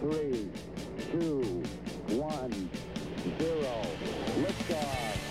three, 0.00 0.50
two, 1.12 1.62
one, 2.16 2.70
zero. 3.38 3.74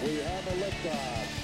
We 0.04 0.20
have 0.22 0.48
a 0.48 0.56
liftoff. 0.56 1.44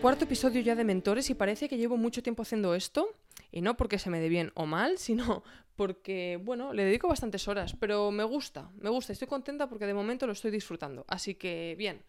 Cuarto 0.00 0.24
episodio 0.24 0.60
ya 0.60 0.74
de 0.74 0.82
Mentores 0.82 1.30
y 1.30 1.34
parece 1.34 1.68
que 1.68 1.76
llevo 1.76 1.96
mucho 1.96 2.24
tiempo 2.24 2.42
haciendo 2.42 2.74
esto. 2.74 3.14
Y 3.52 3.60
no 3.60 3.76
porque 3.76 4.00
se 4.00 4.10
me 4.10 4.18
dé 4.18 4.28
bien 4.28 4.50
o 4.54 4.66
mal, 4.66 4.98
sino 4.98 5.44
porque, 5.76 6.40
bueno, 6.42 6.72
le 6.72 6.84
dedico 6.84 7.06
bastantes 7.06 7.46
horas, 7.46 7.76
pero 7.78 8.10
me 8.10 8.24
gusta, 8.24 8.70
me 8.80 8.90
gusta, 8.90 9.12
estoy 9.12 9.28
contenta 9.28 9.68
porque 9.68 9.86
de 9.86 9.94
momento 9.94 10.26
lo 10.26 10.32
estoy 10.32 10.50
disfrutando. 10.50 11.04
Así 11.06 11.36
que, 11.36 11.74
bien. 11.78 12.02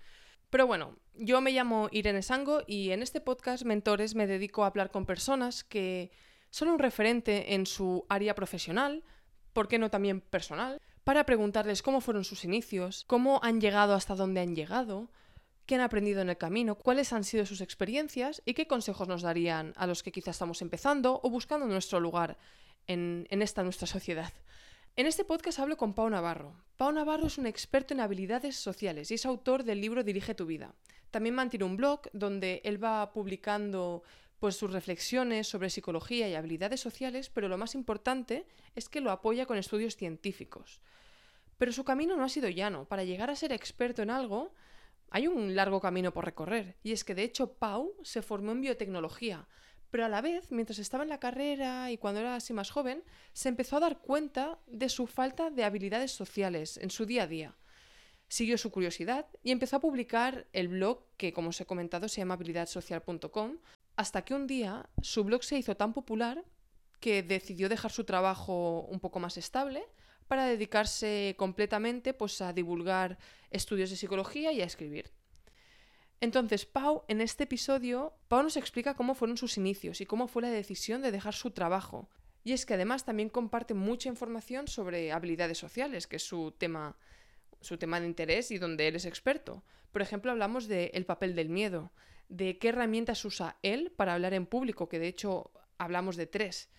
Pero 0.50 0.68
bueno, 0.68 0.98
yo 1.16 1.42
me 1.42 1.52
llamo 1.52 1.90
Irene 1.92 2.22
Sango 2.22 2.62
y 2.68 2.92
en 2.92 3.02
este 3.02 3.22
podcast 3.22 3.64
Mentores 3.64 4.16
me 4.16 4.28
dedico 4.28 4.64
a 4.64 4.68
hablar 4.68 4.92
con 4.92 5.06
personas 5.06 5.64
que 5.64 6.12
son 6.52 6.68
un 6.68 6.78
referente 6.78 7.56
en 7.56 7.66
su 7.66 8.06
área 8.10 8.36
profesional, 8.36 9.04
¿por 9.54 9.68
qué 9.68 9.80
no 9.80 9.90
también 9.90 10.22
personal? 10.22 10.80
Para 11.04 11.26
preguntarles 11.26 11.82
cómo 11.82 12.00
fueron 12.00 12.24
sus 12.24 12.46
inicios, 12.46 13.04
cómo 13.08 13.40
han 13.42 13.60
llegado 13.60 13.96
hasta 13.96 14.14
donde 14.14 14.42
han 14.42 14.56
llegado, 14.56 15.10
qué 15.66 15.76
han 15.76 15.82
aprendido 15.82 16.22
en 16.22 16.30
el 16.30 16.38
camino, 16.38 16.76
cuáles 16.76 17.14
han 17.14 17.24
sido 17.24 17.46
sus 17.46 17.62
experiencias 17.62 18.42
y 18.46 18.54
qué 18.54 18.68
consejos 18.68 19.08
nos 19.08 19.22
darían 19.22 19.74
a 19.76 19.88
los 19.88 20.04
que 20.04 20.12
quizás 20.12 20.36
estamos 20.36 20.62
empezando 20.62 21.20
o 21.24 21.30
buscando 21.30 21.66
nuestro 21.66 22.00
lugar 22.00 22.38
en, 22.88 23.28
en 23.30 23.42
esta 23.42 23.64
nuestra 23.64 23.88
sociedad. 23.88 24.34
En 24.96 25.08
este 25.08 25.26
podcast 25.26 25.60
hablo 25.60 25.76
con 25.78 25.94
Pau 25.94 26.10
Navarro. 26.10 26.54
Pau 26.78 26.92
Navarro 26.92 27.28
es 27.28 27.38
un 27.38 27.48
experto 27.48 27.94
en 27.94 28.00
habilidades 28.00 28.56
sociales 28.56 29.10
y 29.10 29.16
es 29.16 29.26
autor 29.26 29.64
del 29.64 29.82
libro 29.82 30.04
Dirige 30.04 30.36
tu 30.36 30.46
vida. 30.46 30.76
También 31.10 31.36
mantiene 31.36 31.66
un 31.66 31.78
blog 31.78 32.02
donde 32.14 32.62
él 32.64 32.84
va 32.84 33.12
publicando 33.12 34.04
pues, 34.40 34.56
sus 34.56 34.72
reflexiones 34.72 35.48
sobre 35.48 35.70
psicología 35.70 36.28
y 36.28 36.36
habilidades 36.36 36.82
sociales, 36.82 37.30
pero 37.30 37.48
lo 37.48 37.58
más 37.58 37.76
importante 37.76 38.46
es 38.76 38.90
que 38.90 39.00
lo 39.00 39.10
apoya 39.10 39.46
con 39.46 39.58
estudios 39.58 39.96
científicos. 39.96 40.82
Pero 41.58 41.72
su 41.72 41.84
camino 41.84 42.18
no 42.18 42.24
ha 42.24 42.30
sido 42.30 42.50
llano. 42.50 42.86
Para 42.86 43.04
llegar 43.04 43.30
a 43.30 43.36
ser 43.36 43.54
experto 43.54 44.02
en 44.02 44.10
algo, 44.10 44.54
hay 45.14 45.28
un 45.28 45.56
largo 45.56 45.80
camino 45.80 46.12
por 46.12 46.26
recorrer. 46.26 46.76
Y 46.82 46.92
es 46.92 47.04
que 47.04 47.14
de 47.14 47.24
hecho 47.24 47.54
Pau 47.54 47.96
se 48.02 48.24
formó 48.24 48.52
en 48.52 48.62
biotecnología, 48.62 49.48
pero 49.92 50.06
a 50.06 50.10
la 50.10 50.22
vez, 50.22 50.52
mientras 50.52 50.80
estaba 50.80 51.04
en 51.04 51.10
la 51.10 51.20
carrera 51.20 51.92
y 51.92 52.00
cuando 52.00 52.20
era 52.20 52.36
así 52.36 52.52
más 52.52 52.72
joven, 52.72 53.04
se 53.32 53.48
empezó 53.48 53.78
a 53.78 53.82
dar 53.82 54.00
cuenta 54.00 54.58
de 54.66 54.90
su 54.90 55.06
falta 55.06 55.52
de 55.52 55.64
habilidades 55.64 56.12
sociales 56.12 56.78
en 56.78 56.90
su 56.90 57.06
día 57.06 57.24
a 57.24 57.28
día. 57.28 57.56
Siguió 58.28 58.58
su 58.58 58.72
curiosidad 58.72 59.28
y 59.44 59.52
empezó 59.52 59.76
a 59.76 59.82
publicar 59.82 60.48
el 60.52 60.68
blog 60.68 61.06
que, 61.16 61.32
como 61.32 61.50
os 61.50 61.62
he 61.62 61.68
comentado, 61.68 62.08
se 62.08 62.22
llama 62.22 62.34
habilidadsocial.com, 62.34 63.60
hasta 63.96 64.26
que 64.26 64.34
un 64.34 64.48
día 64.48 64.90
su 65.04 65.24
blog 65.24 65.44
se 65.44 65.60
hizo 65.60 65.78
tan 65.78 65.94
popular 65.94 66.44
que 67.00 67.22
decidió 67.22 67.70
dejar 67.70 67.92
su 67.92 68.04
trabajo 68.04 68.88
un 68.90 69.00
poco 69.00 69.20
más 69.20 69.38
estable 69.38 69.86
para 70.24 70.46
dedicarse 70.46 71.36
completamente 71.38 72.14
pues, 72.14 72.42
a 72.42 72.54
divulgar 72.54 73.18
estudios 73.52 73.90
de 73.90 73.96
psicología 73.96 74.52
y 74.52 74.62
a 74.62 74.66
escribir. 74.66 75.12
Entonces, 76.20 76.66
Pau, 76.66 77.04
en 77.10 77.20
este 77.20 77.44
episodio, 77.44 78.14
Pau 78.30 78.44
nos 78.44 78.56
explica 78.56 78.96
cómo 78.96 79.14
fueron 79.14 79.38
sus 79.38 79.58
inicios 79.58 80.00
y 80.00 80.06
cómo 80.06 80.28
fue 80.28 80.42
la 80.42 80.50
decisión 80.50 81.02
de 81.02 81.12
dejar 81.12 81.34
su 81.34 81.52
trabajo. 81.52 82.10
Y 82.46 82.54
es 82.54 82.66
que 82.66 82.74
además 82.74 83.06
también 83.06 83.30
comparte 83.30 83.74
mucha 83.74 84.10
información 84.10 84.68
sobre 84.68 85.12
habilidades 85.12 85.58
sociales, 85.58 86.08
que 86.08 86.18
es 86.18 86.24
su 86.24 86.54
tema, 86.58 86.98
su 87.62 87.78
tema 87.78 88.00
de 88.00 88.08
interés 88.08 88.52
y 88.52 88.58
donde 88.58 88.88
él 88.88 88.96
es 88.96 89.06
experto. 89.06 89.64
Por 89.92 90.02
ejemplo, 90.02 90.32
hablamos 90.32 90.68
del 90.68 90.92
el 90.94 91.06
papel 91.06 91.36
del 91.36 91.50
miedo, 91.50 91.92
de 92.30 92.58
qué 92.58 92.70
herramientas 92.70 93.24
usa 93.26 93.58
él 93.62 93.92
para 93.96 94.14
hablar 94.14 94.34
en 94.34 94.46
público, 94.46 94.90
que 94.90 95.00
de 95.00 95.08
hecho 95.08 95.52
hablamos 95.78 96.16
de 96.16 96.26
tres, 96.26 96.70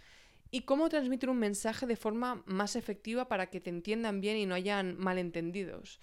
y 0.50 0.62
cómo 0.62 0.88
transmitir 0.88 1.28
un 1.28 1.38
mensaje 1.38 1.86
de 1.86 1.96
forma 1.96 2.42
más 2.46 2.76
efectiva 2.76 3.28
para 3.28 3.50
que 3.50 3.60
te 3.60 3.70
entiendan 3.70 4.20
bien 4.20 4.36
y 4.36 4.46
no 4.46 4.54
hayan 4.54 4.96
malentendidos. 4.98 6.00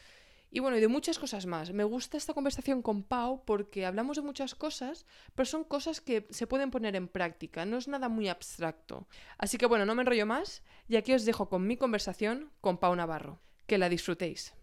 Y 0.53 0.59
bueno, 0.59 0.77
y 0.77 0.81
de 0.81 0.89
muchas 0.89 1.17
cosas 1.17 1.45
más. 1.45 1.71
Me 1.71 1.85
gusta 1.85 2.17
esta 2.17 2.33
conversación 2.33 2.81
con 2.81 3.03
Pau 3.03 3.45
porque 3.45 3.85
hablamos 3.85 4.17
de 4.17 4.23
muchas 4.23 4.53
cosas, 4.53 5.05
pero 5.33 5.45
son 5.45 5.63
cosas 5.63 6.01
que 6.01 6.27
se 6.29 6.45
pueden 6.45 6.71
poner 6.71 6.97
en 6.97 7.07
práctica, 7.07 7.65
no 7.65 7.77
es 7.77 7.87
nada 7.87 8.09
muy 8.09 8.27
abstracto. 8.27 9.07
Así 9.37 9.57
que 9.57 9.65
bueno, 9.65 9.85
no 9.85 9.95
me 9.95 10.01
enrollo 10.01 10.25
más 10.25 10.61
y 10.89 10.97
aquí 10.97 11.13
os 11.13 11.23
dejo 11.23 11.47
con 11.47 11.65
mi 11.65 11.77
conversación 11.77 12.51
con 12.59 12.77
Pau 12.77 12.93
Navarro. 12.95 13.39
Que 13.65 13.77
la 13.77 13.87
disfrutéis. 13.87 14.53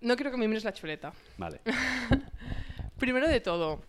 No 0.00 0.16
quiero 0.16 0.30
que 0.30 0.38
me 0.38 0.48
mires 0.48 0.64
la 0.64 0.72
chuleta. 0.72 1.12
Vale. 1.36 1.60
Primero 2.98 3.28
de 3.28 3.40
todo, 3.40 3.82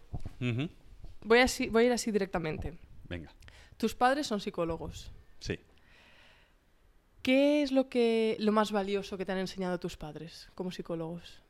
voy, 1.22 1.40
así, 1.40 1.70
voy 1.70 1.84
a 1.84 1.88
ir 1.88 1.94
así 1.94 2.12
directamente. 2.12 2.78
Venga. 3.08 3.32
Tus 3.80 3.96
padres 3.96 4.28
son 4.28 4.40
psicólogos. 4.42 5.10
Sí. 5.40 5.58
¿Qué 7.24 7.64
es 7.64 7.72
lo, 7.72 7.90
que, 7.90 8.36
lo 8.40 8.52
más 8.52 8.72
valioso 8.72 9.18
que 9.18 9.26
te 9.26 9.32
han 9.32 9.38
enseñado 9.40 9.80
tus 9.80 9.98
padres 9.98 10.50
como 10.54 10.72
psicólogos? 10.72 11.42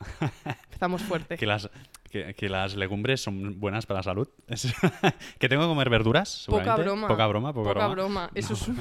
Empezamos 0.64 1.02
fuerte. 1.02 1.36
Que 1.36 1.46
las, 1.46 1.70
que, 2.10 2.34
que 2.34 2.48
las 2.48 2.74
legumbres 2.76 3.22
son 3.22 3.58
buenas 3.60 3.86
para 3.86 4.00
la 4.00 4.02
salud. 4.04 4.28
Que 5.38 5.48
tengo 5.48 5.62
que 5.62 5.68
comer 5.68 5.88
verduras. 5.90 6.44
Poca 6.48 6.76
broma. 6.76 7.08
Poca 7.08 7.26
broma, 7.26 7.52
poca, 7.52 7.68
Poca 7.74 7.88
broma. 7.88 7.94
broma. 8.28 8.30
Eso 8.34 8.54
es 8.54 8.68
un, 8.68 8.78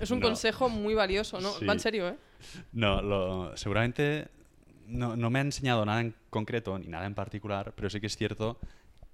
es 0.00 0.10
un 0.10 0.20
No. 0.20 0.26
consejo 0.26 0.68
muy 0.68 0.94
valioso, 0.94 1.40
¿no? 1.40 1.52
Sí. 1.52 1.64
Va 1.64 1.72
en 1.74 1.80
serio, 1.80 2.08
¿eh? 2.08 2.16
No, 2.72 3.02
lo- 3.02 3.56
seguramente 3.56 4.28
no, 4.86 5.16
no 5.16 5.30
me 5.30 5.38
ha 5.38 5.42
enseñado 5.42 5.84
nada 5.84 6.00
en 6.00 6.14
concreto 6.30 6.78
ni 6.78 6.86
nada 6.88 7.06
en 7.06 7.14
particular, 7.14 7.72
pero 7.74 7.90
sí 7.90 8.00
que 8.00 8.06
es 8.06 8.16
cierto 8.16 8.58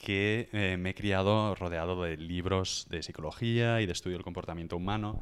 que 0.03 0.49
eh, 0.53 0.77
me 0.77 0.91
he 0.91 0.95
criado 0.95 1.55
rodeado 1.55 2.03
de 2.03 2.17
libros 2.17 2.89
de 2.91 3.05
psicología 3.05 3.81
y 3.81 3.87
de 3.87 3.93
estudio 3.93 4.17
del 4.17 4.25
comportamiento 4.25 4.77
humano. 4.77 5.21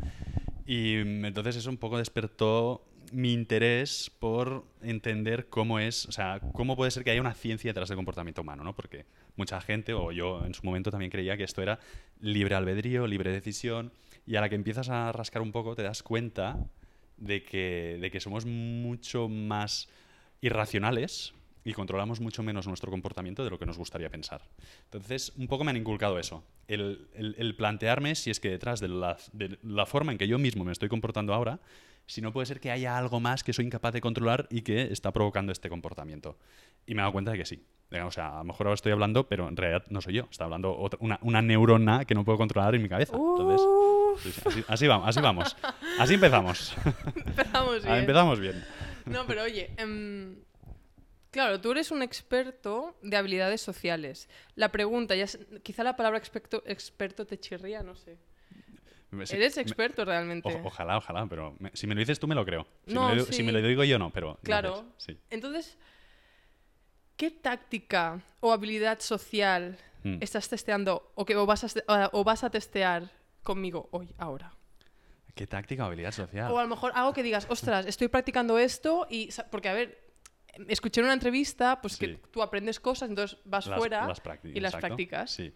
Y 0.67 0.97
mm, 1.05 1.27
entonces 1.27 1.57
eso 1.57 1.69
un 1.69 1.77
poco 1.77 1.99
despertó 1.99 2.83
mi 3.13 3.35
interés 3.35 4.11
por 4.19 4.65
entender 4.81 5.51
cómo 5.51 5.79
es, 5.79 6.07
o 6.07 6.13
sea, 6.13 6.41
cómo 6.55 6.77
puede 6.77 6.91
ser 6.91 7.05
que 7.05 7.11
haya 7.11 7.21
una 7.21 7.35
ciencia 7.35 7.69
detrás 7.69 7.91
del 7.91 7.97
comportamiento 7.97 8.41
humano, 8.41 8.65
¿no? 8.65 8.75
Porque 8.75 9.05
mucha 9.37 9.61
gente, 9.61 9.93
o 9.93 10.13
yo 10.13 10.47
en 10.47 10.55
su 10.55 10.65
momento 10.65 10.91
también 10.91 11.11
creía 11.11 11.37
que 11.37 11.45
esto 11.45 11.61
era 11.61 11.79
libre 12.19 12.55
albedrío, 12.55 13.07
libre 13.07 13.33
decisión, 13.33 13.93
y 14.27 14.37
a 14.37 14.41
la 14.41 14.49
que 14.49 14.55
empiezas 14.55 14.89
a 14.89 15.13
rascar 15.13 15.43
un 15.43 15.53
poco 15.53 15.75
te 15.77 15.83
das 15.83 16.03
cuenta 16.03 16.59
de 17.19 17.43
que, 17.43 17.99
de 18.01 18.11
que 18.11 18.21
somos 18.21 18.47
mucho 18.47 19.29
más 19.29 19.91
irracionales 20.41 21.35
y 21.65 21.73
controlamos 21.75 22.21
mucho 22.21 22.43
menos 22.43 22.67
nuestro 22.67 22.91
comportamiento 22.91 23.45
de 23.45 23.51
lo 23.51 23.59
que 23.59 23.67
nos 23.67 23.77
gustaría 23.79 24.09
pensar. 24.09 24.41
Entonces, 24.85 25.33
un 25.37 25.47
poco 25.47 25.65
me 25.65 25.71
han 25.71 25.77
inculcado 25.77 26.19
eso. 26.19 26.43
El, 26.69 27.09
el- 27.15 27.35
el 27.39 27.55
plantearme 27.57 28.15
si 28.15 28.31
es 28.31 28.41
que 28.41 28.49
detrás 28.51 28.81
de 28.81 28.89
la, 28.89 29.17
de 29.33 29.59
la 29.63 29.87
forma 29.87 30.13
en 30.13 30.19
que 30.19 30.27
yo 30.29 30.39
mismo 30.39 30.65
me 30.65 30.73
estoy 30.73 30.89
comportando 30.89 31.35
ahora, 31.35 31.61
si 32.07 32.21
no 32.23 32.33
puede 32.33 32.47
ser 32.47 32.61
que 32.61 32.71
haya 32.71 32.97
algo 32.99 33.21
más 33.21 33.45
que 33.45 33.53
soy 33.53 33.67
incapaz 33.67 33.93
de 33.93 34.01
controlar 34.01 34.47
y 34.51 34.63
que 34.63 34.83
está 34.91 35.13
provocando 35.13 35.53
este 35.53 35.69
comportamiento. 35.69 36.39
Y 36.87 36.95
me 36.95 37.01
he 37.01 37.03
dado 37.03 37.13
cuenta 37.13 37.31
de 37.33 37.39
que 37.39 37.45
sí. 37.45 37.63
O 38.05 38.11
sea, 38.11 38.37
a 38.37 38.39
lo 38.39 38.45
mejor 38.45 38.67
ahora 38.69 38.75
estoy 38.75 38.93
hablando, 38.93 39.29
pero 39.29 39.49
en 39.49 39.57
realidad 39.57 39.85
no 39.91 40.01
soy 40.01 40.15
yo. 40.15 40.29
Está 40.31 40.45
hablando 40.45 40.77
otra- 40.77 40.99
una, 41.03 41.19
una 41.23 41.43
neurona 41.43 42.05
que 42.05 42.15
no 42.15 42.25
puedo 42.25 42.39
controlar 42.39 42.75
en 42.75 42.83
mi 42.83 42.89
cabeza. 42.89 43.17
Entonces, 43.17 43.61
sí, 44.23 44.41
así, 44.47 44.65
así 44.69 44.87
vamos, 44.87 45.09
así 45.09 45.21
vamos. 45.21 45.57
Así 45.99 46.15
empezamos. 46.15 46.75
empezamos 47.27 47.83
bien. 47.85 47.97
Empezamos 47.99 48.41
bien. 48.41 48.65
No, 49.07 49.25
pero 49.27 49.43
oye, 49.43 49.71
em, 49.77 50.37
claro, 51.31 51.61
tú 51.61 51.71
eres 51.73 51.91
un 51.91 52.03
experto 52.03 52.97
de 53.03 53.17
habilidades 53.17 53.61
sociales. 53.61 54.29
La 54.55 54.71
pregunta, 54.73 55.15
ya 55.15 55.25
es- 55.25 55.39
quizá 55.63 55.83
la 55.85 55.97
palabra 55.97 56.19
experto, 56.19 56.63
experto 56.67 57.27
te 57.27 57.39
chirría, 57.39 57.83
no 57.83 57.95
sé. 57.97 58.19
Sí, 59.25 59.35
Eres 59.37 59.57
me- 59.57 59.63
experto 59.63 60.05
realmente. 60.05 60.49
o- 60.55 60.67
ojalá, 60.69 60.97
ojalá, 60.97 61.27
pero 61.27 61.57
me- 61.59 61.71
si 61.75 61.87
me 61.89 61.95
lo 61.95 61.99
dices 62.01 62.21
tú 62.21 62.29
me 62.29 62.35
lo 62.37 62.45
creo. 62.45 62.67
Si, 62.87 62.95
No, 62.95 63.09
me, 63.09 63.17
lo, 63.17 63.25
si 63.25 63.43
me 63.43 63.51
lo 63.53 63.61
digo 63.61 63.83
yo 63.85 63.99
no, 63.99 64.11
pero... 64.11 64.39
Claro. 64.45 64.85
sí. 64.99 65.19
Entonces, 65.31 65.77
¿qué 67.17 67.31
táctica 67.31 68.21
o 68.41 68.53
habilidad 68.53 69.01
social 69.01 69.77
Mm. 70.05 70.19
estás 70.23 70.49
testeando 70.49 71.13
o, 71.15 71.27
que, 71.27 71.37
o, 71.37 71.45
vas 71.45 71.65
a, 71.89 72.11
o 72.13 72.25
vas 72.25 72.45
a 72.45 72.51
testear 72.51 73.11
conmigo 73.43 73.89
hoy, 73.91 74.15
ahora? 74.17 74.55
¿Qué 75.35 75.47
táctica 75.47 75.83
o 75.85 75.87
habilidad 75.87 76.13
social? 76.13 76.51
O 76.51 76.59
a 76.59 76.63
lo 76.63 76.69
mejor 76.69 76.93
algo 76.95 77.13
que 77.13 77.23
digas, 77.23 77.47
ostras, 77.51 77.87
estoy 77.87 78.09
practicando 78.09 78.59
esto 78.59 79.07
y... 79.11 79.29
Porque, 79.51 79.69
a 79.69 79.75
ver, 79.75 79.99
escuché 80.69 81.01
en 81.01 81.07
una 81.07 81.15
entrevista 81.15 81.81
pues 81.81 81.95
Sí. 81.95 81.99
que 82.07 82.15
tú 82.31 82.43
aprendes 82.43 82.81
cosas, 82.81 83.09
entonces 83.09 83.39
vas 83.45 83.67
Las- 83.67 83.79
fuera 83.79 84.07
las 84.07 84.21
y 84.45 84.61
las 84.61 84.75
exacto, 84.75 84.87
practicas. 84.89 85.31
Sí. 85.31 85.53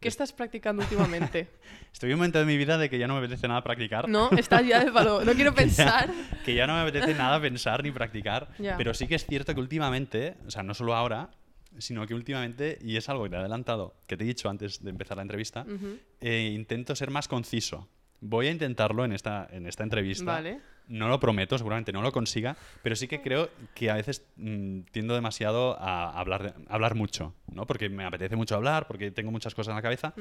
¿Qué 0.00 0.08
estás 0.08 0.32
practicando 0.32 0.82
últimamente? 0.82 1.48
Estoy 1.92 2.10
en 2.10 2.14
un 2.14 2.18
momento 2.20 2.40
de 2.40 2.44
mi 2.44 2.56
vida 2.56 2.76
de 2.76 2.90
que 2.90 2.98
ya 2.98 3.06
no 3.06 3.14
me 3.14 3.20
apetece 3.20 3.46
nada 3.46 3.62
practicar. 3.62 4.08
no, 4.08 4.30
estás 4.32 4.66
ya 4.66 4.84
de 4.84 4.90
palo. 4.90 5.24
No 5.24 5.32
quiero 5.34 5.54
Que 5.54 5.68
ya- 5.68 5.86
pensar. 5.86 6.10
que 6.44 6.54
ya 6.54 6.66
no 6.66 6.74
me 6.74 6.80
apetece 6.80 7.14
nada 7.14 7.40
pensar 7.40 7.82
ni 7.84 7.92
practicar. 7.92 8.48
Ya. 8.58 8.76
Pero 8.76 8.94
sí 8.94 9.06
que 9.06 9.14
es 9.14 9.24
cierto 9.24 9.54
que 9.54 9.60
últimamente, 9.60 10.36
o 10.46 10.50
sea, 10.50 10.64
no 10.64 10.74
solo 10.74 10.94
ahora, 10.96 11.30
sino 11.78 12.04
que 12.06 12.14
últimamente, 12.14 12.78
y 12.82 12.96
es 12.96 13.08
algo 13.08 13.22
que 13.24 13.30
te 13.30 13.36
he 13.36 13.38
adelantado, 13.38 13.94
que 14.08 14.16
te 14.16 14.24
he 14.24 14.26
dicho 14.26 14.50
antes 14.50 14.82
de 14.82 14.90
empezar 14.90 15.16
la 15.16 15.22
entrevista, 15.22 15.62
Ujú. 15.62 15.98
eh, 16.20 16.50
intento 16.52 16.96
ser 16.96 17.10
más 17.10 17.28
conciso. 17.28 17.88
Voy 18.20 18.48
a 18.48 18.50
intentarlo 18.50 19.04
en 19.04 19.12
esta, 19.12 19.48
en 19.52 19.66
esta 19.66 19.82
entrevista. 19.84 20.24
Vale. 20.32 20.60
No 20.88 21.08
lo 21.08 21.18
prometo, 21.20 21.56
seguramente 21.56 21.92
no 21.92 22.02
lo 22.02 22.12
consiga, 22.12 22.56
pero 22.82 22.96
sí 22.96 23.08
que 23.08 23.22
creo 23.22 23.48
que 23.74 23.90
a 23.90 23.94
veces 23.94 24.26
mm, 24.36 24.80
tiendo 24.90 25.14
demasiado 25.14 25.76
a 25.80 26.10
hablar, 26.18 26.54
a 26.68 26.74
hablar 26.74 26.94
mucho, 26.94 27.34
¿no? 27.46 27.66
Porque 27.66 27.88
me 27.88 28.04
apetece 28.04 28.36
mucho 28.36 28.56
hablar, 28.56 28.86
porque 28.86 29.10
tengo 29.10 29.30
muchas 29.30 29.54
cosas 29.54 29.70
en 29.72 29.76
la 29.76 29.82
cabeza 29.82 30.12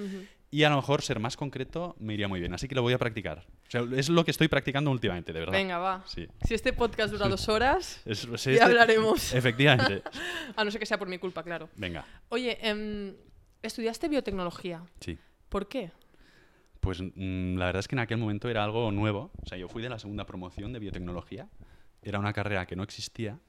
y 0.49 0.63
a 0.63 0.69
lo 0.69 0.75
mejor 0.77 1.01
ser 1.01 1.19
más 1.19 1.35
concreto 1.35 1.95
me 1.99 2.13
iría 2.13 2.27
muy 2.27 2.39
bien. 2.39 2.53
Así 2.53 2.67
que 2.67 2.75
lo 2.75 2.81
voy 2.83 2.93
a 2.93 2.97
practicar. 2.97 3.39
O 3.67 3.71
sea, 3.71 3.83
es 3.95 4.09
lo 4.09 4.23
que 4.23 4.31
estoy 4.31 4.47
practicando 4.47 4.91
últimamente, 4.91 5.33
de 5.33 5.39
verdad. 5.39 5.53
Venga, 5.53 5.77
va. 5.79 6.03
Sí. 6.05 6.27
Si 6.45 6.53
este 6.53 6.73
podcast 6.73 7.11
dura 7.11 7.27
dos 7.27 7.49
horas, 7.49 8.01
Es- 8.05 8.21
ya 8.27 8.33
este- 8.51 8.61
hablaremos. 8.61 9.33
Efectivamente. 9.33 10.03
A 10.55 10.63
no 10.63 10.71
ser 10.71 10.79
que 10.79 10.85
sea 10.85 10.97
por 10.99 11.07
mi 11.09 11.17
culpa, 11.17 11.43
claro. 11.43 11.69
Venga, 11.75 12.05
Oye, 12.29 12.57
em, 12.61 13.13
estudiaste 13.61 14.07
biotecnología. 14.07 14.83
sí. 14.99 15.17
¿Por 15.49 15.67
qué? 15.67 15.91
Pues 16.81 16.99
mm, 17.01 17.57
la 17.57 17.67
verdad 17.67 17.79
es 17.79 17.87
que 17.87 17.95
en 17.95 17.99
aquel 17.99 18.17
momento 18.17 18.49
era 18.49 18.63
algo 18.63 18.91
nuevo. 18.91 19.31
O 19.41 19.47
sea, 19.47 19.57
yo 19.57 19.69
fui 19.69 19.81
de 19.81 19.89
la 19.89 19.99
segunda 19.99 20.25
promoción 20.25 20.73
de 20.73 20.79
biotecnología. 20.79 21.47
Era 22.01 22.19
una 22.19 22.33
carrera 22.33 22.65
que 22.65 22.75
no 22.75 22.83
existía 22.83 23.39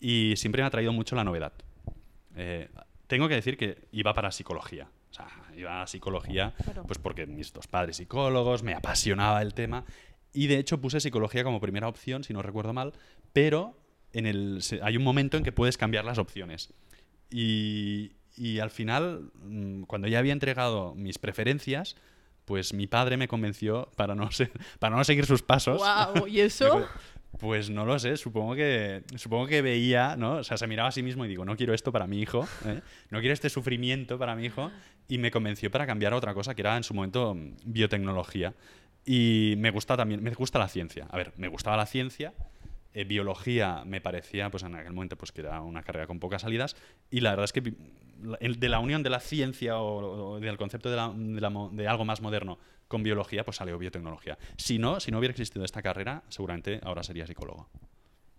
y 0.00 0.34
siempre 0.36 0.62
me 0.62 0.66
ha 0.66 0.70
traído 0.70 0.92
mucho 0.92 1.16
la 1.16 1.24
novedad. 1.24 1.52
Eh, 2.36 2.68
tengo 3.06 3.28
que 3.28 3.34
decir 3.34 3.56
que 3.56 3.86
iba 3.92 4.12
para 4.12 4.32
psicología. 4.32 4.88
O 5.10 5.14
sea, 5.14 5.28
iba 5.56 5.82
a 5.82 5.86
psicología 5.86 6.52
pues 6.86 6.98
porque 6.98 7.26
mis 7.26 7.52
dos 7.52 7.68
padres 7.68 7.98
psicólogos, 7.98 8.64
me 8.64 8.74
apasionaba 8.74 9.40
el 9.42 9.54
tema 9.54 9.84
y 10.32 10.48
de 10.48 10.58
hecho 10.58 10.80
puse 10.80 10.98
psicología 10.98 11.44
como 11.44 11.60
primera 11.60 11.86
opción, 11.86 12.24
si 12.24 12.32
no 12.32 12.42
recuerdo 12.42 12.72
mal, 12.72 12.92
pero 13.32 13.78
en 14.12 14.26
el, 14.26 14.60
hay 14.82 14.96
un 14.96 15.04
momento 15.04 15.36
en 15.36 15.44
que 15.44 15.52
puedes 15.52 15.78
cambiar 15.78 16.04
las 16.04 16.18
opciones. 16.18 16.74
Y, 17.30 18.12
y 18.36 18.58
al 18.58 18.70
final, 18.70 19.30
mm, 19.44 19.82
cuando 19.84 20.08
ya 20.08 20.18
había 20.18 20.32
entregado 20.32 20.94
mis 20.96 21.18
preferencias, 21.18 21.96
pues 22.44 22.72
mi 22.74 22.86
padre 22.86 23.16
me 23.16 23.28
convenció 23.28 23.88
para 23.96 24.14
no, 24.14 24.30
ser- 24.30 24.50
para 24.78 24.96
no 24.96 25.04
seguir 25.04 25.26
sus 25.26 25.42
pasos. 25.42 25.80
Wow, 25.80 26.26
¿y 26.26 26.40
eso? 26.40 26.86
Pues 27.38 27.68
no 27.68 27.84
lo 27.84 27.98
sé, 27.98 28.16
supongo 28.16 28.54
que, 28.54 29.02
supongo 29.16 29.48
que 29.48 29.60
veía, 29.60 30.14
¿no? 30.16 30.36
O 30.36 30.44
sea, 30.44 30.56
se 30.56 30.66
miraba 30.68 30.90
a 30.90 30.92
sí 30.92 31.02
mismo 31.02 31.24
y 31.24 31.28
digo, 31.28 31.44
no 31.44 31.56
quiero 31.56 31.74
esto 31.74 31.90
para 31.90 32.06
mi 32.06 32.20
hijo, 32.20 32.46
¿eh? 32.64 32.80
no 33.10 33.18
quiero 33.18 33.34
este 33.34 33.50
sufrimiento 33.50 34.18
para 34.18 34.36
mi 34.36 34.46
hijo, 34.46 34.70
y 35.08 35.18
me 35.18 35.32
convenció 35.32 35.68
para 35.70 35.84
cambiar 35.84 36.12
a 36.12 36.16
otra 36.16 36.32
cosa 36.32 36.54
que 36.54 36.62
era 36.62 36.76
en 36.76 36.84
su 36.84 36.94
momento 36.94 37.34
mm, 37.34 37.56
biotecnología. 37.64 38.54
Y 39.04 39.54
me 39.58 39.70
gusta 39.70 39.96
también, 39.96 40.22
me 40.22 40.30
gusta 40.30 40.58
la 40.60 40.68
ciencia. 40.68 41.06
A 41.10 41.16
ver, 41.16 41.32
me 41.36 41.48
gustaba 41.48 41.76
la 41.76 41.86
ciencia, 41.86 42.32
eh, 42.94 43.04
biología 43.04 43.82
me 43.84 44.00
parecía, 44.00 44.50
pues 44.50 44.62
en 44.62 44.74
aquel 44.74 44.92
momento, 44.92 45.16
pues 45.16 45.32
que 45.32 45.40
era 45.40 45.60
una 45.60 45.82
carrera 45.82 46.06
con 46.06 46.20
pocas 46.20 46.42
salidas, 46.42 46.76
y 47.10 47.20
la 47.20 47.30
verdad 47.30 47.44
es 47.44 47.52
que 47.52 47.60
de 47.60 48.68
la 48.68 48.78
unión 48.78 49.02
de 49.02 49.10
la 49.10 49.20
ciencia 49.20 49.78
o, 49.78 50.38
del 50.40 50.56
concepto 50.56 50.90
de 50.90 51.88
algo 51.88 52.04
más 52.04 52.20
moderno 52.20 52.58
con 52.88 53.02
biología, 53.02 53.44
pues 53.44 53.56
salió 53.56 53.78
biotecnología. 53.78 54.38
Si 54.56 54.78
no, 54.78 55.00
si 55.00 55.10
no 55.10 55.18
hubiera 55.18 55.32
existido 55.32 55.64
esta 55.64 55.82
carrera, 55.82 56.22
seguramente 56.28 56.80
ahora 56.84 57.02
sería 57.02 57.26
psicólogo. 57.26 57.68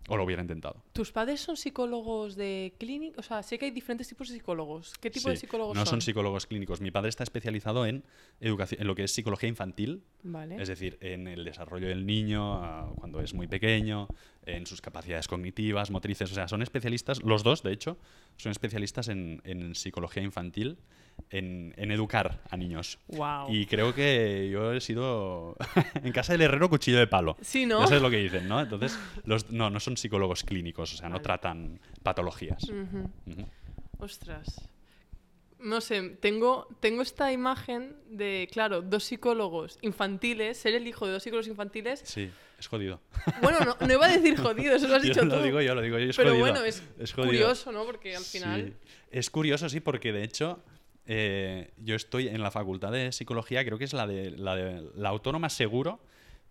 O 0.08 0.18
lo 0.18 0.24
hubiera 0.24 0.42
intentado. 0.44 0.84
¿Tus 0.94 1.12
padres 1.12 1.42
son 1.42 1.58
psicólogos 1.58 2.36
de 2.36 2.76
clínica? 2.80 3.20
O 3.20 3.24
sea, 3.24 3.42
sé 3.42 3.58
que 3.58 3.66
hay 3.66 3.72
diferentes 3.72 4.08
tipos 4.08 4.30
de 4.30 4.36
psicólogos. 4.36 4.94
¿Qué 5.00 5.10
tipo 5.10 5.30
de 5.30 5.36
Sí, 5.36 5.42
psicólogos 5.42 5.76
no 5.76 5.82
son? 5.84 5.90
son 5.94 6.02
psicólogos 6.02 6.46
clínicos. 6.46 6.80
Mi 6.80 6.92
padre 6.92 7.10
está 7.10 7.24
especializado 7.24 7.88
en 7.88 8.04
educación, 8.40 8.82
en 8.82 8.88
lo 8.88 8.94
que 8.94 9.04
es 9.06 9.12
psicología 9.12 9.50
infantil, 9.50 10.04
Vale. 10.22 10.62
es 10.62 10.68
decir, 10.68 11.00
en 11.02 11.28
el 11.28 11.44
desarrollo 11.44 11.88
del 11.88 12.06
niño 12.06 12.54
ah, 12.64 12.92
cuando 12.98 13.20
es 13.20 13.34
muy 13.34 13.48
pequeño, 13.48 14.08
en 14.46 14.68
sus 14.68 14.80
capacidades 14.80 15.28
cognitivas, 15.28 15.90
motrices. 15.90 16.32
O 16.32 16.36
sea, 16.36 16.48
son 16.48 16.62
especialistas, 16.62 17.24
los 17.24 17.42
dos, 17.44 17.64
de 17.64 17.74
hecho, 17.74 17.98
son 18.38 18.52
especialistas 18.52 19.08
en, 19.08 19.42
en 19.44 19.74
psicología 19.74 20.22
infantil, 20.22 20.78
en, 21.30 21.74
en 21.78 21.92
educar 21.92 22.42
a 22.50 22.58
niños. 22.58 23.00
Wow. 23.08 23.48
Y 23.54 23.66
creo 23.66 23.94
que 23.96 24.50
yo 24.52 24.74
he 24.74 24.82
sido 24.82 25.56
en 26.04 26.12
casa 26.12 26.34
del 26.34 26.42
herrero 26.44 26.70
cuchillo 26.70 27.00
de 27.00 27.08
palo. 27.08 27.36
Sí, 27.42 27.66
¿no? 27.66 27.80
Ya 27.82 27.88
sabes 27.88 28.02
lo 28.04 28.10
que 28.10 28.18
dicen, 28.18 28.48
¿no? 28.48 28.60
Entonces, 28.62 28.98
los, 29.26 29.50
no, 29.52 29.70
no 29.70 29.80
son 29.80 29.98
psicólogos 29.98 30.44
clínicos, 30.44 30.94
o 30.94 30.98
sea, 30.98 31.08
no 31.10 31.16
Vale. 31.16 31.24
tratan 31.24 31.80
patologías. 32.04 32.64
Ujú. 32.64 33.10
Ujú. 33.28 33.46
Ostras. 34.00 34.70
No 35.58 35.82
sé, 35.82 36.02
tengo, 36.22 36.68
tengo 36.80 37.02
esta 37.02 37.32
imagen 37.32 37.96
de, 38.10 38.48
claro, 38.52 38.82
dos 38.84 39.04
psicólogos 39.06 39.80
infantiles, 39.82 40.58
ser 40.58 40.76
el 40.76 40.86
hijo 40.86 41.08
de 41.08 41.14
dos 41.14 41.24
psicólogos 41.24 41.48
infantiles. 41.48 42.02
Sí, 42.04 42.30
es 42.60 42.68
jodido. 42.68 43.02
Bueno, 43.42 43.60
no, 43.62 43.76
no 43.80 43.94
iba 43.94 44.06
a 44.06 44.10
decir 44.10 44.38
jodido, 44.38 44.76
eso 44.76 44.88
lo 44.88 44.96
has 44.98 45.02
Yo 45.04 45.10
dicho 45.10 45.26
lo 45.26 45.38
tú. 45.38 45.44
digo 45.44 45.62
yo, 45.62 45.74
lo 45.74 45.82
digo 45.82 45.98
yo, 45.98 46.10
es 46.10 46.16
Pero 46.18 46.32
jodido. 46.32 46.46
bueno, 46.52 46.64
es, 46.66 46.84
jodido. 47.14 47.26
curioso, 47.32 47.72
¿no? 47.72 47.84
Porque 47.86 48.16
al 48.16 48.24
Sí. 48.24 48.38
final... 48.38 48.74
Es 49.10 49.30
curioso, 49.32 49.68
sí, 49.70 49.80
porque 49.80 50.12
de 50.12 50.24
hecho 50.24 50.62
eh, 51.08 51.72
yo 51.78 51.96
estoy 51.96 52.28
en 52.28 52.42
la 52.42 52.52
facultad 52.52 52.92
de 52.92 53.12
psicología, 53.12 53.64
creo 53.64 53.78
que 53.78 53.86
es 53.86 53.94
la 53.94 54.08
de 54.08 54.32
la, 54.32 54.56
de, 54.56 54.90
la 54.96 55.10
autónoma 55.10 55.50
seguro, 55.50 56.00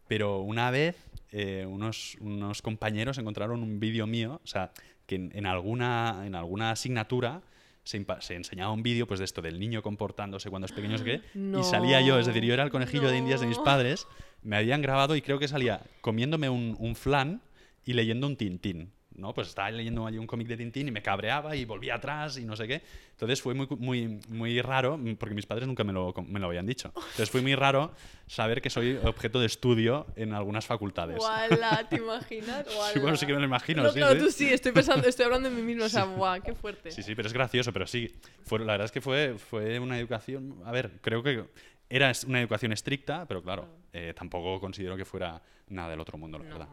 pero 0.06 0.40
una 0.40 0.70
vez 0.70 0.96
eh, 1.32 1.66
unos, 1.68 2.16
unos 2.20 2.62
compañeros 2.62 3.18
encontraron 3.18 3.62
un 3.62 3.80
vídeo 3.80 4.06
mío, 4.06 4.40
o 4.42 4.46
sea, 4.46 4.72
que 5.06 5.16
en, 5.16 5.32
en 5.34 5.46
alguna, 5.46 6.22
en 6.24 6.34
alguna 6.34 6.70
asignatura 6.70 7.42
se, 7.84 8.04
se 8.20 8.34
enseñaba 8.34 8.72
un 8.72 8.82
vídeo 8.82 9.06
pues 9.06 9.18
de 9.18 9.24
esto 9.24 9.42
del 9.42 9.60
niño 9.60 9.82
comportándose 9.82 10.50
cuando 10.50 10.66
es 10.66 10.72
pequeño, 10.72 10.96
no 10.98 11.04
qué, 11.04 11.20
No, 11.34 11.60
y 11.60 11.64
salía 11.64 12.00
yo, 12.00 12.18
es 12.18 12.26
decir, 12.26 12.42
yo 12.44 12.54
era 12.54 12.62
el 12.62 12.70
conejillo 12.70 13.08
de 13.10 13.18
indias 13.18 13.40
de 13.40 13.46
mis 13.46 13.58
no. 13.58 13.64
padres, 13.64 14.06
me 14.42 14.56
habían 14.56 14.82
grabado 14.82 15.16
y 15.16 15.22
creo 15.22 15.38
que 15.38 15.48
salía 15.48 15.82
comiéndome 16.00 16.48
un, 16.48 16.76
un 16.78 16.96
flan 16.96 17.42
y 17.84 17.92
leyendo 17.92 18.26
un 18.26 18.36
Tintín. 18.36 18.92
¿No? 19.14 19.34
Pues 19.34 19.48
estaba 19.48 19.70
leyendo 19.70 20.06
allí 20.06 20.18
un 20.18 20.26
cómic 20.26 20.48
de 20.48 20.56
Tintín 20.56 20.88
y 20.88 20.90
me 20.90 21.02
cabreaba 21.02 21.54
y 21.56 21.64
volvía 21.64 21.96
atrás 21.96 22.38
y 22.38 22.44
no 22.44 22.56
sé 22.56 22.66
qué. 22.66 22.82
Entonces 23.12 23.40
fue 23.40 23.54
muy, 23.54 23.66
muy, 23.78 24.20
muy 24.28 24.60
raro, 24.60 24.98
porque 25.18 25.34
mis 25.34 25.46
padres 25.46 25.66
nunca 25.66 25.84
me 25.84 25.92
lo, 25.92 26.12
me 26.26 26.40
lo 26.40 26.46
habían 26.46 26.66
dicho. 26.66 26.92
Entonces 26.94 27.30
fue 27.30 27.42
muy 27.42 27.54
raro 27.54 27.92
saber 28.26 28.60
que 28.60 28.70
soy 28.70 28.98
objeto 29.04 29.40
de 29.40 29.46
estudio 29.46 30.06
en 30.16 30.32
algunas 30.32 30.66
facultades. 30.66 31.18
Guala, 31.18 31.86
¿te 31.90 31.96
imaginas? 31.96 32.66
Sí, 32.92 32.98
bueno, 32.98 33.16
sí 33.16 33.26
que 33.26 33.34
me 33.34 33.40
lo 33.40 33.46
imagino. 33.46 33.82
No, 33.82 33.90
sí, 33.90 33.98
claro, 33.98 34.14
sí. 34.14 34.20
tú 34.20 34.30
sí, 34.30 34.52
estoy 34.52 34.72
pensando, 34.72 35.06
estoy 35.06 35.26
hablando 35.26 35.48
de 35.48 35.56
mí 35.56 35.62
mismo, 35.62 35.84
o 35.84 35.88
sea, 35.88 36.04
guau, 36.16 36.42
qué 36.42 36.54
fuerte. 36.54 36.90
Sí, 36.90 37.02
sí, 37.02 37.14
pero 37.14 37.28
es 37.28 37.32
gracioso, 37.34 37.72
pero 37.72 37.86
sí. 37.86 38.12
Fue, 38.44 38.58
la 38.58 38.72
verdad 38.72 38.86
es 38.86 38.92
que 38.92 39.00
fue, 39.00 39.36
fue 39.38 39.78
una 39.78 39.98
educación. 39.98 40.60
A 40.64 40.72
ver, 40.72 40.92
creo 41.00 41.22
que 41.22 41.44
era 41.88 42.12
una 42.26 42.40
educación 42.40 42.72
estricta, 42.72 43.26
pero 43.26 43.42
claro, 43.42 43.68
eh, 43.92 44.12
tampoco 44.16 44.58
considero 44.58 44.96
que 44.96 45.04
fuera 45.04 45.40
nada 45.68 45.90
del 45.90 46.00
otro 46.00 46.18
mundo, 46.18 46.38
la 46.38 46.44
No, 46.44 46.50
verdad. 46.50 46.68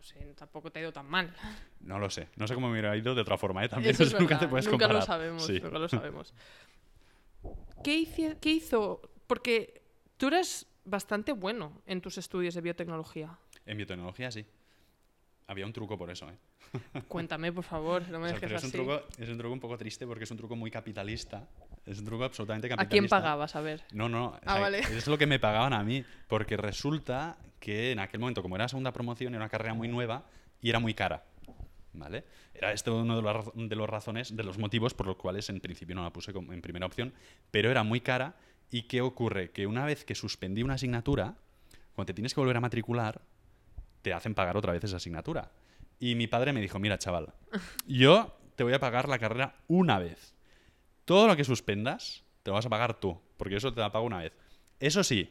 No 0.00 0.04
sé, 0.04 0.34
tampoco 0.34 0.72
te 0.72 0.78
ha 0.78 0.82
ido 0.82 0.92
tan 0.94 1.04
mal. 1.06 1.30
No 1.80 1.98
lo 1.98 2.08
sé. 2.08 2.28
No 2.36 2.48
sé 2.48 2.54
cómo 2.54 2.68
me 2.68 2.72
hubiera 2.72 2.96
ido 2.96 3.14
de 3.14 3.20
otra 3.20 3.36
forma, 3.36 3.62
¿eh? 3.62 3.68
También 3.68 3.94
Eso 3.94 4.04
es 4.04 4.14
nunca 4.18 4.38
te 4.38 4.48
puedes 4.48 4.66
nunca 4.66 4.88
lo 4.88 5.02
sabemos, 5.02 5.44
Sí. 5.44 5.60
nunca 5.60 5.78
lo 5.78 5.88
sabemos. 5.90 6.32
¿Qué, 7.84 8.38
qué 8.40 8.50
hizo? 8.50 9.02
Porque 9.26 9.82
tú 10.16 10.28
eres 10.28 10.66
bastante 10.86 11.32
bueno 11.32 11.82
en 11.84 12.00
tus 12.00 12.16
estudios 12.16 12.54
de 12.54 12.62
biotecnología. 12.62 13.38
En 13.66 13.76
biotecnología 13.76 14.30
sí. 14.30 14.46
Había 15.48 15.66
un 15.66 15.72
truco 15.74 15.98
por 15.98 16.10
eso, 16.10 16.30
¿eh? 16.30 16.38
Cuéntame, 17.08 17.52
por 17.52 17.64
favor, 17.64 18.08
no 18.08 18.20
me 18.20 18.26
O 18.26 18.28
sea, 18.28 18.34
dejes 18.36 18.48
pero 18.48 18.56
es 18.58 18.64
un, 18.64 18.72
truco, 18.72 19.02
es 19.18 19.28
un 19.28 19.36
truco 19.36 19.52
un 19.52 19.60
poco 19.60 19.76
triste 19.76 20.06
porque 20.06 20.24
es 20.24 20.30
un 20.30 20.38
truco 20.38 20.56
muy 20.56 20.70
capitalista. 20.70 21.46
Es 21.86 21.98
un 21.98 22.04
truco 22.04 22.24
absolutamente 22.24 22.66
¿A 22.66 22.70
capitalista. 22.70 22.90
quién 22.90 23.08
pagabas? 23.08 23.56
A 23.56 23.60
ver. 23.60 23.82
No, 23.92 24.08
no. 24.08 24.26
o 24.26 24.34
Ah, 24.44 24.52
sea, 24.52 24.60
vale. 24.60 24.78
Es 24.96 25.06
lo 25.06 25.18
que 25.18 25.26
me 25.26 25.38
pagaban 25.38 25.72
a 25.72 25.82
mí. 25.82 26.04
Porque 26.28 26.56
resulta 26.56 27.36
que 27.58 27.92
en 27.92 27.98
aquel 27.98 28.20
momento, 28.20 28.42
como 28.42 28.56
era 28.56 28.68
segunda 28.68 28.92
promoción, 28.92 29.34
era 29.34 29.42
una 29.42 29.48
carrera 29.50 29.74
muy 29.74 29.88
nueva 29.88 30.24
y 30.60 30.70
era 30.70 30.78
muy 30.78 30.94
cara. 30.94 31.24
¿Vale? 31.92 32.24
Era 32.54 32.72
esto 32.72 32.96
uno 33.00 33.16
de 33.16 33.22
los, 33.22 33.46
de 33.54 33.74
los 33.76 33.88
razones, 33.90 34.36
de 34.36 34.44
los 34.44 34.58
motivos 34.58 34.94
por 34.94 35.06
los 35.06 35.16
cuales 35.16 35.48
en 35.50 35.58
principio 35.60 35.96
no 35.96 36.04
la 36.04 36.12
puse 36.12 36.32
como 36.32 36.52
en 36.52 36.62
primera 36.62 36.86
opción. 36.86 37.12
Pero 37.50 37.70
era 37.70 37.82
muy 37.82 38.00
cara. 38.00 38.34
¿Y 38.70 38.82
qué 38.82 39.00
ocurre? 39.00 39.50
Que 39.50 39.66
una 39.66 39.84
vez 39.84 40.04
que 40.04 40.14
suspendí 40.14 40.62
una 40.62 40.74
asignatura, 40.74 41.34
cuando 41.94 42.06
te 42.06 42.14
tienes 42.14 42.32
que 42.34 42.40
volver 42.40 42.56
a 42.56 42.60
matricular, 42.60 43.20
te 44.02 44.12
hacen 44.12 44.34
pagar 44.34 44.56
otra 44.56 44.72
vez 44.72 44.84
esa 44.84 44.98
asignatura. 44.98 45.50
Y 45.98 46.14
mi 46.14 46.28
padre 46.28 46.52
me 46.52 46.60
dijo, 46.60 46.78
mira, 46.78 46.96
chaval, 46.98 47.32
yo 47.88 48.36
te 48.54 48.62
voy 48.62 48.72
a 48.74 48.78
pagar 48.78 49.08
la 49.08 49.18
carrera 49.18 49.56
una 49.66 49.98
vez. 49.98 50.34
Todo 51.10 51.26
lo 51.26 51.34
que 51.34 51.42
suspendas, 51.42 52.22
te 52.44 52.50
lo 52.52 52.54
vas 52.54 52.66
a 52.66 52.68
pagar 52.68 52.94
tú, 53.00 53.20
porque 53.36 53.56
eso 53.56 53.74
te 53.74 53.80
la 53.80 53.90
pago 53.90 54.04
una 54.06 54.18
vez. 54.18 54.32
Eso 54.78 55.02
sí, 55.02 55.28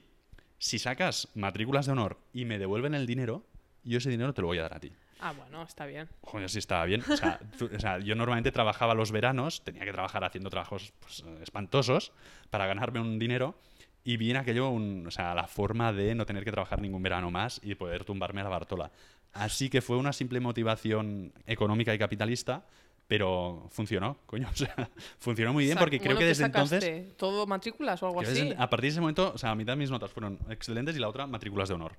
si 0.58 0.78
sacas 0.78 1.30
matrículas 1.36 1.86
de 1.86 1.94
honor 1.94 2.18
y 2.34 2.44
me 2.44 2.60
devuelven 2.60 2.94
el 2.96 3.06
dinero, 3.06 3.46
yo 3.86 4.00
ese 4.00 4.10
dinero 4.10 4.34
te 4.34 4.42
lo 4.42 4.48
voy 4.48 4.58
a 4.58 4.64
dar 4.64 4.74
a 4.74 4.80
ti. 4.82 4.92
Ah, 5.22 5.32
bueno, 5.32 5.64
está 5.64 5.86
bien. 5.86 6.10
Joder, 6.24 6.50
sí 6.50 6.60
estaba 6.60 6.84
bien. 6.84 7.02
O 7.10 7.16
sea, 7.16 7.40
tú- 7.58 7.70
o 7.74 7.80
sea, 7.80 7.98
yo 8.00 8.14
normalmente 8.16 8.52
trabajaba 8.52 8.94
los 8.94 9.14
veranos, 9.14 9.64
tenía 9.64 9.86
que 9.86 9.94
trabajar 9.94 10.22
haciendo 10.26 10.50
trabajos 10.50 10.92
pues, 11.00 11.24
espantosos 11.42 12.12
para 12.50 12.68
ganarme 12.68 13.00
un 13.00 13.18
dinero. 13.18 13.56
Y 14.04 14.18
vi 14.18 14.32
en 14.32 14.38
aquello 14.38 14.68
un- 14.72 15.08
o 15.08 15.12
sea, 15.12 15.34
la 15.34 15.48
forma 15.48 15.94
de 15.94 16.14
no 16.14 16.26
tener 16.26 16.44
que 16.44 16.52
trabajar 16.52 16.82
ningún 16.82 17.04
verano 17.04 17.32
más 17.32 17.62
y 17.64 17.76
poder 17.76 18.04
tumbarme 18.04 18.42
a 18.42 18.44
la 18.44 18.50
Bartola. 18.50 18.92
Así 19.32 19.70
que 19.70 19.82
fue 19.82 19.96
una 19.96 20.12
simple 20.12 20.42
motivación 20.42 21.32
económica 21.46 21.94
y 21.96 21.98
capitalista, 22.00 22.66
pero 23.10 23.66
funcionó, 23.72 24.18
coño. 24.28 24.48
O 24.54 24.56
sea, 24.56 24.88
funcionó 25.18 25.52
muy 25.52 25.66
bien 25.66 25.78
porque 25.80 25.98
creo 26.00 26.10
bueno, 26.16 26.20
que 26.20 26.26
¿qué 26.26 26.28
desde 26.28 26.46
entonces... 26.46 27.18
¿Todo 27.18 27.48
matrículas 27.48 28.02
o 28.04 28.08
algo 28.08 28.22
así? 28.22 28.50
desde- 28.50 28.56
a 28.56 28.70
partir 28.70 28.84
de 28.84 28.92
ese 28.92 29.02
momento, 29.02 29.32
o 29.34 29.38
sea, 29.38 29.50
a 29.50 29.56
mitad 29.56 29.74
de 29.74 29.78
mis 29.78 29.90
notas 29.90 30.12
fueron 30.12 30.38
excelentes 30.50 30.96
y 30.96 31.00
la 31.00 31.10
otra 31.10 31.26
matrículas 31.26 31.68
de 31.70 31.76
honor. 31.76 31.94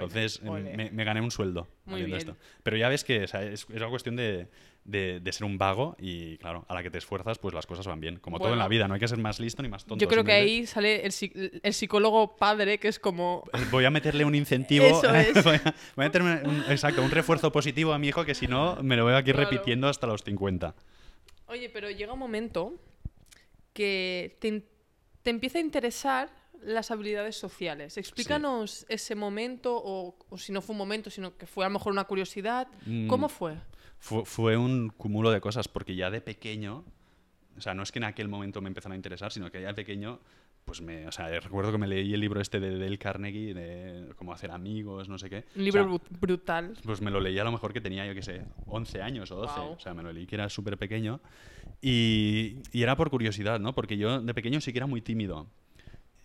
Entonces 0.00 0.40
ole. 0.46 0.76
me, 0.76 0.90
me 0.90 1.04
gané 1.04 1.20
un 1.20 1.30
sueldo 1.30 1.68
Muy 1.86 1.94
haciendo 2.02 2.16
bien. 2.16 2.28
esto. 2.30 2.36
Pero 2.62 2.76
ya 2.76 2.88
ves 2.88 3.04
que 3.04 3.24
o 3.24 3.26
sea, 3.28 3.42
es, 3.42 3.62
es 3.62 3.68
una 3.76 3.88
cuestión 3.88 4.16
de, 4.16 4.48
de- 4.84 5.20
de 5.20 5.32
ser 5.32 5.44
un 5.44 5.56
vago 5.58 5.96
y, 5.98 6.36
claro, 6.38 6.64
a 6.68 6.74
la 6.74 6.82
que 6.82 6.90
te 6.90 6.98
esfuerzas, 6.98 7.38
pues 7.38 7.54
las 7.54 7.66
cosas 7.66 7.86
van 7.86 8.00
bien. 8.00 8.16
Como 8.18 8.38
todo 8.38 8.52
en 8.52 8.58
la 8.58 8.64
Bueno. 8.64 8.70
vida, 8.70 8.88
no 8.88 8.94
hay 8.94 9.00
que 9.00 9.08
ser 9.08 9.18
más 9.18 9.40
listo 9.40 9.62
ni 9.62 9.68
más 9.68 9.84
tonto. 9.84 10.02
Yo 10.02 10.08
creo 10.08 10.24
que 10.24 10.32
ahí 10.32 10.66
sale 10.66 11.04
el, 11.06 11.60
el 11.62 11.74
psicólogo 11.74 12.36
padre, 12.36 12.78
que 12.78 12.88
es 12.88 12.98
como... 12.98 13.44
Voy 13.70 13.84
a 13.84 13.90
meterle 13.90 14.24
un 14.24 14.34
incentivo. 14.34 14.86
Eso 14.86 15.14
es. 15.14 15.42
voy, 15.44 15.56
a, 15.56 15.62
voy 15.96 16.04
a 16.04 16.08
meterme 16.08 16.42
un, 16.44 16.64
exacto, 16.70 17.02
un 17.02 17.10
refuerzo 17.10 17.50
positivo 17.52 17.92
a 17.92 17.98
mi 17.98 18.08
hijo 18.08 18.24
que 18.24 18.34
si 18.34 18.46
no 18.46 18.82
me 18.82 18.96
lo 18.96 19.04
voy 19.04 19.14
aquí 19.14 19.32
Claro. 19.32 19.48
repitiendo 19.50 19.88
hasta 19.88 20.06
los 20.06 20.22
50. 20.24 20.74
Oye, 21.46 21.68
pero 21.70 21.90
llega 21.90 22.12
un 22.12 22.18
momento 22.18 22.72
que 23.72 24.36
te, 24.40 24.62
te 25.22 25.30
empieza 25.30 25.58
a 25.58 25.60
interesar 25.60 26.28
las 26.64 26.90
habilidades 26.90 27.36
sociales. 27.36 27.96
Explícanos 27.98 28.86
ese 28.88 29.14
momento, 29.14 29.74
o, 29.76 30.16
o 30.28 30.38
si 30.38 30.52
no 30.52 30.60
fue 30.62 30.72
un 30.74 30.78
momento, 30.78 31.10
sino 31.10 31.36
que 31.36 31.46
fue 31.46 31.64
a 31.64 31.68
lo 31.68 31.74
mejor 31.74 31.92
una 31.92 32.04
curiosidad. 32.04 32.68
Mm. 32.86 33.06
¿Cómo 33.08 33.28
fue? 33.28 33.54
Fue, 33.98 34.24
fue 34.24 34.56
un 34.56 34.88
cúmulo 34.90 35.30
de 35.30 35.40
cosas, 35.40 35.68
porque 35.68 35.94
ya 35.96 36.10
de 36.10 36.20
pequeño, 36.20 36.84
o 37.56 37.60
sea, 37.60 37.74
no 37.74 37.82
es 37.82 37.92
que 37.92 37.98
en 38.00 38.04
aquel 38.04 38.28
momento 38.28 38.60
me 38.60 38.68
empezaron 38.68 38.92
a 38.92 38.96
interesar, 38.96 39.32
sino 39.32 39.50
que 39.50 39.60
ya 39.62 39.68
de 39.68 39.74
pequeño, 39.74 40.20
pues 40.64 40.80
me, 40.80 41.06
o 41.06 41.12
sea, 41.12 41.28
recuerdo 41.40 41.72
que 41.72 41.78
me 41.78 41.86
leí 41.86 42.12
el 42.14 42.20
libro 42.20 42.40
este 42.40 42.58
de 42.60 42.78
Dale 42.78 42.98
Carnegie, 42.98 43.52
de 43.54 44.12
cómo 44.16 44.32
hacer 44.32 44.50
amigos, 44.50 45.08
no 45.08 45.18
sé 45.18 45.28
qué. 45.30 45.44
Un 45.56 45.64
libro 45.64 45.82
O 45.82 45.86
sea, 45.86 45.94
bru- 45.94 46.18
brutal. 46.20 46.76
pues 46.84 47.00
me 47.02 47.10
lo 47.10 47.20
leí 47.20 47.38
a 47.38 47.44
lo 47.44 47.52
mejor 47.52 47.72
que 47.72 47.80
tenía, 47.80 48.06
yo 48.06 48.14
qué 48.14 48.22
sé, 48.22 48.42
11 48.66 49.02
años 49.02 49.30
o 49.30 49.36
12. 49.36 49.54
Guau. 49.60 49.72
O 49.72 49.78
sea, 49.80 49.92
me 49.94 50.02
lo 50.02 50.12
leí 50.12 50.26
que 50.26 50.34
era 50.36 50.48
súper 50.48 50.76
pequeño. 50.78 51.20
Y, 51.80 52.58
y 52.72 52.82
era 52.82 52.96
por 52.96 53.10
curiosidad, 53.10 53.60
¿no? 53.60 53.74
Porque 53.74 53.96
yo 53.96 54.20
de 54.20 54.34
pequeño 54.34 54.60
sí 54.60 54.72
que 54.72 54.78
era 54.78 54.86
muy 54.86 55.00
tímido. 55.02 55.48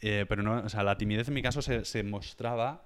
Eh, 0.02 0.26
pero 0.30 0.44
no, 0.44 0.60
o 0.64 0.70
sea, 0.70 0.84
la 0.84 0.98
timidez 0.98 1.28
en 1.28 1.34
mi 1.34 1.42
caso 1.42 1.62
se, 1.62 1.84
se 1.86 2.04
mostraba 2.04 2.86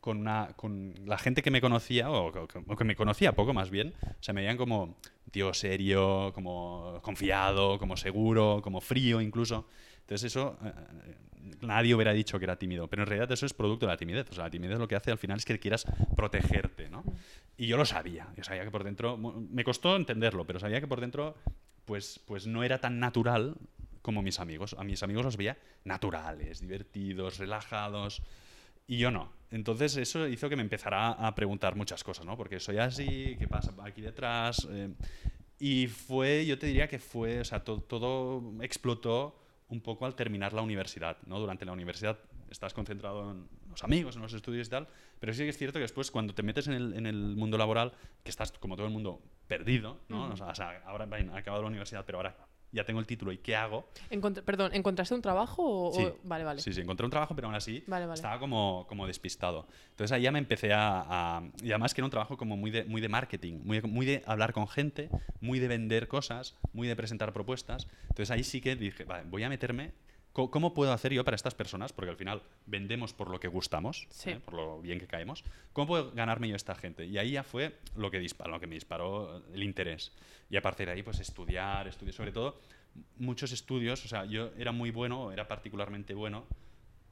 con, 0.00 0.18
una, 0.18 0.48
con 0.56 0.94
la 1.06 1.18
gente 1.18 1.42
que 1.42 1.50
me 1.50 1.60
conocía, 1.60 2.10
o, 2.10 2.28
o- 2.28 2.48
o 2.66 2.76
que 2.76 2.84
me 2.84 2.96
conocía 2.96 3.32
poco 3.32 3.52
más 3.52 3.70
bien, 3.70 3.94
o 4.02 4.22
sea, 4.22 4.34
me 4.34 4.40
veían 4.40 4.56
como 4.56 4.96
tío 5.30 5.52
serio, 5.54 6.32
como 6.34 6.98
confiado, 7.02 7.78
como 7.78 7.96
seguro, 7.96 8.60
como 8.62 8.80
frío 8.80 9.20
incluso. 9.20 9.68
Entonces 10.00 10.32
eso, 10.32 10.58
eh, 10.64 11.14
nadie 11.60 11.94
hubiera 11.94 12.12
dicho 12.12 12.38
que 12.38 12.44
era 12.46 12.56
tímido, 12.56 12.88
pero 12.88 13.02
en 13.02 13.08
realidad 13.08 13.30
eso 13.30 13.46
es 13.46 13.52
producto 13.54 13.86
de 13.86 13.92
la 13.92 13.96
timidez. 13.96 14.26
O 14.30 14.34
sea, 14.34 14.44
la 14.44 14.50
timidez 14.50 14.78
lo 14.78 14.88
que 14.88 14.96
hace 14.96 15.12
al 15.12 15.18
final 15.18 15.38
es 15.38 15.44
que 15.44 15.58
quieras 15.60 15.86
protegerte, 16.16 16.88
¿no? 16.88 17.04
Y 17.56 17.66
yo 17.68 17.76
lo 17.76 17.84
sabía, 17.84 18.26
yo 18.36 18.42
sabía 18.42 18.64
que 18.64 18.70
por 18.72 18.82
dentro, 18.82 19.16
me 19.18 19.62
costó 19.62 19.94
entenderlo, 19.94 20.46
pero 20.46 20.58
sabía 20.58 20.80
que 20.80 20.88
por 20.88 21.00
dentro, 21.00 21.36
pues, 21.84 22.20
pues 22.26 22.46
no 22.46 22.64
era 22.64 22.78
tan 22.78 22.98
natural 22.98 23.54
como 24.02 24.22
mis 24.22 24.40
amigos. 24.40 24.74
A 24.78 24.84
mis 24.84 25.02
amigos 25.02 25.24
los 25.24 25.36
veía 25.36 25.56
naturales, 25.84 26.60
divertidos, 26.60 27.38
relajados. 27.38 28.22
Y 28.86 28.98
yo 28.98 29.10
no. 29.10 29.32
Entonces 29.50 29.96
eso 29.96 30.26
hizo 30.26 30.48
que 30.48 30.56
me 30.56 30.62
empezara 30.62 31.10
a 31.12 31.34
preguntar 31.34 31.76
muchas 31.76 32.02
cosas, 32.04 32.24
¿no? 32.26 32.36
Porque 32.36 32.60
soy 32.60 32.78
así, 32.78 33.36
¿qué 33.38 33.46
pasa 33.48 33.72
aquí 33.84 34.00
detrás? 34.00 34.66
Eh, 34.70 34.90
y 35.58 35.86
fue, 35.88 36.46
yo 36.46 36.58
te 36.58 36.66
diría 36.66 36.88
que 36.88 36.98
fue, 36.98 37.40
o 37.40 37.44
sea, 37.44 37.62
to- 37.62 37.80
todo 37.82 38.42
explotó 38.62 39.36
un 39.68 39.80
poco 39.80 40.06
al 40.06 40.14
terminar 40.14 40.52
la 40.52 40.62
universidad, 40.62 41.16
¿no? 41.26 41.38
Durante 41.38 41.64
la 41.64 41.72
universidad 41.72 42.18
estás 42.50 42.74
concentrado 42.74 43.30
en 43.30 43.48
los 43.68 43.84
amigos, 43.84 44.16
en 44.16 44.22
los 44.22 44.32
estudios 44.32 44.66
y 44.66 44.70
tal, 44.70 44.88
pero 45.20 45.32
sí 45.32 45.44
que 45.44 45.50
es 45.50 45.58
cierto 45.58 45.74
que 45.78 45.82
después 45.82 46.10
cuando 46.10 46.34
te 46.34 46.42
metes 46.42 46.66
en 46.66 46.74
el, 46.74 46.94
en 46.94 47.06
el 47.06 47.36
mundo 47.36 47.56
laboral, 47.58 47.92
que 48.24 48.30
estás 48.30 48.50
como 48.52 48.74
todo 48.74 48.86
el 48.86 48.92
mundo 48.92 49.22
perdido, 49.46 50.00
¿no? 50.08 50.30
O, 50.32 50.36
sea, 50.54 50.82
ahora 50.86 51.06
bien, 51.06 51.30
he 51.30 51.38
acabado 51.38 51.62
la 51.62 51.68
universidad, 51.68 52.04
pero 52.04 52.18
ahora 52.18 52.36
ya 52.72 52.84
tengo 52.84 53.00
el 53.00 53.06
título 53.06 53.32
y 53.32 53.38
¿qué 53.38 53.56
hago? 53.56 53.88
Perdón, 54.44 54.72
¿encontraste 54.74 55.14
un 55.14 55.22
trabajo 55.22 55.62
o...? 55.88 55.92
Sí. 55.92 56.02
o- 56.04 56.16
Vale, 56.24 56.44
vale. 56.44 56.60
Sí, 56.60 56.72
sí, 56.72 56.80
encontré 56.80 57.04
un 57.04 57.10
trabajo, 57.10 57.34
pero 57.34 57.48
aún 57.48 57.54
así 57.54 57.82
Vale, 57.86 58.06
vale. 58.06 58.16
estaba 58.18 58.38
como, 58.38 58.86
como 58.88 59.06
despistado. 59.06 59.66
Entonces 59.90 60.12
ahí 60.12 60.22
ya 60.22 60.32
me 60.32 60.38
empecé 60.38 60.72
a, 60.72 61.04
a- 61.38 61.42
Y 61.62 61.70
además 61.70 61.94
que 61.94 62.00
era 62.00 62.06
un 62.06 62.10
trabajo 62.10 62.36
como 62.36 62.56
muy 62.56 62.70
de, 62.70 62.84
muy 62.84 63.00
de 63.00 63.08
marketing, 63.08 63.60
muy, 63.64 63.80
de- 63.80 63.88
muy 63.88 64.06
de 64.06 64.22
hablar 64.26 64.52
con 64.52 64.68
gente, 64.68 65.10
muy 65.40 65.58
de 65.58 65.68
vender 65.68 66.08
cosas, 66.08 66.56
muy 66.72 66.86
de 66.88 66.96
presentar 66.96 67.32
propuestas. 67.32 67.88
Entonces 68.02 68.30
ahí 68.30 68.44
sí 68.44 68.60
que 68.60 68.76
dije, 68.76 69.04
vale, 69.04 69.24
voy 69.28 69.42
a 69.42 69.48
meterme... 69.48 69.92
¿Cómo 70.32 70.74
puedo 70.74 70.92
hacer 70.92 71.12
yo 71.12 71.24
para 71.24 71.34
estas 71.34 71.54
personas? 71.54 71.92
Porque 71.92 72.10
al 72.10 72.16
final 72.16 72.42
vendemos 72.66 73.12
por 73.12 73.30
lo 73.30 73.40
que 73.40 73.48
gustamos, 73.48 74.06
Sí. 74.10 74.30
¿eh? 74.30 74.40
por 74.44 74.54
lo 74.54 74.80
bien 74.80 75.00
que 75.00 75.06
caemos. 75.06 75.44
¿Cómo 75.72 75.88
puedo 75.88 76.12
ganarme 76.12 76.48
yo 76.48 76.54
a 76.54 76.56
esta 76.56 76.74
gente? 76.74 77.04
Y 77.04 77.18
ahí 77.18 77.32
ya 77.32 77.42
fue 77.42 77.76
lo 77.96 78.10
que, 78.10 78.18
disparó, 78.20 78.52
lo 78.52 78.60
que 78.60 78.66
me 78.68 78.74
disparó 78.76 79.42
el 79.52 79.62
interés. 79.62 80.12
Y 80.48 80.56
a 80.56 80.62
partir 80.62 80.86
de 80.86 80.92
ahí, 80.92 81.02
pues 81.02 81.18
estudiar, 81.20 81.88
estudiar, 81.88 82.14
sobre 82.14 82.32
todo 82.32 82.60
muchos 83.18 83.50
estudios. 83.52 84.04
O 84.04 84.08
sea, 84.08 84.24
yo 84.24 84.50
era 84.56 84.70
muy 84.72 84.90
bueno, 84.92 85.32
era 85.32 85.48
particularmente 85.48 86.14
bueno 86.14 86.46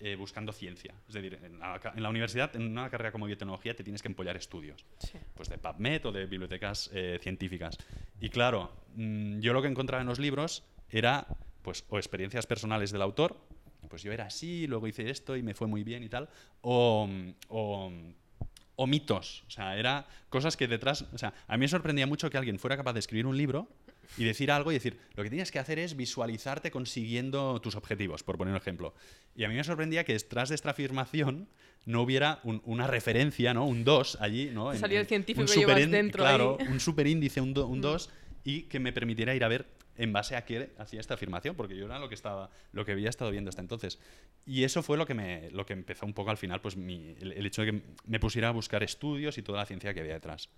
eh, 0.01 0.15
buscando 0.15 0.53
ciencia. 0.53 0.95
Es 1.09 1.15
decir, 1.15 1.41
en 1.43 1.59
la, 1.59 1.81
en 1.97 2.03
la 2.03 2.09
universidad, 2.11 2.55
en 2.55 2.63
una 2.71 2.89
carrera 2.89 3.11
como 3.11 3.27
biotecnología, 3.27 3.75
te 3.75 3.83
tienes 3.83 4.01
que 4.01 4.07
empollar 4.09 4.37
estudios 4.37 4.85
Sí. 5.01 5.19
pues 5.35 5.49
de 5.49 5.59
PubMed 5.59 6.07
o 6.07 6.13
de 6.13 6.27
bibliotecas 6.27 6.89
eh, 6.95 7.19
científicas. 7.21 7.77
Y 8.21 8.29
claro, 8.29 8.71
mm, 8.95 9.41
yo 9.41 9.53
lo 9.53 9.61
que 9.61 9.67
encontraba 9.69 10.01
en 10.03 10.07
los 10.09 10.21
libros 10.21 10.63
era 10.89 11.27
pues 11.63 11.85
o 11.89 11.99
experiencias 11.99 12.47
personales 12.47 12.91
del 12.91 13.03
autor, 13.03 13.37
pues 13.89 14.03
yo 14.03 14.13
era 14.13 14.27
así, 14.27 14.67
luego 14.67 14.87
hice 14.87 15.09
esto 15.11 15.37
y 15.37 15.43
me 15.43 15.55
fue 15.55 15.67
muy 15.67 15.83
bien 15.85 16.03
y 16.03 16.09
tal, 16.09 16.29
o, 16.61 17.07
mm, 17.07 17.31
o, 17.49 17.93
o 18.77 18.87
mitos, 18.87 19.45
o 19.47 19.51
sea, 19.51 19.77
era 19.79 20.07
cosas 20.29 20.57
que 20.57 20.69
detrás, 20.69 21.03
o 21.13 21.19
sea, 21.19 21.33
a 21.47 21.57
mí 21.57 21.61
me 21.63 21.69
sorprendía 21.69 22.07
mucho 22.07 22.31
que 22.31 22.39
alguien 22.39 22.59
fuera 22.59 22.77
capaz 22.77 22.93
de 22.93 23.01
escribir 23.01 23.27
un 23.27 23.37
libro 23.37 23.69
y 24.17 24.25
decir 24.25 24.51
algo 24.51 24.71
y 24.71 24.75
decir, 24.75 24.99
lo 25.15 25.23
que 25.23 25.31
tienes 25.31 25.51
que 25.51 25.59
hacer 25.59 25.79
es 25.79 25.97
visualizarte 25.97 26.71
consiguiendo 26.71 27.61
tus 27.61 27.75
objetivos, 27.77 28.23
por 28.23 28.37
poner 28.39 28.53
un 28.53 28.59
ejemplo. 28.59 28.95
Y 29.37 29.45
a 29.45 29.49
mí 29.49 29.55
me 29.55 29.65
sorprendía 29.65 30.05
que 30.05 30.13
detrás 30.15 30.49
de 30.49 30.55
esta 30.55 30.71
afirmación 30.71 31.49
no 31.87 32.03
hubiera 32.03 32.41
un- 32.43 32.63
una 32.65 32.87
referencia, 32.87 33.53
¿no? 33.55 33.67
Un 33.67 33.85
2 33.85 34.17
allí, 34.21 34.51
¿no? 34.53 34.75
Salía 34.75 34.99
el 34.99 35.05
en- 35.05 35.09
científico 35.09 35.41
un 35.43 35.47
que 35.47 35.55
llevas 35.61 35.91
dentro 35.91 36.25
Claro, 36.25 36.57
ahí. 36.61 36.67
un 36.69 36.81
superíndice, 36.81 37.41
un 37.41 37.53
2, 37.55 38.11
y 38.45 38.63
que 38.63 38.81
me 38.81 38.93
permitiera 38.93 39.35
ir 39.35 39.45
a 39.45 39.49
ver 39.49 39.67
en 39.99 40.13
base 40.13 40.37
a 40.37 40.45
qué 40.47 40.71
hacía 40.79 41.01
esta 41.01 41.15
afirmación, 41.15 41.55
porque 41.57 41.77
yo 41.77 41.85
era 41.85 41.99
lo 41.99 42.09
que 42.09 42.15
estaba, 42.15 42.49
lo 42.73 42.85
que 42.85 42.93
había 42.93 43.11
estado 43.11 43.31
viendo 43.31 43.51
hasta 43.51 43.61
entonces. 43.61 43.99
Y 44.47 44.65
eso 44.65 44.83
fue 44.83 44.97
lo 44.97 45.05
que 45.07 45.13
me, 45.15 45.51
lo 45.51 45.67
que 45.67 45.75
empezó 45.75 46.07
un 46.07 46.15
poco 46.15 46.31
al 46.31 46.37
final, 46.39 46.61
pues 46.61 46.77
mi- 46.77 47.15
el, 47.21 47.33
el 47.33 47.45
hecho 47.47 47.63
de 47.63 47.73
que 47.73 47.83
me 48.07 48.19
pusiera 48.21 48.49
a 48.49 48.53
buscar 48.53 48.83
estudios 48.83 49.37
y 49.37 49.43
toda 49.43 49.59
la 49.59 49.67
ciencia 49.67 49.93
que 49.93 50.01
había 50.01 50.15
detrás. 50.15 50.49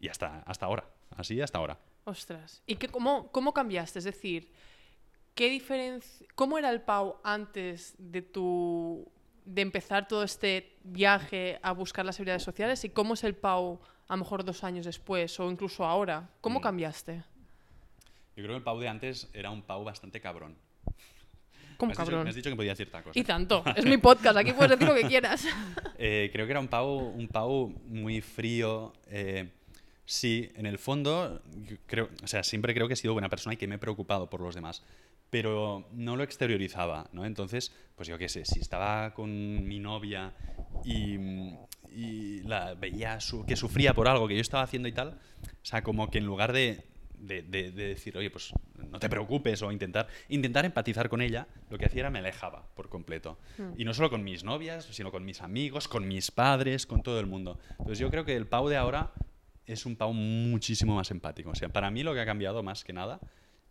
Y 0.00 0.08
hasta, 0.08 0.40
hasta 0.46 0.66
ahora, 0.66 0.84
así 1.16 1.40
hasta 1.40 1.58
ahora. 1.58 1.78
Ostras. 2.04 2.62
¿Y 2.66 2.76
qué, 2.76 2.88
cómo, 2.88 3.30
cómo 3.32 3.52
cambiaste? 3.52 3.98
Es 3.98 4.04
decir, 4.04 4.50
¿qué 5.34 5.50
diferencia, 5.50 6.26
¿cómo 6.34 6.56
era 6.58 6.70
el 6.70 6.80
Pau 6.82 7.16
antes 7.24 7.94
de 7.98 8.22
tu 8.22 9.10
de 9.44 9.62
empezar 9.62 10.08
todo 10.08 10.24
este 10.24 10.76
viaje 10.82 11.58
a 11.62 11.70
buscar 11.72 12.04
las 12.04 12.16
habilidades 12.18 12.42
sociales 12.42 12.84
y 12.84 12.90
cómo 12.90 13.14
es 13.14 13.22
el 13.22 13.34
Pau 13.36 13.80
a 14.08 14.14
lo 14.14 14.18
mejor 14.24 14.44
dos 14.44 14.64
años 14.64 14.86
después 14.86 15.38
o 15.40 15.50
incluso 15.50 15.84
ahora? 15.84 16.30
¿Cómo 16.40 16.58
Mm. 16.58 16.62
cambiaste? 16.62 17.22
Yo 18.36 18.42
creo 18.42 18.48
que 18.54 18.56
el 18.58 18.62
Pau 18.62 18.78
de 18.78 18.88
antes 18.88 19.28
era 19.32 19.50
un 19.50 19.62
Pau 19.62 19.82
bastante 19.84 20.20
cabrón. 20.20 20.56
¿Cómo 21.76 21.88
me, 21.90 21.92
has 21.92 21.98
dicho, 21.98 22.04
cabrón? 22.10 22.24
me 22.24 22.30
has 22.30 22.36
dicho 22.36 22.50
que 22.50 22.56
podía 22.56 22.72
decir 22.72 22.86
esta 22.86 23.02
cosa. 23.02 23.18
Y 23.18 23.24
tanto. 23.24 23.62
Es 23.74 23.84
mi 23.86 23.98
podcast, 23.98 24.36
aquí 24.38 24.52
puedes 24.52 24.70
decir 24.78 24.88
lo 24.88 24.94
que 24.94 25.06
quieras. 25.08 25.46
Eh, 25.98 26.28
creo 26.30 26.44
que 26.44 26.52
era 26.52 26.60
un 26.60 26.68
Pau, 26.68 26.90
un 26.98 27.26
Pau 27.28 27.68
muy 27.86 28.20
frío. 28.20 28.92
eh, 29.06 29.48
sí, 30.04 30.50
en 30.54 30.66
el 30.66 30.78
fondo, 30.78 31.42
creo, 31.86 32.10
o 32.22 32.26
sea, 32.26 32.42
siempre 32.42 32.74
creo 32.74 32.86
que 32.86 32.92
he 32.92 32.96
sido 32.96 33.14
buena 33.14 33.30
persona 33.30 33.54
y 33.54 33.56
que 33.56 33.66
me 33.66 33.76
he 33.76 33.78
preocupado 33.78 34.28
por 34.28 34.42
los 34.42 34.54
demás. 34.54 34.82
Pero 35.30 35.88
no 35.92 36.14
lo 36.16 36.22
exteriorizaba, 36.22 37.08
¿no? 37.12 37.24
Entonces, 37.24 37.72
pues 37.96 38.06
yo 38.08 38.18
qué 38.18 38.28
sé, 38.28 38.44
si 38.44 38.60
estaba 38.60 39.14
con 39.14 39.66
mi 39.66 39.80
novia 39.80 40.34
y, 40.84 41.16
y 41.90 42.42
la 42.42 42.74
veía 42.74 43.18
su- 43.20 43.44
que 43.46 43.56
sufría 43.56 43.94
por 43.94 44.06
algo 44.06 44.28
que 44.28 44.34
yo 44.34 44.40
estaba 44.42 44.62
haciendo 44.62 44.86
y 44.88 44.92
tal, 44.92 45.18
o 45.42 45.64
sea, 45.64 45.82
como 45.82 46.10
que 46.10 46.18
en 46.18 46.26
lugar 46.26 46.52
de, 46.52 46.84
de- 47.18 47.42
de- 47.42 47.70
de 47.72 47.88
decir, 47.88 48.16
oye, 48.16 48.30
pues 48.30 48.52
no 48.90 48.98
te 48.98 49.08
preocupes 49.08 49.62
o 49.62 49.72
intentar, 49.72 50.06
intentar 50.28 50.64
empatizar 50.64 51.08
con 51.08 51.20
ella, 51.22 51.46
lo 51.70 51.78
que 51.78 51.86
hacía 51.86 52.00
era 52.00 52.10
me 52.10 52.18
alejaba 52.20 52.66
por 52.74 52.88
completo. 52.88 53.38
Y 53.76 53.84
no 53.84 53.94
solo 53.94 54.10
con 54.10 54.22
mis 54.24 54.44
novias, 54.44 54.84
sino 54.86 55.10
con 55.10 55.24
mis 55.24 55.40
amigos, 55.42 55.88
con 55.88 56.06
mis 56.06 56.30
padres, 56.30 56.86
con 56.86 57.02
todo 57.02 57.18
el 57.20 57.26
mundo. 57.26 57.58
Entonces 57.72 57.98
yo 57.98 58.10
creo 58.10 58.24
que 58.24 58.36
el 58.36 58.46
Pau 58.46 58.68
de 58.68 58.76
ahora 58.76 59.12
es 59.66 59.86
un 59.86 59.96
Pau 59.96 60.12
muchísimo 60.12 60.94
más 60.94 61.10
empático. 61.10 61.50
O 61.50 61.54
sea, 61.54 61.68
para 61.68 61.90
mí 61.90 62.02
lo 62.02 62.14
que 62.14 62.20
ha 62.20 62.26
cambiado 62.26 62.62
más 62.62 62.84
que 62.84 62.92
nada 62.92 63.20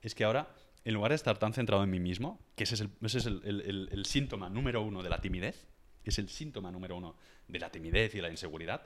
es 0.02 0.14
que 0.16 0.24
ahora, 0.26 0.50
en 0.84 0.94
lugar 0.94 1.12
de 1.12 1.16
estar 1.16 1.38
tan 1.38 1.54
centrado 1.54 1.84
en 1.84 1.90
mí 1.90 2.00
mismo, 2.00 2.40
que 2.56 2.64
ese 2.66 2.76
es 2.76 2.82
el, 2.82 2.90
ese 3.02 3.18
es 3.20 3.26
el- 3.26 3.42
el- 3.46 3.62
el- 3.62 3.90
el 3.92 4.06
síntoma 4.06 4.50
número 4.50 4.82
uno 4.82 5.02
de 5.02 5.10
la 5.10 5.20
timidez, 5.22 5.66
es 6.04 6.20
el 6.20 6.30
síntoma 6.30 6.72
número 6.72 6.96
uno 6.98 7.16
de 7.48 7.60
la 7.60 7.70
timidez 7.72 8.14
y 8.16 8.22
la 8.22 8.30
inseguridad, 8.30 8.84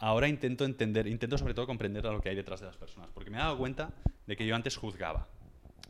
ahora 0.00 0.26
intento 0.28 0.64
entender, 0.64 1.06
intento 1.06 1.38
sobre 1.38 1.54
todo 1.54 1.66
comprender 1.66 2.06
a 2.06 2.10
lo 2.12 2.20
que 2.20 2.28
hay 2.30 2.34
detrás 2.36 2.60
de 2.60 2.66
las 2.66 2.76
personas, 2.76 3.10
porque 3.14 3.30
me 3.30 3.36
he 3.36 3.40
dado 3.40 3.56
cuenta 3.56 3.90
de 4.26 4.36
que 4.36 4.46
yo 4.46 4.54
antes 4.56 4.76
juzgaba. 4.76 5.28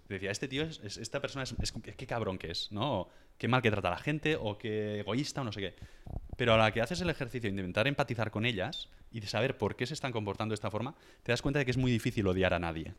Decía, 0.09 0.31
este 0.31 0.49
tío, 0.49 0.65
es, 0.65 0.81
es- 0.85 0.99
esta 0.99 1.21
persona 1.21 1.45
es, 1.45 1.55
es- 1.63 1.73
qué 1.73 2.07
cabrón 2.07 2.37
que 2.37 2.51
es, 2.51 2.71
¿no? 2.73 3.09
Qué 3.39 3.49
mal 3.49 3.63
que 3.63 3.71
trata 3.71 3.89
a 3.89 3.93
la 3.93 3.99
gente, 3.99 4.37
o 4.37 4.59
qué 4.59 5.01
egoísta, 5.01 5.41
o 5.41 5.45
no 5.45 5.53
sé 5.53 5.61
qué. 5.61 5.75
Pero 6.37 6.53
a 6.55 6.59
la 6.59 6.73
que 6.73 6.81
haces 6.83 7.01
el 7.01 7.09
ejercicio 7.09 7.49
de 7.51 7.57
intentar 7.57 7.87
empatizar 7.87 8.31
con 8.31 8.45
ellas 8.45 8.89
y 9.13 9.21
de 9.21 9.27
saber 9.29 9.57
por 9.57 9.77
qué 9.77 9.87
se 9.87 9.95
están 9.95 10.13
comportando 10.13 10.53
de 10.53 10.57
esta 10.57 10.71
forma, 10.71 10.95
te 11.23 11.33
das 11.33 11.41
cuenta 11.41 11.59
de 11.61 11.65
que 11.65 11.71
es 11.71 11.77
muy 11.79 11.91
difícil 11.93 12.27
odiar 12.27 12.53
a 12.53 12.59
nadie. 12.59 12.93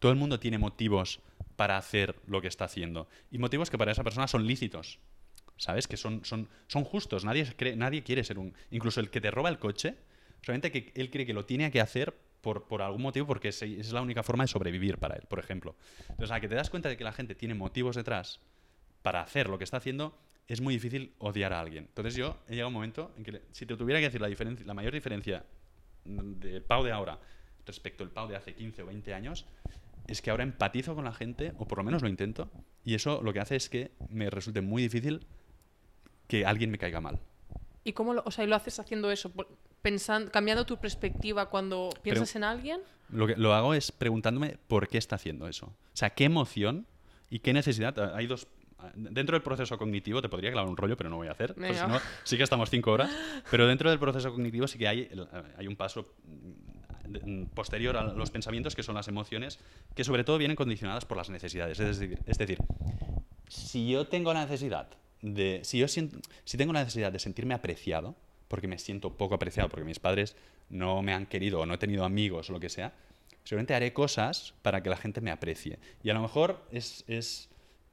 Todo 0.00 0.12
el 0.12 0.18
mundo 0.18 0.38
tiene 0.40 0.58
motivos 0.58 1.20
para 1.56 1.76
hacer 1.76 2.16
lo 2.26 2.40
que 2.40 2.48
está 2.48 2.64
haciendo. 2.66 3.08
Y 3.30 3.38
motivos 3.38 3.70
que 3.70 3.78
para 3.78 3.92
esa 3.92 4.04
persona 4.04 4.26
son 4.28 4.46
lícitos. 4.46 4.98
¿sabes? 5.56 5.88
Que 5.88 5.96
son, 5.96 6.24
son, 6.24 6.48
son 6.68 6.84
justos, 6.84 7.24
nadie, 7.24 7.44
cree- 7.56 7.74
nadie 7.76 8.04
quiere 8.04 8.22
ser 8.22 8.38
un... 8.38 8.54
Incluso 8.70 9.00
el 9.00 9.10
que 9.10 9.20
te 9.20 9.30
roba 9.32 9.48
el 9.48 9.58
coche, 9.58 9.96
solamente 10.48 10.72
que 10.72 10.92
él 10.94 11.10
cree 11.10 11.26
que 11.26 11.34
lo 11.34 11.44
tiene 11.44 11.70
que 11.70 11.78
hacer 11.78 12.14
por, 12.40 12.64
por 12.64 12.80
algún 12.80 13.02
motivo 13.02 13.26
porque 13.26 13.48
es, 13.48 13.92
la 13.92 14.00
única 14.00 14.22
forma 14.22 14.44
de 14.44 14.48
sobrevivir 14.48 14.96
para 14.96 15.14
él, 15.14 15.24
por 15.28 15.38
ejemplo. 15.38 15.76
Entonces, 16.08 16.30
a 16.30 16.40
que 16.40 16.48
te 16.48 16.54
das 16.54 16.70
cuenta 16.70 16.88
de 16.88 16.96
que 16.96 17.04
la 17.04 17.12
gente 17.12 17.34
tiene 17.34 17.54
motivos 17.54 17.96
detrás 17.96 18.40
para 19.02 19.20
hacer 19.20 19.50
lo 19.50 19.58
que 19.58 19.64
está 19.64 19.76
haciendo, 19.76 20.16
es 20.46 20.62
muy 20.62 20.72
difícil 20.72 21.12
odiar 21.18 21.52
a 21.52 21.60
alguien. 21.60 21.84
Entonces 21.84 22.14
yo 22.14 22.38
he 22.48 22.52
llegado 22.52 22.64
a 22.64 22.68
un 22.68 22.74
momento 22.74 23.12
en 23.18 23.24
que 23.24 23.42
si 23.52 23.66
te 23.66 23.76
tuviera 23.76 24.00
que 24.00 24.06
decir 24.06 24.22
la, 24.22 24.28
diferencia, 24.28 24.64
la 24.64 24.72
mayor 24.72 24.94
diferencia 24.94 25.44
del 26.06 26.62
Pau 26.62 26.82
de 26.82 26.92
ahora 26.92 27.18
respecto 27.66 28.02
al 28.02 28.10
Pau 28.10 28.26
de 28.26 28.36
hace 28.36 28.54
15 28.54 28.84
o 28.84 28.86
20 28.86 29.12
años, 29.12 29.44
es 30.06 30.22
que 30.22 30.30
ahora 30.30 30.44
empatizo 30.44 30.94
con 30.94 31.04
la 31.04 31.12
gente, 31.12 31.52
o 31.58 31.68
por 31.68 31.76
lo 31.76 31.84
menos 31.84 32.00
lo 32.00 32.08
intento, 32.08 32.50
y 32.86 32.94
eso 32.94 33.20
lo 33.22 33.34
que 33.34 33.40
hace 33.40 33.56
es 33.56 33.68
que 33.68 33.90
me 34.08 34.30
resulte 34.30 34.62
muy 34.62 34.80
difícil 34.80 35.26
que 36.26 36.46
alguien 36.46 36.70
me 36.70 36.78
caiga 36.78 37.02
mal. 37.02 37.20
¿Y 37.84 37.92
cómo 37.92 38.14
lo, 38.14 38.22
o 38.24 38.30
sea, 38.30 38.46
lo 38.46 38.56
haces 38.56 38.78
haciendo 38.78 39.10
eso? 39.10 39.30
Pensando, 39.82 40.30
cambiando 40.30 40.66
tu 40.66 40.76
perspectiva 40.78 41.46
cuando 41.48 41.90
piensas 42.02 42.34
en 42.36 42.44
alguien. 42.44 42.80
Lo 43.10 43.26
que 43.26 43.36
lo 43.36 43.54
hago 43.54 43.74
es 43.74 43.92
preguntándome 43.92 44.58
por 44.66 44.88
qué 44.88 44.98
está 44.98 45.16
haciendo 45.16 45.48
eso. 45.48 45.66
O 45.66 45.74
sea, 45.96 46.10
qué 46.10 46.24
emoción 46.24 46.86
y 47.30 47.38
qué 47.38 47.52
necesidad. 47.52 48.14
Hay 48.14 48.26
dos. 48.26 48.48
Dentro 48.94 49.34
del 49.34 49.42
proceso 49.42 49.76
cognitivo, 49.78 50.22
te 50.22 50.28
podría 50.28 50.52
clavar 50.52 50.68
un 50.70 50.76
rollo, 50.76 50.96
pero 50.96 51.10
no 51.10 51.16
voy 51.16 51.26
a 51.28 51.32
hacer. 51.32 51.54
pues 51.54 51.80
no, 51.88 52.00
sí 52.24 52.36
que 52.36 52.42
estamos 52.44 52.70
cinco 52.70 52.92
horas. 52.92 53.10
Pero 53.50 53.66
dentro 53.66 53.90
del 53.90 53.98
proceso 53.98 54.30
cognitivo 54.30 54.66
sí 54.68 54.78
que 54.78 54.86
hay, 54.88 55.10
hay 55.56 55.66
un 55.66 55.74
paso 55.76 56.06
mm, 56.24 57.30
mm, 57.42 57.46
posterior 57.54 57.96
a 57.96 58.04
los 58.04 58.30
pensamientos, 58.30 58.76
que 58.76 58.82
son 58.82 58.94
las 58.94 59.08
emociones, 59.08 59.58
que 59.94 60.04
sobre 60.04 60.22
todo 60.22 60.38
vienen 60.38 60.56
condicionadas 60.56 61.04
por 61.04 61.16
las 61.16 61.28
necesidades. 61.30 61.80
Es 61.80 61.98
decir, 61.98 62.18
es 62.26 62.38
decir 62.38 62.58
si 63.48 63.88
yo 63.88 64.06
tengo 64.06 64.32
la 64.34 64.42
necesidad 64.42 64.88
de. 65.22 65.60
Si 65.64 65.78
yo 65.78 65.88
siento- 65.88 66.18
si 66.44 66.56
tengo 66.56 66.72
la 66.72 66.80
necesidad 66.80 67.10
de 67.10 67.18
sentirme 67.18 67.54
apreciado, 67.54 68.14
porque 68.48 68.66
me 68.66 68.78
siento 68.78 69.16
poco 69.16 69.34
apreciado, 69.34 69.68
porque 69.68 69.84
mis 69.84 69.98
padres 69.98 70.36
no 70.70 71.02
me 71.02 71.12
han 71.12 71.26
querido 71.26 71.60
o 71.60 71.66
no 71.66 71.74
he 71.74 71.78
tenido 71.78 72.04
amigos 72.04 72.50
o 72.50 72.52
lo 72.52 72.60
que 72.60 72.68
sea, 72.68 72.94
seguramente 73.44 73.74
haré 73.74 73.92
cosas 73.92 74.54
para 74.62 74.82
que 74.82 74.90
la 74.90 74.96
gente 74.96 75.20
me 75.20 75.30
aprecie. 75.30 75.78
Y 76.02 76.10
a 76.10 76.14
lo 76.14 76.20
mejor 76.20 76.64
es, 76.72 77.04
es, 77.06 77.48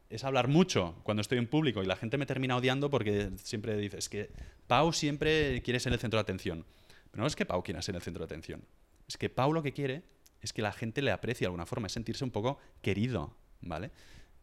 es 0.09 0.23
hablar 0.23 0.47
mucho 0.47 0.95
cuando 1.03 1.21
estoy 1.21 1.37
en 1.37 1.47
público 1.47 1.83
y 1.83 1.85
la 1.85 1.95
gente 1.95 2.17
me 2.17 2.25
termina 2.25 2.55
odiando 2.55 2.89
porque 2.89 3.31
siempre 3.43 3.77
dice, 3.77 3.97
es 3.97 4.09
que 4.09 4.29
Pau 4.67 4.91
siempre 4.93 5.61
quiere 5.61 5.79
ser 5.79 5.93
el 5.93 5.99
centro 5.99 6.17
de 6.17 6.21
atención. 6.21 6.65
Pero 7.11 7.21
no 7.21 7.27
es 7.27 7.35
que 7.35 7.45
Pau 7.45 7.63
quiera 7.63 7.81
ser 7.81 7.95
el 7.95 8.01
centro 8.01 8.25
de 8.25 8.25
atención. 8.25 8.63
Es 9.07 9.17
que 9.17 9.29
Pau 9.29 9.53
lo 9.53 9.63
que 9.63 9.73
quiere 9.73 10.03
es 10.41 10.53
que 10.53 10.61
la 10.61 10.71
gente 10.71 11.01
le 11.01 11.11
aprecie 11.11 11.45
de 11.45 11.47
alguna 11.47 11.65
forma, 11.65 11.87
es 11.87 11.93
sentirse 11.93 12.23
un 12.23 12.31
poco 12.31 12.59
querido, 12.81 13.35
¿vale? 13.61 13.91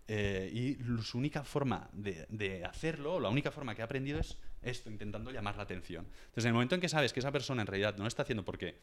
Eh, 0.09 0.50
y 0.52 1.02
su 1.02 1.16
única 1.16 1.44
forma 1.44 1.88
de, 1.92 2.26
de 2.28 2.64
hacerlo, 2.64 3.21
la 3.21 3.28
única 3.28 3.50
forma 3.50 3.75
que 3.75 3.82
ha 3.82 3.85
aprendido 3.85 4.18
es 4.18 4.37
esto, 4.62 4.90
intentando 4.90 5.30
llamar 5.30 5.56
la 5.56 5.62
atención. 5.62 6.04
Entonces, 6.04 6.44
en 6.44 6.49
el 6.49 6.54
momento 6.54 6.75
en 6.75 6.80
que 6.80 6.88
sabes 6.88 7.12
que 7.12 7.21
esa 7.21 7.32
persona 7.32 7.62
en 7.62 7.66
realidad 7.66 7.97
no 7.97 8.06
está 8.06 8.23
haciendo 8.23 8.44
porque 8.44 8.76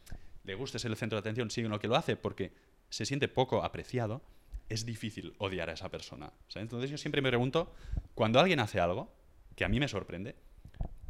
le 0.44 0.56
guste 0.56 0.80
ser 0.80 0.92
el 0.92 0.98
centro 0.98 1.18
de 1.18 1.22
atención, 1.22 1.50
sino 1.52 1.80
que 1.80 1.88
lo 1.88 1.96
hace 1.96 2.16
porque 2.16 2.52
se 2.90 3.06
siente 3.06 3.28
poco 3.28 3.64
apreciado, 3.64 4.22
es 4.70 4.86
difícil 4.86 5.34
odiar 5.40 5.70
a 5.70 5.74
esa 5.74 5.90
persona. 5.90 6.32
¿sabes? 6.48 6.64
Entonces, 6.64 6.90
yo 6.90 6.98
siempre 6.98 7.22
me 7.22 7.30
pregunto, 7.30 7.74
cuando 8.14 8.40
alguien 8.40 8.60
hace 8.60 8.80
algo 8.80 9.12
que 9.56 9.66
a 9.66 9.70
mí 9.70 9.80
me 9.80 9.88
sorprende, 9.88 10.36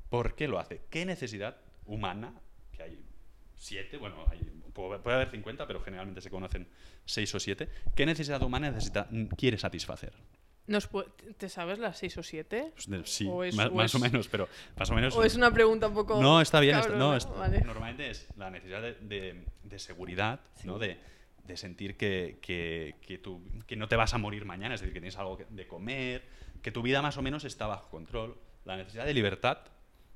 ¿por 0.10 0.36
qué 0.36 0.48
lo 0.48 0.60
hace? 0.60 0.82
¿Qué 0.90 1.06
necesidad 1.06 1.58
humana, 1.86 2.34
que 2.72 2.84
hay 2.84 3.09
siete, 3.60 3.98
bueno, 3.98 4.26
hay- 4.32 4.40
puede 4.74 5.16
haber 5.16 5.30
50, 5.30 5.68
pero 5.68 5.82
generalmente 5.82 6.22
se 6.22 6.30
conocen 6.30 6.68
seis 7.06 7.34
o 7.36 7.40
siete, 7.40 7.68
¿qué 7.96 8.06
necesidad 8.06 8.42
humana 8.42 8.72
necesita, 8.72 9.08
quiere 9.38 9.58
satisfacer? 9.58 10.14
¿Nos 10.68 10.88
¿Te 11.38 11.50
sabes 11.50 11.78
las 11.80 11.98
seis 11.98 12.16
o 12.18 12.24
siete? 12.24 12.72
Pues 12.76 12.88
de- 12.90 13.06
Sí, 13.06 13.28
O 13.30 13.44
es- 13.44 13.56
más, 13.56 13.68
o 13.68 13.72
más 13.74 13.94
o 13.94 13.98
es- 13.98 14.04
menos, 14.04 14.28
pero 14.28 14.48
más 14.78 14.90
o 14.90 14.94
menos... 14.96 15.16
¿O 15.16 15.24
es 15.24 15.36
una 15.36 15.52
pregunta 15.52 15.88
un 15.88 15.94
poco.? 15.96 16.22
No, 16.22 16.40
está 16.42 16.60
bien. 16.60 16.76
está- 16.76 16.90
cabrona? 16.90 17.06
no, 17.12 17.16
es- 17.18 17.28
Vale. 17.28 17.62
Normalmente 17.62 18.10
es 18.10 18.28
la 18.38 18.50
necesidad 18.50 18.82
de, 18.82 18.94
de- 19.02 19.44
de 19.64 19.80
seguridad, 19.80 20.40
¿no? 20.64 20.78
De, 20.80 20.98
de 21.46 21.58
sentir 21.58 21.98
que, 21.98 22.38
que, 22.42 22.96
que 23.02 23.18
tú- 23.18 23.42
que 23.68 23.76
no 23.76 23.88
te 23.88 23.96
vas 23.96 24.14
a 24.14 24.20
morir 24.20 24.46
mañana, 24.46 24.76
es 24.76 24.82
decir, 24.82 24.94
que 24.94 25.00
tienes 25.02 25.18
algo 25.18 25.38
de 25.50 25.68
comer, 25.68 26.24
que 26.62 26.72
tu 26.72 26.84
vida 26.84 27.02
más 27.02 27.18
o 27.18 27.24
menos 27.24 27.44
está 27.46 27.66
bajo 27.66 27.90
control. 27.90 28.38
La 28.66 28.78
necesidad 28.78 29.06
de 29.06 29.14
libertad, 29.16 29.58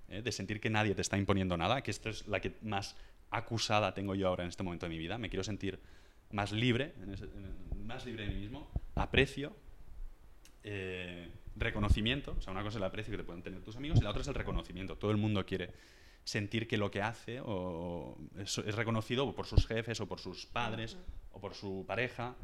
¿eh? 0.10 0.22
de 0.22 0.32
sentir 0.32 0.62
que 0.62 0.70
nadie 0.70 0.94
te 0.94 1.02
está 1.02 1.18
imponiendo 1.18 1.58
nada, 1.58 1.82
que 1.82 1.90
esto 1.90 2.10
es 2.10 2.28
la 2.28 2.40
que 2.40 2.58
más 2.62 2.96
acusada 3.34 3.94
tengo 3.94 4.16
yo 4.16 4.28
ahora 4.28 4.44
en 4.44 4.50
este 4.50 4.64
momento 4.64 4.86
de 4.86 4.92
mi 4.92 4.98
vida. 4.98 5.18
Me 5.18 5.30
quiero 5.30 5.44
sentir 5.44 5.80
más 6.32 6.52
libre, 6.52 6.94
más 7.84 8.06
libre 8.06 8.28
de 8.28 8.34
mí 8.34 8.42
mismo, 8.42 8.72
aprecio 8.96 9.56
eh, 10.64 11.30
reconocimiento, 11.56 12.36
o 12.38 12.42
sea, 12.42 12.52
una 12.52 12.62
cosa 12.62 12.78
es 12.78 12.78
el 12.78 12.84
aprecio 12.84 13.12
que 13.12 13.18
te 13.18 13.24
pueden 13.24 13.44
tener 13.44 13.62
tus 13.62 13.76
amigos 13.76 14.00
y 14.00 14.04
la 14.04 14.10
otra 14.10 14.22
es 14.22 14.28
el 14.28 14.34
reconocimiento. 14.34 14.98
Todo 14.98 15.12
el 15.12 15.18
mundo 15.18 15.46
quiere 15.46 15.72
sentir 16.24 16.68
que 16.68 16.78
lo 16.78 16.90
que 16.90 17.02
hace 17.02 17.42
es 18.38 18.76
reconocido 18.76 19.36
por 19.36 19.46
sus 19.46 19.68
jefes 19.68 20.00
o 20.00 20.08
por 20.08 20.20
sus 20.20 20.46
padres 20.46 20.98
o 21.32 21.40
por 21.40 21.54
su 21.54 21.84
pareja. 21.88 22.36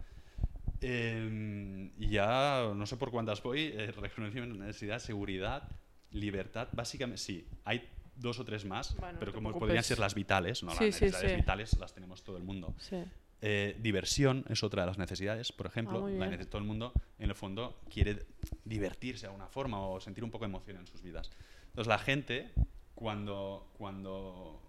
Eh, 0.82 1.91
y 1.97 2.10
ya 2.10 2.71
no 2.75 2.86
sé 2.86 2.97
por 2.97 3.10
cuántas 3.10 3.41
voy, 3.41 3.73
eh, 3.75 3.91
reconocimiento, 3.91 4.56
necesidad, 4.56 4.99
seguridad, 4.99 5.67
libertad, 6.12 6.69
básicamente 6.71 7.21
sí, 7.21 7.47
hay 7.65 7.89
dos 8.19 8.39
o 8.39 8.45
tres 8.45 8.65
más, 8.65 8.95
Bueno, 8.97 9.17
pero 9.19 9.34
como 9.34 9.58
podrían 9.58 9.84
ser 9.84 9.99
las 9.99 10.13
vitales, 10.13 10.63
no 10.63 10.71
Sí, 10.71 10.86
las 10.86 11.01
necesidades 11.01 11.32
sí. 11.32 11.38
vitales 11.38 11.79
las 11.79 11.93
tenemos 11.93 12.23
todo 12.23 12.38
el 12.38 12.43
mundo. 12.43 12.75
Eh, 13.41 13.77
diversión 13.79 14.43
es 14.49 14.63
otra 14.63 14.82
de 14.84 14.88
las 14.88 14.97
necesidades, 14.97 15.51
por 15.53 15.65
ejemplo. 15.65 16.05
Ah, 16.05 16.10
la 16.10 16.45
todo 16.45 16.58
el 16.58 16.67
mundo, 16.67 16.91
en 17.19 17.29
el 17.29 17.36
fondo, 17.36 17.79
quiere 17.89 18.25
divertirse 18.65 19.21
de 19.21 19.27
alguna 19.27 19.47
forma 19.47 19.79
o 19.79 19.99
sentir 20.01 20.23
un 20.23 20.32
poco 20.32 20.45
de 20.45 20.49
emoción 20.49 20.77
en 20.77 20.88
sus 20.88 21.01
vidas. 21.01 21.32
Entonces, 21.67 21.88
la 21.88 21.99
gente, 21.99 22.51
cuando, 22.95 23.71
cuando 23.77 24.62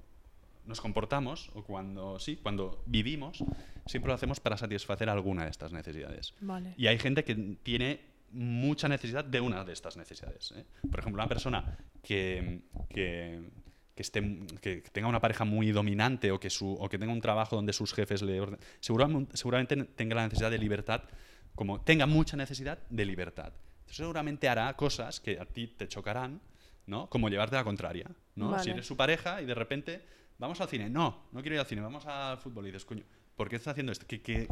nos 0.66 0.80
comportamos 0.80 1.50
o 1.54 1.64
cuando, 1.64 2.20
sí, 2.20 2.36
cuando 2.36 2.82
vivimos, 2.86 3.42
siempre 3.86 4.08
lo 4.08 4.14
hacemos 4.14 4.38
para 4.38 4.56
satisfacer 4.56 5.10
alguna 5.10 5.44
de 5.44 5.50
estas 5.50 5.72
necesidades. 5.72 6.34
Vale. 6.40 6.74
Y 6.76 6.86
hay 6.86 6.98
gente 6.98 7.24
que 7.24 7.34
tiene 7.34 8.09
mucha 8.30 8.88
necesidad 8.88 9.24
de 9.24 9.40
una 9.40 9.64
de 9.64 9.72
estas 9.72 9.96
necesidades. 9.96 10.52
¿eh? 10.56 10.64
Por 10.90 11.00
ejemplo, 11.00 11.20
una 11.22 11.28
persona 11.28 11.76
que, 12.02 12.62
que, 12.88 13.50
que 13.94 14.02
esté, 14.02 14.22
que 14.60 14.82
tenga 14.92 15.08
una 15.08 15.20
pareja 15.20 15.44
muy 15.44 15.72
dominante 15.72 16.30
o 16.30 16.38
que, 16.40 16.50
su, 16.50 16.72
o 16.72 16.88
que 16.88 16.98
tenga 16.98 17.12
un 17.12 17.20
trabajo 17.20 17.56
donde 17.56 17.72
sus 17.72 17.92
jefes 17.92 18.22
le 18.22 18.40
orden- 18.40 18.58
seguramente, 18.80 19.36
seguramente 19.36 19.76
tenga 19.96 20.14
la 20.14 20.24
necesidad 20.24 20.50
de 20.50 20.58
libertad, 20.58 21.02
como 21.54 21.80
tenga 21.80 22.06
mucha 22.06 22.36
necesidad 22.36 22.78
de 22.88 23.04
libertad. 23.04 23.52
Entonces, 23.80 23.96
seguramente 23.96 24.48
hará 24.48 24.72
cosas 24.76 25.20
que 25.20 25.38
a 25.40 25.44
ti 25.46 25.66
te 25.66 25.88
chocarán, 25.88 26.40
¿no? 26.86 27.08
Como 27.10 27.28
llevarte 27.28 27.56
a 27.56 27.60
la 27.60 27.64
contraria, 27.64 28.08
¿no? 28.36 28.50
Vale. 28.50 28.62
Si 28.64 28.70
eres 28.70 28.86
su 28.86 28.96
pareja 28.96 29.42
y 29.42 29.46
de 29.46 29.54
repente 29.54 30.04
vamos 30.38 30.60
al 30.60 30.68
cine, 30.68 30.88
no, 30.88 31.24
no 31.32 31.40
quiero 31.42 31.56
ir 31.56 31.60
al 31.60 31.66
cine, 31.66 31.80
vamos 31.82 32.06
al 32.06 32.38
fútbol 32.38 32.64
y 32.64 32.68
dices, 32.68 32.84
coño, 32.84 33.04
¿por 33.36 33.48
qué 33.48 33.56
está 33.56 33.72
haciendo 33.72 33.92
esto? 33.92 34.06
Que, 34.06 34.22
que 34.22 34.46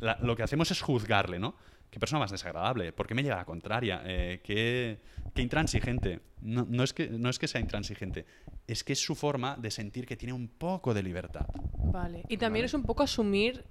la- 0.00 0.18
lo 0.20 0.36
que 0.36 0.42
hacemos 0.42 0.70
es 0.70 0.80
juzgarle, 0.80 1.38
¿no? 1.38 1.56
Qué 1.90 2.00
persona 2.00 2.18
más 2.18 2.30
desagradable, 2.32 2.92
¿por 2.92 3.06
qué 3.06 3.14
me 3.14 3.22
lleva 3.22 3.36
a 3.36 3.38
la 3.38 3.44
contraria? 3.44 4.02
Eh, 4.04 4.40
qué, 4.42 4.98
qué 5.32 5.42
intransigente. 5.42 6.20
No, 6.42 6.66
no 6.68 6.82
es 6.82 6.92
que, 6.92 7.08
no 7.08 7.30
es 7.30 7.38
que 7.38 7.46
sea 7.46 7.60
intransigente, 7.60 8.26
es 8.66 8.82
que 8.82 8.94
es 8.94 8.98
su 9.00 9.14
forma 9.14 9.56
de 9.56 9.70
sentir 9.70 10.04
que 10.04 10.16
tiene 10.16 10.32
un 10.32 10.48
poco 10.48 10.92
de 10.92 11.02
libertad. 11.04 11.46
Vale. 11.92 12.24
Y 12.28 12.36
también 12.36 12.62
Vale. 12.62 12.66
es 12.66 12.74
un 12.74 12.82
poco 12.82 13.02
asumir 13.04 13.64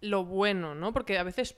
lo 0.00 0.24
bueno, 0.24 0.74
¿no? 0.74 0.92
Porque 0.92 1.18
a 1.18 1.22
veces. 1.24 1.56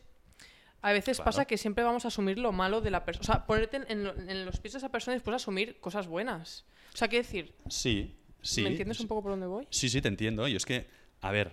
A 0.81 0.93
veces 0.93 1.17
Claro. 1.17 1.25
pasa 1.27 1.45
que 1.45 1.59
siempre 1.59 1.83
vamos 1.83 2.05
a 2.05 2.09
asumir 2.09 2.39
lo 2.39 2.53
malo 2.53 2.81
de 2.81 2.91
la 2.93 3.05
persona. 3.05 3.23
O 3.23 3.27
sea, 3.27 3.47
ponerte 3.47 3.79
en, 3.79 3.85
en 3.89 4.05
lo- 4.05 4.17
en 4.17 4.47
los 4.47 4.61
pies 4.61 4.75
de 4.75 4.79
esa 4.79 4.91
persona 4.91 5.15
y 5.15 5.19
después 5.19 5.35
asumir 5.35 5.81
cosas 5.81 6.07
buenas. 6.07 6.65
O 6.95 6.97
sea, 6.97 7.09
¿qué 7.09 7.17
decir? 7.17 7.53
Sí, 7.69 8.17
sí. 8.43 8.63
¿Me 8.63 8.69
entiendes 8.71 9.01
un 9.01 9.09
poco 9.09 9.23
por 9.25 9.33
dónde 9.33 9.49
voy? 9.49 9.67
Sí, 9.71 9.89
sí, 9.89 10.01
te 10.01 10.07
entiendo. 10.07 10.47
Y 10.47 10.55
es 10.55 10.65
que, 10.65 10.87
a 11.21 11.33
ver, 11.33 11.51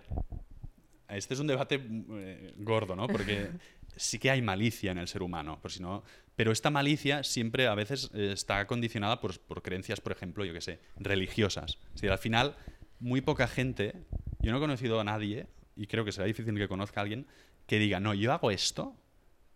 este 1.09 1.33
es 1.33 1.39
un 1.39 1.47
debate 1.47 1.81
eh, 1.83 2.53
gordo, 2.57 2.95
¿no? 2.95 3.07
Porque 3.07 3.49
sí 3.95 4.19
que 4.19 4.31
hay 4.31 4.41
malicia 4.41 4.91
en 4.91 4.97
el 4.97 5.07
ser 5.07 5.23
humano, 5.23 5.59
por 5.61 5.71
si 5.71 5.81
no, 5.81 6.03
pero 6.35 6.51
esta 6.51 6.69
malicia 6.69 7.23
siempre 7.23 7.67
a 7.67 7.75
veces 7.75 8.11
eh, 8.13 8.31
está 8.33 8.67
condicionada 8.67 9.21
por, 9.21 9.39
por 9.39 9.61
creencias, 9.61 10.01
por 10.01 10.11
ejemplo, 10.11 10.43
yo 10.45 10.53
qué 10.53 10.61
sé, 10.61 10.79
religiosas. 10.97 11.77
Es 11.87 11.93
decir, 11.93 12.11
al 12.11 12.19
final, 12.19 12.55
muy 12.99 13.21
poca 13.21 13.47
gente, 13.47 13.93
yo 14.39 14.51
no 14.51 14.57
he 14.57 14.61
conocido 14.61 14.99
a 14.99 15.03
nadie, 15.03 15.47
y 15.75 15.87
creo 15.87 16.05
que 16.05 16.11
será 16.11 16.25
difícil 16.25 16.55
que 16.55 16.67
conozca 16.67 16.99
a 16.99 17.03
alguien, 17.03 17.27
que 17.67 17.79
diga, 17.79 17.99
no, 17.99 18.13
yo 18.13 18.31
hago 18.31 18.51
esto 18.51 18.95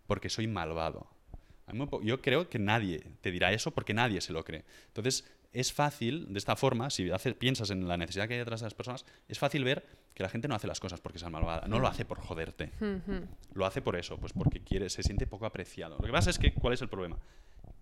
porque 0.07 0.29
soy 0.29 0.47
malvado. 0.47 1.09
Yo 2.03 2.21
creo 2.21 2.49
que 2.49 2.57
nadie 2.57 3.03
te 3.21 3.31
dirá 3.31 3.53
eso 3.53 3.71
porque 3.71 3.93
nadie 3.93 4.21
se 4.21 4.33
lo 4.33 4.43
cree. 4.43 4.65
Entonces, 4.87 5.29
es 5.53 5.71
fácil, 5.71 6.31
de 6.31 6.39
esta 6.39 6.55
forma, 6.55 6.89
si 6.89 7.09
piensas 7.37 7.69
en 7.69 7.87
la 7.87 7.97
necesidad 7.97 8.27
que 8.27 8.33
hay 8.33 8.39
detrás 8.39 8.61
de 8.61 8.65
las 8.65 8.73
personas, 8.73 9.05
es 9.27 9.37
fácil 9.37 9.63
ver 9.63 9.85
que 10.13 10.23
la 10.23 10.29
gente 10.29 10.47
no 10.47 10.55
hace 10.55 10.67
las 10.67 10.79
cosas 10.79 10.99
porque 10.99 11.19
sea 11.19 11.29
malvada. 11.29 11.67
No 11.67 11.79
lo 11.79 11.87
hace 11.87 12.05
por 12.05 12.19
joderte. 12.19 12.71
Lo 13.53 13.65
hace 13.65 13.81
por 13.81 13.95
eso, 13.95 14.17
pues 14.17 14.33
porque 14.33 14.61
quiere, 14.61 14.89
se 14.89 15.03
siente 15.03 15.27
poco 15.27 15.45
apreciado. 15.45 15.97
Lo 15.97 16.05
que 16.05 16.11
pasa 16.11 16.29
es 16.29 16.39
que, 16.39 16.53
¿cuál 16.53 16.73
es 16.73 16.81
el 16.81 16.89
problema? 16.89 17.17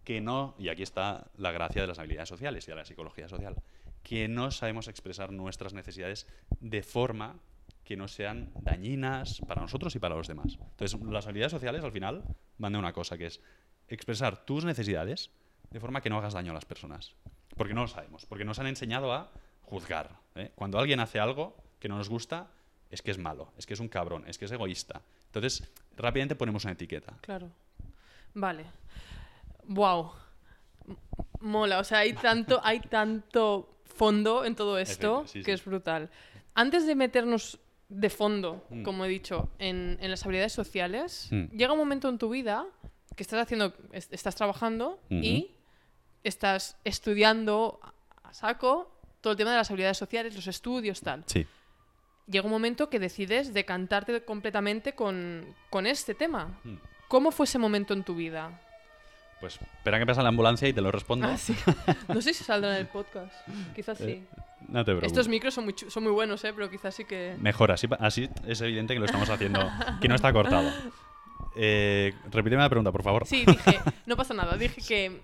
Que 0.03 0.21
no, 0.21 0.55
y 0.57 0.69
aquí 0.69 0.83
está 0.83 1.27
la 1.37 1.51
gracia 1.51 1.81
de 1.81 1.87
las 1.87 1.99
habilidades 1.99 2.29
sociales 2.29 2.67
y 2.67 2.71
de 2.71 2.75
la 2.75 2.85
psicología 2.85 3.27
social, 3.27 3.55
que 4.03 4.27
no 4.27 4.51
sabemos 4.51 4.87
expresar 4.87 5.31
nuestras 5.31 5.73
necesidades 5.73 6.27
de 6.59 6.83
forma 6.83 7.35
que 7.83 7.95
no 7.97 8.07
sean 8.07 8.51
dañinas 8.61 9.41
para 9.47 9.61
nosotros 9.61 9.95
y 9.95 9.99
para 9.99 10.15
los 10.15 10.27
demás. 10.27 10.57
Entonces, 10.71 10.99
las 11.01 11.25
habilidades 11.25 11.53
sociales 11.53 11.83
al 11.83 11.91
final 11.91 12.23
van 12.57 12.73
de 12.73 12.79
una 12.79 12.93
cosa, 12.93 13.17
que 13.17 13.27
es 13.27 13.41
expresar 13.87 14.45
tus 14.45 14.65
necesidades 14.65 15.31
de 15.71 15.79
forma 15.79 16.01
que 16.01 16.09
no 16.09 16.17
hagas 16.17 16.33
daño 16.33 16.51
a 16.51 16.55
las 16.55 16.65
personas. 16.65 17.15
Porque 17.55 17.73
no 17.73 17.81
lo 17.81 17.87
sabemos, 17.87 18.25
porque 18.25 18.45
nos 18.45 18.59
han 18.59 18.67
enseñado 18.67 19.13
a 19.13 19.31
juzgar. 19.63 20.19
¿eh? 20.35 20.51
Cuando 20.55 20.79
alguien 20.79 20.99
hace 20.99 21.19
algo 21.19 21.55
que 21.79 21.87
no 21.89 21.97
nos 21.97 22.09
gusta, 22.09 22.47
es 22.89 23.01
que 23.01 23.11
es 23.11 23.17
malo, 23.17 23.51
es 23.57 23.65
que 23.65 23.73
es 23.73 23.79
un 23.79 23.87
cabrón, 23.89 24.23
es 24.27 24.37
que 24.37 24.45
es 24.45 24.51
egoísta. 24.51 25.01
Entonces, 25.27 25.63
rápidamente 25.95 26.35
ponemos 26.35 26.63
una 26.63 26.73
etiqueta. 26.73 27.13
Claro. 27.21 27.49
Vale. 28.33 28.65
Wow. 29.65 30.11
Mola, 31.41 31.79
o 31.79 31.83
sea, 31.83 31.99
hay 31.99 32.13
tanto, 32.13 32.59
hay 32.63 32.79
tanto 32.79 33.77
fondo 33.85 34.45
en 34.45 34.55
todo 34.55 34.77
esto 34.79 35.25
sí, 35.27 35.39
que 35.39 35.45
sí. 35.45 35.51
es 35.51 35.65
brutal. 35.65 36.09
Antes 36.55 36.85
de 36.87 36.95
meternos 36.95 37.59
de 37.89 38.09
fondo, 38.09 38.65
Mm. 38.69 38.83
como 38.83 39.05
he 39.05 39.09
dicho, 39.09 39.49
en, 39.59 39.97
en 40.01 40.09
las 40.11 40.23
habilidades 40.25 40.53
sociales, 40.53 41.27
Mm. 41.31 41.55
llega 41.55 41.71
un 41.73 41.79
momento 41.79 42.09
en 42.09 42.17
tu 42.17 42.29
vida 42.29 42.65
que 43.15 43.23
estás 43.23 43.41
haciendo, 43.41 43.73
es- 43.91 44.07
estás 44.11 44.35
trabajando 44.35 44.99
y 45.09 45.51
estás 46.23 46.77
estudiando 46.83 47.79
a 48.23 48.33
saco 48.33 48.91
todo 49.21 49.31
el 49.31 49.37
tema 49.37 49.51
de 49.51 49.57
las 49.57 49.69
habilidades 49.71 49.97
sociales, 49.97 50.35
los 50.35 50.47
estudios, 50.47 51.01
tal. 51.01 51.23
Sí. 51.27 51.45
Llega 52.29 52.45
un 52.45 52.51
momento 52.51 52.89
que 52.89 52.99
decides 52.99 53.53
decantarte 53.53 54.21
completamente 54.23 54.93
con, 54.93 55.45
con 55.69 55.87
este 55.87 56.13
tema. 56.13 56.59
Mm. 56.63 56.75
¿Cómo 57.07 57.31
fue 57.31 57.45
ese 57.45 57.57
momento 57.57 57.93
en 57.93 58.03
tu 58.03 58.15
vida? 58.15 58.61
Pues 59.39 59.59
espera 59.61 59.99
que 59.99 60.05
pasa 60.05 60.23
la 60.23 60.29
ambulancia 60.29 60.67
y 60.67 60.73
te 60.73 60.81
lo 60.81 60.91
respondo. 60.91 61.27
Ah, 61.27 61.37
sí. 61.37 61.55
No 62.07 62.21
sé 62.21 62.33
si 62.33 62.43
saldrá 62.43 62.71
en 62.75 62.81
el 62.81 62.87
podcast. 62.87 63.33
Quizás 63.75 63.97
sí. 63.99 64.03
Eh, 64.09 64.23
No 64.67 64.79
te 64.79 64.85
preocupes. 64.91 65.11
Estos 65.11 65.27
micros 65.27 65.53
son 65.53 65.65
muy, 65.65 65.75
son 65.87 66.03
muy 66.03 66.11
buenos, 66.11 66.43
¿eh? 66.43 66.51
Pero 66.53 66.69
quizás 66.69 66.95
sí 66.95 67.05
que... 67.05 67.35
Mejor, 67.39 67.71
así, 67.71 67.87
así 67.99 68.29
es 68.47 68.59
evidente 68.61 68.93
que 68.93 68.99
lo 68.99 69.05
estamos 69.05 69.29
haciendo, 69.29 69.59
que 70.01 70.07
no 70.07 70.15
está 70.15 70.33
cortado. 70.33 70.69
Eh, 71.55 72.13
repíteme 72.31 72.61
la 72.61 72.69
pregunta, 72.69 72.91
por 72.91 73.03
favor. 73.03 73.25
Sí, 73.25 73.45
dije... 73.45 73.79
No 74.05 74.17
pasa 74.17 74.33
nada. 74.33 74.57
Dije 74.57 74.81
que... 74.81 75.21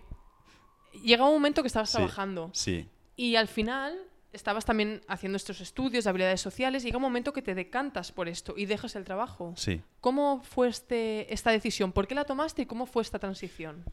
Llega 1.04 1.26
un 1.26 1.34
momento 1.34 1.62
que 1.64 1.68
estabas 1.68 1.90
Sí. 1.90 1.98
trabajando 1.98 2.52
Sí, 2.54 2.88
y 3.16 3.36
al 3.36 3.48
final 3.48 3.98
estabas 4.34 4.66
también 4.66 5.02
haciendo 5.08 5.38
estos 5.38 5.62
estudios 5.62 6.04
de 6.04 6.10
habilidades 6.10 6.42
sociales. 6.42 6.84
Llega 6.84 6.98
un 6.98 7.04
momento 7.04 7.32
que 7.34 7.42
te 7.42 7.56
decantas 7.56 8.12
por 8.12 8.28
esto 8.28 8.54
y 8.58 8.66
dejas 8.66 8.96
el 8.96 9.04
trabajo. 9.06 9.54
sí. 9.56 9.82
¿Cómo 10.02 10.42
fue 10.44 10.68
este, 10.68 11.34
esta 11.34 11.52
decisión? 11.52 11.92
¿Por 11.94 12.08
qué 12.08 12.16
la 12.16 12.26
tomaste 12.26 12.64
y 12.64 12.66
cómo 12.66 12.86
fue 12.86 13.02
esta 13.04 13.20
transición? 13.20 13.84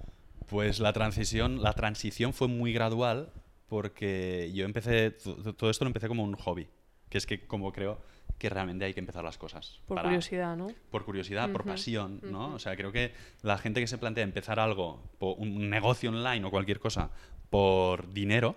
Pues 0.48 0.80
la 0.80 0.92
transición, 0.92 1.62
la 1.62 1.72
transición 1.74 2.32
fue 2.32 2.48
muy 2.48 2.72
gradual 2.72 3.30
porque 3.68 4.50
yo 4.52 4.64
empecé, 4.64 5.12
to- 5.12 5.54
todo 5.54 5.70
esto 5.70 5.84
lo 5.84 5.88
empecé 5.90 6.08
como 6.08 6.24
un 6.24 6.34
hobby, 6.34 6.68
que 7.08 7.18
es 7.18 7.26
que 7.26 7.46
como 7.46 7.70
creo 7.72 8.00
que 8.38 8.48
realmente 8.48 8.84
hay 8.84 8.94
que 8.94 9.00
empezar 9.00 9.22
las 9.22 9.38
cosas. 9.38 9.78
Por 9.86 9.96
para- 9.96 10.08
curiosidad, 10.08 10.56
¿no? 10.56 10.68
por 10.90 11.04
curiosidad, 11.04 11.50
por 11.52 11.64
pasión, 11.64 12.20
¿no? 12.24 12.46
ujú. 12.46 12.56
O 12.56 12.58
sea, 12.58 12.74
creo 12.74 12.90
que 12.90 13.12
la 13.42 13.58
gente 13.58 13.80
que 13.80 13.86
se 13.86 13.98
plantea 13.98 14.24
empezar 14.24 14.58
algo, 14.58 15.02
un 15.20 15.70
negocio 15.70 16.10
online 16.10 16.44
o 16.46 16.50
cualquier 16.50 16.80
cosa, 16.80 17.10
por 17.50 18.12
dinero, 18.12 18.56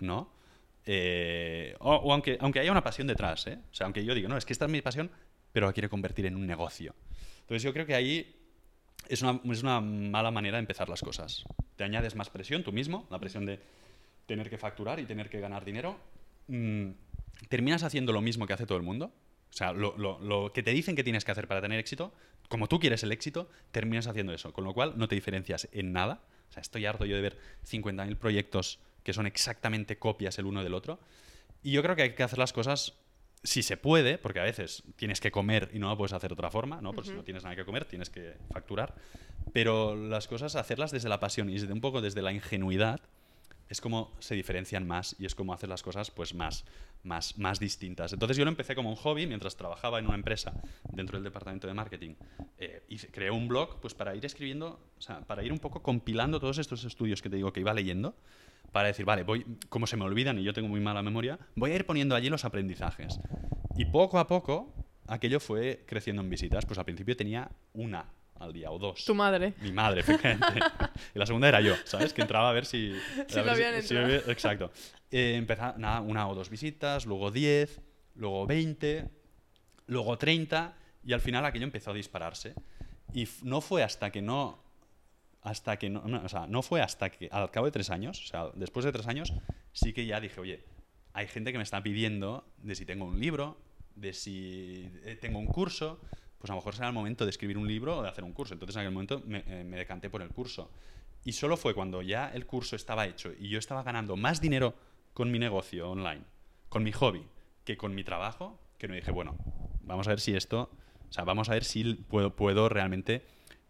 ¿no? 0.00 0.28
Eh, 0.86 1.74
o 1.80 2.12
aunque, 2.12 2.36
aunque 2.40 2.60
haya 2.60 2.70
una 2.70 2.82
pasión 2.84 3.06
detrás, 3.06 3.46
¿eh? 3.46 3.58
O 3.70 3.74
sea, 3.74 3.86
aunque 3.86 4.04
yo 4.04 4.14
diga, 4.14 4.28
no, 4.28 4.36
es 4.36 4.44
que 4.44 4.52
esta 4.52 4.66
es 4.66 4.70
mi 4.70 4.82
pasión, 4.82 5.10
pero 5.52 5.66
la 5.66 5.72
quiero 5.72 5.88
convertir 5.88 6.26
en 6.26 6.36
un 6.36 6.46
negocio. 6.46 6.94
Entonces 7.40 7.62
yo 7.62 7.72
creo 7.72 7.86
que 7.86 7.94
ahí 7.94 8.36
es 9.08 9.22
una, 9.22 9.40
es 9.50 9.62
una 9.62 9.80
mala 9.80 10.30
manera 10.30 10.56
de 10.58 10.60
empezar 10.60 10.88
las 10.88 11.00
cosas. 11.00 11.44
Te 11.76 11.84
añades 11.84 12.14
más 12.14 12.30
presión 12.30 12.62
tú 12.62 12.72
mismo, 12.72 13.06
la 13.10 13.18
presión 13.18 13.46
de 13.46 13.60
tener 14.26 14.48
que 14.50 14.58
facturar 14.58 15.00
y 15.00 15.04
tener 15.04 15.28
que 15.30 15.40
ganar 15.40 15.64
dinero. 15.64 15.98
Mm, 16.48 16.90
terminas 17.48 17.82
haciendo 17.82 18.12
lo 18.12 18.20
mismo 18.20 18.46
que 18.46 18.52
hace 18.52 18.66
todo 18.66 18.78
el 18.78 18.84
mundo. 18.84 19.06
O 19.50 19.56
sea, 19.56 19.72
lo, 19.72 19.96
lo- 19.96 20.18
lo 20.20 20.52
que 20.52 20.62
te 20.62 20.72
dicen 20.72 20.96
que 20.96 21.04
tienes 21.04 21.24
que 21.24 21.30
hacer 21.32 21.46
para 21.46 21.60
tener 21.60 21.78
éxito, 21.78 22.12
como 22.48 22.66
tú 22.66 22.78
quieres 22.80 23.02
el 23.04 23.12
éxito, 23.12 23.48
terminas 23.72 24.06
haciendo 24.06 24.32
eso. 24.34 24.52
Con 24.52 24.64
lo 24.64 24.74
cual 24.74 24.94
no 24.96 25.06
te 25.08 25.14
diferencias 25.14 25.68
en 25.72 25.92
nada. 25.92 26.20
O 26.50 26.52
sea, 26.52 26.60
estoy 26.60 26.86
harto 26.86 27.04
yo 27.06 27.16
de 27.16 27.22
ver 27.22 27.38
50.000 27.64 28.16
proyectos 28.16 28.80
que 29.04 29.12
son 29.12 29.26
exactamente 29.26 29.98
copias 29.98 30.38
el 30.40 30.46
uno 30.46 30.64
del 30.64 30.74
otro. 30.74 30.98
Y 31.62 31.70
yo 31.70 31.82
creo 31.82 31.94
que 31.94 32.02
hay 32.02 32.14
que 32.14 32.22
hacer 32.24 32.38
las 32.38 32.52
cosas 32.52 32.94
si 33.42 33.62
se 33.62 33.76
puede, 33.76 34.16
porque 34.18 34.40
a 34.40 34.44
veces 34.44 34.82
tienes 34.96 35.20
que 35.20 35.30
comer 35.30 35.70
y 35.72 35.78
no 35.78 35.88
lo 35.90 35.96
puedes 35.98 36.14
hacer 36.14 36.30
de 36.30 36.34
otra 36.34 36.50
forma, 36.50 36.80
¿no? 36.80 36.92
Pues 36.94 37.08
si 37.08 37.12
no 37.14 37.22
tienes 37.24 37.44
nada 37.44 37.54
que 37.54 37.64
comer, 37.66 37.84
tienes 37.84 38.08
que 38.10 38.34
facturar. 38.50 38.94
Pero 39.52 39.94
las 39.94 40.26
cosas, 40.28 40.56
hacerlas 40.56 40.90
desde 40.92 41.08
la 41.10 41.20
pasión 41.20 41.50
y 41.50 41.54
desde 41.54 41.72
un 41.72 41.80
poco 41.82 42.00
desde 42.00 42.22
la 42.22 42.32
ingenuidad, 42.32 43.00
es 43.68 43.80
como 43.80 44.12
se 44.18 44.34
diferencian 44.34 44.86
más 44.86 45.16
y 45.18 45.26
es 45.26 45.34
como 45.34 45.52
hacer 45.54 45.68
las 45.68 45.82
cosas 45.82 46.10
pues 46.10 46.34
más, 46.34 46.64
más, 47.02 47.38
más 47.38 47.58
distintas. 47.60 48.12
Entonces 48.12 48.36
yo 48.36 48.44
lo 48.44 48.50
empecé 48.50 48.74
como 48.74 48.90
un 48.90 48.96
hobby 48.96 49.26
mientras 49.26 49.56
trabajaba 49.56 49.98
en 49.98 50.06
una 50.06 50.14
empresa 50.14 50.52
dentro 50.92 51.16
del 51.18 51.24
departamento 51.24 51.66
de 51.66 51.74
marketing. 51.74 52.14
Eh, 52.58 52.82
hice- 52.88 53.08
creé 53.10 53.30
un 53.30 53.48
blog 53.48 53.80
pues 53.80 53.94
para 53.94 54.14
ir 54.14 54.24
escribiendo, 54.24 54.80
o 54.98 55.00
sea, 55.02 55.20
para 55.20 55.42
ir 55.42 55.52
un 55.52 55.58
poco 55.58 55.82
compilando 55.82 56.40
todos 56.40 56.58
estos 56.58 56.84
estudios 56.84 57.20
que 57.22 57.30
te 57.30 57.36
digo 57.36 57.52
que 57.52 57.60
iba 57.60 57.72
leyendo, 57.74 58.14
para 58.74 58.88
decir, 58.88 59.06
vale, 59.06 59.22
voy, 59.22 59.46
como 59.68 59.86
se 59.86 59.96
me 59.96 60.04
olvidan 60.04 60.36
y 60.36 60.42
yo 60.42 60.52
tengo 60.52 60.66
muy 60.66 60.80
mala 60.80 61.00
memoria, 61.00 61.38
voy 61.54 61.70
a 61.70 61.76
ir 61.76 61.86
poniendo 61.86 62.16
allí 62.16 62.28
los 62.28 62.44
aprendizajes. 62.44 63.20
Y 63.76 63.84
poco 63.84 64.18
a 64.18 64.26
poco 64.26 64.74
aquello 65.06 65.38
fue 65.38 65.84
creciendo 65.86 66.22
en 66.22 66.28
visitas. 66.28 66.66
Pues 66.66 66.76
al 66.76 66.84
principio 66.84 67.16
tenía 67.16 67.48
una 67.72 68.04
al 68.40 68.52
día 68.52 68.72
o 68.72 68.78
dos. 68.80 69.04
Tu 69.04 69.14
madre. 69.14 69.54
Mi 69.62 69.70
madre, 69.70 70.00
efectivamente. 70.00 70.58
y 71.14 71.18
la 71.20 71.24
segunda 71.24 71.46
era 71.48 71.60
yo, 71.60 71.74
¿sabes? 71.84 72.12
Que 72.12 72.22
entraba 72.22 72.50
a 72.50 72.52
ver 72.52 72.66
si... 72.66 72.92
Si 73.28 73.36
lo 73.40 73.52
habían 73.52 73.74
entrado. 73.74 74.06
había- 74.06 74.16
exacto. 74.26 74.72
Eh, 75.12 75.36
empezaba, 75.36 75.76
nada, 75.78 76.00
una 76.00 76.26
o 76.28 76.34
dos 76.34 76.50
visitas, 76.50 77.06
luego 77.06 77.30
10, 77.30 77.80
luego 78.16 78.44
20, 78.48 79.08
luego 79.86 80.18
30, 80.18 80.74
y 81.04 81.12
al 81.12 81.20
final 81.20 81.44
aquello 81.44 81.64
empezó 81.64 81.92
a 81.92 81.94
dispararse. 81.94 82.54
Y 83.12 83.28
no 83.44 83.60
fue 83.60 83.84
hasta 83.84 84.10
que 84.10 84.20
no... 84.20 84.63
Hasta 85.44 85.78
que 85.78 85.90
no, 85.90 86.02
no, 86.06 86.24
o 86.24 86.28
sea, 86.28 86.46
no 86.48 86.62
fue 86.62 86.80
hasta 86.80 87.10
que 87.10 87.28
al 87.30 87.50
cabo 87.50 87.66
de 87.66 87.72
tres 87.72 87.90
años, 87.90 88.20
o 88.20 88.26
sea, 88.26 88.50
después 88.54 88.84
de 88.84 88.90
tres 88.92 89.06
años, 89.06 89.32
sí 89.72 89.92
que 89.92 90.06
ya 90.06 90.18
dije, 90.18 90.40
oye, 90.40 90.64
hay 91.12 91.28
gente 91.28 91.52
que 91.52 91.58
me 91.58 91.64
está 91.64 91.82
pidiendo 91.82 92.44
de 92.58 92.74
si 92.74 92.84
tengo 92.84 93.04
un 93.04 93.20
libro, 93.20 93.56
de 93.94 94.12
si 94.12 94.90
eh, 95.04 95.16
tengo 95.20 95.38
un 95.38 95.46
curso, 95.46 96.00
pues 96.38 96.50
a 96.50 96.54
lo 96.54 96.60
mejor 96.60 96.74
será 96.74 96.88
el 96.88 96.94
momento 96.94 97.24
de 97.24 97.30
escribir 97.30 97.56
un 97.56 97.68
libro 97.68 97.98
o 97.98 98.02
de 98.02 98.08
hacer 98.08 98.24
un 98.24 98.32
curso. 98.32 98.54
Entonces 98.54 98.74
en 98.76 98.80
aquel 98.80 98.92
momento 98.92 99.22
me, 99.26 99.44
eh, 99.46 99.64
me 99.64 99.76
decanté 99.76 100.10
por 100.10 100.22
el 100.22 100.30
curso. 100.30 100.70
Y 101.24 101.32
solo 101.32 101.56
fue 101.56 101.74
cuando 101.74 102.02
ya 102.02 102.30
el 102.34 102.46
curso 102.46 102.74
estaba 102.74 103.06
hecho 103.06 103.32
y 103.38 103.48
yo 103.48 103.58
estaba 103.58 103.82
ganando 103.82 104.16
más 104.16 104.40
dinero 104.40 104.74
con 105.12 105.30
mi 105.30 105.38
negocio 105.38 105.90
online, 105.90 106.22
con 106.68 106.82
mi 106.82 106.92
hobby, 106.92 107.24
que 107.64 107.76
con 107.76 107.94
mi 107.94 108.02
trabajo, 108.02 108.58
que 108.78 108.88
me 108.88 108.96
dije, 108.96 109.10
bueno, 109.10 109.36
vamos 109.82 110.06
a 110.06 110.10
ver 110.10 110.20
si 110.20 110.34
esto, 110.34 110.70
o 111.08 111.12
sea, 111.12 111.24
vamos 111.24 111.48
a 111.48 111.52
ver 111.52 111.64
si 111.64 111.94
puedo, 111.94 112.34
puedo 112.34 112.68
realmente 112.68 113.24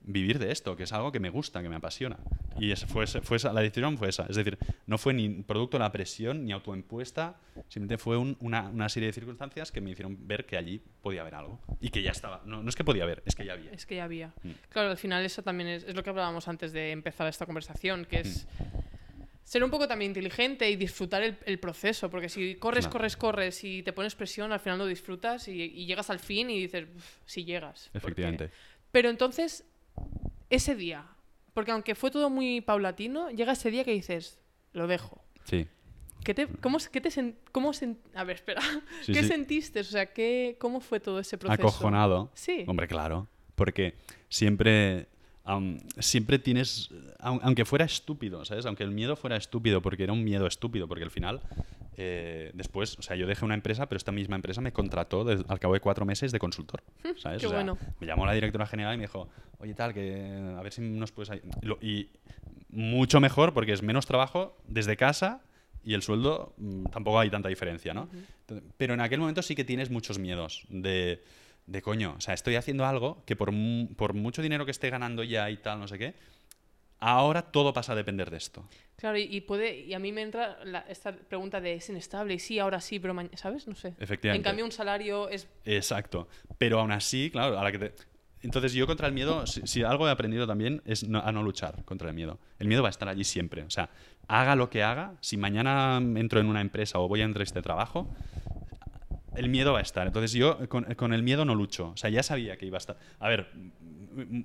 vivir 0.06 0.38
de 0.38 0.52
esto, 0.52 0.76
que 0.76 0.82
es 0.84 0.92
algo 0.92 1.10
que 1.12 1.18
me 1.20 1.30
gusta, 1.30 1.62
que 1.62 1.68
me 1.68 1.76
apasiona. 1.76 2.18
Y 2.60 2.70
ese 2.70 2.86
fue, 2.86 3.06
fue 3.06 3.36
esa- 3.38 3.52
la 3.52 3.60
decisión 3.62 3.96
fue 3.98 4.08
esa. 4.10 4.26
Es 4.28 4.36
decir, 4.36 4.58
no 4.86 4.98
fue 4.98 5.14
ni 5.14 5.28
producto 5.42 5.76
de 5.78 5.84
la 5.84 5.90
presión 5.92 6.44
ni 6.44 6.52
autoimpuesta, 6.52 7.36
simplemente 7.68 7.98
fue 7.98 8.16
un- 8.16 8.36
una, 8.40 8.68
una 8.68 8.88
serie 8.88 9.08
de 9.08 9.12
circunstancias 9.12 9.72
que 9.72 9.80
me 9.80 9.90
hicieron 9.90 10.16
ver 10.28 10.44
que 10.46 10.56
allí 10.56 10.80
podía 11.02 11.22
haber 11.22 11.34
algo. 11.34 11.60
Y 11.80 11.88
que 11.90 12.02
ya 12.02 12.10
estaba. 12.12 12.42
No, 12.44 12.62
no 12.62 12.68
es 12.68 12.76
que 12.76 12.84
podía 12.84 13.02
haber, 13.04 13.22
es 13.26 13.34
que 13.34 13.44
ya 13.44 13.54
había. 13.54 13.70
Es 13.72 13.86
que 13.86 13.96
ya 13.96 14.04
había. 14.04 14.28
Mm. 14.42 14.50
Claro, 14.68 14.90
al 14.90 14.96
final 14.98 15.24
eso 15.24 15.42
también 15.42 15.68
es, 15.70 15.84
es 15.84 15.94
lo 15.94 16.02
que 16.02 16.10
hablábamos 16.10 16.46
antes 16.48 16.72
de 16.72 16.90
empezar 16.92 17.26
esta 17.26 17.46
conversación, 17.46 18.04
que 18.04 18.20
es 18.20 18.46
Mm. 18.60 18.78
ser 19.44 19.64
un 19.64 19.70
poco 19.70 19.86
también 19.88 20.10
inteligente 20.10 20.70
y 20.70 20.76
disfrutar 20.76 21.22
el, 21.22 21.36
el 21.46 21.58
proceso, 21.58 22.10
porque 22.10 22.28
si 22.28 22.54
corres, 22.56 22.88
corres, 22.88 23.16
corres 23.16 23.62
y 23.64 23.82
te 23.82 23.92
pones 23.92 24.14
presión, 24.14 24.52
al 24.52 24.60
final 24.60 24.78
no 24.78 24.86
disfrutas 24.86 25.48
y, 25.48 25.62
y 25.62 25.86
llegas 25.86 26.08
al 26.10 26.18
fin 26.18 26.50
y 26.50 26.60
dices, 26.60 26.86
"Uf, 26.94 27.04
si 27.26 27.44
llegas. 27.44 27.90
Efectivamente. 27.94 28.50
Pero 28.90 29.10
entonces, 29.10 29.64
ese 30.50 30.74
día, 30.74 31.06
porque 31.52 31.70
aunque 31.72 31.94
fue 31.94 32.10
todo 32.10 32.30
muy 32.30 32.60
paulatino, 32.60 33.30
llega 33.30 33.52
ese 33.52 33.70
día 33.70 33.84
que 33.84 33.92
dices, 33.92 34.40
lo 34.72 34.86
dejo. 34.86 35.22
Sí. 35.44 35.66
¿Qué 36.24 36.32
te, 36.32 36.46
cómo, 36.46 36.78
qué 36.90 37.00
te 37.00 37.10
sen- 37.10 37.34
cómo 37.52 37.70
sen- 37.72 37.98
a 38.14 38.24
ver, 38.24 38.36
espera. 38.36 38.62
Sí, 39.04 39.12
¿Qué 39.12 39.22
sí. 39.22 39.28
sentiste? 39.28 39.80
O 39.80 39.84
sea, 39.84 40.12
¿qué, 40.12 40.56
¿cómo 40.58 40.80
fue 40.80 41.00
todo 41.00 41.18
ese 41.18 41.36
proceso? 41.38 41.62
Acojonado. 41.68 42.30
Sí. 42.34 42.64
Hombre, 42.66 42.88
claro. 42.88 43.28
Porque 43.54 43.94
siempre, 44.28 45.06
siempre 45.98 46.38
tienes, 46.38 46.90
aun- 47.18 47.40
aunque 47.42 47.64
fuera 47.64 47.84
estúpido, 47.84 48.44
¿sabes? 48.44 48.64
Aunque 48.66 48.82
el 48.84 48.90
miedo 48.90 49.16
fuera 49.16 49.36
estúpido, 49.36 49.82
porque 49.82 50.04
era 50.04 50.12
un 50.12 50.24
miedo 50.24 50.46
estúpido, 50.46 50.88
porque 50.88 51.04
al 51.04 51.10
final, 51.10 51.40
eh, 51.96 52.50
después, 52.54 52.98
o 52.98 53.02
sea, 53.02 53.16
yo 53.16 53.26
dejé 53.26 53.44
una 53.44 53.54
empresa, 53.54 53.88
pero 53.88 53.96
esta 53.96 54.12
misma 54.12 54.36
empresa 54.36 54.60
me 54.60 54.72
contrató 54.72 55.26
al 55.28 55.60
cabo 55.60 55.74
de 55.74 55.80
cuatro 55.80 56.04
meses 56.04 56.32
de 56.32 56.38
consultor, 56.38 56.82
¿sabes? 57.16 57.40
qué 57.40 57.46
O 57.46 57.50
sea, 57.50 57.58
bueno. 57.58 57.78
Me 58.00 58.06
llamó 58.06 58.26
la 58.26 58.32
directora 58.32 58.66
general 58.66 58.94
y 58.94 58.98
me 58.98 59.04
dijo, 59.04 59.28
oye, 59.58 59.74
tal, 59.74 59.94
que 59.94 60.54
a 60.56 60.62
ver 60.62 60.72
si 60.72 60.80
nos 60.80 61.12
puedes 61.12 61.30
ayudar. 61.30 61.58
Y 61.80 62.10
mucho 62.68 63.20
mejor 63.20 63.54
porque 63.54 63.72
es 63.72 63.82
menos 63.82 64.06
trabajo 64.06 64.56
desde 64.66 64.96
casa 64.96 65.42
y 65.84 65.94
el 65.94 66.02
sueldo 66.02 66.54
mm, 66.56 66.86
tampoco 66.86 67.20
hay 67.20 67.30
tanta 67.30 67.48
diferencia, 67.48 67.94
¿no? 67.94 68.08
Entonces, 68.40 68.68
Pero 68.76 68.94
en 68.94 69.00
aquel 69.00 69.20
momento 69.20 69.42
sí 69.42 69.54
que 69.54 69.64
tienes 69.64 69.90
muchos 69.90 70.18
miedos 70.18 70.64
de, 70.68 71.22
de 71.66 71.82
coño, 71.82 72.14
o 72.18 72.20
sea, 72.20 72.34
estoy 72.34 72.56
haciendo 72.56 72.84
algo 72.86 73.22
que 73.26 73.36
por, 73.36 73.52
por 73.96 74.14
mucho 74.14 74.42
dinero 74.42 74.64
que 74.64 74.70
esté 74.70 74.90
ganando 74.90 75.22
ya 75.22 75.50
y 75.50 75.56
tal, 75.58 75.78
no 75.78 75.88
sé 75.88 75.98
qué, 75.98 76.14
ahora 77.12 77.42
todo 77.42 77.72
pasa 77.72 77.92
a 77.92 77.96
depender 77.96 78.30
de 78.30 78.36
esto. 78.38 78.66
Claro, 78.96 79.18
y, 79.18 79.22
y 79.24 79.40
puede, 79.42 79.80
y 79.80 79.92
a 79.94 79.98
mí 79.98 80.12
me 80.12 80.22
entra 80.22 80.58
la- 80.64 80.84
esta 80.88 81.12
pregunta 81.12 81.60
de 81.60 81.74
es 81.74 81.88
inestable, 81.88 82.34
y 82.34 82.38
sí, 82.38 82.58
ahora 82.58 82.80
sí, 82.80 82.98
pero 82.98 83.12
mañana, 83.14 83.36
¿sabes? 83.36 83.66
No 83.66 83.74
sé. 83.74 83.94
Efectivamente. 83.98 84.36
En 84.36 84.42
cambio, 84.42 84.64
un 84.64 84.72
salario 84.72 85.28
es... 85.28 85.48
Exacto. 85.64 86.28
Pero 86.58 86.80
aún 86.80 86.92
así, 86.92 87.30
claro, 87.30 87.58
a 87.58 87.64
la 87.64 87.72
que 87.72 87.78
te- 87.78 87.94
Entonces 88.42 88.72
yo 88.72 88.86
contra 88.86 89.06
el 89.08 89.12
miedo, 89.14 89.46
si, 89.46 89.66
si 89.66 89.82
algo 89.82 90.06
he 90.08 90.10
aprendido 90.10 90.46
también 90.46 90.80
es 90.86 91.06
no- 91.08 91.20
a 91.20 91.32
no 91.32 91.42
luchar 91.42 91.84
contra 91.84 92.08
el 92.08 92.14
miedo. 92.14 92.38
El 92.58 92.68
miedo 92.68 92.82
va 92.82 92.88
a 92.88 92.90
estar 92.90 93.08
allí 93.08 93.24
siempre. 93.24 93.62
O 93.64 93.70
sea, 93.70 93.90
haga 94.28 94.54
lo 94.56 94.70
que 94.70 94.82
haga, 94.82 95.14
si 95.20 95.36
mañana 95.36 95.98
entro 96.18 96.40
en 96.40 96.46
una 96.46 96.60
empresa 96.60 96.98
o 96.98 97.08
voy 97.08 97.20
a 97.20 97.24
entrar 97.24 97.40
a 97.42 97.44
este 97.44 97.60
trabajo, 97.62 98.08
el 99.36 99.48
miedo 99.48 99.72
va 99.72 99.80
a 99.80 99.82
estar. 99.82 100.06
Entonces 100.06 100.32
yo 100.32 100.68
con, 100.68 100.84
con 100.94 101.12
el 101.12 101.22
miedo 101.22 101.44
no 101.44 101.54
lucho. 101.54 101.88
O 101.88 101.96
sea, 101.96 102.08
ya 102.10 102.22
sabía 102.22 102.56
que 102.56 102.66
iba 102.66 102.76
a 102.76 102.78
estar. 102.78 102.96
A 103.18 103.28
ver, 103.28 103.50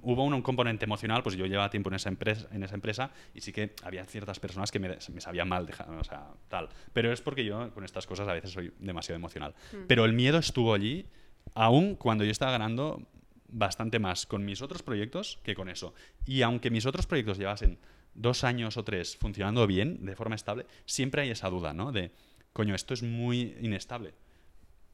hubo 0.01 0.23
un, 0.23 0.33
un 0.33 0.41
componente 0.41 0.85
emocional, 0.85 1.23
pues 1.23 1.35
yo 1.35 1.45
llevaba 1.45 1.69
tiempo 1.69 1.89
en 1.89 1.95
esa 1.95 2.09
empresa, 2.09 2.47
en 2.51 2.63
esa 2.63 2.75
empresa 2.75 3.11
y 3.33 3.41
sí 3.41 3.51
que 3.51 3.73
había 3.83 4.03
ciertas 4.05 4.39
personas 4.39 4.71
que 4.71 4.79
me, 4.79 4.89
me 4.89 5.21
sabían 5.21 5.47
mal, 5.47 5.65
deja- 5.65 5.85
o 5.99 6.03
sea, 6.03 6.27
tal. 6.47 6.69
Pero 6.93 7.11
es 7.11 7.21
porque 7.21 7.45
yo 7.45 7.71
con 7.73 7.83
estas 7.83 8.05
cosas 8.07 8.27
a 8.27 8.33
veces 8.33 8.51
soy 8.51 8.73
demasiado 8.79 9.17
emocional. 9.17 9.53
Pero 9.87 10.05
el 10.05 10.13
miedo 10.13 10.37
estuvo 10.37 10.73
allí, 10.73 11.05
aún 11.53 11.95
cuando 11.95 12.23
yo 12.23 12.31
estaba 12.31 12.51
ganando 12.51 13.07
bastante 13.47 13.97
más 13.99 14.25
con 14.25 14.45
mis 14.45 14.61
otros 14.61 14.83
proyectos 14.83 15.39
que 15.43 15.55
con 15.55 15.69
eso. 15.69 15.93
Y 16.25 16.41
aunque 16.43 16.69
mis 16.69 16.85
otros 16.85 17.07
proyectos 17.07 17.37
llevasen 17.37 17.79
dos 18.13 18.43
años 18.43 18.77
o 18.77 18.83
tres 18.83 19.17
funcionando 19.17 19.65
bien, 19.65 20.05
de 20.05 20.15
forma 20.15 20.35
estable, 20.35 20.65
siempre 20.85 21.21
hay 21.23 21.29
esa 21.31 21.49
duda, 21.49 21.73
¿no? 21.73 21.91
De, 21.91 22.11
coño, 22.53 22.75
esto 22.75 22.93
es 22.93 23.01
muy 23.03 23.55
inestable. 23.61 24.13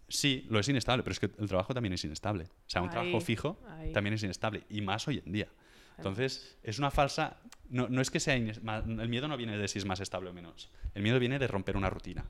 Sí, 0.08 0.46
lo 0.50 0.60
es 0.60 0.70
inestable, 0.70 1.04
pero 1.04 1.14
es 1.14 1.20
que 1.20 1.32
el 1.40 1.48
trabajo 1.48 1.74
también 1.74 1.94
es 1.94 2.04
inestable. 2.04 2.44
O 2.46 2.70
sea, 2.70 2.82
un 2.82 2.90
Ahí, 2.90 2.92
trabajo 2.94 3.20
fijo 3.22 3.60
ahí. 3.70 3.92
también 3.92 4.14
es 4.14 4.24
inestable, 4.24 4.64
y 4.70 4.82
más 4.82 5.08
hoy 5.08 5.22
en 5.26 5.32
día. 5.32 5.48
Entonces, 5.98 6.58
es 6.62 6.78
una 6.80 6.92
falsa... 6.92 7.38
No, 7.70 7.88
no 7.90 8.02
es 8.02 8.12
que 8.12 8.20
sea... 8.20 8.38
ines- 8.38 8.60
El 9.00 9.10
miedo 9.10 9.28
no 9.28 9.38
viene 9.38 9.58
de 9.58 9.68
si 9.68 9.80
es 9.80 9.86
más 9.86 10.00
estable 10.02 10.30
o 10.30 10.34
menos. 10.34 10.70
El 10.94 11.04
miedo 11.04 11.20
viene 11.20 11.40
de 11.40 11.48
romper 11.48 11.78
una 11.78 11.90
rutina. 11.90 12.26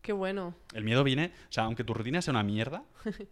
Qué 0.00 0.12
bueno. 0.12 0.54
El 0.72 0.84
miedo 0.84 1.04
viene, 1.04 1.32
o 1.48 1.52
sea, 1.52 1.64
aunque 1.64 1.84
tu 1.84 1.94
rutina 1.94 2.22
sea 2.22 2.32
una 2.32 2.42
mierda, 2.42 2.84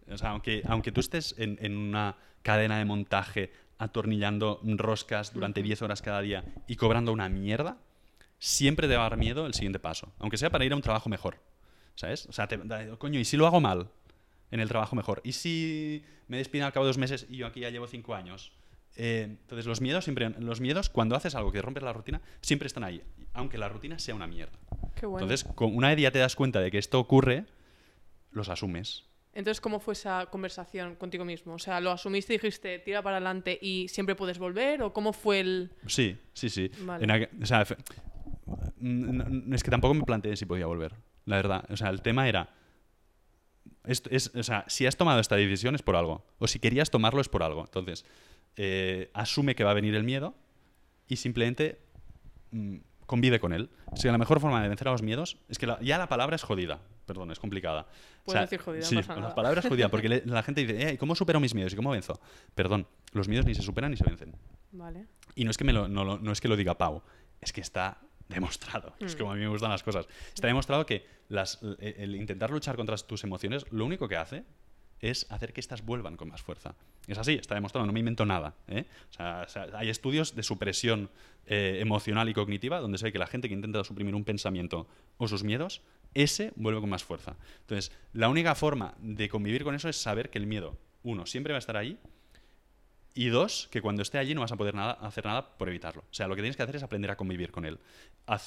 o 0.09 0.17
sea, 0.17 0.29
aunque, 0.29 0.61
aunque 0.67 0.91
tú 0.91 0.99
estés 1.01 1.35
en, 1.37 1.57
en 1.61 1.75
una 1.77 2.15
cadena 2.43 2.77
de 2.77 2.85
montaje 2.85 3.51
atornillando 3.77 4.59
roscas 4.63 5.33
durante 5.33 5.61
10 5.63 5.81
horas 5.81 6.01
cada 6.01 6.21
día 6.21 6.45
y 6.67 6.75
cobrando 6.75 7.11
una 7.11 7.27
mierda, 7.29 7.77
siempre 8.39 8.87
te 8.87 8.95
va 8.95 9.05
a 9.05 9.09
dar 9.09 9.17
miedo 9.17 9.45
el 9.47 9.53
siguiente 9.53 9.79
paso, 9.79 10.13
aunque 10.19 10.37
sea 10.37 10.49
para 10.49 10.63
ir 10.65 10.71
a 10.71 10.75
un 10.75 10.81
trabajo 10.81 11.09
mejor, 11.09 11.39
¿sabes? 11.95 12.25
O 12.27 12.33
sea, 12.33 12.47
te, 12.47 12.59
coño, 12.97 13.19
¿y 13.19 13.25
si 13.25 13.37
lo 13.37 13.47
hago 13.47 13.61
mal 13.61 13.89
en 14.51 14.59
el 14.59 14.67
trabajo 14.67 14.95
mejor? 14.95 15.21
¿Y 15.23 15.33
si 15.33 16.03
me 16.27 16.37
despiden 16.37 16.65
al 16.65 16.73
cabo 16.73 16.85
de 16.85 16.89
dos 16.89 16.97
meses 16.97 17.25
y 17.29 17.37
yo 17.37 17.47
aquí 17.47 17.61
ya 17.61 17.69
llevo 17.69 17.87
cinco 17.87 18.15
años? 18.15 18.51
Eh, 18.97 19.21
entonces 19.23 19.65
los 19.65 19.79
miedos 19.79 20.03
siempre, 20.03 20.29
los 20.39 20.59
miedos 20.59 20.89
cuando 20.89 21.15
haces 21.15 21.35
algo 21.35 21.51
que 21.51 21.61
rompes 21.61 21.83
la 21.83 21.93
rutina 21.93 22.21
siempre 22.41 22.67
están 22.67 22.83
ahí, 22.83 23.01
aunque 23.33 23.57
la 23.57 23.69
rutina 23.69 23.97
sea 23.99 24.15
una 24.15 24.27
mierda. 24.27 24.57
Qué 24.99 25.05
bueno. 25.05 25.25
Entonces, 25.25 25.49
con- 25.55 25.73
una 25.75 25.89
vez 25.89 25.99
ya 25.99 26.11
te 26.11 26.19
das 26.19 26.35
cuenta 26.35 26.59
de 26.59 26.71
que 26.71 26.77
esto 26.77 26.99
ocurre, 26.99 27.45
los 28.31 28.49
asumes. 28.49 29.05
Entonces, 29.33 29.61
¿cómo 29.61 29.79
fue 29.79 29.93
esa 29.93 30.25
conversación 30.25 30.95
contigo 30.95 31.23
mismo? 31.23 31.53
O 31.53 31.59
sea, 31.59 31.79
¿lo 31.79 31.91
asumiste 31.91 32.33
y 32.33 32.37
dijiste, 32.37 32.79
tira 32.79 33.01
para 33.01 33.15
adelante 33.15 33.57
y 33.61 33.87
siempre 33.87 34.13
puedes 34.13 34.39
volver? 34.39 34.83
¿O 34.83 34.91
cómo 34.91 35.13
fue 35.13 35.39
el...? 35.39 35.71
Sí, 35.87 36.17
sí, 36.33 36.49
sí. 36.49 36.69
Vale. 36.81 37.05
En 37.05 37.41
o 37.41 37.45
sea, 37.45 37.61
es 37.61 39.63
que 39.63 39.71
tampoco 39.71 39.93
me 39.93 40.03
planteé 40.03 40.35
si 40.35 40.45
podía 40.45 40.65
volver, 40.65 40.93
la 41.25 41.35
verdad. 41.37 41.65
O 41.69 41.77
sea, 41.77 41.89
el 41.89 42.01
tema 42.01 42.27
era... 42.27 42.49
esto 43.85 44.09
es, 44.11 44.31
o 44.35 44.43
sea, 44.43 44.65
si 44.67 44.85
has 44.85 44.95
tomado 44.97 45.19
esta 45.19 45.35
decisión 45.35 45.75
es 45.75 45.81
por 45.81 45.95
algo. 45.95 46.25
O 46.39 46.47
si 46.47 46.59
querías 46.59 46.89
tomarlo 46.89 47.21
es 47.21 47.29
por 47.29 47.43
algo. 47.43 47.61
Entonces, 47.61 48.05
eh, 48.57 49.09
asume 49.13 49.55
que 49.55 49.63
va 49.63 49.71
a 49.71 49.75
venir 49.75 49.95
el 49.95 50.03
miedo 50.03 50.35
y 51.07 51.15
simplemente 51.17 51.79
mm, 52.51 52.77
convive 53.05 53.39
con 53.39 53.53
él. 53.53 53.69
O 53.91 53.95
sea, 53.97 54.11
la 54.11 54.17
mejor 54.17 54.39
forma 54.39 54.61
de 54.61 54.67
vencer 54.69 54.87
a 54.87 54.91
los 54.91 55.01
miedos 55.01 55.37
es 55.49 55.57
que 55.57 55.67
la- 55.67 55.79
ya 55.81 55.97
la 55.97 56.07
palabra 56.07 56.35
es 56.35 56.43
jodida. 56.43 56.79
Perdón, 57.05 57.31
es 57.31 57.39
complicada. 57.39 57.87
Puedes 58.23 58.43
decir 58.43 58.59
jodida, 58.59 58.81
no 58.83 58.87
sí, 58.87 58.95
pasa 58.95 59.15
la 59.19 59.35
palabra 59.35 59.59
es 59.59 59.67
jodida 59.67 59.89
porque 59.89 60.07
le- 60.09 60.23
la 60.25 60.43
gente 60.43 60.61
dice, 60.65 60.89
"Eh, 60.91 60.97
¿cómo 60.97 61.15
supero 61.15 61.39
mis 61.39 61.53
miedos 61.55 61.73
y 61.73 61.75
cómo 61.75 61.89
venzo? 61.91 62.19
Perdón, 62.55 62.87
los 63.11 63.27
miedos 63.27 63.45
ni 63.45 63.55
se 63.55 63.61
superan 63.63 63.91
ni 63.91 63.97
se 63.97 64.05
vencen. 64.05 64.33
Vale. 64.71 65.07
Y 65.35 65.43
no 65.43 65.51
es 65.51 65.57
que, 65.57 65.63
me 65.63 65.73
lo, 65.73 65.87
no, 65.87 66.17
no 66.19 66.31
es, 66.31 66.39
que 66.39 66.47
lo 66.47 66.55
diga 66.55 66.77
Pau, 66.77 67.01
es 67.41 67.51
que 67.51 67.59
está 67.61 67.99
demostrado. 68.31 68.93
Es 68.99 69.15
Mm. 69.15 69.17
como 69.19 69.31
a 69.31 69.35
mí 69.35 69.41
me 69.41 69.47
gustan 69.47 69.69
las 69.69 69.83
cosas. 69.83 70.07
Está 70.33 70.47
demostrado 70.47 70.85
que 70.85 71.05
las, 71.29 71.59
el, 71.79 72.15
intentar 72.15 72.49
luchar 72.49 72.75
contra 72.75 72.97
tus 72.97 73.23
emociones, 73.23 73.65
lo 73.71 73.85
único 73.85 74.07
que 74.07 74.15
hace 74.15 74.43
es 74.99 75.25
hacer 75.31 75.51
que 75.51 75.59
éstas 75.59 75.83
vuelvan 75.83 76.15
con 76.15 76.29
más 76.29 76.41
fuerza. 76.41 76.75
Es 77.07 77.17
así, 77.17 77.33
está 77.33 77.55
demostrado, 77.55 77.87
no 77.87 77.93
me 77.93 77.99
invento 77.99 78.25
nada. 78.25 78.55
¿eh? 78.67 78.85
O 79.09 79.13
sea, 79.13 79.43
o 79.47 79.49
sea, 79.49 79.67
hay 79.73 79.89
estudios 79.89 80.35
de 80.35 80.43
supresión 80.43 81.09
eh, 81.47 81.79
emocional 81.81 82.29
y 82.29 82.33
cognitiva 82.33 82.79
donde 82.79 82.99
se 82.99 83.05
ve 83.05 83.11
que 83.11 83.17
la 83.17 83.25
gente 83.25 83.47
que 83.47 83.55
intenta 83.55 83.83
suprimir 83.83 84.13
un 84.13 84.23
pensamiento 84.23 84.87
o 85.17 85.27
sus 85.27 85.43
miedos, 85.43 85.81
ese 86.13 86.53
vuelve 86.55 86.81
con 86.81 86.89
más 86.89 87.03
fuerza. 87.03 87.35
Entonces, 87.61 87.91
la 88.13 88.29
única 88.29 88.53
forma 88.53 88.93
de 88.99 89.27
convivir 89.27 89.63
con 89.63 89.73
eso 89.73 89.89
es 89.89 89.97
saber 89.97 90.29
que 90.29 90.37
el 90.37 90.45
miedo, 90.45 90.77
uno, 91.01 91.25
siempre 91.25 91.53
va 91.53 91.57
a 91.57 91.59
estar 91.59 91.77
ahí 91.77 91.97
y 93.13 93.27
dos, 93.29 93.67
que 93.71 93.81
cuando 93.81 94.01
esté 94.01 94.17
allí 94.17 94.33
no 94.33 94.41
vas 94.41 94.51
a 94.51 94.57
poder 94.57 94.73
nada, 94.75 94.93
hacer 94.93 95.25
nada 95.25 95.57
por 95.57 95.67
evitarlo. 95.69 96.01
O 96.03 96.13
sea, 96.13 96.27
lo 96.27 96.35
que 96.35 96.41
tienes 96.41 96.55
que 96.57 96.63
hacer 96.63 96.75
es 96.77 96.83
aprender 96.83 97.11
a 97.11 97.17
convivir 97.17 97.51
con 97.51 97.65
él. 97.65 97.79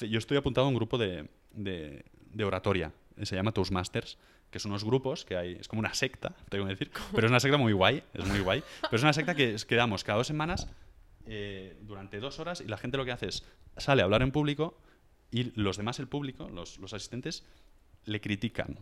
Yo 0.09 0.17
estoy 0.19 0.37
apuntado 0.37 0.65
a 0.65 0.69
un 0.69 0.75
grupo 0.75 0.97
de, 0.97 1.29
de- 1.51 2.03
de 2.31 2.43
oratoria, 2.43 2.91
se 3.23 3.35
llama 3.35 3.51
Toastmasters, 3.53 4.17
que 4.51 4.59
son 4.59 4.71
unos 4.71 4.83
grupos 4.83 5.23
que 5.25 5.37
hay, 5.37 5.53
es 5.53 5.67
como 5.67 5.79
una 5.79 5.93
secta, 5.93 6.33
tengo 6.49 6.65
que 6.65 6.71
decir, 6.71 6.91
pero 7.13 7.27
es 7.27 7.31
una 7.31 7.39
secta 7.39 7.57
muy 7.57 7.73
guay, 7.73 8.03
es 8.13 8.25
muy 8.25 8.39
guay. 8.39 8.63
Pero 8.81 8.95
es 8.97 9.03
una 9.03 9.13
secta 9.13 9.35
que 9.35 9.55
quedamos 9.67 10.03
cada 10.03 10.17
dos 10.17 10.27
semanas 10.27 10.67
eh, 11.27 11.77
durante 11.81 12.19
dos 12.19 12.39
horas 12.39 12.61
y 12.61 12.65
la 12.67 12.77
gente 12.77 12.97
lo 12.97 13.05
que 13.05 13.11
hace 13.11 13.27
es 13.29 13.43
sale 13.77 14.01
a 14.01 14.05
hablar 14.05 14.21
en 14.21 14.31
público 14.31 14.77
y 15.31 15.51
los 15.59 15.77
demás, 15.77 15.99
el 15.99 16.07
público, 16.07 16.49
los, 16.49 16.77
los 16.79 16.93
asistentes, 16.93 17.43
le 18.05 18.21
critican. 18.21 18.77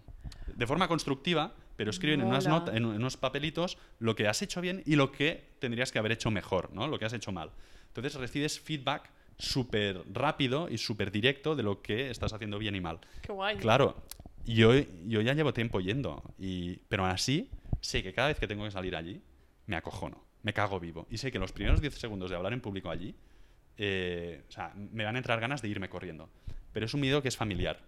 De 0.56 0.68
forma 0.68 0.88
constructiva, 0.88 1.54
pero 1.76 1.90
escriben 1.90 2.22
en, 2.22 2.28
unas 2.28 2.46
nota- 2.48 2.76
en, 2.78 2.86
unos 2.86 3.18
papelitos 3.18 3.78
lo 4.00 4.16
que 4.16 4.28
has 4.28 4.42
hecho 4.42 4.62
bien 4.62 4.84
y 4.86 4.96
lo 4.96 5.12
que 5.12 5.44
tendrías 5.60 5.92
que 5.92 6.00
haber 6.00 6.12
hecho 6.12 6.30
mejor, 6.32 6.72
¿no? 6.74 6.88
Lo 6.88 7.00
que 7.00 7.06
has 7.06 7.14
hecho 7.14 7.32
mal. 7.32 7.52
Entonces 7.88 8.14
recibes 8.16 8.60
feedback 8.60 9.10
súper 9.38 10.04
rápido 10.14 10.70
y 10.70 10.78
súper 10.78 11.12
directo 11.12 11.56
de 11.56 11.64
lo 11.64 11.82
que 11.82 12.10
estás 12.12 12.34
haciendo 12.34 12.60
bien 12.60 12.76
y 12.76 12.82
mal. 12.82 13.00
Qué 13.22 13.32
guay. 13.32 13.58
Claro, 13.58 14.04
yo, 14.46 14.74
yo 15.08 15.22
ya 15.22 15.34
llevo 15.34 15.54
tiempo 15.54 15.80
yendo, 15.80 16.22
y, 16.38 16.78
pero 16.90 17.06
así 17.06 17.50
sé 17.82 18.04
que 18.04 18.14
cada 18.14 18.28
vez 18.30 18.38
que 18.40 18.48
tengo 18.48 18.64
que 18.66 18.72
salir 18.72 18.96
allí, 18.96 19.22
me 19.66 19.76
acojono, 19.76 20.24
me 20.44 20.54
cago 20.54 20.80
vivo. 20.80 21.08
Y 21.10 21.18
sé 21.18 21.32
que 21.32 21.40
los 21.40 21.52
primeros 21.52 21.82
10 21.82 21.96
segundos 21.96 22.30
de 22.30 22.36
hablar 22.36 22.54
en 22.54 22.62
público 22.62 22.90
allí, 22.92 23.16
eh, 23.78 24.44
o 24.48 24.52
sea, 24.52 24.72
me 24.76 25.04
van 25.04 25.16
a 25.16 25.18
entrar 25.20 25.40
ganas 25.40 25.62
de 25.62 25.70
irme 25.70 25.90
corriendo. 25.90 26.30
Pero 26.72 26.86
es 26.86 26.94
un 26.94 27.02
miedo 27.02 27.22
que 27.22 27.28
es 27.28 27.38
familiar. 27.38 27.80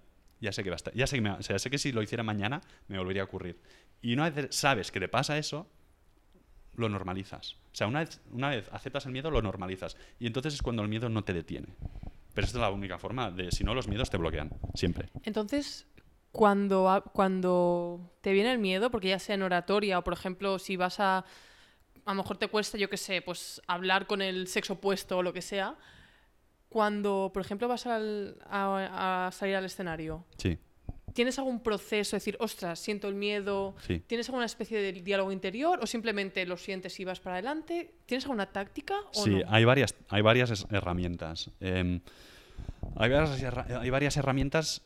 Ya 0.41 0.51
sé 0.51 0.63
que 0.63 0.69
va 0.69 0.77
ya 0.93 1.07
sé 1.07 1.15
que, 1.17 1.21
me- 1.21 1.41
sé 1.41 1.69
que 1.69 1.77
si 1.77 1.91
lo 1.91 2.01
hiciera 2.01 2.23
mañana 2.23 2.61
me 2.87 2.97
volvería 2.97 3.21
a 3.21 3.25
ocurrir. 3.25 3.59
Y 4.01 4.13
una 4.13 4.29
vez 4.29 4.47
sabes 4.55 4.91
que 4.91 4.99
te 4.99 5.07
pasa 5.07 5.37
eso, 5.37 5.67
lo 6.75 6.89
normalizas. 6.89 7.53
O 7.71 7.75
sea, 7.75 7.87
una 7.87 7.99
vez, 7.99 8.19
una 8.31 8.49
vez 8.49 8.69
aceptas 8.71 9.05
el 9.05 9.11
miedo, 9.13 9.31
lo 9.31 9.41
normalizas. 9.41 9.95
Y 10.19 10.27
entonces 10.27 10.53
es 10.53 10.61
cuando 10.61 10.81
el 10.83 10.89
miedo 10.89 11.09
no 11.09 11.23
te 11.23 11.33
detiene. 11.33 11.67
Pero 12.33 12.45
esta 12.45 12.57
es 12.57 12.61
la 12.61 12.69
única 12.69 12.99
forma 12.99 13.31
de, 13.31 13.51
si 13.51 13.63
no, 13.63 13.73
los 13.73 13.87
miedos 13.87 14.09
te 14.09 14.17
bloquean, 14.17 14.51
siempre. 14.73 15.09
Entonces, 15.23 15.87
cuando, 16.31 17.01
cuando 17.13 18.13
te 18.21 18.33
viene 18.33 18.51
el 18.51 18.59
miedo, 18.59 18.91
porque 18.91 19.07
ya 19.09 19.19
sea 19.19 19.35
en 19.35 19.41
oratoria 19.43 19.99
o, 19.99 20.03
por 20.03 20.13
ejemplo, 20.13 20.59
si 20.59 20.75
vas 20.75 20.99
a... 20.99 21.19
A 21.19 22.11
lo 22.13 22.15
mejor 22.15 22.37
te 22.37 22.49
cuesta, 22.49 22.77
yo 22.77 22.87
qué 22.89 22.97
sé, 22.97 23.21
pues 23.21 23.61
hablar 23.67 24.05
con 24.05 24.21
el 24.21 24.47
sexo 24.47 24.73
opuesto 24.73 25.17
o 25.17 25.23
lo 25.23 25.33
que 25.33 25.41
sea. 25.41 25.75
Cuando, 26.69 27.31
por 27.33 27.41
ejemplo, 27.41 27.67
vas 27.67 27.85
al- 27.85 28.37
a, 28.49 29.27
a 29.27 29.31
salir 29.31 29.55
al 29.55 29.65
escenario, 29.65 30.25
Sí, 30.37 30.57
¿tienes 31.13 31.37
algún 31.39 31.61
proceso? 31.61 32.17
Es 32.17 32.21
decir, 32.23 32.35
ostras, 32.39 32.79
siento 32.79 33.07
el 33.07 33.15
miedo. 33.15 33.75
sí. 33.87 33.99
¿Tienes 34.05 34.27
alguna 34.29 34.45
especie 34.45 34.79
de 34.81 34.91
diálogo 35.01 35.31
interior 35.31 35.79
o 35.81 35.87
simplemente 35.87 36.45
lo 36.45 36.57
sientes 36.57 36.99
y 36.99 37.05
vas 37.05 37.19
para 37.21 37.35
adelante? 37.37 37.93
¿Tienes 38.05 38.25
alguna 38.25 38.47
táctica 38.47 38.95
o 39.13 39.23
Sí, 39.23 39.29
no? 39.29 39.41
hay 39.47 39.63
varias, 39.63 39.95
hay 40.09 40.21
varias 40.21 40.65
herramientas. 40.69 41.49
Em, 41.61 42.01
hay, 42.97 43.09
varias, 43.09 43.41
herra- 43.41 43.67
hay 43.79 43.89
varias 43.89 44.17
herramientas. 44.17 44.81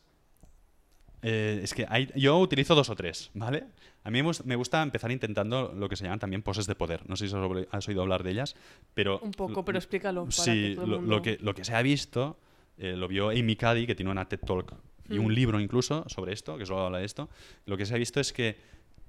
Eh, 1.22 1.60
es 1.62 1.74
que 1.74 1.86
hay, 1.88 2.10
yo 2.16 2.38
utilizo 2.38 2.74
dos 2.74 2.88
o 2.90 2.96
tres, 2.96 3.30
¿vale? 3.34 3.64
A 4.04 4.10
mí 4.10 4.22
me 4.22 4.28
gus- 4.28 4.44
me 4.44 4.56
gusta 4.56 4.82
empezar 4.82 5.10
intentando 5.10 5.72
lo 5.76 5.88
que 5.88 5.96
se 5.96 6.04
llaman 6.04 6.18
también 6.18 6.42
poses 6.42 6.66
de 6.66 6.74
poder. 6.74 7.08
No 7.08 7.16
sé 7.16 7.28
si 7.28 7.34
has 7.70 7.88
oído- 7.88 8.02
hablar 8.02 8.22
de 8.22 8.30
ellas, 8.30 8.56
pero... 8.94 9.18
Un 9.20 9.32
poco, 9.32 9.64
pero 9.64 9.78
explícalo 9.78 10.22
para 10.22 10.32
Sí, 10.32 10.50
que 10.70 10.74
todo 10.76 10.84
el 10.84 10.90
lo, 10.90 10.96
mundo- 11.00 11.16
lo 11.16 11.22
que, 11.22 11.38
lo 11.40 11.54
que 11.54 11.64
se 11.64 11.74
ha 11.74 11.82
visto, 11.82 12.38
eh, 12.78 12.94
lo 12.96 13.08
vio 13.08 13.28
Amy 13.30 13.56
Cuddy, 13.56 13.86
que 13.86 13.94
tiene 13.94 14.10
una 14.10 14.26
TED 14.28 14.40
Talk 14.40 14.72
y 15.10 15.18
un 15.18 15.26
Mm. 15.26 15.30
libro 15.34 15.60
incluso 15.60 16.04
sobre 16.08 16.32
esto, 16.32 16.56
que 16.56 16.64
solo 16.64 16.86
habla 16.86 16.98
de 16.98 17.04
esto. 17.04 17.28
Lo 17.66 17.76
que 17.76 17.84
se 17.84 17.94
ha 17.94 17.98
visto 17.98 18.20
es 18.20 18.32
que 18.32 18.56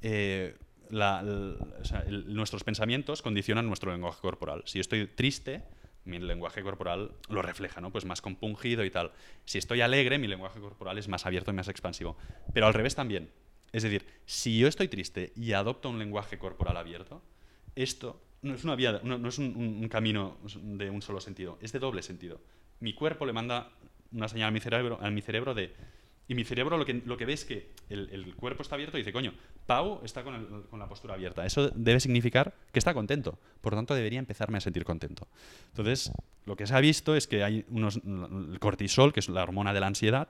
eh, 0.01 0.55
la- 0.89 1.21
l- 1.21 1.55
o 1.79 1.85
sea, 1.85 2.01
el- 2.01 2.33
nuestros 2.33 2.63
pensamientos 2.65 3.21
condicionan 3.21 3.67
nuestro 3.67 3.91
lenguaje 3.91 4.19
corporal. 4.19 4.63
Si 4.65 4.79
yo 4.79 4.81
estoy 4.81 5.07
triste, 5.07 5.63
mi 6.05 6.19
lenguaje 6.19 6.63
corporal 6.63 7.11
lo 7.29 7.41
refleja, 7.41 7.81
¿no? 7.81 7.91
Pues 7.91 8.05
más 8.05 8.21
compungido 8.21 8.83
y 8.83 8.89
tal. 8.89 9.11
Si 9.45 9.57
estoy 9.57 9.81
alegre, 9.81 10.17
mi 10.17 10.27
lenguaje 10.27 10.59
corporal 10.59 10.97
es 10.97 11.07
más 11.07 11.25
abierto 11.25 11.51
y 11.51 11.53
más 11.53 11.67
expansivo. 11.67 12.17
Pero 12.53 12.67
al 12.67 12.73
revés 12.73 12.95
también. 12.95 13.29
Es 13.71 13.83
decir, 13.83 14.05
si 14.25 14.57
yo 14.59 14.67
estoy 14.67 14.87
triste 14.87 15.31
y 15.35 15.53
adopto 15.53 15.89
un 15.89 15.99
lenguaje 15.99 16.37
corporal 16.37 16.75
abierto, 16.77 17.21
esto 17.75 18.21
no 18.41 18.55
es 18.55 18.63
una 18.63 18.75
vía, 18.75 18.99
no, 19.03 19.27
es 19.27 19.37
un, 19.37 19.55
un- 19.55 19.79
un 19.83 19.87
camino 19.89 20.37
de 20.55 20.89
un 20.89 21.01
solo 21.01 21.21
sentido, 21.21 21.57
es 21.61 21.71
de 21.71 21.79
doble 21.79 22.01
sentido. 22.01 22.41
Mi 22.79 22.93
cuerpo 22.93 23.25
le 23.25 23.33
manda 23.33 23.69
una 24.11 24.27
señal 24.27 24.49
a 24.49 24.51
mi 24.51 24.59
cerebro, 24.59 24.97
a 25.01 25.09
mi 25.11 25.21
cerebro 25.21 25.53
de 25.53 25.73
Y 26.31 26.33
mi 26.33 26.45
cerebro 26.45 26.77
lo 26.77 26.85
que, 26.85 26.93
lo 27.05 27.17
que 27.17 27.25
ve 27.25 27.33
es 27.33 27.43
que 27.43 27.71
el, 27.89 28.07
el 28.09 28.35
cuerpo 28.37 28.61
está 28.63 28.75
abierto 28.75 28.97
y 28.97 29.01
dice, 29.01 29.11
coño, 29.11 29.33
Pau 29.65 29.99
está 30.05 30.23
con, 30.23 30.33
el- 30.35 30.47
con 30.69 30.79
la 30.79 30.87
postura 30.87 31.15
abierta. 31.15 31.45
Eso 31.45 31.69
debe 31.75 31.99
significar 31.99 32.53
que 32.71 32.79
está 32.79 32.93
contento. 32.93 33.37
Por 33.59 33.73
lo 33.73 33.77
tanto, 33.79 33.93
debería 33.95 34.17
empezarme 34.19 34.57
a 34.57 34.61
sentir 34.61 34.85
contento. 34.85 35.27
Entonces, 35.71 36.09
lo 36.45 36.55
que 36.55 36.65
se 36.67 36.73
ha 36.73 36.79
visto 36.79 37.17
es 37.17 37.27
que 37.27 37.43
hay 37.43 37.65
unos, 37.67 37.97
el 37.97 38.57
cortisol, 38.61 39.11
que 39.11 39.19
es 39.19 39.27
la 39.27 39.43
hormona 39.43 39.73
de 39.73 39.81
la 39.81 39.87
ansiedad, 39.87 40.29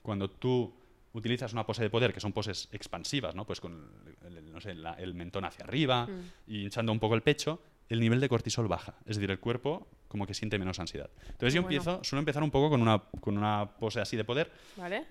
cuando 0.00 0.30
tú 0.30 0.72
utilizas 1.12 1.52
una 1.52 1.66
pose 1.66 1.82
de 1.82 1.90
poder, 1.90 2.14
que 2.14 2.20
son 2.20 2.32
poses 2.32 2.70
expansivas, 2.72 3.34
¿no? 3.34 3.44
Pues 3.44 3.60
con 3.60 3.90
el, 4.24 4.50
no 4.50 4.58
sé, 4.62 4.72
la- 4.74 4.94
el 4.94 5.12
mentón 5.12 5.44
hacia 5.44 5.66
arriba 5.66 6.08
y 6.46 6.62
hinchando 6.62 6.92
un 6.92 6.98
poco 6.98 7.14
el 7.14 7.20
pecho, 7.20 7.60
el 7.90 8.00
nivel 8.00 8.20
de 8.20 8.28
cortisol 8.30 8.68
baja. 8.68 8.94
Es 9.04 9.16
decir, 9.16 9.30
el 9.30 9.38
cuerpo 9.38 9.86
como 10.08 10.26
que 10.26 10.32
siente 10.32 10.58
menos 10.58 10.78
ansiedad. 10.80 11.10
Entonces 11.28 11.52
Qué 11.52 11.56
yo 11.56 11.62
bueno. 11.62 11.76
empiezo, 11.76 12.02
suelo 12.04 12.20
empezar 12.20 12.42
un 12.42 12.50
poco 12.50 12.70
con 12.70 12.80
una, 12.80 13.00
con 13.20 13.36
una 13.36 13.68
pose 13.78 14.00
así 14.00 14.16
de 14.16 14.24
poder 14.24 14.50
¿Vale? 14.78 15.04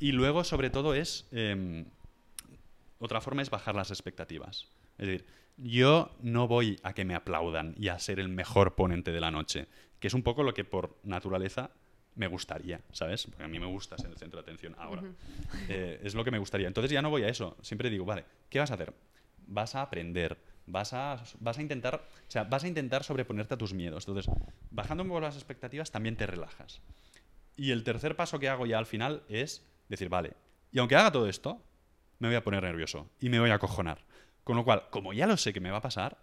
Y 0.00 0.12
luego, 0.12 0.44
sobre 0.44 0.70
todo, 0.70 0.94
es. 0.94 1.28
em, 1.30 1.84
otra 2.98 3.20
forma 3.20 3.42
es 3.42 3.50
bajar 3.50 3.74
las 3.74 3.90
expectativas. 3.90 4.68
Es 4.98 5.06
decir, 5.06 5.26
yo 5.56 6.10
no 6.20 6.46
voy 6.48 6.78
a 6.82 6.92
que 6.92 7.04
me 7.04 7.14
aplaudan 7.14 7.74
y 7.78 7.88
a 7.88 7.98
ser 7.98 8.20
el 8.20 8.28
mejor 8.28 8.74
ponente 8.74 9.10
de 9.12 9.20
la 9.20 9.30
noche, 9.30 9.68
que 9.98 10.08
es 10.08 10.14
un 10.14 10.22
poco 10.22 10.42
lo 10.42 10.54
que 10.54 10.64
por 10.64 10.98
naturaleza 11.02 11.70
me 12.14 12.26
gustaría, 12.26 12.80
¿sabes? 12.92 13.26
Porque 13.26 13.44
a 13.44 13.48
mí 13.48 13.58
me 13.58 13.66
gusta 13.66 13.96
ser 13.96 14.10
el 14.10 14.18
centro 14.18 14.38
de 14.38 14.42
atención 14.42 14.74
ahora. 14.78 15.02
Eh, 15.68 16.00
es 16.02 16.14
lo 16.14 16.24
que 16.24 16.30
me 16.30 16.38
gustaría. 16.38 16.66
Entonces 16.66 16.90
ya 16.90 17.00
no 17.00 17.08
voy 17.08 17.22
a 17.22 17.28
eso. 17.28 17.56
Siempre 17.62 17.88
digo, 17.88 18.04
vale, 18.04 18.24
¿qué 18.50 18.58
vas 18.58 18.70
a 18.70 18.74
hacer? 18.74 18.92
Vas 19.46 19.74
a 19.74 19.82
aprender. 19.82 20.36
Vas 20.66 20.92
a, 20.92 21.22
vas 21.40 21.58
a 21.58 21.62
intentar, 21.62 21.96
o 21.96 22.30
sea, 22.30 22.44
vas 22.44 22.64
a 22.64 22.68
intentar 22.68 23.02
sobreponerte 23.02 23.54
a 23.54 23.58
tus 23.58 23.72
miedos. 23.72 24.06
Entonces, 24.06 24.32
bajando 24.70 25.02
un 25.02 25.08
poco 25.08 25.20
las 25.20 25.36
expectativas, 25.36 25.90
también 25.90 26.16
te 26.16 26.26
relajas. 26.26 26.80
Y 27.56 27.70
el 27.70 27.82
tercer 27.82 28.14
paso 28.14 28.38
que 28.38 28.48
hago 28.48 28.66
ya 28.66 28.78
al 28.78 28.86
final 28.86 29.22
es 29.28 29.66
decir, 29.90 30.08
vale, 30.08 30.34
y 30.72 30.78
aunque 30.78 30.96
haga 30.96 31.12
todo 31.12 31.28
esto, 31.28 31.62
me 32.18 32.28
voy 32.28 32.36
a 32.36 32.44
poner 32.44 32.62
nervioso 32.62 33.08
y 33.20 33.28
me 33.28 33.40
voy 33.40 33.50
a 33.50 33.54
acojonar. 33.56 34.04
Con 34.44 34.56
lo 34.56 34.64
cual, 34.64 34.84
como 34.90 35.12
ya 35.12 35.26
lo 35.26 35.36
sé 35.36 35.52
que 35.52 35.60
me 35.60 35.70
va 35.70 35.78
a 35.78 35.82
pasar, 35.82 36.18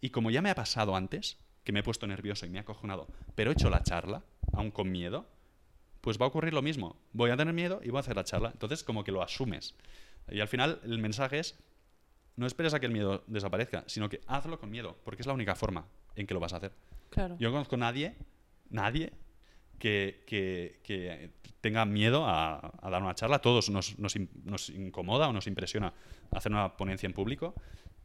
y 0.00 0.10
como 0.10 0.30
ya 0.30 0.42
me 0.42 0.50
ha 0.50 0.54
pasado 0.54 0.94
antes, 0.96 1.38
que 1.64 1.72
me 1.72 1.80
he 1.80 1.82
puesto 1.82 2.06
nervioso 2.06 2.44
y 2.44 2.50
me 2.50 2.58
he 2.58 2.60
acojonado, 2.60 3.08
pero 3.34 3.50
he 3.50 3.54
hecho 3.54 3.70
la 3.70 3.82
charla, 3.82 4.22
aún 4.52 4.70
con 4.70 4.90
miedo, 4.92 5.26
pues 6.02 6.20
va 6.20 6.26
a 6.26 6.28
ocurrir 6.28 6.52
lo 6.52 6.60
mismo. 6.60 6.96
Voy 7.12 7.30
a 7.30 7.36
tener 7.36 7.54
miedo 7.54 7.80
y 7.82 7.88
voy 7.88 7.96
a 7.98 8.00
hacer 8.00 8.16
la 8.16 8.24
charla. 8.24 8.50
Entonces, 8.52 8.84
como 8.84 9.02
que 9.04 9.12
lo 9.12 9.22
asumes. 9.22 9.74
Y 10.28 10.40
al 10.40 10.48
final, 10.48 10.80
el 10.84 10.98
mensaje 10.98 11.38
es, 11.38 11.58
no 12.36 12.46
esperes 12.46 12.74
a 12.74 12.80
que 12.80 12.86
el 12.86 12.92
miedo 12.92 13.24
desaparezca, 13.26 13.84
sino 13.86 14.08
que 14.10 14.20
hazlo 14.26 14.58
con 14.60 14.70
miedo, 14.70 14.98
porque 15.04 15.22
es 15.22 15.26
la 15.26 15.32
única 15.32 15.54
forma 15.54 15.86
en 16.16 16.26
que 16.26 16.34
lo 16.34 16.40
vas 16.40 16.52
a 16.52 16.56
hacer. 16.58 16.72
Claro. 17.10 17.36
Yo 17.38 17.48
no 17.48 17.52
conozco 17.54 17.76
nadie, 17.78 18.16
nadie, 18.68 19.12
que, 19.78 20.24
que- 20.26 20.80
que 20.82 21.30
tenga 21.64 21.84
miedo 21.84 22.26
a, 22.26 22.60
a 22.80 22.90
dar 22.90 23.02
una 23.02 23.14
charla. 23.14 23.36
A 23.36 23.38
todos 23.40 23.70
nos, 23.70 23.98
nos 23.98 24.14
in- 24.16 24.28
nos 24.44 24.68
incomoda 24.68 25.28
o 25.28 25.32
nos 25.32 25.46
impresiona 25.46 25.92
hacer 26.30 26.52
una 26.52 26.76
ponencia 26.76 27.06
en 27.06 27.14
público. 27.14 27.54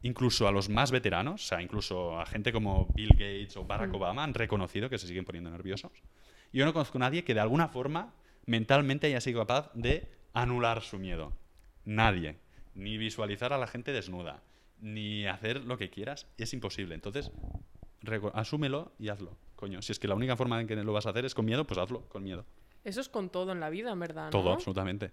Incluso 0.02 0.48
a 0.48 0.50
los 0.52 0.70
más 0.70 0.90
veteranos, 0.90 1.44
o 1.44 1.46
sea, 1.46 1.60
incluso 1.60 2.18
a 2.18 2.24
gente 2.24 2.52
como 2.52 2.86
Bill 2.94 3.10
Gates 3.10 3.56
o 3.58 3.64
Barack 3.66 3.90
Mm. 3.90 3.94
Obama 3.96 4.24
han 4.24 4.32
reconocido 4.34 4.88
que 4.88 4.96
se 4.98 5.06
siguen 5.06 5.26
poniendo 5.26 5.50
nerviosos. 5.50 5.92
Yo 6.52 6.64
no 6.64 6.72
conozco 6.72 6.96
a 6.98 7.00
nadie 7.00 7.22
que 7.22 7.34
de 7.34 7.40
alguna 7.40 7.68
forma 7.68 8.14
mentalmente 8.46 9.06
haya 9.08 9.20
sido 9.20 9.40
capaz 9.46 9.70
de 9.74 10.08
anular 10.32 10.80
su 10.80 10.98
miedo. 10.98 11.32
Nadie. 11.84 12.38
Ni 12.74 12.96
visualizar 12.96 13.52
a 13.52 13.58
la 13.58 13.66
gente 13.66 13.92
desnuda, 13.92 14.42
ni 14.80 15.26
hacer 15.26 15.64
lo 15.64 15.76
que 15.76 15.90
quieras. 15.90 16.26
Es 16.38 16.54
imposible. 16.54 16.94
Entonces, 16.94 17.30
asúmelo 18.32 18.92
y 18.98 19.08
hazlo. 19.10 19.36
Coño, 19.56 19.82
si 19.82 19.92
es 19.92 19.98
que 19.98 20.08
la 20.08 20.14
única 20.14 20.34
forma 20.36 20.58
en 20.60 20.66
que 20.66 20.76
lo 20.76 20.92
vas 20.94 21.04
a 21.06 21.10
hacer 21.10 21.26
es 21.26 21.34
con 21.34 21.44
miedo, 21.44 21.66
pues 21.66 21.78
hazlo 21.78 22.08
con 22.08 22.22
miedo. 22.22 22.46
Eso 22.84 23.00
es 23.00 23.08
con 23.08 23.30
todo 23.30 23.52
en 23.52 23.60
la 23.60 23.70
vida, 23.70 23.90
en 23.92 24.00
verdad. 24.00 24.24
¿no? 24.26 24.30
Todo, 24.30 24.52
absolutamente. 24.52 25.12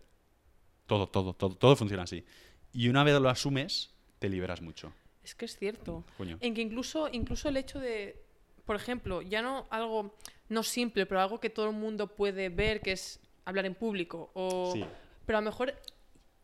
Todo, 0.86 1.08
todo, 1.08 1.34
todo, 1.34 1.56
todo 1.56 1.75
funciona 1.75 2.03
así. 2.03 2.25
Y 2.71 2.88
una 2.89 3.03
vez 3.03 3.19
lo 3.19 3.30
asumes, 3.30 3.91
te 4.19 4.30
liberas 4.30 4.62
mucho. 4.62 4.93
Es 5.23 5.36
que 5.36 5.45
es 5.45 5.58
cierto. 5.58 6.06
Coño. 6.17 6.38
En 6.39 6.53
que 6.53 6.62
incluso, 6.62 7.10
incluso 7.12 7.49
el 7.49 7.58
hecho 7.58 7.80
de, 7.80 8.23
por 8.65 8.75
ejemplo, 8.75 9.21
ya 9.21 9.41
no 9.41 9.67
algo 9.69 10.15
no 10.49 10.63
simple, 10.63 11.06
pero 11.06 11.19
algo 11.19 11.39
que 11.39 11.49
todo 11.49 11.69
el 11.69 11.75
mundo 11.75 12.08
puede 12.08 12.47
ver, 12.49 12.80
que 12.80 12.93
es 12.93 13.19
hablar 13.43 13.65
en 13.65 13.75
público. 13.75 14.32
O, 14.34 14.71
Sí. 14.73 14.86
Pero 15.25 15.39
a 15.39 15.41
lo 15.41 15.45
mejor 15.45 15.73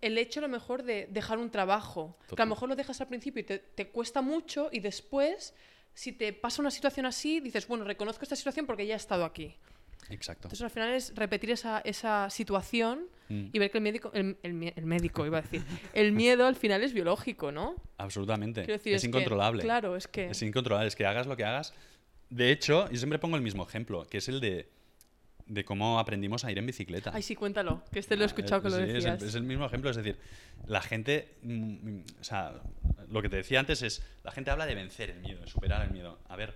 el 0.01 0.17
hecho 0.17 0.41
a 0.41 0.43
lo 0.43 0.49
mejor 0.49 0.83
de 0.83 1.07
dejar 1.09 1.37
un 1.37 1.49
trabajo, 1.49 2.17
que 2.19 2.25
a 2.25 2.27
Total. 2.31 2.49
lo 2.49 2.55
mejor 2.55 2.69
lo 2.69 2.75
dejas 2.75 2.99
al 2.99 3.07
principio 3.07 3.39
y 3.39 3.45
te, 3.45 3.59
te 3.59 3.87
cuesta 3.87 4.21
mucho 4.21 4.67
y 4.73 4.81
después, 4.81 5.53
si 5.93 6.11
te 6.11 6.33
pasa 6.33 6.61
una 6.61 6.71
situación 6.71 7.05
así, 7.05 7.39
dices, 7.39 7.65
bueno, 7.65 7.85
reconozco 7.85 8.23
esta 8.23 8.35
situación 8.35 8.65
porque 8.65 8.85
ya 8.85 8.95
he 8.95 8.97
estado 8.97 9.23
aquí. 9.23 9.55
Exacto. 10.09 10.47
Entonces 10.47 10.63
al 10.63 10.69
final 10.69 10.93
es 10.93 11.13
repetir 11.15 11.51
esa, 11.51 11.79
esa 11.79 12.29
situación 12.29 13.05
Mm. 13.29 13.45
y 13.53 13.57
ver 13.59 13.71
que 13.71 13.77
el 13.77 13.83
médico, 13.83 14.11
el, 14.13 14.37
el 14.43 14.73
el 14.75 14.85
médico 14.85 15.25
iba 15.25 15.37
a 15.37 15.41
decir, 15.41 15.63
el 15.93 16.11
miedo 16.11 16.45
al 16.45 16.57
final 16.57 16.83
es 16.83 16.91
biológico, 16.93 17.53
¿no? 17.53 17.75
Absolutamente. 17.97 18.63
Decir, 18.65 18.93
es, 18.95 19.01
que- 19.01 19.07
incontrolable. 19.07 19.63
claro, 19.63 19.95
es 19.95 20.09
que... 20.09 20.25
Es 20.25 20.41
incontrolable. 20.41 20.89
Es 20.89 20.95
que 20.97 21.05
hagas 21.05 21.25
lo 21.25 21.37
que 21.37 21.45
hagas. 21.45 21.73
De 22.29 22.51
hecho, 22.51 22.89
yo 22.91 22.97
siempre 22.97 23.19
pongo 23.19 23.37
el 23.37 23.41
mismo 23.41 23.63
ejemplo, 23.65 24.05
que 24.09 24.17
es 24.17 24.27
el 24.27 24.41
de, 24.41 24.67
de 25.47 25.63
cómo 25.63 25.99
aprendimos 25.99 26.43
a 26.43 26.51
ir 26.51 26.57
en 26.57 26.65
bicicleta. 26.65 27.11
Ay, 27.13 27.21
sí, 27.23 27.33
cuéntalo, 27.33 27.81
que 27.93 27.99
este 27.99 28.17
lo 28.17 28.23
he 28.23 28.25
escuchado 28.27 28.61
que 28.61 28.69
lo 28.69 28.75
Sí, 28.75 28.83
es 28.83 28.87
el- 28.89 28.93
decías. 28.95 29.21
Es 29.23 29.35
el, 29.35 29.43
mismo 29.43 29.65
ejemplo, 29.65 29.89
es 29.89 29.95
decir, 29.95 30.17
la 30.67 30.81
gente, 30.81 31.35
mm, 31.43 31.99
o 32.19 32.23
sea, 32.25 32.53
lo 33.09 33.21
que 33.21 33.29
te 33.29 33.37
decía 33.37 33.59
antes 33.61 33.81
es, 33.83 34.03
la 34.23 34.31
gente 34.31 34.51
habla 34.51 34.65
de 34.65 34.75
vencer 34.75 35.11
el 35.11 35.21
miedo, 35.21 35.39
de 35.41 35.47
superar 35.47 35.81
el 35.85 35.91
miedo. 35.91 36.19
A 36.27 36.35
ver, 36.35 36.55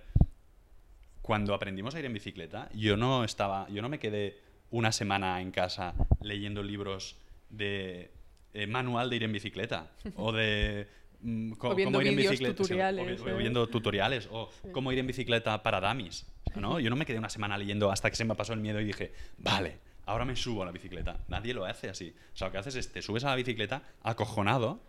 cuando 1.28 1.52
aprendimos 1.52 1.94
a 1.94 1.98
ir 1.98 2.06
en 2.06 2.14
bicicleta, 2.14 2.70
yo 2.72 2.96
no 2.96 3.22
estaba, 3.22 3.68
yo 3.68 3.82
no 3.82 3.90
me 3.90 3.98
quedé 3.98 4.38
una 4.70 4.92
semana 4.92 5.42
en 5.42 5.50
casa 5.50 5.92
leyendo 6.22 6.62
libros 6.62 7.18
de 7.50 8.10
eh, 8.54 8.66
manual 8.66 9.10
de 9.10 9.16
ir 9.16 9.24
en 9.24 9.32
bicicleta 9.32 9.90
o 10.16 10.32
de 10.32 10.88
mm, 11.20 11.52
O 11.58 11.58
cómo 11.58 12.00
ir 12.00 12.08
en 12.08 12.16
bicicleta, 12.16 12.54
sí, 12.54 12.62
o- 12.62 12.64
tutoriales, 12.64 13.20
o, 13.20 13.24
o 13.24 13.28
¿eh? 13.28 13.36
viendo 13.36 13.66
tutoriales 13.68 14.28
o 14.32 14.50
cómo 14.72 14.90
ir 14.90 15.00
en 15.00 15.06
bicicleta 15.06 15.62
para 15.62 15.82
dummies, 15.86 16.24
¿no? 16.54 16.80
Yo 16.80 16.88
no 16.88 16.96
me 16.96 17.04
quedé 17.04 17.18
una 17.18 17.28
semana 17.28 17.58
leyendo 17.58 17.92
hasta 17.92 18.08
que 18.08 18.16
se 18.16 18.24
me 18.24 18.34
pasó 18.34 18.54
el 18.54 18.60
miedo 18.60 18.80
y 18.80 18.86
dije, 18.86 19.12
vale, 19.36 19.80
ahora 20.06 20.24
me 20.24 20.34
subo 20.34 20.62
a 20.62 20.64
la 20.64 20.72
bicicleta. 20.72 21.18
Nadie 21.28 21.52
lo 21.52 21.66
hace 21.66 21.90
así. 21.90 22.14
O 22.32 22.36
sea, 22.38 22.48
lo 22.48 22.52
que 22.52 22.58
haces 22.58 22.74
es 22.76 22.90
te 22.90 23.02
subes 23.02 23.24
a 23.24 23.28
la 23.28 23.36
bicicleta 23.36 23.82
acojonado 24.02 24.80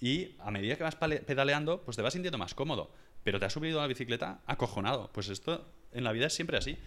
y 0.00 0.34
a 0.40 0.50
medida 0.50 0.74
que 0.74 0.82
vas 0.82 0.96
pedaleando, 0.96 1.82
pues 1.82 1.96
te 1.96 2.02
vas 2.02 2.12
sintiendo 2.12 2.38
más 2.38 2.54
cómodo. 2.54 2.90
Pero 3.24 3.38
te 3.38 3.46
has 3.46 3.52
subido 3.52 3.78
a 3.78 3.82
la 3.82 3.88
bicicleta 3.88 4.40
acojonado. 4.46 5.10
Pues 5.12 5.28
esto 5.28 5.66
en 5.92 6.04
la 6.04 6.12
vida 6.12 6.26
es 6.26 6.34
siempre 6.34 6.56
así. 6.56 6.78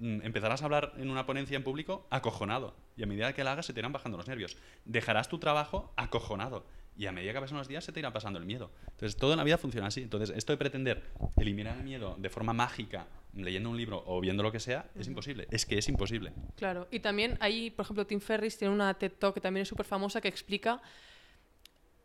Mm, 0.00 0.22
Empezarás 0.22 0.62
a 0.62 0.64
hablar 0.64 0.92
en 0.96 1.10
una 1.10 1.26
ponencia 1.26 1.56
en 1.56 1.62
público 1.62 2.06
acojonado. 2.10 2.74
Y 2.96 3.02
a 3.02 3.06
medida 3.06 3.32
que 3.32 3.44
la 3.44 3.52
hagas 3.52 3.66
se 3.66 3.72
te 3.72 3.80
irán 3.80 3.92
bajando 3.92 4.18
los 4.18 4.28
nervios. 4.28 4.56
Dejarás 4.84 5.28
tu 5.28 5.38
trabajo 5.38 5.92
acojonado. 5.96 6.64
Y 6.96 7.06
a 7.06 7.12
medida 7.12 7.32
que 7.32 7.40
pasan 7.40 7.56
los 7.56 7.68
días 7.68 7.84
se 7.84 7.92
te 7.92 8.00
irá 8.00 8.12
pasando 8.12 8.38
el 8.38 8.44
miedo. 8.44 8.70
Entonces 8.90 9.16
todo 9.16 9.32
en 9.32 9.38
la 9.38 9.44
vida 9.44 9.56
funciona 9.58 9.86
así. 9.86 10.02
Entonces 10.02 10.36
esto 10.36 10.52
de 10.52 10.58
pretender 10.58 11.02
eliminar 11.36 11.78
el 11.78 11.84
miedo 11.84 12.16
de 12.18 12.28
forma 12.28 12.52
mágica, 12.52 13.06
leyendo 13.34 13.70
un 13.70 13.76
libro 13.76 14.02
o 14.06 14.20
viendo 14.20 14.42
lo 14.42 14.52
que 14.52 14.60
sea, 14.60 14.90
es 14.94 15.06
imposible. 15.06 15.46
Es 15.50 15.64
que 15.64 15.78
es 15.78 15.88
imposible. 15.88 16.32
Claro, 16.56 16.88
y 16.90 17.00
también 17.00 17.38
hay, 17.40 17.70
por 17.70 17.84
ejemplo, 17.84 18.06
Tim 18.06 18.20
Ferriss 18.20 18.58
tiene 18.58 18.74
una 18.74 18.92
TED 18.94 19.12
Talk 19.12 19.34
que 19.34 19.40
también 19.40 19.62
es 19.62 19.68
súper 19.68 19.86
famosa 19.86 20.20
que 20.20 20.28
explica 20.28 20.82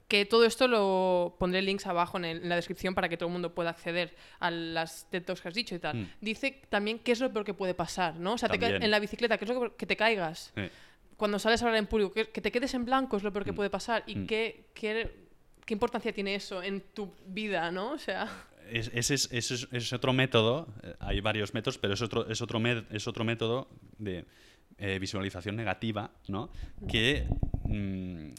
que 0.08 0.26
todo 0.26 0.46
esto 0.46 0.68
lo 0.68 1.36
pondré 1.40 1.62
links 1.64 1.88
abajo 1.88 2.18
en, 2.18 2.26
el- 2.26 2.42
en 2.44 2.50
la 2.50 2.56
descripción 2.56 2.94
para 2.94 3.10
que 3.10 3.18
todo 3.18 3.28
el 3.28 3.34
mundo 3.34 3.56
pueda 3.56 3.72
acceder 3.72 4.16
a 4.40 4.52
las 4.52 5.10
TED 5.10 5.24
Talks 5.24 5.42
que 5.42 5.48
has 5.48 5.54
dicho 5.56 5.74
y 5.76 5.80
tal. 5.80 5.98
Mm. 5.98 6.10
Dice 6.22 6.62
también 6.70 7.00
qué 7.00 7.12
es 7.12 7.20
lo 7.20 7.32
peor 7.34 7.44
que 7.46 7.54
puede 7.56 7.74
pasar, 7.74 8.16
¿no? 8.18 8.34
O 8.34 8.38
sea, 8.38 8.50
te 8.50 8.64
en 8.64 8.92
la 8.92 9.00
bicicleta, 9.00 9.38
¿qué 9.38 9.46
es 9.46 9.52
lo 9.52 9.72
que, 9.72 9.76
que 9.78 9.86
te 9.86 9.96
caigas? 9.96 10.54
Eh, 10.56 10.70
Cuando 11.18 11.40
sales 11.40 11.62
a 11.62 11.66
hablar 11.66 11.80
en 11.80 11.88
público, 11.88 12.12
que, 12.12 12.30
que 12.30 12.42
te 12.42 12.52
quedes 12.52 12.74
en 12.74 12.86
blanco 12.86 13.18
es 13.18 13.24
lo 13.24 13.32
peor 13.32 13.46
que 13.46 13.52
Mm. 13.52 13.56
puede 13.56 13.70
pasar. 13.70 14.04
¿Y 14.06 14.16
Mm. 14.16 14.28
qué, 14.28 14.66
qué, 14.74 15.16
qué 15.66 15.74
importancia 15.74 16.14
tiene 16.14 16.36
eso 16.36 16.62
en 16.62 16.82
tu 16.94 17.12
vida, 17.26 17.72
no? 17.72 17.94
O 17.94 17.98
sea, 17.98 18.28
Es- 18.72 18.92
ese 18.94 19.14
es, 19.16 19.30
ese 19.32 19.54
es- 19.56 19.68
es 19.72 19.94
otro 19.94 20.12
método, 20.14 20.68
eh, 20.84 20.94
hay 21.00 21.20
varios 21.22 21.54
métodos, 21.54 21.78
pero 21.78 21.94
es 21.94 22.02
otro, 22.02 22.28
es 22.30 22.42
otro, 22.42 22.60
med- 22.60 22.86
es 22.92 23.08
otro 23.08 23.24
método 23.24 23.68
de 23.98 24.26
eh, 24.78 25.00
visualización 25.00 25.56
negativa, 25.56 26.12
¿no? 26.28 26.50
Que 26.88 27.26
mm, 27.64 28.32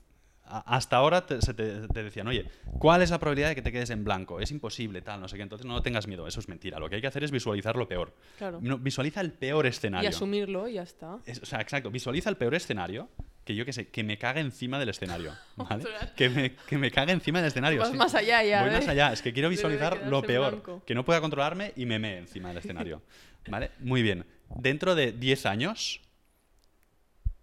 hasta 0.48 0.96
ahora 0.96 1.26
te, 1.26 1.42
se 1.42 1.54
te, 1.54 1.88
te 1.88 2.02
decían, 2.02 2.26
oye, 2.28 2.46
¿cuál 2.78 3.02
es 3.02 3.10
la 3.10 3.18
probabilidad 3.18 3.48
de 3.48 3.54
que 3.54 3.62
te 3.62 3.72
quedes 3.72 3.90
en 3.90 4.04
blanco? 4.04 4.40
Es 4.40 4.50
imposible, 4.50 5.02
tal, 5.02 5.20
no 5.20 5.28
sé 5.28 5.36
qué, 5.36 5.42
entonces 5.42 5.66
no 5.66 5.82
tengas 5.82 6.06
miedo, 6.06 6.26
eso 6.26 6.40
es 6.40 6.48
mentira. 6.48 6.78
Lo 6.78 6.88
que 6.88 6.96
hay 6.96 7.00
que 7.00 7.06
hacer 7.08 7.24
es 7.24 7.30
visualizar 7.30 7.76
lo 7.76 7.88
peor. 7.88 8.14
claro. 8.38 8.58
No, 8.62 8.78
visualiza 8.78 9.20
el 9.20 9.32
peor 9.32 9.66
Y 9.66 9.68
escenario. 9.68 10.08
asumirlo 10.08 10.68
y 10.68 10.74
ya 10.74 10.82
está. 10.82 11.18
Es- 11.26 11.42
o 11.42 11.46
sea, 11.46 11.60
exacto, 11.60 11.90
visualiza 11.90 12.30
el 12.30 12.36
peor 12.36 12.54
escenario, 12.54 13.08
que 13.44 13.54
yo 13.54 13.64
qué 13.64 13.72
sé, 13.72 13.88
que 13.88 14.02
me 14.02 14.18
cague 14.18 14.40
encima 14.40 14.78
del 14.78 14.88
escenario, 14.88 15.32
¿vale? 15.56 15.84
Que, 16.16 16.28
me, 16.28 16.54
que 16.54 16.78
me 16.78 16.90
cague 16.90 17.12
encima 17.12 17.38
del 17.40 17.48
escenario. 17.48 17.80
Vas 17.80 17.90
sí. 17.90 17.96
más 17.96 18.14
allá 18.14 18.42
ya, 18.42 18.62
Voy 18.62 18.70
¿eh? 18.70 18.74
más 18.74 18.88
allá, 18.88 19.12
es 19.12 19.22
que 19.22 19.32
quiero 19.32 19.48
visualizar 19.48 20.06
lo 20.08 20.22
peor, 20.22 20.52
blanco. 20.52 20.82
que 20.86 20.94
no 20.94 21.04
pueda 21.04 21.20
controlarme 21.20 21.72
y 21.76 21.86
me 21.86 21.98
mee 21.98 22.18
encima 22.18 22.48
del 22.48 22.58
escenario. 22.58 23.02
¿Vale? 23.48 23.70
Muy 23.80 24.02
bien. 24.02 24.24
Dentro 24.56 24.94
de 24.96 25.12
10 25.12 25.46
años, 25.46 26.00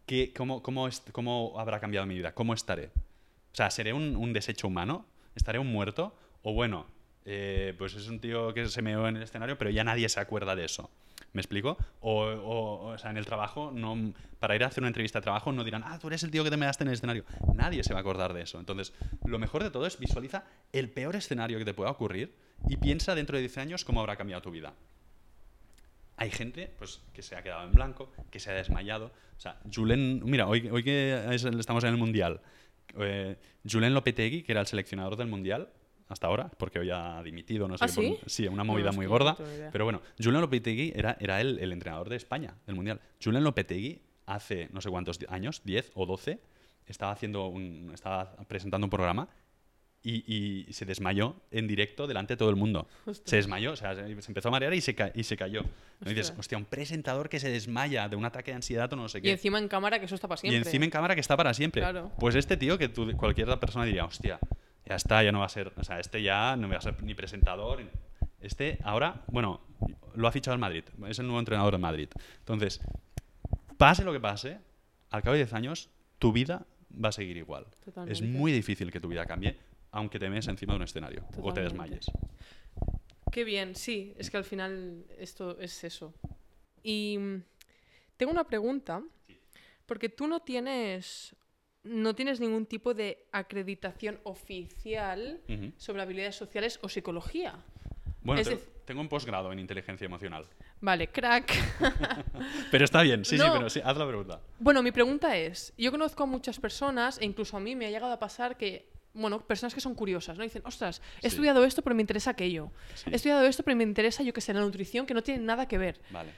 ¿qué, 0.06 0.34
cómo, 0.36 0.62
cómo, 0.62 0.88
cómo 1.12 1.60
habrá 1.60 1.80
cambiado 1.80 2.06
mi 2.06 2.16
vida? 2.16 2.34
¿Cómo 2.34 2.54
estaré? 2.54 2.92
O 3.52 3.56
sea, 3.56 3.70
¿seré 3.70 3.94
un, 3.94 4.16
un 4.16 4.34
desecho 4.34 4.68
humano? 4.68 5.06
¿Estaré 5.36 5.60
un 5.60 5.72
muerto? 5.72 6.16
O 6.42 6.54
bueno, 6.54 6.88
eh, 7.26 7.74
pues 7.78 7.94
es 7.96 8.08
un 8.08 8.20
tío 8.20 8.54
que 8.54 8.68
se 8.68 8.82
meó 8.82 9.08
en 9.08 9.18
el 9.18 9.24
escenario, 9.24 9.58
pero 9.58 9.70
ya 9.70 9.84
nadie 9.84 10.10
se 10.10 10.20
acuerda 10.20 10.56
de 10.56 10.66
eso. 10.66 10.90
¿Me 11.32 11.42
explico? 11.42 11.78
O, 12.02 12.26
o, 12.26 12.88
o 12.90 12.98
sea, 12.98 13.10
en 13.10 13.18
el 13.18 13.26
trabajo, 13.26 13.72
no, 13.74 14.14
para 14.40 14.56
ir 14.56 14.64
a 14.64 14.68
hacer 14.68 14.82
una 14.82 14.90
entrevista 14.90 15.20
de 15.20 15.24
trabajo, 15.24 15.52
no 15.52 15.64
dirán, 15.64 15.84
ah, 15.86 15.98
tú 16.00 16.08
eres 16.08 16.22
el 16.24 16.32
tío 16.32 16.44
que 16.44 16.52
te 16.52 16.58
measte 16.58 16.84
en 16.84 16.90
el 16.90 16.94
escenario. 16.94 17.26
Nadie 17.56 17.84
se 17.84 17.94
va 17.94 18.00
a 18.00 18.02
acordar 18.02 18.34
de 18.34 18.42
eso. 18.42 18.60
Entonces, 18.60 18.94
lo 19.26 19.40
mejor 19.40 19.64
de 19.64 19.72
todo 19.72 19.88
es 19.88 19.98
visualiza 19.98 20.44
el 20.74 20.90
peor 20.90 21.16
escenario 21.16 21.58
que 21.58 21.66
te 21.66 21.74
pueda 21.74 21.90
ocurrir 21.90 22.36
y 22.68 22.78
piensa 22.78 23.16
dentro 23.16 23.38
de 23.38 23.42
10 23.42 23.58
años 23.58 23.86
cómo 23.86 24.00
habrá 24.00 24.16
cambiado 24.16 24.42
tu 24.42 24.52
vida. 24.52 24.74
Hay 26.18 26.30
gente 26.32 26.72
pues, 26.78 27.02
que 27.14 27.22
se 27.22 27.36
ha 27.36 27.44
quedado 27.44 27.64
en 27.66 27.72
blanco, 27.74 28.12
que 28.30 28.40
se 28.40 28.52
ha 28.52 28.54
desmayado. 28.54 29.12
O 29.38 29.40
sea, 29.40 29.60
Julen, 29.74 30.22
mira, 30.24 30.48
hoy, 30.48 30.70
hoy 30.70 30.84
que 30.84 31.26
es- 31.32 31.44
estamos 31.46 31.84
en 31.84 31.90
el 31.92 31.98
Mundial, 31.98 32.42
eh, 33.00 33.36
Julen 33.70 33.94
Lopetegui, 33.94 34.44
que 34.44 34.52
era 34.52 34.62
el 34.62 34.68
seleccionador 34.68 35.16
del 35.16 35.28
Mundial, 35.28 35.70
hasta 36.10 36.28
ahora, 36.28 36.52
porque 36.58 36.80
hoy 36.80 36.92
ha 36.92 37.22
dimitido, 37.24 37.68
no 37.68 37.78
sé 37.78 37.86
¿Ah, 37.86 37.88
qué, 37.88 37.94
por- 37.94 38.04
sí? 38.04 38.44
sí, 38.44 38.48
una 38.48 38.64
movida 38.64 38.92
muy 38.92 39.06
gorda. 39.08 39.36
Pero 39.72 39.86
bueno, 39.86 40.02
Julen 40.22 40.42
Lopetegui 40.42 40.94
era, 40.96 41.18
era 41.20 41.42
el, 41.42 41.58
el 41.60 41.72
entrenador 41.72 42.10
de 42.10 42.18
España, 42.18 42.54
del 42.68 42.76
Mundial. 42.76 43.02
Julen 43.24 43.44
Lopetegui, 43.44 44.02
hace 44.28 44.70
no 44.72 44.82
sé 44.82 44.90
cuántos 44.90 45.20
años, 45.30 45.62
10 45.66 45.92
o 45.96 46.06
12, 46.06 46.40
estaba, 46.86 47.12
haciendo 47.14 47.48
un, 47.48 47.92
estaba 47.94 48.36
presentando 48.48 48.86
un 48.86 48.92
programa 48.92 49.28
y, 50.06 50.66
y 50.70 50.74
se 50.74 50.86
desmayó 50.86 51.36
en 51.50 51.66
directo 51.68 52.08
delante 52.08 52.34
de 52.34 52.38
todo 52.38 52.50
el 52.50 52.56
mundo. 52.58 52.88
Se 53.24 53.38
desmayó, 53.38 53.72
o 53.72 53.76
sea, 53.78 53.96
se 53.96 54.02
empezó 54.12 54.50
a 54.50 54.52
marear 54.52 54.74
y 54.74 54.82
se, 54.82 54.94
ca- 54.96 55.12
y 55.16 55.24
se 55.24 55.38
cayó. 55.38 55.64
¿No? 56.02 56.12
Y 56.12 56.14
dices, 56.14 56.34
hostia, 56.38 56.58
un 56.58 56.66
presentador 56.66 57.30
que 57.30 57.40
se 57.40 57.50
desmaya 57.50 58.10
de 58.10 58.16
un 58.18 58.26
ataque 58.26 58.52
de 58.52 58.56
ansiedad 58.56 58.92
o 58.92 58.96
no 58.98 59.08
sé 59.08 59.20
Y 59.20 59.22
qué. 59.22 59.32
encima 59.32 59.60
en 59.60 59.68
cámara, 59.70 60.00
que 60.00 60.06
eso 60.06 60.16
está 60.16 60.28
para 60.28 60.40
Y 60.40 60.50
siempre. 60.50 60.70
encima 60.70 60.86
en 60.86 60.92
cámara 60.92 61.16
que 61.16 61.22
está 61.22 61.38
para 61.38 61.54
siempre. 61.54 61.82
Claro. 61.82 62.12
Pues 62.20 62.36
este 62.36 62.58
tío 62.58 62.78
que 62.78 62.90
tú, 62.90 63.10
cualquier 63.16 63.48
persona 63.60 63.86
diría, 63.86 64.04
hostia, 64.04 64.40
ya 64.86 64.96
está, 64.96 65.24
ya 65.24 65.32
no 65.32 65.40
va 65.40 65.46
a 65.46 65.50
ser, 65.50 65.72
o 65.78 65.84
sea, 65.86 66.00
este 66.02 66.22
ya 66.22 66.56
no 66.58 66.68
va 66.68 66.76
a 66.78 66.82
ser 66.82 67.02
ni 67.02 67.14
presentador. 67.16 67.82
Este 68.42 68.80
ahora, 68.84 69.24
bueno, 69.28 69.62
lo 70.16 70.28
ha 70.28 70.32
fichado 70.34 70.54
el 70.56 70.60
Madrid, 70.60 70.84
es 71.08 71.18
el 71.20 71.26
nuevo 71.28 71.40
entrenador 71.40 71.72
del 71.72 71.80
Madrid. 71.82 72.10
Entonces, 72.40 72.82
pase 73.78 74.04
lo 74.04 74.12
que 74.12 74.20
pase, 74.20 74.58
al 75.12 75.22
cabo 75.24 75.34
de 75.34 75.40
10 75.40 75.54
años, 75.54 75.90
tu 76.20 76.34
vida 76.34 76.66
va 76.94 77.10
a 77.10 77.12
seguir 77.14 77.38
igual. 77.38 77.66
Es 77.80 77.86
Totalmente. 77.86 78.24
muy 78.26 78.52
difícil 78.52 78.92
que 78.92 79.00
tu 79.00 79.08
vida 79.08 79.26
cambie, 79.26 79.58
aunque 79.94 80.20
te 80.20 80.30
mees 80.30 80.48
encima 80.48 80.74
de 80.74 80.78
un 80.78 80.84
escenario 80.84 81.24
o 81.42 81.54
te 81.54 81.62
desmayes. 81.62 82.06
Qué 83.32 83.44
bien, 83.44 83.76
sí, 83.76 84.14
es 84.18 84.30
que 84.30 84.38
al 84.38 84.44
final 84.44 85.06
esto 85.18 85.58
es 85.60 85.84
eso. 85.84 86.14
Y 86.84 87.18
mm, 87.18 87.44
tengo 88.18 88.32
una 88.32 88.44
pregunta, 88.44 89.02
porque 89.86 90.10
tú 90.10 90.28
no 90.28 90.42
tienes, 90.42 91.36
no 91.84 92.14
tienes 92.16 92.40
ningún 92.40 92.66
tipo 92.66 92.94
de 92.94 93.26
acreditación 93.32 94.20
oficial 94.24 95.42
sobre 95.78 96.02
habilidades 96.02 96.36
sociales 96.36 96.80
o 96.82 96.90
psicología. 96.90 97.56
Bueno, 98.22 98.42
te- 98.44 98.58
tengo 98.86 99.02
un 99.02 99.10
posgrado 99.10 99.52
en 99.52 99.60
inteligencia 99.60 100.06
emocional. 100.06 100.46
Vale, 100.82 101.08
crack. 101.08 101.52
Pero 102.72 102.84
está 102.86 103.02
bien, 103.02 103.24
sí, 103.26 103.38
sí, 103.38 103.46
pero 103.52 103.70
sí, 103.70 103.80
haz 103.84 103.98
la 103.98 104.06
pregunta. 104.08 104.42
Bueno, 104.60 104.84
mi 104.84 104.92
pregunta 104.92 105.38
es, 105.38 105.74
yo 105.78 105.92
conozco 105.92 106.24
a 106.24 106.26
muchas 106.26 106.60
personas, 106.60 107.18
e 107.20 107.26
incluso 107.26 107.56
a 107.58 107.60
mí 107.60 107.76
me 107.76 107.86
ha 107.86 107.90
llegado 107.90 108.12
a 108.14 108.20
pasar 108.20 108.58
que, 108.58 108.90
bueno, 109.14 109.40
personas 109.46 109.74
que 109.74 109.82
son 109.82 109.94
curiosas, 109.96 110.38
¿no? 110.38 110.44
Dicen, 110.44 110.62
ostras, 110.66 111.02
he 111.18 111.22
Sí. 111.22 111.28
estudiado 111.28 111.64
esto, 111.66 111.82
pero 111.82 111.96
me 111.96 112.02
interesa 112.02 112.32
aquello. 112.32 112.72
Sí. 112.96 113.10
He 113.12 113.16
estudiado 113.16 113.46
esto, 113.46 113.64
pero 113.64 113.78
me 113.78 113.84
interesa, 113.84 114.24
yo 114.24 114.34
que 114.34 114.42
sé, 114.42 114.54
la 114.54 114.62
nutrición, 114.62 115.06
que 115.06 115.14
no 115.14 115.22
tiene 115.22 115.44
nada 115.44 115.68
que 115.68 115.78
ver. 115.78 116.02
Vale. 116.12 116.32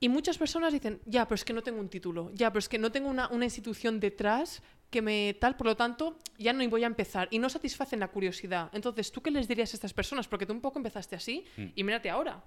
Y 0.00 0.08
muchas 0.08 0.36
personas 0.38 0.72
dicen, 0.72 1.00
ya, 1.06 1.26
pero 1.26 1.36
es 1.36 1.44
que 1.44 1.52
no 1.52 1.62
tengo 1.62 1.78
un 1.80 1.88
título, 1.88 2.30
ya, 2.34 2.50
pero 2.50 2.58
es 2.58 2.68
que 2.68 2.78
no 2.78 2.90
tengo 2.90 3.08
una, 3.08 3.28
una 3.28 3.44
institución 3.44 4.00
detrás 4.00 4.62
que 4.90 5.00
me 5.00 5.34
tal, 5.40 5.56
por 5.56 5.66
lo 5.68 5.76
tanto, 5.76 6.18
ya 6.38 6.52
no 6.52 6.68
voy 6.68 6.84
a 6.84 6.86
empezar. 6.86 7.28
Y 7.30 7.38
no 7.38 7.48
satisfacen 7.48 8.00
la 8.00 8.08
curiosidad. 8.08 8.68
Entonces, 8.72 9.10
¿tú 9.12 9.22
qué 9.22 9.30
les 9.30 9.46
dirías 9.48 9.72
a 9.72 9.76
estas 9.76 9.94
personas? 9.94 10.26
Porque 10.28 10.44
tú 10.44 10.52
un 10.52 10.60
poco 10.60 10.78
empezaste 10.78 11.16
así 11.16 11.44
Mm. 11.56 11.66
y 11.76 11.84
mírate 11.84 12.10
ahora. 12.10 12.42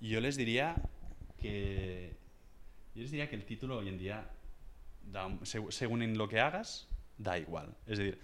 Yo 0.00 0.20
les 0.20 0.36
diría 0.36 0.76
que. 1.40 2.14
Yo 2.94 3.02
les 3.02 3.10
diría 3.10 3.28
que 3.28 3.36
el 3.36 3.44
título 3.46 3.78
hoy 3.78 3.88
en 3.88 3.98
día, 3.98 4.28
da 5.10 5.28
según 5.70 6.02
en 6.02 6.18
lo 6.18 6.28
que 6.28 6.38
hagas, 6.40 6.88
da 7.18 7.38
igual. 7.38 7.74
Es 7.86 7.98
decir, 7.98 8.18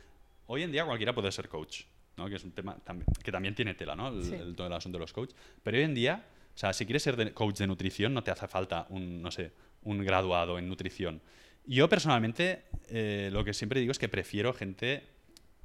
hoy 0.49 0.63
en 0.65 0.73
día 0.73 0.85
cualquiera 0.85 1.15
puede 1.15 1.31
ser 1.33 1.49
coach, 1.49 1.85
¿no? 2.17 2.29
que 2.29 2.35
es 2.37 2.45
un 2.45 2.51
tema 2.53 2.77
tam- 2.85 3.05
que 3.23 3.31
también 3.33 3.55
tiene 3.55 3.75
tela, 3.75 3.95
¿no? 3.95 4.09
El, 4.09 4.23
Sí. 4.25 4.35
el- 4.35 4.55
todo 4.57 4.67
el 4.67 4.73
asunto 4.73 4.99
de 4.99 5.01
los 5.01 5.13
coaches. 5.13 5.37
Pero 5.63 5.79
hoy 5.79 5.85
en 5.85 5.95
día, 5.95 6.25
o 6.55 6.59
sea, 6.59 6.73
si 6.73 6.85
quieres 6.85 7.03
ser 7.03 7.17
de- 7.17 7.33
coach 7.33 7.57
de 7.59 7.67
nutrición, 7.67 8.13
no 8.13 8.23
te 8.23 8.31
hace 8.31 8.49
falta 8.49 8.87
un, 8.91 9.23
no 9.23 9.31
sé, 9.31 9.53
un 9.83 10.05
graduado 10.05 10.59
en 10.59 10.69
nutrición. 10.69 11.23
Yo 11.65 11.89
personalmente, 11.89 12.65
eh, 12.89 13.31
lo 13.33 13.45
que 13.45 13.55
siempre 13.55 13.79
digo 13.81 13.93
es 13.93 13.99
que 13.99 14.09
prefiero 14.09 14.53
gente. 14.53 15.05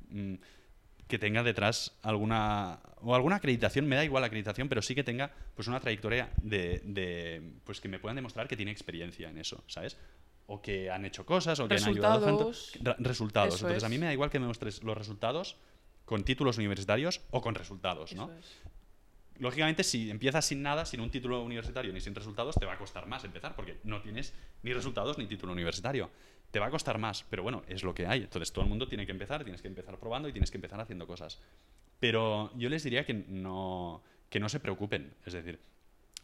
mm, 0.09 0.35
que 1.07 1.17
tenga 1.19 1.43
detrás 1.43 1.97
alguna 2.01 2.79
o 3.01 3.13
alguna 3.13 3.35
acreditación, 3.35 3.85
me 3.87 3.95
da 3.95 4.05
igual 4.05 4.21
la 4.21 4.27
acreditación, 4.27 4.69
pero 4.69 4.81
sí 4.81 4.95
que 4.95 5.03
tenga 5.03 5.31
pues 5.55 5.67
una 5.67 5.79
trayectoria 5.79 6.29
de, 6.41 6.81
de, 6.85 7.41
pues 7.65 7.81
que 7.81 7.87
me 7.89 7.99
puedan 7.99 8.15
demostrar 8.15 8.47
que 8.47 8.55
tiene 8.55 8.71
experiencia 8.71 9.29
en 9.29 9.37
eso, 9.37 9.63
¿sabes? 9.67 9.97
O 10.47 10.61
que 10.61 10.91
han 10.91 11.05
hecho 11.05 11.25
cosas 11.25 11.59
o 11.59 11.67
que 11.67 11.75
han 11.75 11.83
ayudado 11.83 12.25
a 12.25 12.29
Resultados. 12.29 12.71
gente. 12.73 12.95
Resultados. 12.99 13.55
Eso 13.55 13.65
Entonces 13.65 13.83
a 13.83 13.89
mí 13.89 13.97
me 13.97 14.07
da 14.07 14.13
igual 14.13 14.29
que 14.29 14.39
me 14.39 14.45
muestres 14.45 14.83
los 14.83 14.97
resultados 14.97 15.57
con 16.05 16.23
títulos 16.23 16.57
universitarios 16.57 17.21
o 17.31 17.41
con 17.41 17.55
resultados, 17.55 18.13
¿no? 18.13 18.31
Es. 18.31 18.61
Lógicamente, 19.39 19.83
si 19.83 20.11
empiezas 20.11 20.45
sin 20.45 20.61
nada, 20.61 20.85
sin 20.85 21.01
un 21.01 21.09
título 21.09 21.43
universitario 21.43 21.91
ni 21.91 21.99
sin 21.99 22.13
resultados, 22.13 22.55
te 22.55 22.65
va 22.65 22.73
a 22.73 22.77
costar 22.77 23.07
más 23.07 23.23
empezar, 23.23 23.55
porque 23.55 23.79
no 23.83 24.01
tienes 24.01 24.33
ni 24.61 24.73
resultados 24.73 25.17
ni 25.17 25.25
título 25.25 25.53
universitario. 25.53 26.09
Te 26.51 26.59
va 26.59 26.67
a 26.67 26.69
costar 26.69 26.99
más, 26.99 27.25
pero 27.29 27.41
bueno, 27.41 27.63
es 27.67 27.83
lo 27.83 27.95
que 27.95 28.05
hay. 28.05 28.21
Entonces 28.21 28.53
todo 28.53 28.63
el 28.63 28.69
mundo 28.69 28.87
tiene 28.87 29.07
que 29.07 29.11
empezar, 29.11 29.43
tienes 29.43 29.61
que 29.61 29.67
empezar 29.67 29.97
probando 29.97 30.29
y 30.29 30.33
tienes 30.33 30.51
que 30.51 30.57
empezar 30.57 30.79
haciendo 30.79 31.07
cosas. 31.07 31.39
Pero 31.99 32.55
yo 32.55 32.69
les 32.69 32.83
diría 32.83 33.05
que 33.05 33.13
no, 33.13 34.03
que 34.29 34.39
no 34.39 34.49
se 34.49 34.59
preocupen. 34.59 35.15
Es 35.25 35.33
decir, 35.33 35.59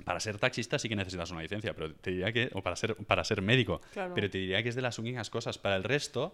para 0.03 0.19
ser 0.19 0.37
taxista 0.37 0.79
sí 0.79 0.87
que 0.89 0.95
necesitas 0.95 1.29
una 1.31 1.41
licencia, 1.41 1.73
pero 1.73 1.93
te 1.93 2.11
diría 2.11 2.31
que, 2.31 2.49
o 2.53 2.61
para 2.63 2.75
ser, 2.75 2.95
para 2.95 3.23
ser 3.23 3.41
médico, 3.41 3.81
Claro. 3.93 4.13
pero 4.13 4.29
te 4.29 4.37
diría 4.37 4.61
que 4.63 4.69
es 4.69 4.75
de 4.75 4.81
las 4.81 4.97
únicas 4.99 5.29
cosas. 5.29 5.57
Para 5.57 5.75
el 5.75 5.83
resto, 5.83 6.33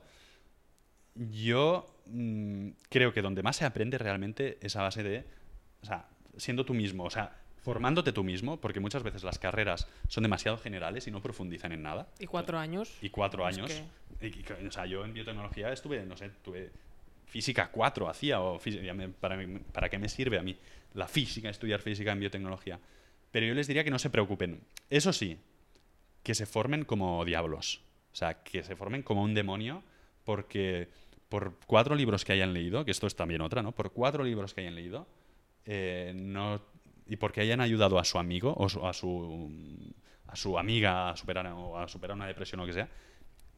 yo 1.16 1.86
mm, 2.08 2.70
creo 2.90 3.14
que 3.14 3.22
donde 3.22 3.42
más 3.44 3.56
se 3.58 3.66
aprende 3.66 3.98
realmente 3.98 4.58
es 4.62 4.76
a 4.76 4.82
base 4.82 5.04
de, 5.04 5.26
o 5.82 5.86
sea, 5.86 6.08
siendo 6.38 6.66
tú 6.66 6.74
mismo, 6.74 7.04
o 7.06 7.10
sea, 7.10 7.36
formándote 7.62 8.12
tú 8.12 8.24
mismo, 8.24 8.60
porque 8.62 8.80
muchas 8.80 9.02
veces 9.02 9.24
las 9.24 9.40
carreras 9.40 9.88
son 10.08 10.22
demasiado 10.24 10.58
generales 10.58 11.08
y 11.08 11.12
no 11.12 11.22
profundizan 11.22 11.72
en 11.72 11.82
nada. 11.82 12.08
Y 12.20 12.28
cuatro 12.28 12.60
años. 12.60 12.96
Y 13.02 13.10
cuatro 13.10 13.46
años. 13.46 13.72
que- 14.20 14.28
y- 14.28 14.40
y- 14.64 14.68
o 14.68 14.72
sea, 14.72 14.86
yo 14.86 15.04
en 15.04 15.14
biotecnología 15.14 15.72
estuve, 15.72 16.06
no 16.06 16.16
sé, 16.16 16.30
tuve 16.44 16.72
física 17.26 17.70
4 17.72 18.08
hacía, 18.08 18.40
o 18.42 18.60
para, 19.20 19.38
¿para 19.74 19.90
qué 19.90 19.98
me 19.98 20.08
sirve 20.10 20.38
a 20.38 20.44
mí 20.44 20.56
la 20.94 21.08
física, 21.08 21.50
estudiar 21.50 21.82
física 21.82 22.12
en 22.12 22.20
biotecnología? 22.20 22.80
Pero 23.36 23.48
yo 23.48 23.54
les 23.54 23.68
diría 23.68 23.84
que 23.84 23.92
no 23.92 24.00
se 24.00 24.10
preocupen. 24.10 24.62
Eso 24.90 25.12
sí, 25.12 25.38
que 26.24 26.34
se 26.34 26.46
formen 26.46 26.86
como 26.86 27.26
diablos. 27.26 27.82
O 28.14 28.16
sea, 28.16 28.42
que 28.44 28.64
se 28.64 28.78
formen 28.78 29.04
como 29.04 29.24
un 29.24 29.34
demonio, 29.34 29.84
porque 30.24 30.88
por 31.28 31.60
cuatro 31.68 31.96
libros 31.96 32.24
que 32.24 32.32
hayan 32.32 32.54
leído, 32.54 32.86
que 32.86 32.92
esto 32.92 33.08
es 33.08 33.16
también 33.18 33.42
otra, 33.42 33.62
¿no? 33.62 33.74
Por 33.74 33.92
cuatro 33.92 34.24
libros 34.24 34.54
que 34.54 34.62
hayan 34.62 34.76
leído, 34.76 35.06
eh, 35.66 36.14
no, 36.16 36.62
y 37.08 37.18
porque 37.18 37.42
hayan 37.42 37.60
ayudado 37.60 38.00
a 38.00 38.06
su 38.06 38.20
amigo 38.20 38.54
o 38.56 38.70
su- 38.70 38.88
a 38.88 38.94
su, 38.94 39.52
a 40.28 40.36
su 40.38 40.58
amiga 40.58 41.10
a 41.10 41.18
superar, 41.18 41.46
o 41.48 41.78
a 41.78 41.90
superar 41.90 42.16
una 42.16 42.28
depresión 42.28 42.62
o 42.62 42.64
lo 42.64 42.68
que 42.68 42.74
sea, 42.74 42.88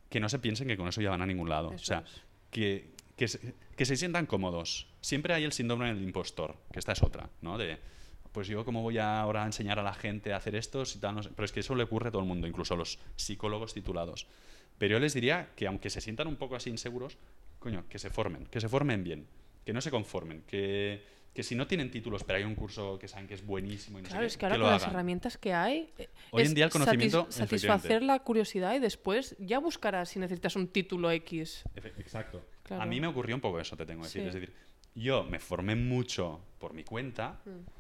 que 0.10 0.20
no 0.20 0.28
se 0.28 0.40
piensen 0.40 0.68
que 0.68 0.76
con 0.76 0.88
eso 0.88 1.02
ya 1.02 1.12
van 1.12 1.22
a 1.22 1.28
ningún 1.28 1.50
lado. 1.50 1.72
Eso 1.74 1.84
o 1.84 1.86
sea, 1.86 2.00
es. 2.00 2.22
que, 2.50 2.90
que, 3.16 3.28
se, 3.28 3.54
que 3.76 3.86
se 3.86 3.96
sientan 3.96 4.26
cómodos. 4.26 4.88
Siempre 5.02 5.36
hay 5.36 5.44
el 5.44 5.52
síndrome 5.52 5.86
del 5.94 6.02
impostor, 6.02 6.56
que 6.74 6.80
esta 6.80 6.94
es 6.94 7.04
otra, 7.04 7.30
¿no? 7.44 7.60
De, 7.60 7.78
pues 8.38 8.48
yo 8.48 8.64
cómo 8.64 8.84
voy 8.84 9.00
a 9.00 9.20
ahora 9.20 9.42
a 9.42 9.46
enseñar 9.48 9.80
a 9.80 9.82
la 9.82 9.94
gente 9.96 10.32
a 10.32 10.38
hacer 10.38 10.54
esto, 10.54 10.86
si 10.86 11.00
tal, 11.00 11.16
no 11.16 11.24
sé. 11.24 11.32
pero 11.36 11.44
es 11.46 11.52
que 11.52 11.62
eso 11.62 11.74
le 11.74 11.82
ocurre 11.82 12.10
a 12.10 12.12
todo 12.12 12.22
el 12.22 12.28
mundo, 12.28 12.46
incluso 12.46 12.76
a 12.76 12.78
los 12.78 13.00
psicólogos 13.16 13.74
titulados. 13.74 14.28
Pero 14.78 14.92
yo 14.94 15.00
les 15.00 15.16
diría 15.16 15.50
que 15.56 15.66
aunque 15.66 15.90
se 15.90 16.02
sientan 16.02 16.28
un 16.28 16.36
poco 16.36 16.56
así 16.56 16.70
inseguros, 16.70 17.18
coño, 17.58 17.86
que 17.90 17.98
se 17.98 18.12
formen, 18.12 18.46
que 18.46 18.62
se 18.62 18.70
formen 18.70 19.04
bien, 19.04 19.26
que 19.66 19.74
no 19.74 19.82
se 19.82 19.90
conformen, 19.90 20.44
que, 20.46 21.02
que 21.34 21.42
si 21.42 21.56
no 21.56 21.66
tienen 21.66 21.90
títulos, 21.90 22.24
pero 22.24 22.38
hay 22.38 22.44
un 22.44 22.54
curso 22.54 23.00
que 23.00 23.08
saben 23.08 23.28
que 23.28 23.34
es 23.34 23.44
buenísimo 23.44 23.98
y 23.98 24.04
no 24.04 24.08
sé 24.08 24.12
Claro, 24.12 24.22
qué, 24.22 24.28
es 24.28 24.38
que 24.38 24.46
ahora 24.46 24.58
lo 24.60 24.64
con 24.66 24.72
las 24.74 24.84
hagan. 24.84 24.94
herramientas 24.94 25.38
que 25.40 25.54
hay. 25.56 25.90
eh, 25.98 26.08
Hoy 26.30 26.44
es 26.44 26.50
en 26.50 26.54
día 26.54 26.66
el 26.66 26.72
conocimiento, 26.72 27.26
satis- 27.30 27.32
satisfacer 27.32 28.04
la 28.04 28.20
curiosidad 28.20 28.76
y 28.76 28.80
después 28.80 29.36
ya 29.40 29.58
buscarás 29.58 30.10
si 30.10 30.20
necesitas 30.20 30.56
un 30.56 30.68
título 30.68 31.10
X. 31.10 31.64
Exacto. 31.98 32.46
Claro. 32.62 32.84
A 32.84 32.86
mí 32.86 33.02
me 33.02 33.08
ocurrió 33.08 33.34
un 33.36 33.42
poco 33.42 33.60
eso, 33.60 33.76
te 33.76 33.86
tengo 33.88 34.02
que 34.04 34.08
decir. 34.10 34.22
Sí. 34.22 34.28
Es 34.28 34.34
decir, 34.36 34.54
yo 34.94 35.24
me 35.24 35.40
formé 35.40 35.76
mucho 35.76 36.40
por 36.60 36.74
mi 36.76 36.84
cuenta 36.84 37.40
Mm. 37.46 37.77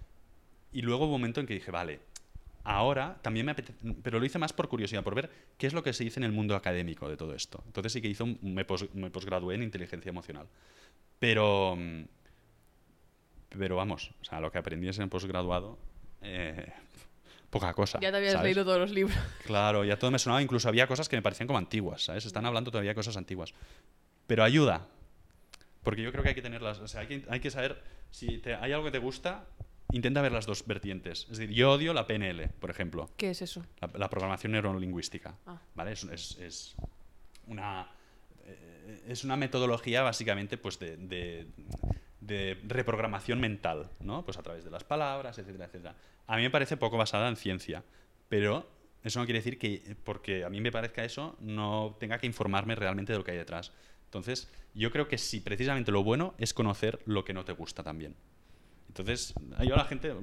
Y 0.72 0.82
luego 0.82 1.06
hubo 1.06 1.16
un 1.16 1.22
momento 1.22 1.40
en 1.40 1.48
que 1.48 1.54
dije, 1.56 1.72
vale, 1.72 2.00
ahora 2.64 3.18
también 3.22 3.46
me 3.46 3.54
apetece, 3.54 3.78
pero 4.04 4.20
lo 4.20 4.26
hice 4.26 4.38
más 4.40 4.54
por 4.54 4.68
curiosidad, 4.68 5.04
por 5.04 5.16
ver 5.16 5.30
qué 5.58 5.68
es 5.68 5.74
lo 5.74 5.84
que 5.84 5.94
se 5.94 6.04
dice 6.04 6.20
en 6.20 6.24
el 6.26 6.32
mundo 6.32 6.56
académico 6.56 7.10
de 7.10 7.18
todo 7.18 7.34
esto. 7.34 7.64
Entonces 7.66 7.94
sí 7.94 8.02
que 8.02 8.08
hizo 8.10 8.24
un- 8.26 8.40
me, 8.42 8.66
pos- 8.66 8.94
me 8.94 9.10
posgradué 9.10 9.56
en 9.56 9.64
inteligencia 9.64 10.10
emocional. 10.10 10.48
Pero, 11.20 11.76
mm, 11.78 12.04
pero 13.58 13.76
vamos, 13.76 14.12
o 14.22 14.26
sea, 14.26 14.40
lo 14.40 14.52
que 14.52 14.58
aprendí 14.58 14.88
en 14.88 15.02
el 15.02 15.10
posgraduado, 15.10 15.78
eh, 16.22 16.72
poca 17.50 17.74
cosa. 17.74 18.00
Ya 18.00 18.12
te 18.12 18.18
habías 18.18 18.34
¿sabes? 18.34 18.46
leído 18.46 18.66
todos 18.66 18.80
los 18.80 18.92
libros. 18.92 19.18
Claro, 19.46 19.86
ya 19.86 19.98
todo 19.98 20.12
me 20.12 20.20
sonaba, 20.20 20.42
incluso 20.42 20.68
había 20.68 20.88
cosas 20.88 21.08
que 21.08 21.16
me 21.16 21.22
parecían 21.22 21.48
como 21.48 21.58
antiguas, 21.58 22.04
¿sabes? 22.04 22.26
Están 22.26 22.46
hablando 22.46 22.70
todavía 22.70 22.94
cosas 22.94 23.16
antiguas. 23.16 23.54
Pero 24.28 24.44
ayuda. 24.44 24.86
Porque 25.84 26.02
yo 26.02 26.12
creo 26.12 26.22
que 26.22 26.30
hay 26.30 26.36
que 26.36 26.42
tenerlas, 26.42 26.80
o 26.80 26.88
sea, 26.90 27.02
hay 27.02 27.08
que, 27.08 27.26
hay 27.30 27.40
que 27.40 27.50
saber 27.50 27.82
si 28.12 28.40
te- 28.40 28.56
hay 28.56 28.74
algo 28.74 28.84
que 28.86 28.92
te 28.92 28.98
gusta, 29.00 29.46
intenta 29.92 30.22
ver 30.22 30.32
las 30.32 30.46
dos 30.46 30.66
vertientes. 30.66 31.28
Es 31.32 31.38
decir, 31.38 31.52
yo 31.56 31.72
odio 31.72 31.94
la 31.94 32.06
PNL, 32.08 32.50
por 32.60 32.70
ejemplo, 32.70 33.10
¿Qué 33.18 33.30
es 33.32 33.42
eso? 33.42 33.66
la, 33.82 33.90
la 33.98 34.10
programación 34.10 34.52
neurolingüística. 34.52 35.36
Ah. 35.46 35.62
¿Vale? 35.76 35.94
Es, 35.94 36.04
es- 36.06 36.38
es 36.40 36.76
una, 37.48 37.90
eh, 38.46 39.04
es 39.08 39.24
una 39.24 39.36
metodología 39.38 40.02
básicamente 40.02 40.58
pues, 40.58 40.80
de, 40.80 40.98
de- 40.98 41.48
de 42.20 42.60
reprogramación 42.68 43.40
mental, 43.40 43.90
¿no? 44.02 44.26
Pues 44.26 44.38
a 44.38 44.44
través 44.44 44.64
de 44.66 44.72
las 44.72 44.84
palabras, 44.84 45.38
etcétera, 45.38 45.66
etcétera. 45.66 45.96
A 46.28 46.36
mí 46.36 46.42
me 46.42 46.50
parece 46.50 46.76
poco 46.76 46.98
basada 46.98 47.30
en 47.30 47.38
ciencia, 47.38 47.84
pero 48.28 48.68
eso 49.04 49.20
no 49.20 49.26
quiere 49.26 49.40
decir 49.40 49.58
que 49.58 49.96
porque 50.04 50.44
a 50.44 50.50
mí 50.50 50.60
me 50.60 50.72
parezca 50.72 51.06
eso 51.06 51.38
no 51.40 51.96
tenga 52.00 52.18
que 52.18 52.28
informarme 52.28 52.76
realmente 52.76 53.14
de 53.14 53.20
lo 53.20 53.24
que 53.24 53.32
hay 53.32 53.38
detrás. 53.38 53.72
Entonces, 54.06 54.52
yo 54.74 54.92
creo 54.92 55.08
que 55.08 55.18
sí, 55.18 55.40
precisamente 55.40 55.92
lo 55.92 56.04
bueno 56.04 56.34
es 56.38 56.54
conocer 56.54 57.00
lo 57.06 57.24
que 57.24 57.34
no 57.34 57.46
te 57.46 57.54
gusta 57.54 57.84
también. 57.84 58.16
Entonces, 58.88 59.34
yo 59.64 59.74
a 59.76 59.78
la 59.78 59.86
gente, 59.86 60.14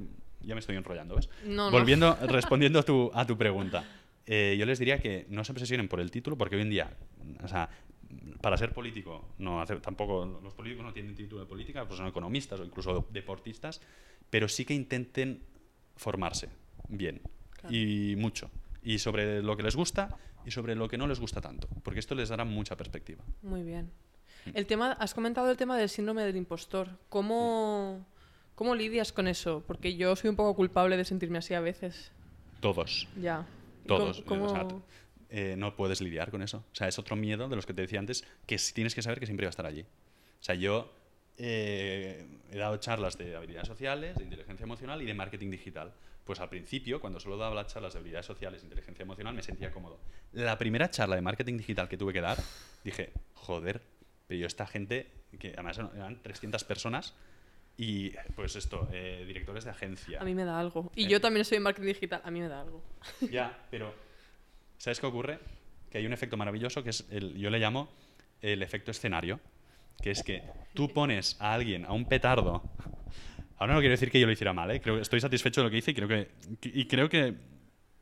ya 0.41 0.55
me 0.55 0.61
estoy 0.61 0.77
enrollando, 0.77 1.17
¿ves? 1.17 1.29
No, 1.45 1.67
no. 1.67 1.71
Volviendo, 1.71 2.17
respondiendo 2.29 2.79
a 2.79 2.83
tu, 2.83 3.11
a 3.15 3.27
tu 3.27 3.37
pregunta, 3.37 3.85
eh, 4.27 4.57
yo 4.59 4.67
les 4.67 4.79
diría 4.79 4.99
que 4.99 5.27
no 5.29 5.45
se 5.45 5.53
obsesionen 5.53 5.89
por 5.89 6.01
el 6.01 6.11
título, 6.11 6.37
porque 6.37 6.57
hoy 6.57 6.63
en 6.63 6.71
día, 6.71 6.97
o 7.43 7.49
sea, 7.49 7.69
para 8.41 8.57
ser 8.57 8.73
político, 8.73 9.35
no 9.39 9.61
hace, 9.61 9.77
tampoco 9.77 10.41
los 10.43 10.55
políticos 10.55 10.85
no 10.85 10.93
tienen 10.93 11.15
título 11.15 11.41
de 11.41 11.47
política, 11.47 11.87
pues 11.87 11.99
son 11.99 12.07
economistas 12.07 12.61
o 12.61 12.65
incluso 12.65 13.07
deportistas, 13.11 13.81
pero 14.31 14.49
sí 14.49 14.65
que 14.65 14.75
intenten 14.75 15.43
formarse 15.97 16.49
bien 16.89 17.21
Claro. 17.53 17.75
y 17.75 18.17
mucho. 18.17 18.51
Y 18.83 18.99
sobre 18.99 19.43
lo 19.43 19.57
que 19.57 19.63
les 19.63 19.77
gusta 19.77 20.17
y 20.45 20.51
sobre 20.51 20.75
lo 20.75 20.89
que 20.89 20.99
no 20.99 21.07
les 21.07 21.21
gusta 21.21 21.41
tanto, 21.41 21.69
porque 21.83 22.01
esto 22.01 22.15
les 22.15 22.29
dará 22.29 22.45
mucha 22.45 22.77
perspectiva. 22.77 23.25
Muy 23.43 23.63
bien. 23.63 23.91
Mm. 24.47 24.51
El 24.55 24.67
tema, 24.67 24.93
has 24.93 25.15
comentado 25.15 25.51
el 25.51 25.57
tema 25.57 25.79
del 25.79 25.89
síndrome 25.89 26.23
del 26.23 26.37
impostor. 26.37 26.99
¿Cómo, 27.09 28.05
¿Cómo 28.55 28.75
lidias 28.75 29.13
con 29.13 29.27
eso? 29.27 29.63
Porque 29.67 29.97
yo 29.97 30.15
soy 30.17 30.31
un 30.31 30.37
poco 30.37 30.55
culpable 30.55 30.97
de 30.97 31.05
sentirme 31.05 31.39
así 31.39 31.55
a 31.55 31.61
veces. 31.61 32.13
Todos. 32.61 33.09
Ya. 33.21 33.47
¿Y 33.85 33.89
Todos. 33.89 34.23
cómo- 34.23 34.45
eh, 34.45 34.49
o 34.49 34.51
sea, 34.51 34.63
cómo- 34.63 34.87
eh, 35.31 35.55
no 35.59 35.75
puedes 35.77 36.01
lidiar 36.01 36.31
con 36.31 36.43
eso. 36.43 36.59
O 36.73 36.75
sea, 36.75 36.87
es 36.89 36.99
otro 36.99 37.17
miedo 37.17 37.49
de 37.49 37.57
los 37.57 37.67
que 37.67 37.75
te 37.75 37.83
decía 37.83 37.99
antes, 37.99 38.25
que 38.47 38.57
tienes 38.73 38.95
que 38.95 39.03
saber 39.03 39.19
que 39.21 39.27
siempre 39.27 39.47
va 39.47 39.49
a 39.49 39.51
estar 39.51 39.67
allí. 39.67 39.83
O 39.83 40.43
sea, 40.43 40.55
yo 40.55 40.93
eh, 41.37 42.25
he 42.53 42.57
dado 42.59 42.77
charlas 42.77 43.19
de 43.19 43.35
habilidades 43.35 43.67
sociales, 43.67 44.17
de 44.17 44.23
inteligencia 44.23 44.63
emocional 44.63 45.03
y 45.03 45.05
de 45.05 45.15
marketing 45.15 45.51
digital. 45.51 45.93
Pues 46.25 46.39
al 46.41 46.49
principio, 46.49 47.01
cuando 47.01 47.19
solo 47.19 47.37
daba 47.37 47.57
las 47.57 47.67
charlas 47.75 47.93
de 47.93 47.99
habilidades 47.99 48.25
sociales 48.27 48.63
e 48.63 48.67
inteligencia 48.67 49.03
emocional, 49.03 49.35
me 49.35 49.43
sentía 49.43 49.73
cómodo. 49.73 49.99
La 50.33 50.57
primera 50.57 50.89
charla 50.91 51.17
de 51.17 51.23
marketing 51.23 51.57
digital 51.59 51.89
que 51.89 51.97
tuve 51.99 52.13
que 52.13 52.21
dar, 52.21 52.39
dije, 52.85 53.13
joder, 53.35 53.83
pero 54.29 54.39
yo 54.41 54.47
esta 54.47 54.65
gente, 54.67 55.11
que 55.41 55.49
además 55.55 55.79
eran 55.79 56.23
300 56.23 56.63
personas, 56.63 57.15
y 57.77 58.11
pues 58.37 58.55
esto, 58.57 58.89
eh, 58.93 59.25
directores 59.27 59.65
de 59.65 59.71
agencia. 59.71 60.21
A 60.21 60.25
mí 60.25 60.35
me 60.35 60.45
da 60.45 60.59
algo. 60.61 60.93
Y 60.95 61.07
Eh. 61.07 61.09
yo 61.09 61.21
también 61.21 61.45
soy 61.45 61.57
en 61.57 61.63
marketing 61.65 61.89
digital. 61.89 62.21
A 62.25 62.31
mí 62.31 62.41
me 62.41 62.49
da 62.49 62.61
algo. 62.61 62.83
Ya, 63.31 63.67
pero 63.71 63.95
¿sabes 64.79 65.01
qué 65.01 65.07
ocurre? 65.07 65.39
Que 65.91 65.99
hay 65.99 66.07
un 66.07 66.13
efecto 66.13 66.37
maravilloso 66.37 66.83
que 66.85 66.91
es, 66.91 67.07
el, 67.11 67.35
yo 67.37 67.51
le 67.51 67.59
llamo 67.59 67.89
el 68.43 68.63
efecto 68.63 68.91
escenario, 68.91 69.41
que 70.03 70.11
es 70.11 70.23
que 70.23 70.43
tú 70.75 70.93
pones 70.93 71.37
a 71.41 71.53
alguien, 71.55 71.85
a 71.85 71.93
un 71.93 72.05
petardo, 72.07 72.63
ahora 73.59 73.75
no 73.75 73.81
quiero 73.81 73.93
decir 73.93 74.11
que 74.11 74.21
yo 74.21 74.27
lo 74.27 74.33
hiciera 74.33 74.53
mal, 74.53 74.71
¿eh? 74.71 74.81
creo, 74.81 74.99
estoy 74.99 75.21
satisfecho 75.21 75.61
de 75.61 75.65
lo 75.67 75.71
que 75.71 75.79
hice 75.79 75.93
y 75.93 75.95
creo 75.95 76.09
que, 76.09 76.29
y 76.63 76.87
creo 76.87 77.09
que 77.09 77.35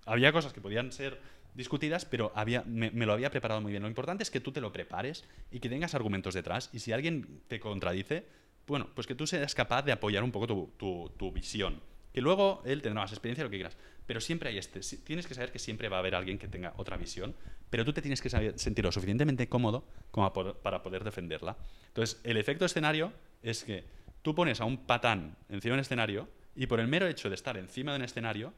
había 0.07 0.33
cosas 0.33 0.53
que 0.53 0.61
podían 0.61 0.91
ser 0.91 1.21
discutidas, 1.55 2.05
pero 2.07 2.33
había, 2.35 2.63
me, 2.67 2.91
me 2.91 3.07
lo 3.07 3.13
había 3.13 3.31
preparado 3.31 3.61
muy 3.61 3.71
bien. 3.71 3.83
Lo 3.83 3.89
importante 3.89 4.23
es 4.23 4.31
que 4.31 4.41
tú 4.41 4.51
te 4.53 4.61
lo 4.61 4.73
prepares 4.73 5.25
y 5.51 5.61
que 5.61 5.69
tengas 5.69 5.95
argumentos 5.95 6.35
detrás, 6.35 6.71
y 6.73 6.79
si 6.81 6.93
alguien 6.93 7.43
te 7.47 7.61
contradice, 7.61 8.27
bueno, 8.67 8.89
pues 8.95 9.07
que 9.07 9.15
tú 9.15 9.27
seas 9.27 9.55
capaz 9.55 9.83
de 9.83 9.93
apoyar 9.93 10.23
un 10.25 10.33
poco 10.33 10.47
tu, 10.47 10.73
tu- 10.77 11.11
tu 11.19 11.33
visión. 11.33 11.81
Que 12.13 12.21
luego 12.21 12.63
él 12.67 12.83
tendrá 12.83 13.01
más 13.03 13.13
experiencia, 13.13 13.43
lo 13.45 13.49
que 13.51 13.57
quieras. 13.57 13.77
Pero 14.07 14.21
siempre 14.21 14.51
hay 14.51 14.59
este. 14.59 14.81
Tienes 14.99 15.27
que 15.27 15.35
saber 15.35 15.51
que 15.51 15.59
siempre 15.59 15.89
va 15.89 15.97
a 15.97 16.01
haber 16.01 16.15
alguien 16.15 16.39
que 16.39 16.47
tenga 16.49 16.75
otra 16.77 16.97
visión, 16.99 17.35
pero 17.71 17.85
tú 17.85 17.93
te 17.95 18.03
tienes 18.03 18.21
que 18.21 18.29
saber- 18.29 18.59
sentir 18.59 18.85
lo 18.85 18.93
suficientemente 18.93 19.49
cómodo 19.49 19.87
como 20.11 20.27
a 20.27 20.33
poder- 20.33 20.55
para 20.57 20.83
poder 20.83 21.05
defenderla. 21.05 21.57
Entonces, 21.89 22.21
el 22.25 22.37
efecto 22.37 22.65
escenario 22.67 23.13
es 23.43 23.65
que 23.65 23.85
tú 24.21 24.35
pones 24.35 24.61
a 24.61 24.65
un 24.67 24.85
patán 24.87 25.37
encima 25.49 25.73
de 25.73 25.79
un 25.79 25.81
escenario 25.81 26.29
y 26.55 26.67
por 26.67 26.81
el 26.81 26.89
mero 26.89 27.07
hecho 27.07 27.29
de 27.31 27.35
estar 27.35 27.57
encima 27.57 27.93
de 27.93 27.99
un 27.99 28.05
escenario, 28.05 28.53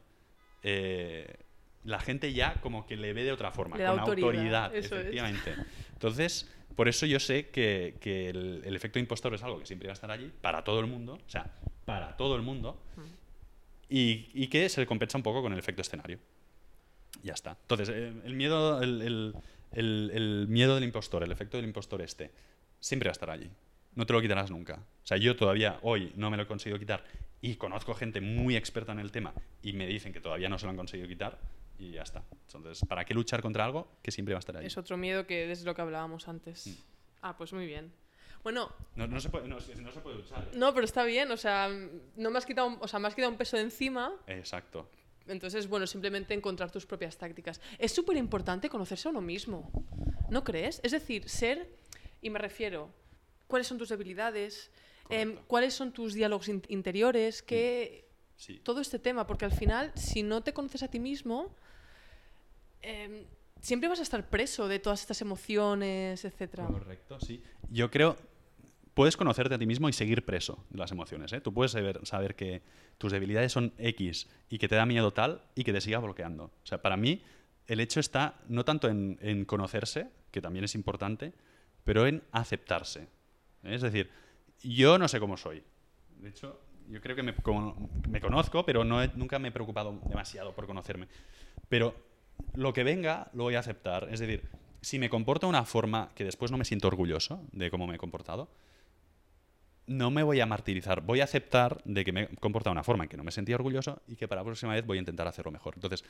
eh, 0.63 1.33
la 1.83 1.99
gente 1.99 2.33
ya 2.33 2.55
como 2.61 2.85
que 2.87 2.97
le 2.97 3.13
ve 3.13 3.23
de 3.23 3.31
otra 3.31 3.51
forma, 3.51 3.77
con 3.77 3.85
autoridad, 3.99 4.65
autoridad, 4.65 4.75
eso 4.75 4.95
es. 4.95 5.01
efectivamente. 5.01 5.55
Entonces, 5.93 6.51
por 6.75 6.87
eso 6.87 7.05
yo 7.05 7.19
sé 7.19 7.49
que, 7.49 7.95
el, 8.29 8.75
efecto 8.75 8.99
impostor 8.99 9.33
es 9.33 9.43
algo 9.43 9.59
que 9.59 9.65
siempre 9.65 9.87
va 9.87 9.93
a 9.93 9.95
estar 9.95 10.11
allí, 10.11 10.31
para 10.41 10.63
todo 10.63 10.79
el 10.79 10.87
mundo, 10.87 11.13
o 11.13 11.29
sea, 11.29 11.51
para 11.85 12.17
todo 12.17 12.35
el 12.35 12.41
mundo, 12.41 12.81
y, 13.89 14.47
que 14.47 14.69
se 14.69 14.81
le 14.81 14.87
compensa 14.87 15.17
un 15.17 15.23
poco 15.23 15.41
con 15.41 15.53
el 15.53 15.59
efecto 15.59 15.81
escenario. 15.81 16.19
Ya 17.23 17.33
está. 17.33 17.57
Entonces, 17.61 17.89
eh, 17.89 18.13
el 18.25 18.33
miedo, 18.33 18.81
el 18.81 20.45
miedo 20.49 20.75
del 20.75 20.83
impostor, 20.83 21.23
el 21.23 21.31
efecto 21.31 21.57
del 21.57 21.65
impostor 21.65 22.01
este, 22.01 22.31
siempre 22.79 23.07
va 23.07 23.11
a 23.11 23.13
estar 23.13 23.29
allí. 23.29 23.49
No 23.95 24.05
te 24.05 24.13
lo 24.13 24.21
quitarás 24.21 24.51
nunca. 24.51 24.75
O 24.75 25.07
sea, 25.07 25.17
yo 25.17 25.35
todavía 25.35 25.79
hoy 25.81 26.11
no 26.15 26.29
me 26.29 26.37
lo 26.37 26.43
he 26.43 26.47
conseguido 26.47 26.77
quitar 26.77 27.03
y 27.41 27.55
conozco 27.55 27.93
gente 27.93 28.21
muy 28.21 28.55
experta 28.55 28.91
en 28.91 28.99
el 28.99 29.11
tema 29.11 29.33
y 29.63 29.73
me 29.73 29.87
dicen 29.87 30.13
que 30.13 30.19
todavía 30.19 30.49
no 30.49 30.59
se 30.59 30.65
lo 30.65 30.71
han 30.71 30.77
conseguido 30.77 31.07
quitar 31.07 31.39
y 31.77 31.91
ya 31.91 32.03
está. 32.03 32.23
Entonces, 32.47 32.87
¿para 32.87 33.05
qué 33.05 33.13
luchar 33.13 33.41
contra 33.41 33.65
algo 33.65 33.87
que 34.01 34.11
siempre 34.11 34.33
va 34.33 34.37
a 34.37 34.39
estar 34.39 34.55
allí? 34.57 34.67
Es 34.67 34.77
otro 34.77 34.97
miedo 34.97 35.25
que 35.27 35.51
es 35.51 35.63
lo 35.63 35.73
que 35.75 35.81
hablábamos 35.81 36.27
antes. 36.27 36.67
Mm. 36.67 36.71
Ah, 37.21 37.37
pues 37.37 37.53
muy 37.53 37.65
bien. 37.65 37.91
Bueno, 38.43 38.71
No, 38.95 39.07
no 39.07 39.19
se 39.19 39.29
puede, 39.29 39.47
no, 39.47 39.55
no 39.55 39.91
se 39.91 39.99
puede 40.01 40.17
luchar. 40.17 40.43
¿eh? 40.43 40.51
no, 40.55 40.73
pero 40.73 40.85
está 40.85 41.03
bien. 41.03 41.31
O 41.31 41.37
sea, 41.37 41.67
no 42.15 42.29
me 42.31 42.37
has 42.37 42.45
quitado, 42.45 42.67
un- 42.67 42.77
o 42.79 42.87
sea, 42.87 42.99
me 42.99 43.07
has 43.07 43.15
quitado 43.15 43.31
un 43.31 43.37
peso 43.37 43.57
de 43.57 43.63
encima. 43.63 44.13
Exacto. 44.27 44.89
Entonces, 45.27 45.67
bueno, 45.67 45.87
simplemente 45.87 46.35
encontrar 46.35 46.69
tus 46.69 46.85
propias 46.85 47.17
tácticas. 47.17 47.59
Es 47.79 47.91
súper 47.91 48.15
importante 48.17 48.69
conocerse 48.69 49.07
a 49.07 49.11
uno 49.11 49.21
mismo, 49.21 49.71
¿no 50.29 50.43
crees? 50.43 50.79
Es 50.83 50.91
decir, 50.91 51.27
ser, 51.27 51.67
y 52.21 52.29
me 52.29 52.37
refiero, 52.37 52.91
cuáles 53.47 53.65
son 53.67 53.79
tus 53.79 53.89
debilidades, 53.89 54.69
em, 55.09 55.37
cuáles 55.47 55.73
son 55.73 55.91
tus 55.91 56.13
diálogos 56.13 56.47
in- 56.47 56.61
interiores, 56.67 57.41
qué, 57.41 58.07
Sí. 58.35 58.59
todo 58.59 58.81
este 58.81 58.99
tema, 58.99 59.25
porque 59.25 59.45
al 59.45 59.51
final, 59.51 59.91
si 59.95 60.21
no 60.21 60.43
te 60.43 60.53
conoces 60.53 60.83
a 60.83 60.87
ti 60.89 60.99
mismo, 60.99 61.55
em, 62.85 63.25
siempre 63.61 63.89
vas 63.89 63.99
a 63.99 64.03
estar 64.03 64.29
preso 64.29 64.67
de 64.67 64.79
todas 64.79 65.01
estas 65.01 65.21
emociones, 65.21 66.23
etcétera. 66.23 66.67
Correcto, 66.67 67.19
sí. 67.19 67.41
Yo 67.69 67.89
creo, 67.89 68.15
puedes 68.93 69.17
conocerte 69.17 69.55
a 69.55 69.57
ti 69.57 69.65
mismo 69.65 69.89
y 69.89 69.93
seguir 69.93 70.23
preso 70.23 70.63
de 70.69 70.79
las 70.79 70.91
emociones. 70.91 71.33
¿eh? 71.33 71.41
Tú 71.41 71.53
puedes 71.53 71.71
saber, 71.71 71.99
saber 72.05 72.35
que 72.35 72.61
tus 72.97 73.11
debilidades 73.11 73.51
son 73.51 73.73
X 73.77 74.27
y 74.49 74.57
que 74.57 74.67
te 74.67 74.75
da 74.75 74.85
miedo 74.85 75.13
tal 75.13 75.43
y 75.55 75.63
que 75.63 75.73
te 75.73 75.81
siga 75.81 75.99
bloqueando. 75.99 76.45
O 76.45 76.65
sea, 76.65 76.81
para 76.81 76.95
mí 76.95 77.21
el 77.67 77.79
hecho 77.79 77.99
está 77.99 78.35
no 78.47 78.63
tanto 78.63 78.87
en, 78.87 79.45
conocerse, 79.45 80.09
que 80.31 80.41
también 80.41 80.65
es 80.65 80.75
importante, 80.75 81.33
pero 81.83 82.05
en 82.07 82.23
aceptarse. 82.31 83.07
¿eh? 83.63 83.75
Es 83.75 83.81
decir, 83.81 84.09
yo 84.63 84.97
no 84.97 85.07
sé 85.07 85.19
cómo 85.19 85.37
soy. 85.37 85.63
De 86.19 86.29
hecho, 86.29 86.61
yo 86.87 87.01
creo 87.01 87.15
que 87.15 87.23
me, 87.23 87.33
me 88.09 88.21
conozco, 88.21 88.65
pero 88.65 88.83
nunca 88.83 89.39
me 89.39 89.47
he 89.47 89.51
preocupado 89.51 89.99
demasiado 90.07 90.53
por 90.53 90.67
conocerme. 90.67 91.07
Pero 91.67 91.95
lo 92.53 92.73
que 92.73 92.83
venga 92.83 93.29
lo 93.33 93.43
voy 93.43 93.55
a 93.55 93.59
aceptar. 93.59 94.07
Es 94.11 94.19
decir, 94.19 94.43
si 94.81 94.99
me 94.99 95.09
comporto 95.09 95.47
de 95.47 95.49
una 95.49 95.65
forma 95.65 96.11
que 96.15 96.23
después 96.23 96.51
no 96.51 96.57
me 96.57 96.65
siento 96.65 96.87
orgulloso 96.87 97.41
de 97.51 97.69
cómo 97.71 97.87
me 97.87 97.95
he 97.95 97.97
comportado, 97.97 98.49
no 99.87 100.11
me 100.11 100.23
voy 100.23 100.39
a 100.39 100.45
martirizar. 100.45 101.01
Voy 101.01 101.21
a 101.21 101.25
aceptar 101.25 101.81
de 101.85 102.03
que 102.03 102.11
me 102.11 102.23
he 102.23 102.27
comportado 102.37 102.71
de 102.71 102.77
una 102.77 102.83
forma 102.83 103.03
en 103.03 103.09
que 103.09 103.17
no 103.17 103.23
me 103.23 103.31
sentía 103.31 103.55
orgulloso 103.55 104.01
y 104.07 104.15
que 104.15 104.27
para 104.27 104.41
la 104.41 104.45
próxima 104.45 104.73
vez 104.73 104.85
voy 104.85 104.97
a 104.97 104.99
intentar 104.99 105.27
hacerlo 105.27 105.51
mejor. 105.51 105.75
Entonces, 105.75 106.03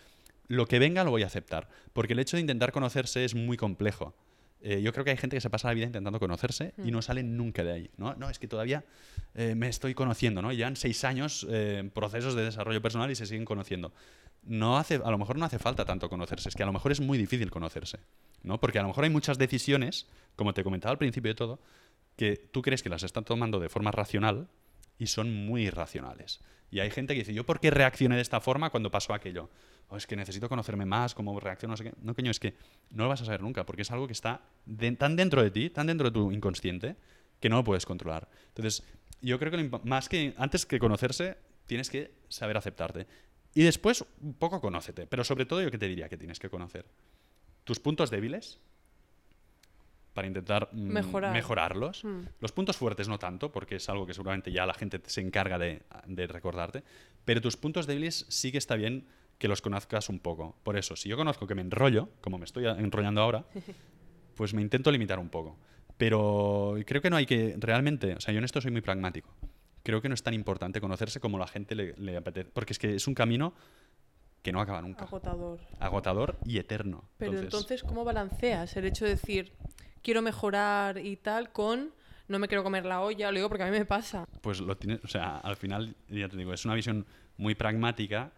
lo 0.48 0.66
que 0.66 0.80
venga 0.80 1.04
lo 1.04 1.12
voy 1.12 1.24
a 1.24 1.28
aceptar. 1.28 1.68
Porque 1.94 2.14
el 2.14 2.20
hecho 2.20 2.38
de 2.38 2.42
intentar 2.42 2.72
conocerse 2.72 3.26
es 3.26 3.36
muy 3.36 3.58
complejo. 3.58 4.16
Eh, 4.62 4.82
yo 4.82 4.92
creo 4.94 5.06
que 5.06 5.12
hay 5.12 5.18
gente 5.18 5.36
que 5.36 5.42
se 5.42 5.50
pasa 5.50 5.68
la 5.68 5.76
vida 5.76 5.86
intentando 5.86 6.20
conocerse 6.20 6.74
y 6.84 6.90
no 6.90 7.02
sale 7.02 7.22
nunca 7.22 7.64
de 7.64 7.72
ahí. 7.72 7.92
No, 7.98 8.16
no 8.16 8.30
es 8.30 8.40
que 8.40 8.48
todavía 8.48 8.84
eh, 9.36 9.54
me 9.56 9.68
estoy 9.68 9.94
conociendo, 9.94 10.42
¿no? 10.42 10.52
Llevan 10.52 10.76
seis 10.76 11.04
años 11.04 11.46
eh, 11.52 11.90
procesos 11.94 12.34
de 12.34 12.44
desarrollo 12.44 12.82
personal 12.82 13.12
y 13.12 13.16
se 13.16 13.26
siguen 13.26 13.46
conociendo. 13.46 13.94
No 14.46 14.78
hace, 14.78 15.02
a 15.04 15.12
lo 15.12 15.18
mejor 15.18 15.38
no 15.38 15.46
hace 15.46 15.60
falta 15.60 15.86
tanto 15.86 16.10
conocerse, 16.10 16.50
es 16.50 16.56
que 16.56 16.64
a 16.64 16.66
lo 16.68 16.74
mejor 16.74 16.92
es 16.92 17.02
muy 17.02 17.18
difícil 17.18 17.50
conocerse, 17.50 18.00
¿no? 18.44 18.60
Porque 18.60 18.80
a 18.80 18.84
lo 18.84 18.90
mejor 18.90 19.04
hay 19.04 19.10
muchas 19.10 19.38
decisiones, 19.38 20.08
como 20.36 20.54
te 20.54 20.64
comentaba 20.64 20.92
al 20.92 20.98
principio 20.98 21.30
de 21.32 21.36
todo, 21.36 21.60
que 22.16 22.38
tú 22.38 22.62
crees 22.62 22.84
que 22.84 22.90
las 22.90 23.04
están 23.04 23.26
tomando 23.26 23.60
de 23.60 23.70
forma 23.70 23.92
racional 23.92 24.48
y 24.98 25.08
son 25.08 25.34
muy 25.34 25.64
irracionales. 25.64 26.40
Y 26.72 26.80
hay 26.80 26.90
gente 26.90 27.14
que 27.14 27.20
dice, 27.20 27.34
¿yo 27.34 27.46
por 27.46 27.60
qué 27.60 27.72
reaccioné 27.72 28.16
de 28.16 28.22
esta 28.22 28.40
forma 28.40 28.70
cuando 28.70 28.92
pasó 28.92 29.14
aquello? 29.14 29.50
O 29.90 29.98
es 29.98 30.08
que 30.08 30.16
necesito 30.16 30.50
conocerme 30.50 30.86
más, 30.86 31.14
cómo 31.14 31.40
reacciono, 31.40 31.74
no 31.74 31.78
sé. 31.78 31.94
No, 32.02 32.16
coño, 32.16 32.32
es 32.32 32.40
que 32.40 32.56
no 32.90 33.04
lo 33.04 33.10
vas 33.10 33.22
a 33.22 33.26
saber 33.26 33.42
nunca, 33.42 33.66
porque 33.66 33.84
es 33.84 33.92
algo 33.92 34.08
que 34.08 34.14
está 34.14 34.42
tan 34.98 35.16
dentro 35.16 35.44
de 35.44 35.52
ti, 35.52 35.70
tan 35.70 35.88
dentro 35.88 36.10
de 36.10 36.14
tu 36.14 36.32
inconsciente, 36.32 36.96
que 37.40 37.50
no 37.50 37.58
lo 37.58 37.64
puedes 37.64 37.86
controlar. 37.86 38.28
Entonces, 38.48 38.84
yo 39.22 39.38
creo 39.40 39.52
que 39.52 39.58
lo 39.58 39.82
más 39.84 40.10
que 40.10 40.34
antes 40.38 40.66
que 40.66 40.80
conocerse, 40.80 41.38
tienes 41.66 41.90
que 41.90 42.12
saber 42.30 42.58
aceptarte. 42.58 43.08
Y 43.56 43.64
después, 43.64 44.06
un 44.22 44.36
poco 44.36 44.62
conócete. 44.62 45.08
Pero 45.08 45.24
sobre 45.24 45.46
todo, 45.46 45.62
yo 45.64 45.72
que 45.72 45.80
te 45.80 45.88
diría 45.88 46.10
que 46.10 46.18
tienes 46.18 46.40
que 46.40 46.50
conocer 46.50 46.86
tus 47.64 47.80
puntos 47.80 48.12
débiles, 48.12 48.60
para 50.16 50.28
intentar 50.28 50.70
mm, 50.72 50.94
Mejorar. 50.94 51.34
mejorarlos. 51.34 52.04
Mm. 52.04 52.22
Los 52.40 52.52
puntos 52.52 52.78
fuertes 52.78 53.08
no 53.08 53.20
tanto, 53.20 53.52
porque 53.52 53.76
es 53.76 53.90
algo 53.90 54.08
que 54.08 54.14
seguramente 54.14 54.52
ya 54.52 54.66
la 54.66 54.74
gente 54.74 55.02
se 55.06 55.22
encarga 55.22 55.60
de, 55.60 55.82
de 56.08 56.26
recordarte, 56.26 56.84
pero 57.26 57.42
tus 57.42 57.58
puntos 57.58 57.86
débiles 57.86 58.26
sí 58.30 58.52
que 58.52 58.58
está 58.58 58.76
bien 58.76 59.06
que 59.38 59.50
los 59.50 59.62
conozcas 59.62 60.08
un 60.08 60.20
poco. 60.20 60.56
Por 60.64 60.78
eso, 60.78 60.96
si 60.96 61.10
yo 61.10 61.18
conozco 61.18 61.46
que 61.46 61.54
me 61.54 61.62
enrollo, 61.62 62.10
como 62.22 62.38
me 62.38 62.46
estoy 62.46 62.66
enrollando 62.66 63.22
ahora, 63.22 63.46
pues 64.36 64.54
me 64.54 64.62
intento 64.62 64.90
limitar 64.90 65.20
un 65.20 65.30
poco. 65.30 65.58
Pero 65.98 66.76
creo 66.86 67.02
que 67.02 67.10
no 67.10 67.18
hay 67.18 67.26
que 67.26 67.56
realmente, 67.58 68.16
o 68.16 68.22
sea, 68.22 68.34
yo 68.34 68.38
en 68.38 68.46
esto 68.46 68.62
soy 68.62 68.72
muy 68.72 68.82
pragmático. 68.82 69.30
Creo 69.86 70.02
que 70.02 70.10
no 70.10 70.16
es 70.16 70.24
tan 70.24 70.34
importante 70.34 70.82
conocerse 70.82 71.20
como 71.20 71.38
la 71.38 71.46
gente 71.46 71.76
le, 71.76 71.94
le 71.98 72.18
apetece, 72.18 72.50
porque 72.52 72.74
es 72.74 72.80
que 72.80 72.96
es 72.96 73.08
un 73.08 73.14
camino 73.14 73.54
que 74.42 74.52
no 74.52 74.60
acaba 74.60 74.82
nunca. 74.82 75.06
Agotador. 75.06 75.60
Agotador 75.80 76.38
y 76.44 76.58
eterno. 76.58 77.04
Pero 77.18 77.38
entonces, 77.40 77.84
¿cómo 77.84 78.04
balanceas 78.04 78.76
el 78.78 78.86
hecho 78.86 79.06
de 79.06 79.12
decir, 79.12 79.54
quiero 80.02 80.24
mejorar 80.24 80.98
y 80.98 81.18
tal, 81.18 81.52
con 81.52 81.92
no 82.28 82.40
me 82.40 82.48
quiero 82.48 82.64
comer 82.64 82.84
la 82.86 83.02
olla? 83.02 83.32
Lo 83.32 83.38
digo 83.38 83.48
porque 83.48 83.64
a 83.64 83.68
mí 83.68 83.72
me 83.78 83.86
pasa. 83.86 84.28
pues 84.42 84.60
lo 84.60 84.76
tienes, 84.76 85.04
o 85.04 85.08
sea, 85.08 85.38
al 85.38 85.56
final, 85.56 85.96
ya 86.10 86.28
te 86.30 86.36
digo, 86.36 86.52
es 86.52 86.66
una 86.66 86.74
visión 86.74 87.06
muy 87.38 87.54
pragmática. 87.54 88.32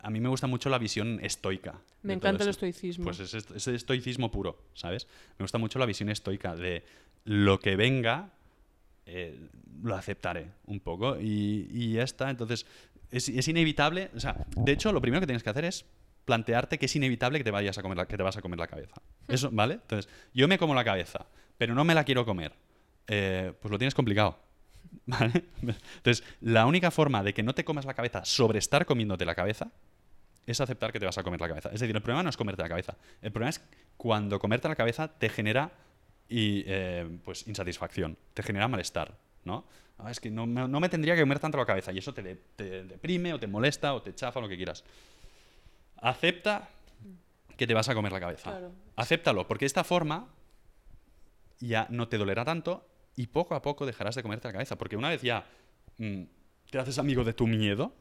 A 0.00 0.10
mí 0.10 0.18
me 0.18 0.28
gusta 0.28 0.48
mucho 0.48 0.70
la 0.70 0.78
visión 0.78 1.20
estoica. 1.22 1.80
Me 2.02 2.14
encanta 2.14 2.42
el 2.42 2.50
esto. 2.50 2.66
estoicismo. 2.66 3.04
Pues 3.04 3.20
es 3.20 3.32
ese 3.34 3.74
estoicismo 3.76 4.32
puro, 4.32 4.58
¿sabes? 4.74 5.06
Me 5.38 5.44
gusta 5.44 5.58
mucho 5.58 5.78
la 5.78 5.86
visión 5.86 6.10
estoica 6.10 6.56
de 6.56 6.84
lo 7.24 7.60
que 7.60 7.76
venga, 7.76 8.30
eh, 9.06 9.48
lo 9.82 9.94
aceptaré 9.94 10.50
un 10.66 10.80
poco 10.80 11.20
y, 11.20 11.68
y 11.70 11.92
ya 11.94 12.02
está. 12.02 12.30
Entonces, 12.30 12.66
es, 13.10 13.28
es 13.28 13.48
inevitable. 13.48 14.10
O 14.14 14.20
sea, 14.20 14.46
de 14.56 14.72
hecho, 14.72 14.92
lo 14.92 15.00
primero 15.00 15.20
que 15.20 15.26
tienes 15.26 15.42
que 15.42 15.50
hacer 15.50 15.64
es 15.64 15.84
plantearte 16.24 16.78
que 16.78 16.86
es 16.86 16.96
inevitable 16.96 17.38
que 17.38 17.44
te 17.44 17.50
vayas 17.50 17.76
a 17.78 17.82
comer 17.82 17.98
la, 17.98 18.06
que 18.06 18.16
te 18.16 18.22
vas 18.22 18.36
a 18.36 18.42
comer 18.42 18.58
la 18.58 18.66
cabeza. 18.66 19.00
Eso, 19.28 19.50
¿vale? 19.52 19.74
Entonces, 19.74 20.10
yo 20.32 20.48
me 20.48 20.58
como 20.58 20.74
la 20.74 20.84
cabeza, 20.84 21.26
pero 21.58 21.74
no 21.74 21.84
me 21.84 21.94
la 21.94 22.04
quiero 22.04 22.24
comer. 22.24 22.52
Eh, 23.06 23.52
pues 23.60 23.70
lo 23.70 23.78
tienes 23.78 23.94
complicado. 23.94 24.38
¿Vale? 25.06 25.44
Entonces, 25.96 26.24
la 26.40 26.66
única 26.66 26.90
forma 26.90 27.22
de 27.22 27.34
que 27.34 27.42
no 27.42 27.54
te 27.54 27.64
comas 27.64 27.84
la 27.84 27.94
cabeza 27.94 28.24
sobre 28.24 28.58
estar 28.58 28.86
comiéndote 28.86 29.24
la 29.24 29.34
cabeza 29.34 29.70
es 30.46 30.60
aceptar 30.60 30.92
que 30.92 31.00
te 31.00 31.06
vas 31.06 31.18
a 31.18 31.22
comer 31.22 31.40
la 31.40 31.48
cabeza. 31.48 31.70
Es 31.72 31.80
decir, 31.80 31.94
el 31.94 32.02
problema 32.02 32.22
no 32.22 32.30
es 32.30 32.36
comerte 32.36 32.62
la 32.62 32.68
cabeza. 32.68 32.96
El 33.22 33.32
problema 33.32 33.50
es 33.50 33.62
cuando 33.96 34.38
comerte 34.38 34.68
la 34.68 34.76
cabeza 34.76 35.08
te 35.08 35.28
genera 35.28 35.72
y, 36.28 36.64
eh, 36.66 37.18
pues, 37.24 37.46
insatisfacción, 37.46 38.16
te 38.32 38.42
genera 38.42 38.68
malestar, 38.68 39.16
¿no? 39.44 39.64
Ah, 39.98 40.10
es 40.10 40.18
que 40.20 40.30
no, 40.30 40.46
me- 40.46 40.66
no 40.66 40.80
me 40.80 40.88
tendría 40.88 41.14
que 41.14 41.20
comer 41.20 41.38
tanto 41.38 41.56
la 41.58 41.66
cabeza 41.66 41.92
y 41.92 41.98
eso 41.98 42.12
te, 42.12 42.22
de- 42.22 42.36
te 42.56 42.84
deprime 42.84 43.32
o 43.32 43.38
te 43.38 43.46
molesta 43.46 43.94
o 43.94 44.02
te 44.02 44.14
chafa 44.14 44.40
lo 44.40 44.48
que 44.48 44.56
quieras. 44.56 44.82
Acepta 45.98 46.68
que 47.56 47.66
te 47.66 47.74
vas 47.74 47.88
a 47.88 47.94
comer 47.94 48.12
la 48.12 48.20
cabeza. 48.20 48.50
Claro. 48.50 48.72
Acéptalo, 48.96 49.46
porque 49.46 49.64
de 49.64 49.68
esta 49.68 49.84
forma 49.84 50.26
ya 51.60 51.86
no 51.90 52.08
te 52.08 52.18
dolerá 52.18 52.44
tanto 52.44 52.86
y 53.16 53.28
poco 53.28 53.54
a 53.54 53.62
poco 53.62 53.86
dejarás 53.86 54.14
de 54.16 54.22
comerte 54.22 54.48
la 54.48 54.52
cabeza. 54.52 54.76
Porque 54.76 54.96
una 54.96 55.08
vez 55.08 55.22
ya 55.22 55.46
mm, 55.98 56.22
te 56.70 56.78
haces 56.78 56.98
amigo 56.98 57.22
de 57.24 57.32
tu 57.32 57.46
miedo, 57.46 57.92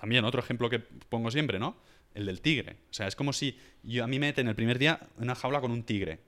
también 0.00 0.24
otro 0.24 0.40
ejemplo 0.40 0.70
que 0.70 0.78
pongo 0.80 1.30
siempre, 1.30 1.58
¿no? 1.58 1.76
El 2.14 2.26
del 2.26 2.40
tigre. 2.40 2.78
O 2.90 2.94
sea, 2.94 3.06
es 3.06 3.14
como 3.16 3.32
si 3.32 3.58
yo, 3.82 4.02
a 4.04 4.06
mí 4.06 4.18
me 4.18 4.26
meten 4.28 4.48
el 4.48 4.54
primer 4.54 4.78
día 4.78 4.98
en 5.18 5.24
una 5.24 5.34
jaula 5.34 5.60
con 5.60 5.70
un 5.70 5.82
tigre. 5.84 6.18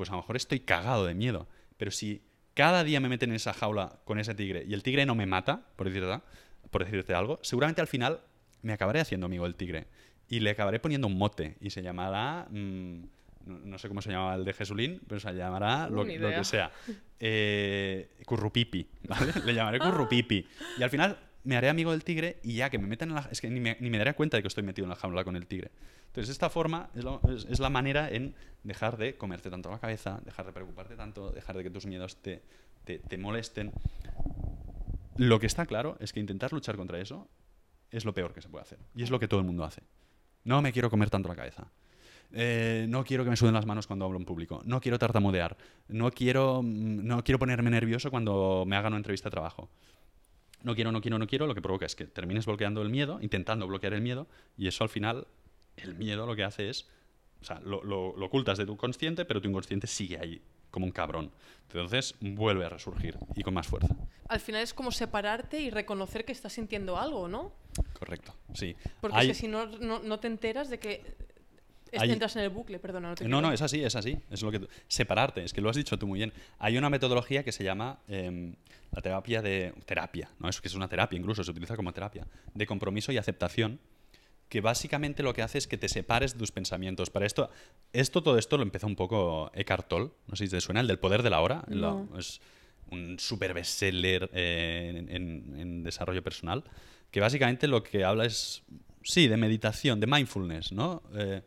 Pues 0.00 0.08
a 0.08 0.12
lo 0.12 0.22
mejor 0.22 0.36
estoy 0.36 0.60
cagado 0.60 1.04
de 1.04 1.12
miedo. 1.12 1.46
Pero 1.76 1.90
si 1.90 2.22
cada 2.54 2.84
día 2.84 3.00
me 3.00 3.10
meten 3.10 3.28
en 3.28 3.36
esa 3.36 3.52
jaula 3.52 4.00
con 4.06 4.18
ese 4.18 4.34
tigre 4.34 4.64
y 4.66 4.72
el 4.72 4.82
tigre 4.82 5.04
no 5.04 5.14
me 5.14 5.26
mata, 5.26 5.66
por 5.76 5.90
decirte, 5.90 6.22
por 6.70 6.86
decirte 6.86 7.12
algo, 7.12 7.38
seguramente 7.42 7.82
al 7.82 7.86
final 7.86 8.22
me 8.62 8.72
acabaré 8.72 9.00
haciendo 9.00 9.26
amigo 9.26 9.44
del 9.44 9.56
tigre. 9.56 9.88
Y 10.26 10.40
le 10.40 10.48
acabaré 10.48 10.80
poniendo 10.80 11.06
un 11.06 11.18
mote. 11.18 11.58
Y 11.60 11.68
se 11.68 11.82
llamará... 11.82 12.46
mm, 12.48 13.02
no, 13.44 13.78
sé 13.78 13.88
cómo 13.88 14.00
se 14.00 14.10
llamaba 14.10 14.36
el 14.36 14.46
de 14.46 14.54
Jesulín, 14.54 15.02
pero 15.06 15.20
se 15.20 15.34
llamará 15.34 15.90
lo, 15.90 16.06
que 16.06 16.44
sea. 16.44 16.72
Eh, 17.18 18.08
currupipi, 18.24 18.86
¿vale? 19.06 19.34
Le 19.44 19.52
llamaré 19.52 19.78
currupipi. 19.80 20.46
Y 20.78 20.82
al 20.82 20.88
final 20.88 21.18
me 21.44 21.58
haré 21.58 21.68
amigo 21.68 21.90
del 21.90 22.04
tigre 22.04 22.38
y 22.42 22.54
ya 22.54 22.70
que 22.70 22.78
me 22.78 22.86
metan 22.86 23.10
en 23.10 23.16
la... 23.16 23.28
Es 23.30 23.42
que 23.42 23.50
ni 23.50 23.60
me, 23.60 23.76
ni 23.80 23.90
me 23.90 23.98
daré 23.98 24.14
cuenta 24.14 24.38
de 24.38 24.42
que 24.42 24.48
estoy 24.48 24.64
metido 24.64 24.86
en 24.86 24.88
la 24.88 24.96
jaula 24.96 25.24
con 25.24 25.36
el 25.36 25.46
tigre. 25.46 25.70
Entonces, 26.10 26.30
esta 26.30 26.50
forma 26.50 26.90
es, 26.94 27.60
la 27.60 27.70
manera 27.70 28.10
en 28.10 28.34
dejar 28.64 28.96
de 28.96 29.16
comerte 29.16 29.48
tanto 29.48 29.70
la 29.70 29.78
cabeza, 29.78 30.20
dejar 30.24 30.46
de 30.46 30.52
preocuparte 30.52 30.96
tanto, 30.96 31.30
dejar 31.30 31.56
de 31.56 31.62
que 31.62 31.70
tus 31.70 31.86
miedos 31.86 32.16
te, 32.16 32.42
te, 32.84 32.98
te 32.98 33.16
molesten. 33.16 33.72
Lo 35.16 35.38
que 35.38 35.46
está 35.46 35.66
claro 35.66 35.96
es 36.00 36.12
que 36.12 36.18
intentar 36.18 36.52
luchar 36.52 36.76
contra 36.76 36.98
eso 36.98 37.28
es 37.90 38.04
lo 38.04 38.12
peor 38.12 38.32
que 38.32 38.42
se 38.42 38.48
puede 38.48 38.62
hacer. 38.62 38.78
Y 38.94 39.02
es 39.02 39.10
lo 39.10 39.20
que 39.20 39.28
todo 39.28 39.40
el 39.40 39.46
mundo 39.46 39.64
hace. 39.64 39.82
No 40.44 40.62
me 40.62 40.72
quiero 40.72 40.90
comer 40.90 41.10
tanto 41.10 41.28
la 41.28 41.36
cabeza. 41.36 41.68
Eh, 42.32 42.86
no 42.88 43.04
quiero 43.04 43.24
que 43.24 43.30
me 43.30 43.36
suden 43.36 43.54
las 43.54 43.66
manos 43.66 43.86
cuando 43.86 44.04
hablo 44.04 44.18
en 44.18 44.24
público. 44.24 44.62
No 44.64 44.80
quiero 44.80 44.98
tartamudear. 44.98 45.56
No 45.88 46.10
quiero, 46.10 46.62
mm, 46.62 47.06
no 47.06 47.24
quiero 47.24 47.38
ponerme 47.38 47.70
nervioso 47.70 48.10
cuando 48.10 48.64
me 48.66 48.76
hagan 48.76 48.92
una 48.92 48.98
entrevista 48.98 49.28
de 49.28 49.32
trabajo. 49.32 49.68
No 50.62 50.74
quiero, 50.74 50.92
no 50.92 51.00
quiero, 51.00 51.18
no 51.18 51.26
quiero. 51.26 51.46
Lo 51.46 51.54
que 51.54 51.62
provoca 51.62 51.86
es 51.86 51.96
que 51.96 52.06
termines 52.06 52.46
bloqueando 52.46 52.82
el 52.82 52.90
miedo, 52.90 53.18
intentando 53.22 53.66
bloquear 53.66 53.94
el 53.94 54.02
miedo, 54.02 54.26
y 54.56 54.68
eso 54.68 54.84
al 54.84 54.90
final, 54.90 55.26
el 55.84 55.94
miedo 55.94 56.26
lo 56.26 56.34
que 56.36 56.44
hace 56.44 56.68
es. 56.70 56.86
O 57.40 57.44
sea, 57.44 57.58
lo, 57.60 57.82
lo- 57.82 58.14
lo 58.16 58.26
ocultas 58.26 58.58
de 58.58 58.66
tu 58.66 58.76
consciente, 58.76 59.24
pero 59.24 59.40
tu 59.40 59.48
inconsciente 59.48 59.86
sigue 59.86 60.18
ahí, 60.18 60.42
como 60.70 60.84
un 60.86 60.92
cabrón. 60.92 61.30
Entonces 61.68 62.14
vuelve 62.20 62.66
a 62.66 62.68
resurgir 62.68 63.16
y 63.34 63.42
con 63.42 63.54
más 63.54 63.66
fuerza. 63.66 63.94
Al 64.28 64.40
final 64.40 64.62
es 64.62 64.74
como 64.74 64.92
separarte 64.92 65.58
y 65.60 65.70
reconocer 65.70 66.24
que 66.24 66.32
estás 66.32 66.52
sintiendo 66.52 66.98
algo, 66.98 67.28
¿no? 67.28 67.52
Correcto, 67.98 68.34
sí. 68.54 68.76
Porque 69.00 69.16
Hay- 69.16 69.30
es 69.30 69.36
que 69.36 69.40
si 69.42 69.48
no, 69.48 69.66
no, 69.66 70.00
no 70.00 70.20
te 70.20 70.26
enteras 70.26 70.68
de 70.68 70.78
que 70.78 71.02
Hay- 71.98 72.10
entras 72.12 72.36
en 72.36 72.42
el 72.42 72.50
bucle, 72.50 72.78
perdona. 72.78 73.08
No, 73.08 73.14
te 73.14 73.26
No, 73.26 73.40
no, 73.40 73.52
es 73.52 73.62
así, 73.62 73.82
es 73.82 73.96
así. 73.96 74.18
Es 74.30 74.42
lo 74.42 74.50
que 74.50 74.60
tú- 74.60 74.68
separarte, 74.86 75.42
es 75.42 75.52
que 75.52 75.60
lo 75.60 75.70
has 75.70 75.76
dicho 75.76 75.98
tú 75.98 76.06
muy 76.06 76.18
bien. 76.18 76.32
Hay 76.58 76.76
una 76.76 76.90
metodología 76.90 77.42
que 77.42 77.52
se 77.52 77.64
llama 77.64 77.98
em, 78.06 78.54
la 78.92 79.00
terapia 79.02 79.40
de 79.42 79.72
terapia, 79.86 80.28
no 80.38 80.48
es 80.48 80.60
que 80.60 80.68
es 80.68 80.74
una 80.74 80.88
terapia 80.88 81.18
incluso, 81.18 81.42
se 81.42 81.50
utiliza 81.50 81.74
como 81.76 81.92
terapia 81.92 82.26
de 82.54 82.66
compromiso 82.66 83.10
y 83.12 83.16
aceptación, 83.18 83.80
que 84.50 84.60
básicamente 84.60 85.22
lo 85.22 85.32
que 85.32 85.40
hace 85.42 85.56
es 85.58 85.66
que 85.66 85.78
te 85.78 85.88
separes 85.88 86.34
de 86.34 86.38
tus 86.40 86.50
pensamientos. 86.52 87.08
Para 87.08 87.24
esto, 87.24 87.48
esto 87.94 88.22
todo 88.22 88.36
esto 88.36 88.56
lo 88.58 88.64
empezó 88.64 88.86
un 88.88 88.96
poco 88.96 89.50
Eckhart 89.54 89.88
Tolle, 89.88 90.10
no 90.26 90.36
sé 90.36 90.44
si 90.44 90.50
te 90.50 90.60
suena, 90.60 90.80
el 90.80 90.88
del 90.88 90.98
poder 90.98 91.22
de 91.22 91.30
la 91.30 91.40
hora, 91.40 91.64
La- 91.68 92.18
es 92.18 92.40
un 92.90 93.18
super 93.20 93.54
bestseller 93.54 94.28
eh, 94.34 94.92
en, 94.96 95.08
en- 95.08 95.56
en 95.60 95.82
desarrollo 95.84 96.22
personal, 96.22 96.64
que 97.12 97.20
básicamente 97.20 97.68
lo 97.68 97.82
que 97.84 98.04
habla 98.04 98.24
es, 98.26 98.62
sí, 99.04 99.28
de 99.28 99.36
meditación, 99.36 100.00
de 100.00 100.06
mindfulness, 100.08 100.72
¿no? 100.72 101.02
Eh, 101.14 101.42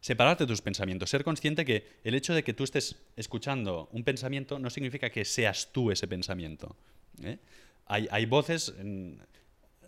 separarte 0.00 0.44
de 0.44 0.48
tus 0.48 0.62
pensamientos, 0.62 1.10
ser 1.10 1.22
consciente 1.24 1.66
que 1.66 2.00
el 2.04 2.14
hecho 2.14 2.32
de 2.32 2.42
que 2.42 2.54
tú 2.54 2.64
estés 2.64 2.96
escuchando 3.16 3.90
un 3.92 4.02
pensamiento 4.02 4.58
no 4.58 4.70
significa 4.70 5.10
que 5.10 5.26
seas 5.26 5.70
tú 5.72 5.90
ese 5.90 6.08
pensamiento. 6.08 6.74
¿eh? 7.22 7.36
Hay, 7.84 8.08
hay 8.10 8.24
voces, 8.24 8.72
en- 8.78 9.20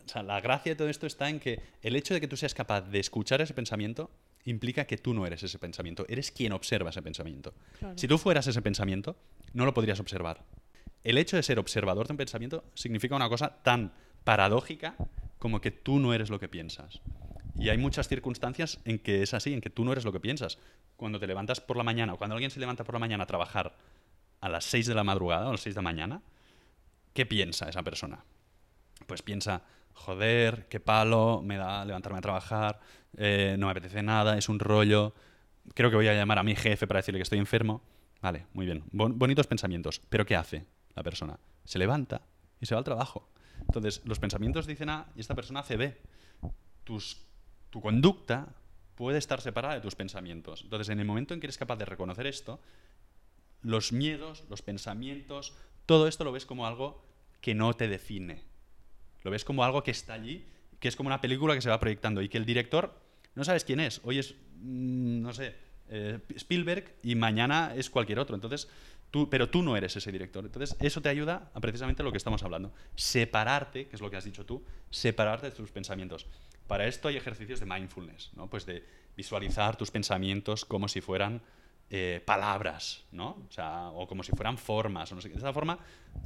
o 0.05 0.09
sea, 0.09 0.23
la 0.23 0.41
gracia 0.41 0.73
de 0.73 0.77
todo 0.77 0.89
esto 0.89 1.07
está 1.07 1.29
en 1.29 1.41
que 1.41 1.61
el 1.83 1.97
hecho 1.97 2.15
de 2.15 2.21
que 2.21 2.29
tú 2.29 2.37
seas 2.37 2.55
capaz 2.55 2.83
de 2.83 2.99
escuchar 2.99 3.41
ese 3.41 3.55
pensamiento 3.55 4.11
implica 4.45 4.85
que 4.87 4.99
tú 4.99 5.15
no 5.15 5.27
eres 5.27 5.43
ese 5.43 5.59
pensamiento, 5.59 6.05
eres 6.09 6.31
quien 6.31 6.53
observa 6.53 6.91
ese 6.91 7.03
pensamiento. 7.03 7.55
Claro. 7.79 7.97
Si 7.97 8.09
tú 8.09 8.19
fueras 8.19 8.47
ese 8.47 8.63
pensamiento, 8.63 9.17
no 9.53 9.65
lo 9.65 9.75
podrías 9.75 10.01
observar. 10.01 10.45
El 11.05 11.19
hecho 11.19 11.37
de 11.37 11.43
ser 11.43 11.59
observador 11.59 12.07
de 12.07 12.13
un 12.13 12.17
pensamiento 12.17 12.65
significa 12.75 13.17
una 13.17 13.29
cosa 13.29 13.63
tan 13.63 13.93
paradójica 14.25 14.97
como 15.39 15.61
que 15.61 15.71
tú 15.71 15.99
no 15.99 16.15
eres 16.15 16.31
lo 16.31 16.39
que 16.39 16.49
piensas. 16.49 17.01
Y 17.57 17.69
hay 17.69 17.79
muchas 17.79 18.09
circunstancias 18.09 18.79
en 18.85 18.99
que 18.99 19.23
es 19.23 19.35
así, 19.35 19.53
en 19.53 19.61
que 19.61 19.71
tú 19.71 19.85
no 19.85 19.93
eres 19.93 20.05
lo 20.05 20.13
que 20.13 20.21
piensas. 20.21 20.59
Cuando 20.97 21.19
te 21.19 21.27
levantas 21.27 21.61
por 21.61 21.77
la 21.77 21.83
mañana 21.83 22.15
o 22.15 22.19
cuando 22.19 22.35
alguien 22.35 22.51
se 22.51 22.61
levanta 22.61 22.85
por 22.85 22.95
la 22.95 23.01
mañana 23.01 23.25
a 23.25 23.27
trabajar 23.27 23.77
a 24.41 24.49
las 24.49 24.65
6 24.65 24.87
de 24.87 24.95
la 24.95 25.05
madrugada 25.05 25.47
o 25.47 25.49
a 25.49 25.53
las 25.53 25.61
6 25.61 25.75
de 25.75 25.79
la 25.79 25.83
mañana, 25.83 26.23
¿qué 27.13 27.27
piensa 27.27 27.69
esa 27.69 27.83
persona? 27.83 28.25
Pues 29.07 29.23
piensa, 29.23 29.63
joder, 29.95 30.67
qué 30.69 30.81
palo, 30.81 31.43
me 31.45 31.57
da 31.57 31.85
levantarme 31.85 32.19
a 32.19 32.23
trabajar, 32.23 32.81
eh, 33.17 33.57
no 33.59 33.67
me 33.67 33.73
apetece 33.73 34.03
nada, 34.03 34.37
es 34.39 34.49
un 34.49 34.59
rollo, 34.59 35.15
creo 35.75 35.91
que 35.91 35.97
voy 35.97 36.09
a 36.09 36.15
llamar 36.15 36.39
a 36.39 36.43
mi 36.43 36.55
jefe 36.57 36.87
para 36.87 36.99
decirle 36.99 37.19
que 37.19 37.25
estoy 37.25 37.39
enfermo. 37.39 37.83
Vale, 38.21 38.47
muy 38.53 38.67
bien, 38.67 38.85
Bon- 38.93 39.19
bonitos 39.19 39.47
pensamientos. 39.47 40.01
Pero 40.09 40.25
¿qué 40.25 40.37
hace 40.37 40.65
la 40.95 41.03
persona? 41.03 41.39
Se 41.65 41.79
levanta 41.79 42.23
y 42.61 42.67
se 42.67 42.75
va 42.75 42.79
al 42.79 42.85
trabajo. 42.85 43.29
Entonces, 43.61 44.01
los 44.05 44.19
pensamientos 44.19 44.67
dicen 44.67 44.91
A 44.91 45.07
y 45.17 45.21
esta 45.21 45.35
persona 45.35 45.61
hace 45.61 45.77
B. 45.77 45.97
Tu 46.85 47.81
conducta 47.81 48.55
puede 48.95 49.19
estar 49.19 49.41
separada 49.41 49.75
de 49.75 49.81
tus 49.81 49.95
pensamientos. 49.95 50.63
Entonces, 50.63 50.89
en 50.91 51.01
el 51.01 51.07
momento 51.07 51.33
en 51.35 51.41
que 51.41 51.47
eres 51.47 51.59
capaz 51.59 51.77
de 51.77 51.85
reconocer 51.85 52.27
esto, 52.27 52.61
los 53.63 53.93
miedos, 53.93 54.45
los 54.49 54.63
pensamientos, 54.63 55.55
todo 55.87 56.07
esto 56.09 56.25
lo 56.25 56.33
ves 56.33 56.47
como 56.47 56.67
algo 56.67 57.03
que 57.41 57.55
no 57.55 57.75
te 57.75 57.89
define. 57.89 58.43
Lo 59.23 59.31
ves 59.31 59.45
como 59.45 59.65
algo 59.65 59.83
que 59.83 59.91
está 59.91 60.15
allí, 60.15 60.45
que 60.81 60.89
es 60.89 60.97
como 60.97 61.09
una 61.09 61.21
película 61.21 61.55
que 61.55 61.61
se 61.63 61.69
va 61.71 61.79
proyectando 61.81 62.23
y 62.23 62.29
que 62.29 62.39
el 62.39 62.45
director 62.45 62.95
no 63.35 63.45
sabes 63.45 63.65
quién 63.65 63.81
es. 63.81 64.01
Hoy 64.05 64.19
es, 64.19 64.35
mm, 64.61 65.23
no 65.23 65.33
sé, 65.33 65.55
eh, 65.89 66.19
Spielberg 66.37 66.95
y 67.03 67.15
mañana 67.15 67.73
es 67.77 67.89
cualquier 67.91 68.19
otro. 68.19 68.35
Entonces, 68.35 68.69
tú, 69.11 69.29
pero 69.31 69.49
tú 69.49 69.63
no 69.63 69.77
eres 69.77 69.95
ese 69.97 70.11
director. 70.11 70.45
Entonces, 70.45 70.77
eso 70.81 71.01
te 71.01 71.09
ayuda 71.09 71.51
a 71.55 71.61
precisamente 71.61 72.03
lo 72.03 72.11
que 72.11 72.19
estamos 72.19 72.43
hablando. 72.43 72.73
Separarte, 72.97 73.87
que 73.89 73.97
es 73.97 74.03
lo 74.03 74.11
que 74.11 74.17
has 74.17 74.25
dicho 74.25 74.45
tú, 74.47 74.65
separarte 74.91 75.51
de 75.51 75.53
tus 75.57 75.71
pensamientos. 75.71 76.27
Para 76.67 76.87
esto 76.87 77.09
hay 77.09 77.17
ejercicios 77.17 77.61
de 77.61 77.67
mindfulness, 77.67 78.31
¿no? 78.35 78.49
Pues 78.49 78.65
de 78.67 78.85
visualizar 79.17 79.77
tus 79.77 79.91
pensamientos 79.91 80.65
como 80.65 80.89
si 80.89 81.01
fueran 81.01 81.43
eh, 81.91 82.23
palabras, 82.25 83.05
¿no? 83.13 83.47
O 83.95 84.07
como 84.09 84.23
si 84.23 84.33
fueran 84.33 84.57
formas, 84.57 85.13
o 85.13 85.15
no 85.15 85.21
sé 85.21 85.29
qué. 85.29 85.35
De 85.35 85.41
esa 85.41 85.53
forma, 85.53 85.79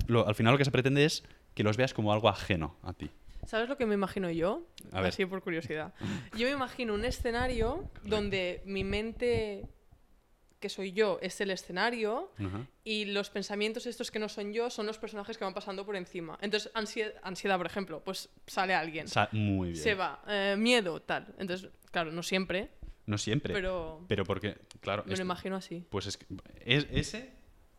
lo- 0.06 0.24
al 0.28 0.34
final 0.36 0.52
lo 0.52 0.58
que 0.58 0.64
se 0.64 0.70
pretende 0.70 1.04
es 1.04 1.24
que 1.56 1.64
los 1.64 1.76
veas 1.78 1.94
como 1.94 2.12
algo 2.12 2.28
ajeno 2.28 2.76
a 2.82 2.92
ti. 2.92 3.10
¿Sabes 3.46 3.68
lo 3.68 3.76
que 3.78 3.86
me 3.86 3.94
imagino 3.94 4.30
yo? 4.30 4.66
A 4.92 5.00
ver. 5.00 5.08
Así 5.08 5.24
por 5.24 5.42
curiosidad. 5.42 5.94
Yo 6.36 6.46
me 6.46 6.52
imagino 6.52 6.92
un 6.94 7.04
escenario 7.04 7.88
donde 8.04 8.60
mi 8.66 8.84
mente, 8.84 9.66
que 10.60 10.68
soy 10.68 10.92
yo, 10.92 11.18
es 11.22 11.40
el 11.40 11.50
escenario 11.50 12.30
y 12.84 13.06
los 13.06 13.30
pensamientos 13.30 13.86
estos 13.86 14.10
que 14.10 14.18
no 14.18 14.28
son 14.28 14.52
yo 14.52 14.68
son 14.68 14.84
los 14.86 14.98
personajes 14.98 15.38
que 15.38 15.44
van 15.44 15.54
pasando 15.54 15.86
por 15.86 15.96
encima. 15.96 16.36
Entonces, 16.42 16.70
ansiedad, 16.74 17.12
ansiedad 17.22 17.56
por 17.56 17.66
ejemplo, 17.66 18.02
pues 18.04 18.28
sale 18.46 18.74
alguien, 18.74 19.08
Sa- 19.08 19.30
muy 19.32 19.70
bien. 19.70 19.82
se 19.82 19.94
va, 19.94 20.22
eh, 20.28 20.56
miedo, 20.58 21.00
tal. 21.00 21.34
Entonces, 21.38 21.70
claro, 21.90 22.12
no 22.12 22.22
siempre, 22.22 22.68
No 23.06 23.16
siempre. 23.16 23.54
pero 23.54 24.04
Pero 24.08 24.24
porque, 24.26 24.58
claro, 24.80 25.04
me 25.06 25.16
lo 25.16 25.22
imagino 25.22 25.56
así. 25.56 25.86
pues 25.88 26.06
es, 26.06 26.18
que- 26.18 26.26
es- 26.66 26.86
ese 26.90 27.32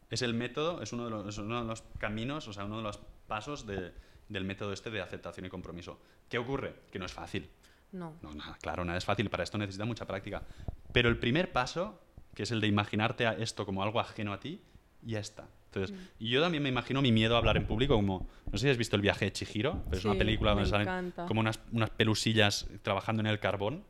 es 0.10 0.22
el 0.24 0.34
método, 0.34 0.82
es 0.82 0.94
uno, 0.94 1.04
de 1.06 1.12
los, 1.12 1.28
es 1.28 1.38
uno 1.38 1.62
de 1.62 1.68
los 1.68 1.84
caminos, 2.00 2.48
o 2.48 2.54
sea, 2.54 2.64
uno 2.66 2.78
de 2.78 2.84
los 2.84 3.02
pasos 3.28 3.66
de- 3.68 3.92
del 4.30 4.44
método 4.44 4.74
este 4.74 4.90
de 4.90 5.02
aceptación 5.02 5.46
y 5.46 5.50
compromiso. 5.50 6.00
¿Qué 6.30 6.38
ocurre? 6.38 6.74
Que 6.92 7.00
no 7.00 7.06
es 7.06 7.14
fácil. 7.14 7.50
No. 7.92 8.16
No, 8.22 8.34
nada, 8.34 8.58
claro, 8.62 8.84
nada 8.84 8.98
es 8.98 9.06
fácil. 9.06 9.30
Para 9.30 9.44
esto 9.44 9.58
necesita 9.58 9.86
mucha 9.86 10.06
práctica. 10.06 10.44
Pero 10.92 11.08
el 11.10 11.18
primer 11.18 11.52
paso, 11.54 12.00
que 12.34 12.44
es 12.44 12.52
el 12.52 12.60
de 12.60 12.68
imaginarte 12.68 13.26
a 13.26 13.34
esto 13.34 13.66
como 13.66 13.84
algo 13.84 14.00
ajeno 14.00 14.34
a 14.34 14.40
ti, 14.40 14.62
ya 15.02 15.20
está. 15.20 15.48
Entonces, 15.72 15.96
Mm. 15.96 16.24
yo 16.26 16.42
también 16.42 16.64
me 16.64 16.70
imagino 16.70 17.02
mi 17.02 17.12
miedo 17.12 17.36
a 17.36 17.38
hablar 17.40 17.56
en 17.58 17.66
público 17.68 17.96
como... 17.96 18.28
No 18.52 18.58
sé 18.58 18.64
si 18.66 18.70
has 18.72 18.78
visto 18.78 18.96
El 18.96 19.02
viaje 19.02 19.26
de 19.26 19.32
Chihiro, 19.34 19.84
pero 19.86 19.98
es 19.98 20.06
una 20.06 20.16
película 20.16 20.52
donde 20.54 20.68
salen 20.70 20.88
encanta. 20.88 21.26
como 21.26 21.40
unas, 21.40 21.60
unas 21.72 21.90
pelusillas 21.92 22.68
trabajando 22.82 23.22
en 23.22 23.28
el 23.28 23.40
carbón. 23.40 23.84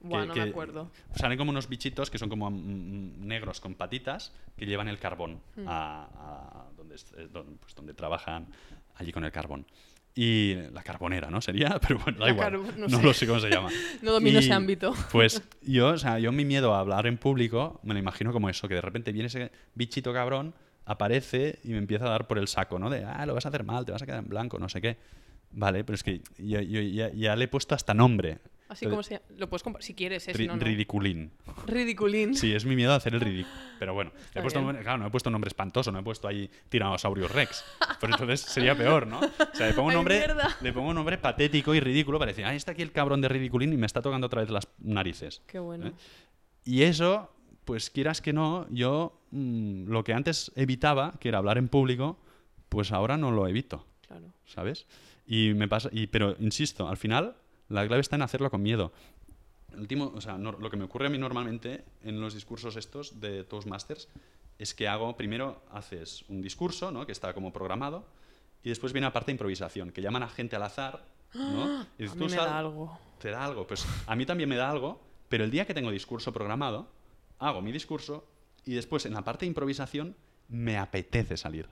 Buah, 0.00 0.22
que- 0.22 0.26
no 0.28 0.34
que 0.34 0.40
me 0.44 0.50
acuerdo. 0.50 0.90
Salen 1.14 1.38
como 1.38 1.50
unos 1.50 1.68
bichitos 1.68 2.10
que 2.10 2.18
son 2.18 2.28
como 2.28 2.50
mm, 2.50 3.24
negros 3.26 3.60
con 3.60 3.74
patitas 3.74 4.32
que 4.56 4.66
llevan 4.66 4.88
el 4.88 4.98
carbón 4.98 5.40
Mm. 5.56 5.64
a, 5.68 6.04
a 6.04 6.66
donde, 6.76 6.94
es- 6.96 7.12
don- 7.32 7.56
pues 7.58 7.74
donde 7.74 7.94
trabajan 7.94 8.46
allí 9.02 9.12
con 9.12 9.24
el 9.24 9.32
carbón. 9.32 9.66
Y 10.14 10.54
la 10.72 10.82
carbonera, 10.82 11.30
¿no? 11.30 11.40
Sería, 11.40 11.78
pero 11.86 11.98
bueno, 11.98 12.18
da 12.18 12.26
La 12.26 12.32
igual. 12.32 12.52
no 12.78 12.88
no 12.88 12.98
sé. 12.98 13.02
lo 13.02 13.14
sé 13.14 13.26
cómo 13.26 13.40
se 13.40 13.48
llama. 13.48 13.70
No 14.02 14.12
domino 14.12 14.40
Y, 14.40 14.44
ese 14.44 14.52
ámbito. 14.52 14.94
Pues 15.12 15.42
yo, 15.62 15.88
o 15.88 15.98
sea, 15.98 16.18
yo 16.18 16.32
mi 16.32 16.44
miedo 16.44 16.74
a 16.74 16.80
hablar 16.80 17.06
en 17.06 17.16
público 17.16 17.80
me 17.82 17.94
lo 17.94 18.00
imagino 18.00 18.32
como 18.32 18.48
eso, 18.50 18.68
que 18.68 18.74
de 18.74 18.82
repente 18.82 19.12
viene 19.12 19.28
ese 19.28 19.50
bichito 19.74 20.12
cabrón, 20.12 20.54
aparece 20.84 21.60
y 21.64 21.68
me 21.70 21.78
empieza 21.78 22.06
a 22.06 22.10
dar 22.10 22.26
por 22.26 22.38
el 22.38 22.48
saco, 22.48 22.78
¿no? 22.78 22.90
De, 22.90 23.04
ah, 23.04 23.24
lo 23.24 23.34
vas 23.34 23.46
a 23.46 23.48
hacer 23.48 23.64
mal, 23.64 23.84
te 23.86 23.92
vas 23.92 24.02
a 24.02 24.06
quedar 24.06 24.18
en 24.18 24.28
blanco, 24.28 24.58
no 24.58 24.68
sé 24.68 24.80
qué. 24.80 24.98
Vale, 25.52 25.84
pero 25.84 25.94
es 25.94 26.02
que 26.02 26.22
yo, 26.38 26.60
yo 26.60 26.80
ya, 26.80 27.10
ya 27.12 27.36
le 27.36 27.44
he 27.44 27.48
puesto 27.48 27.74
hasta 27.74 27.94
nombre. 27.94 28.38
Así 28.72 28.86
como 28.86 29.02
se 29.02 29.22
Lo 29.36 29.48
puedes 29.48 29.62
comprar 29.62 29.82
si 29.82 29.94
quieres, 29.94 30.28
Ri- 30.28 30.46
no, 30.46 30.56
no. 30.56 30.64
Ridiculín. 30.64 31.30
Ridiculín. 31.66 32.34
Sí, 32.34 32.52
es 32.54 32.64
mi 32.64 32.74
miedo 32.76 32.92
a 32.92 32.96
hacer 32.96 33.14
el 33.14 33.20
ridículo. 33.20 33.54
Pero 33.78 33.94
bueno, 33.94 34.12
he 34.34 34.40
puesto, 34.40 34.60
claro, 34.80 34.98
no 34.98 35.06
he 35.06 35.10
puesto 35.10 35.28
un 35.28 35.32
nombre 35.32 35.48
espantoso, 35.48 35.92
no 35.92 35.98
he 35.98 36.02
puesto 36.02 36.28
ahí 36.28 36.50
Tyrannosaurus 36.68 37.30
Rex. 37.30 37.64
Pero 38.00 38.14
entonces 38.14 38.40
sería 38.40 38.74
peor, 38.76 39.06
¿no? 39.06 39.20
O 39.20 39.54
sea, 39.54 39.66
le 39.68 39.74
pongo 39.74 39.88
un 39.88 39.94
nombre, 39.94 40.26
le 40.60 40.72
pongo 40.72 40.88
un 40.88 40.94
nombre 40.94 41.18
patético 41.18 41.74
y 41.74 41.80
ridículo 41.80 42.18
para 42.18 42.30
decir, 42.32 42.44
ah, 42.44 42.54
está 42.54 42.72
aquí 42.72 42.82
el 42.82 42.92
cabrón 42.92 43.20
de 43.20 43.28
ridiculín 43.28 43.72
y 43.72 43.76
me 43.76 43.86
está 43.86 44.02
tocando 44.02 44.26
otra 44.26 44.40
vez 44.42 44.50
las 44.50 44.68
narices. 44.78 45.42
Qué 45.46 45.58
bueno. 45.58 45.86
¿Eh? 45.88 45.92
Y 46.64 46.82
eso, 46.82 47.32
pues 47.64 47.90
quieras 47.90 48.20
que 48.20 48.32
no, 48.32 48.66
yo 48.70 49.20
mm, 49.32 49.88
lo 49.88 50.04
que 50.04 50.12
antes 50.14 50.52
evitaba, 50.56 51.14
que 51.20 51.28
era 51.28 51.38
hablar 51.38 51.58
en 51.58 51.68
público, 51.68 52.18
pues 52.68 52.92
ahora 52.92 53.16
no 53.16 53.30
lo 53.32 53.46
evito, 53.48 53.84
Claro. 54.06 54.32
¿sabes? 54.46 54.86
Y 55.26 55.52
me 55.54 55.68
pasa, 55.68 55.88
y, 55.92 56.06
pero 56.08 56.36
insisto, 56.40 56.88
al 56.88 56.96
final 56.96 57.34
la 57.72 57.86
clave 57.86 58.00
está 58.00 58.16
en 58.16 58.22
hacerlo 58.22 58.50
con 58.50 58.62
miedo. 58.62 58.92
El 59.72 59.80
último, 59.80 60.12
o 60.14 60.20
sea, 60.20 60.36
no- 60.38 60.52
lo 60.52 60.70
que 60.70 60.76
me 60.76 60.84
ocurre 60.84 61.06
a 61.06 61.10
mí 61.10 61.18
normalmente 61.18 61.84
en 62.04 62.20
los 62.20 62.34
discursos 62.34 62.76
estos 62.76 63.20
de 63.20 63.44
Toastmasters 63.44 64.08
es 64.58 64.74
que 64.74 64.86
hago, 64.88 65.16
primero 65.16 65.62
haces 65.70 66.24
un 66.28 66.42
discurso, 66.42 66.90
¿no? 66.92 67.06
Que 67.06 67.12
está 67.12 67.32
como 67.32 67.52
programado, 67.52 68.06
y 68.62 68.68
después 68.68 68.92
viene 68.92 69.06
la 69.06 69.12
parte 69.12 69.26
de 69.26 69.32
improvisación, 69.32 69.90
que 69.90 70.02
llaman 70.02 70.22
a 70.22 70.28
gente 70.28 70.56
al 70.56 70.62
azar, 70.62 71.04
¿no? 71.34 71.64
Y 71.64 71.74
A 71.74 71.86
dices, 71.98 72.14
mí 72.14 72.18
"Tú 72.18 72.24
me 72.24 72.36
sal- 72.36 72.46
da 72.50 72.58
algo. 72.58 72.98
te 73.18 73.30
da 73.30 73.44
algo. 73.44 73.66
Pues 73.66 73.86
a 74.06 74.14
mí 74.14 74.26
también 74.26 74.48
me 74.48 74.56
da 74.56 74.70
algo, 74.70 75.00
pero 75.28 75.42
el 75.44 75.50
día 75.50 75.66
que 75.66 75.74
tengo 75.74 75.90
discurso 75.90 76.32
programado, 76.32 76.88
hago 77.38 77.62
mi 77.62 77.72
discurso 77.72 78.26
y 78.66 78.74
después 78.74 79.06
en 79.06 79.14
la 79.14 79.22
parte 79.24 79.46
de 79.46 79.48
improvisación 79.48 80.14
me 80.48 80.76
apetece 80.76 81.36
salir. 81.38 81.66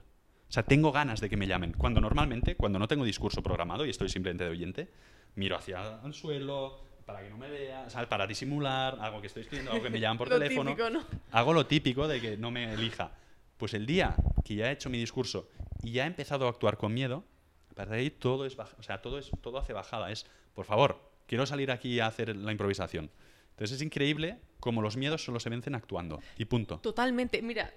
O 0.49 0.51
sea, 0.53 0.63
tengo 0.63 0.91
ganas 0.91 1.21
de 1.21 1.29
que 1.29 1.37
me 1.37 1.47
llamen. 1.47 1.71
Cuando 1.73 2.01
normalmente, 2.01 2.55
cuando 2.57 2.77
no 2.79 2.87
tengo 2.89 3.05
discurso 3.05 3.41
programado 3.43 3.85
y 3.85 3.89
estoy 3.91 4.09
simplemente 4.09 4.43
de 4.43 4.49
oyente, 4.49 4.89
miro 5.35 5.55
hacia 5.55 5.99
el 6.03 6.13
suelo 6.13 6.79
para 7.05 7.21
que 7.23 7.29
no 7.29 7.37
me 7.37 7.49
vea, 7.49 7.89
¿sabes? 7.89 8.07
para 8.07 8.25
disimular, 8.27 8.97
algo 9.01 9.19
que 9.21 9.27
estoy 9.27 9.41
escribiendo, 9.43 9.71
algo 9.71 9.83
que 9.83 9.89
me 9.89 9.99
llaman 9.99 10.17
por 10.17 10.29
Lo 10.29 10.39
teléfono. 10.39 10.71
típico, 10.71 10.89
¿no? 10.89 11.03
Hago 11.31 11.53
lo 11.53 11.65
típico 11.65 12.07
de 12.07 12.21
que 12.21 12.37
no 12.37 12.51
me 12.51 12.73
elija. 12.73 13.11
Pues 13.57 13.73
el 13.73 13.85
día 13.85 14.15
que 14.45 14.55
ya 14.55 14.69
he 14.69 14.73
hecho 14.73 14.89
mi 14.89 14.97
discurso 14.97 15.49
y 15.83 15.91
ya 15.91 16.03
he 16.03 16.07
empezado 16.07 16.45
a 16.47 16.49
actuar 16.49 16.77
con 16.77 16.93
miedo, 16.93 17.23
a 17.71 17.73
partir 17.75 17.93
de 17.95 17.99
ahí 18.01 18.09
todo 18.11 18.45
es 18.45 18.55
baja- 18.55 18.75
o 18.79 18.83
sea, 18.83 19.01
todo 19.01 19.17
es 19.19 19.29
todo 19.41 19.57
hace 19.57 19.73
bajada, 19.73 20.11
es, 20.11 20.25
por 20.53 20.65
favor, 20.65 21.01
quiero 21.27 21.45
salir 21.45 21.71
aquí 21.71 21.99
a 21.99 22.07
hacer 22.07 22.35
la 22.35 22.51
improvisación. 22.51 23.09
Entonces 23.51 23.75
es 23.77 23.81
increíble 23.81 24.39
como 24.59 24.81
los 24.81 24.95
miedos 24.97 25.23
solo 25.23 25.39
se 25.39 25.49
vencen 25.49 25.75
actuando 25.75 26.19
y 26.37 26.45
punto. 26.45 26.79
Totalmente. 26.79 27.41
Mira. 27.41 27.71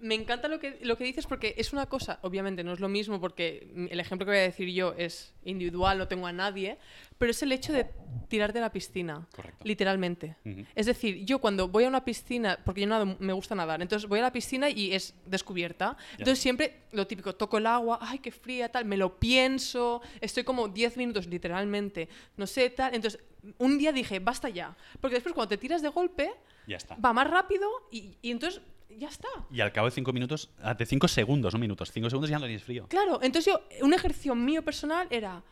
Me 0.00 0.14
encanta 0.14 0.48
lo 0.48 0.58
que, 0.58 0.78
lo 0.82 0.96
que 0.96 1.04
dices 1.04 1.26
porque 1.26 1.54
es 1.58 1.72
una 1.72 1.86
cosa, 1.86 2.18
obviamente 2.22 2.64
no 2.64 2.72
es 2.72 2.80
lo 2.80 2.88
mismo 2.88 3.20
porque 3.20 3.70
mm, 3.74 3.86
el 3.90 4.00
ejemplo 4.00 4.24
que 4.24 4.30
voy 4.30 4.38
a 4.38 4.42
decir 4.42 4.68
yo 4.70 4.94
es 4.96 5.34
individual, 5.44 5.98
no 5.98 6.08
tengo 6.08 6.26
a 6.26 6.32
nadie, 6.32 6.78
pero 7.18 7.30
es 7.30 7.42
el 7.42 7.52
hecho 7.52 7.72
de 7.72 7.86
tirar 8.28 8.52
de 8.52 8.60
la 8.60 8.70
piscina. 8.72 9.26
Correcto. 9.34 9.62
Literalmente. 9.64 10.36
Es 10.74 10.86
decir, 10.86 11.24
yo 11.24 11.38
cuando 11.40 11.68
voy 11.68 11.84
a 11.84 11.88
una 11.88 12.04
piscina, 12.04 12.58
porque 12.64 12.80
yo 12.82 12.86
nado, 12.86 13.16
me 13.18 13.32
gusta 13.32 13.54
nadar, 13.54 13.82
entonces 13.82 14.08
voy 14.08 14.20
a 14.20 14.22
la 14.22 14.32
piscina 14.32 14.70
y 14.70 14.92
es 14.92 15.14
descubierta. 15.26 15.96
Entonces 16.12 16.38
siempre 16.38 16.84
lo 16.92 17.06
típico, 17.06 17.34
toco 17.34 17.58
el 17.58 17.66
agua, 17.66 17.98
ay, 18.00 18.18
qué 18.20 18.30
fría, 18.30 18.70
tal, 18.70 18.84
me 18.84 18.96
lo 18.96 19.18
pienso, 19.18 20.00
estoy 20.20 20.44
como 20.44 20.68
10 20.68 20.96
minutos 20.96 21.26
literalmente, 21.26 22.08
no 22.36 22.46
sé, 22.46 22.70
tal. 22.70 22.94
Entonces, 22.94 23.20
un 23.58 23.78
día 23.78 23.92
dije, 23.92 24.18
basta 24.20 24.48
ya. 24.48 24.76
Porque 25.00 25.14
después 25.16 25.34
cuando 25.34 25.48
te 25.50 25.58
tiras 25.58 25.82
de 25.82 25.88
golpe, 25.88 26.30
Ya 26.66 26.76
está. 26.76 26.96
va 26.96 27.12
más 27.12 27.28
rápido 27.30 27.68
y, 27.90 28.16
y 28.22 28.30
entonces 28.30 28.60
ya 28.88 29.08
está. 29.08 29.28
Y 29.50 29.60
al 29.60 29.72
cabo 29.72 29.86
de 29.86 29.92
cinco 29.92 30.12
minutos, 30.12 30.50
ah, 30.62 30.74
de 30.74 30.86
cinco 30.86 31.08
segundos, 31.08 31.52
no 31.52 31.58
minutos, 31.58 31.90
cinco 31.92 32.08
segundos 32.08 32.30
ya 32.30 32.38
no 32.38 32.46
tienes 32.46 32.64
frío. 32.64 32.86
Claro, 32.88 33.20
entonces 33.22 33.52
yo, 33.52 33.84
un 33.84 33.94
ejercicio 33.94 34.34
mío 34.34 34.62
personal 34.62 35.06
era, 35.10 35.42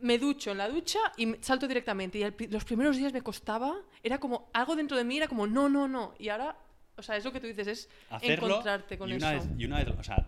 me 0.00 0.18
ducho 0.18 0.50
en 0.50 0.58
la 0.58 0.68
ducha 0.68 0.98
y 1.16 1.36
salto 1.40 1.68
directamente. 1.68 2.18
Y 2.18 2.22
el 2.22 2.34
los 2.50 2.64
primeros 2.64 2.96
días 2.96 3.12
me 3.12 3.22
costaba, 3.22 3.76
era 4.02 4.18
como, 4.18 4.50
algo 4.52 4.76
dentro 4.76 4.96
de 4.96 5.04
mí 5.04 5.16
era 5.16 5.28
como, 5.28 5.46
no, 5.46 5.68
no, 5.68 5.88
no. 5.88 6.14
Y 6.18 6.28
ahora, 6.28 6.56
o 6.96 7.02
sea, 7.02 7.16
es 7.16 7.24
lo 7.24 7.32
que 7.32 7.40
tú 7.40 7.46
dices, 7.46 7.68
es 7.68 7.88
Hacerlo 8.10 8.46
encontrarte 8.48 8.98
con 8.98 9.08
y 9.08 9.14
eso. 9.14 9.26
una 9.26 9.34
vez, 9.34 9.48
y 9.58 9.64
una 9.64 9.78
vez, 9.78 9.88
o 9.98 10.02
sea, 10.02 10.24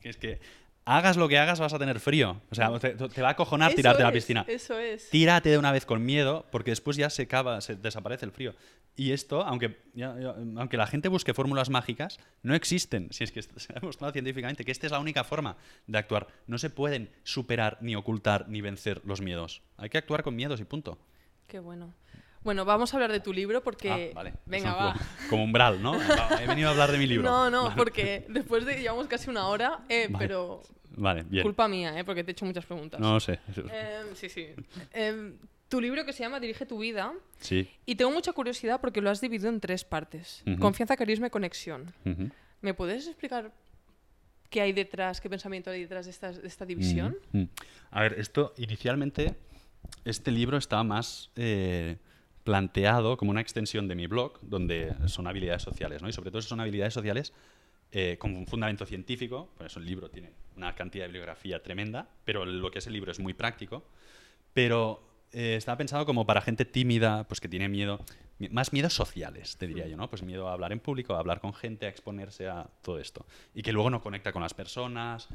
que 0.00 0.08
es 0.10 0.16
que 0.16 0.40
hagas 0.86 1.16
lo 1.16 1.28
que 1.28 1.38
hagas 1.38 1.60
vas 1.60 1.72
a 1.72 1.78
tener 1.78 1.98
frío. 2.00 2.40
O 2.50 2.54
sea, 2.54 2.78
te, 2.78 2.90
te 2.94 3.22
va 3.22 3.28
a 3.28 3.32
acojonar 3.32 3.70
Eso 3.70 3.76
tirarte 3.76 4.02
a 4.02 4.06
la 4.06 4.12
piscina. 4.12 4.44
Eso 4.48 4.78
es. 4.78 5.08
Tírate 5.10 5.48
de 5.50 5.58
una 5.58 5.72
vez 5.72 5.86
con 5.86 6.04
miedo, 6.04 6.46
porque 6.52 6.70
después 6.72 6.96
ya 6.96 7.10
se 7.10 7.22
acaba, 7.22 7.60
se 7.60 7.76
desaparece 7.76 8.26
el 8.26 8.32
frío. 8.32 8.54
Y 8.96 9.12
esto, 9.12 9.42
aunque, 9.42 9.80
ya- 9.94 10.14
ya- 10.20 10.34
aunque 10.56 10.76
la 10.76 10.86
gente 10.86 11.08
busque 11.08 11.34
fórmulas 11.34 11.68
mágicas, 11.70 12.18
no 12.42 12.54
existen. 12.54 13.08
Si 13.12 13.24
es 13.24 13.32
que 13.32 13.42
se 13.42 13.72
ha 13.72 13.74
demostrado 13.80 14.12
científicamente 14.12 14.64
que 14.64 14.70
esta 14.72 14.86
es 14.86 14.92
la 14.92 15.00
única 15.00 15.24
forma 15.24 15.56
de 15.86 15.98
actuar. 15.98 16.28
No 16.46 16.58
se 16.58 16.70
pueden 16.70 17.10
superar, 17.24 17.78
ni 17.80 17.96
ocultar, 17.96 18.48
ni 18.48 18.60
vencer 18.60 19.00
los 19.04 19.20
miedos. 19.20 19.62
Hay 19.78 19.88
que 19.90 19.98
actuar 19.98 20.22
con 20.22 20.36
miedos 20.36 20.60
y 20.60 20.64
punto. 20.64 20.98
Qué 21.46 21.58
bueno. 21.60 21.92
Bueno, 22.44 22.66
vamos 22.66 22.92
a 22.92 22.96
hablar 22.98 23.10
de 23.10 23.20
tu 23.20 23.32
libro 23.32 23.62
porque... 23.62 24.10
Ah, 24.12 24.14
vale. 24.14 24.34
Venga, 24.44 24.74
va. 24.74 24.94
Como, 25.30 25.44
umbral, 25.44 25.82
¿no? 25.82 25.94
He 26.40 26.46
venido 26.46 26.68
a 26.68 26.72
hablar 26.72 26.92
de 26.92 26.98
mi 26.98 27.06
libro. 27.06 27.28
No, 27.28 27.50
no, 27.50 27.64
Vale. 27.64 27.76
porque 27.76 28.26
después 28.28 28.66
de 28.66 28.80
llevamos 28.80 29.06
casi 29.06 29.30
una 29.30 29.48
hora, 29.48 29.80
eh, 29.88 30.08
Vale. 30.10 30.24
pero 30.24 30.62
Vale, 30.90 31.24
bien. 31.24 31.42
culpa 31.42 31.66
mía, 31.68 31.98
eh, 31.98 32.04
porque 32.04 32.22
te 32.22 32.30
he 32.30 32.32
hecho 32.32 32.44
muchas 32.44 32.66
preguntas. 32.66 33.00
No 33.00 33.18
sé. 33.18 33.40
Em, 33.56 34.14
sí, 34.14 34.28
sí. 34.28 34.48
Em, 34.92 35.38
tu 35.70 35.80
libro 35.80 36.04
que 36.04 36.12
se 36.12 36.22
llama 36.22 36.38
Dirige 36.38 36.66
tu 36.66 36.78
vida 36.78 37.12
Sí. 37.40 37.68
Y 37.86 37.94
tengo 37.94 38.10
mucha 38.10 38.32
curiosidad 38.32 38.80
porque 38.80 39.00
lo 39.00 39.08
has 39.10 39.20
dividido 39.22 39.48
en 39.48 39.58
tres 39.58 39.84
partes. 39.84 40.44
Confianza, 40.60 40.96
carisma 40.96 41.28
y 41.28 41.30
conexión. 41.30 41.92
¿Me 42.60 42.74
puedes 42.74 43.06
explicar 43.06 43.52
qué 44.50 44.60
hay 44.60 44.72
detrás, 44.72 45.20
qué 45.20 45.28
pensamiento 45.30 45.70
hay 45.70 45.80
detrás 45.80 46.04
de 46.04 46.10
esta, 46.10 46.30
de 46.30 46.46
esta 46.46 46.66
división? 46.66 47.16
A 47.90 48.02
ver, 48.02 48.20
esto 48.20 48.52
inicialmente, 48.58 49.34
este 50.04 50.30
libro 50.30 50.58
estaba 50.58 50.84
más 50.84 51.30
eh, 51.36 51.96
planteado 52.44 53.16
como 53.16 53.30
una 53.30 53.40
extensión 53.40 53.88
de 53.88 53.94
mi 53.94 54.06
blog, 54.06 54.38
donde 54.42 54.94
son 55.06 55.26
habilidades 55.26 55.62
sociales, 55.62 56.02
¿no? 56.02 56.08
Y 56.08 56.12
sobre 56.12 56.30
todo 56.30 56.42
son 56.42 56.60
habilidades 56.60 56.94
sociales 56.94 57.32
eh, 57.92 58.16
con 58.18 58.36
un 58.36 58.46
fundamento 58.46 58.84
científico, 58.86 59.48
por 59.56 59.66
eso 59.66 59.78
el 59.78 59.86
libro 59.86 60.10
tiene 60.10 60.30
una 60.56 60.74
cantidad 60.74 61.04
de 61.04 61.08
bibliografía 61.08 61.62
tremenda, 61.62 62.06
pero 62.24 62.44
lo 62.44 62.70
que 62.70 62.78
es 62.80 62.86
el 62.86 62.92
libro 62.92 63.10
es 63.10 63.18
muy 63.18 63.34
práctico, 63.34 63.82
pero 64.52 65.02
eh, 65.32 65.56
estaba 65.56 65.76
pensado 65.78 66.04
como 66.06 66.26
para 66.26 66.40
gente 66.40 66.64
tímida, 66.64 67.24
pues 67.24 67.40
que 67.40 67.48
tiene 67.48 67.68
miedo, 67.68 67.98
mi- 68.38 68.48
más 68.50 68.72
miedos 68.72 68.92
sociales, 68.92 69.56
te 69.56 69.66
diría 69.66 69.86
yo, 69.88 69.96
¿no? 69.96 70.08
Pues 70.10 70.22
miedo 70.22 70.48
a 70.48 70.52
hablar 70.52 70.72
en 70.72 70.80
público, 70.80 71.14
a 71.14 71.18
hablar 71.18 71.40
con 71.40 71.54
gente, 71.54 71.86
a 71.86 71.88
exponerse 71.88 72.46
a 72.48 72.68
todo 72.82 72.98
esto. 73.00 73.26
Y 73.54 73.62
que 73.62 73.72
luego 73.72 73.90
no 73.90 74.00
conecta 74.02 74.32
con 74.32 74.42
las 74.42 74.54
personas. 74.54 75.28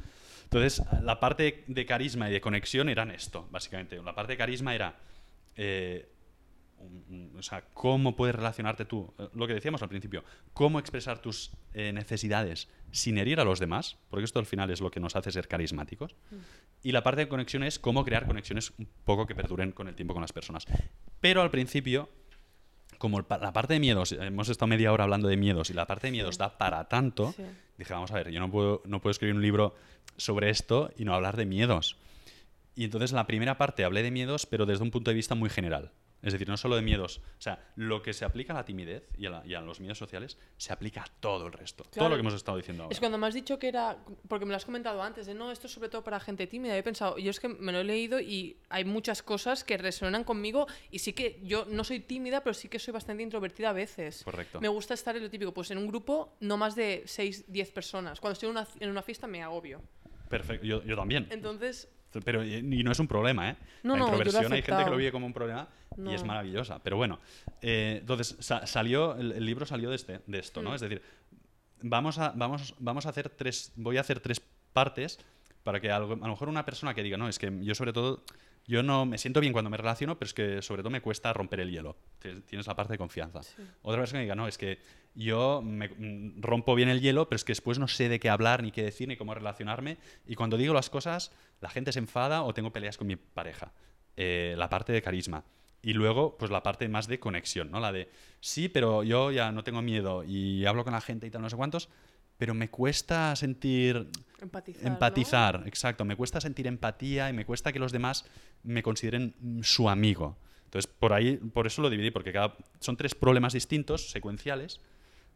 Entonces, 0.44 0.82
la 1.02 1.20
parte 1.20 1.64
de 1.66 1.86
carisma 1.86 2.30
y 2.30 2.32
de 2.32 2.40
conexión 2.40 2.88
eran 2.88 3.10
esto, 3.10 3.46
básicamente. 3.50 4.00
La 4.02 4.14
parte 4.14 4.32
de 4.32 4.36
carisma 4.38 4.74
era 4.74 4.94
eh, 5.56 6.08
o 7.36 7.42
sea, 7.42 7.64
cómo 7.74 8.16
puedes 8.16 8.34
relacionarte 8.34 8.84
tú, 8.84 9.12
eh, 9.18 9.28
lo 9.34 9.46
que 9.46 9.54
decíamos 9.54 9.82
al 9.82 9.88
principio, 9.88 10.24
cómo 10.52 10.78
expresar 10.78 11.20
tus 11.20 11.50
eh, 11.74 11.92
necesidades 11.92 12.68
sin 12.90 13.18
herir 13.18 13.40
a 13.40 13.44
los 13.44 13.58
demás, 13.60 13.98
porque 14.08 14.24
esto 14.24 14.38
al 14.38 14.46
final 14.46 14.70
es 14.70 14.80
lo 14.80 14.90
que 14.90 15.00
nos 15.00 15.16
hace 15.16 15.30
ser 15.30 15.48
carismáticos. 15.48 16.14
Y 16.82 16.92
la 16.92 17.02
parte 17.02 17.22
de 17.22 17.28
conexión 17.28 17.62
es 17.62 17.78
cómo 17.78 18.04
crear 18.04 18.26
conexiones 18.26 18.72
un 18.78 18.88
poco 19.04 19.26
que 19.26 19.34
perduren 19.34 19.72
con 19.72 19.88
el 19.88 19.94
tiempo 19.94 20.14
con 20.14 20.22
las 20.22 20.32
personas. 20.32 20.66
Pero 21.20 21.42
al 21.42 21.50
principio, 21.50 22.08
como 22.98 23.18
el 23.18 23.24
la 23.28 23.52
parte 23.52 23.74
de 23.74 23.80
miedos, 23.80 24.12
hemos 24.12 24.48
estado 24.48 24.66
media 24.68 24.92
hora 24.92 25.04
hablando 25.04 25.28
de 25.28 25.36
miedos 25.36 25.70
y 25.70 25.74
la 25.74 25.86
parte 25.86 26.08
de 26.08 26.12
miedos 26.12 26.38
da 26.38 26.58
para 26.58 26.88
tanto, 26.88 27.32
Sí. 27.32 27.42
dije, 27.78 27.92
vamos 27.92 28.10
a 28.10 28.14
ver, 28.14 28.30
yo 28.30 28.40
no 28.40 28.50
puedo, 28.50 28.82
no 28.86 29.00
puedo 29.00 29.10
escribir 29.12 29.34
un 29.34 29.42
libro 29.42 29.74
sobre 30.16 30.50
esto 30.50 30.90
y 30.96 31.04
no 31.04 31.14
hablar 31.14 31.36
de 31.36 31.46
miedos. 31.46 31.96
Y 32.74 32.84
entonces 32.84 33.10
en 33.12 33.16
la 33.16 33.26
primera 33.26 33.58
parte 33.58 33.84
hablé 33.84 34.02
de 34.02 34.10
miedos, 34.10 34.46
pero 34.46 34.64
desde 34.66 34.82
un 34.82 34.90
punto 34.90 35.10
de 35.10 35.14
vista 35.14 35.34
muy 35.34 35.50
general. 35.50 35.92
Es 36.22 36.32
decir, 36.34 36.48
no 36.48 36.56
solo 36.56 36.76
de 36.76 36.82
miedos. 36.82 37.18
O 37.38 37.40
sea, 37.40 37.72
lo 37.76 38.02
que 38.02 38.12
se 38.12 38.24
aplica 38.24 38.52
a 38.52 38.56
la 38.56 38.64
timidez 38.64 39.08
y 39.16 39.26
a, 39.26 39.30
la- 39.30 39.42
y 39.46 39.54
a 39.54 39.60
los 39.60 39.80
miedos 39.80 39.96
sociales 39.98 40.36
se 40.58 40.72
aplica 40.72 41.02
a 41.02 41.06
todo 41.20 41.46
el 41.46 41.52
resto. 41.52 41.84
Todo 41.84 42.08
lo 42.10 42.14
que 42.16 42.20
hemos 42.20 42.34
estado 42.34 42.58
diciendo 42.58 42.82
ahora. 42.84 42.92
Es 42.92 42.98
cuando 43.00 43.16
me 43.18 43.26
has 43.26 43.34
dicho 43.34 43.58
que 43.58 43.68
era, 43.68 43.96
porque 44.28 44.44
me 44.44 44.50
lo 44.50 44.56
has 44.56 44.64
comentado 44.66 45.02
antes, 45.02 45.26
de 45.26 45.34
no, 45.34 45.50
esto 45.50 45.66
es 45.66 45.72
sobre 45.72 45.88
todo 45.88 46.04
para 46.04 46.20
gente 46.20 46.46
tímida. 46.46 46.76
He 46.76 46.82
pensado, 46.82 47.16
yo 47.18 47.30
es 47.30 47.40
que 47.40 47.48
me 47.48 47.72
lo 47.72 47.80
he 47.80 47.84
leído 47.84 48.20
y 48.20 48.58
hay 48.68 48.84
muchas 48.84 49.22
cosas 49.22 49.64
que 49.64 49.78
resuenan 49.78 50.24
conmigo 50.24 50.66
y 50.90 50.98
sí 50.98 51.12
que 51.14 51.40
yo 51.42 51.64
no 51.68 51.84
soy 51.84 52.00
tímida, 52.00 52.42
pero 52.42 52.52
sí 52.54 52.68
que 52.68 52.78
soy 52.78 52.92
bastante 52.92 53.22
introvertida 53.22 53.70
a 53.70 53.72
veces. 53.72 54.22
Correcto. 54.24 54.60
Me 54.60 54.68
gusta 54.68 54.94
estar 54.94 55.16
en 55.16 55.22
lo 55.22 55.30
típico, 55.30 55.54
pues 55.54 55.70
en 55.70 55.78
un 55.78 55.86
grupo 55.88 56.34
no 56.40 56.56
más 56.58 56.74
de 56.76 57.02
6, 57.06 57.50
10 57.50 57.70
personas. 57.72 58.20
Cuando 58.20 58.34
estoy 58.34 58.48
en 58.50 58.56
una, 58.56 58.68
en 58.78 58.90
una 58.90 59.02
fiesta 59.02 59.26
me 59.26 59.42
agobio. 59.42 59.80
Perfecto. 60.28 60.66
Yo, 60.66 60.82
yo 60.84 60.94
también. 60.96 61.26
Entonces, 61.30 61.88
Pero 62.24 62.44
y 62.44 62.54
y 62.56 62.82
no 62.82 62.90
es 62.92 62.98
un 62.98 63.06
problema, 63.06 63.50
¿eh? 63.50 63.56
No, 63.82 63.94
la 63.94 64.00
no, 64.00 64.06
introversión 64.08 64.52
hay 64.52 64.62
gente 64.62 64.84
que 64.84 64.90
lo 64.90 64.96
vive 64.96 65.12
como 65.12 65.26
un 65.26 65.32
problema 65.32 65.68
y 65.96 66.12
es 66.14 66.22
No. 66.22 66.28
maravillosa. 66.28 66.78
Pero 66.82 66.96
bueno, 66.96 67.20
eh, 67.62 67.98
entonces 68.00 68.36
sa- 68.40 68.66
salió, 68.66 69.16
el, 69.16 69.32
el 69.32 69.44
libro 69.46 69.64
salió 69.66 69.90
de, 69.90 69.96
este, 69.96 70.20
de 70.26 70.38
esto, 70.38 70.60
¿no? 70.62 70.70
Mm. 70.70 70.74
Es 70.74 70.80
decir, 70.80 71.02
vamos 71.82 72.18
a, 72.18 72.32
vamos, 72.34 72.74
vamos 72.78 73.06
a 73.06 73.10
hacer 73.10 73.28
tres, 73.30 73.72
voy 73.76 73.96
a 73.96 74.00
hacer 74.00 74.20
tres 74.20 74.40
partes 74.72 75.18
para 75.62 75.80
que 75.80 75.90
algo- 75.90 76.14
a 76.14 76.26
lo 76.26 76.28
mejor 76.28 76.48
una 76.48 76.64
persona 76.64 76.94
que 76.94 77.02
diga, 77.02 77.16
no, 77.16 77.28
es 77.28 77.38
que 77.38 77.52
yo 77.62 77.74
sobre 77.74 77.92
todo, 77.92 78.24
yo 78.70 78.84
no 78.84 79.04
me 79.04 79.18
siento 79.18 79.40
bien 79.40 79.52
cuando 79.52 79.68
me 79.68 79.76
relaciono, 79.76 80.16
pero 80.16 80.28
es 80.28 80.32
que 80.32 80.62
sobre 80.62 80.82
todo 80.82 80.90
me 80.90 81.00
cuesta 81.00 81.32
romper 81.32 81.58
el 81.58 81.72
hielo. 81.72 81.96
Tienes 82.20 82.68
la 82.68 82.76
parte 82.76 82.92
de 82.92 82.98
confianza. 82.98 83.42
Sí. 83.42 83.60
Otra 83.82 84.00
persona 84.00 84.20
que 84.20 84.26
diga, 84.26 84.36
no, 84.36 84.46
es 84.46 84.58
que 84.58 84.78
yo 85.16 85.60
me, 85.60 85.88
mm, 85.88 86.40
rompo 86.40 86.76
bien 86.76 86.88
el 86.88 87.00
hielo, 87.00 87.28
pero 87.28 87.34
es 87.34 87.42
que 87.42 87.50
después 87.50 87.80
no 87.80 87.88
sé 87.88 88.08
de 88.08 88.20
qué 88.20 88.30
hablar, 88.30 88.62
ni 88.62 88.70
qué 88.70 88.84
decir, 88.84 89.08
ni 89.08 89.16
cómo 89.16 89.34
relacionarme. 89.34 89.98
Y 90.24 90.36
cuando 90.36 90.56
digo 90.56 90.72
las 90.72 90.88
cosas, 90.88 91.32
la 91.60 91.68
gente 91.68 91.90
se 91.90 91.98
enfada 91.98 92.44
o 92.44 92.54
tengo 92.54 92.72
peleas 92.72 92.96
con 92.96 93.08
mi 93.08 93.16
pareja. 93.16 93.72
Eh, 94.16 94.54
la 94.56 94.68
parte 94.68 94.92
de 94.92 95.02
carisma. 95.02 95.42
Y 95.82 95.94
luego, 95.94 96.38
pues 96.38 96.52
la 96.52 96.62
parte 96.62 96.88
más 96.88 97.08
de 97.08 97.18
conexión, 97.18 97.72
¿no? 97.72 97.80
La 97.80 97.90
de, 97.90 98.08
sí, 98.38 98.68
pero 98.68 99.02
yo 99.02 99.32
ya 99.32 99.50
no 99.50 99.64
tengo 99.64 99.82
miedo 99.82 100.22
y 100.22 100.64
hablo 100.64 100.84
con 100.84 100.92
la 100.92 101.00
gente 101.00 101.26
y 101.26 101.30
tal, 101.30 101.42
no 101.42 101.50
sé 101.50 101.56
cuántos, 101.56 101.88
pero 102.40 102.54
me 102.54 102.70
cuesta 102.70 103.36
sentir 103.36 104.08
empatizar. 104.40 104.82
¿no? 104.82 104.92
empatizar, 104.92 105.62
exacto. 105.66 106.06
Me 106.06 106.16
cuesta 106.16 106.40
sentir 106.40 106.66
empatía 106.66 107.28
y 107.28 107.34
me 107.34 107.44
cuesta 107.44 107.70
que 107.70 107.78
los 107.78 107.92
demás 107.92 108.24
me 108.62 108.82
consideren 108.82 109.34
su 109.62 109.90
amigo. 109.90 110.38
Entonces, 110.64 110.90
por 110.90 111.12
ahí, 111.12 111.36
por 111.36 111.66
eso 111.66 111.82
lo 111.82 111.90
dividí, 111.90 112.10
porque 112.10 112.32
cada, 112.32 112.56
son 112.78 112.96
tres 112.96 113.14
problemas 113.14 113.52
distintos, 113.52 114.10
secuenciales, 114.10 114.80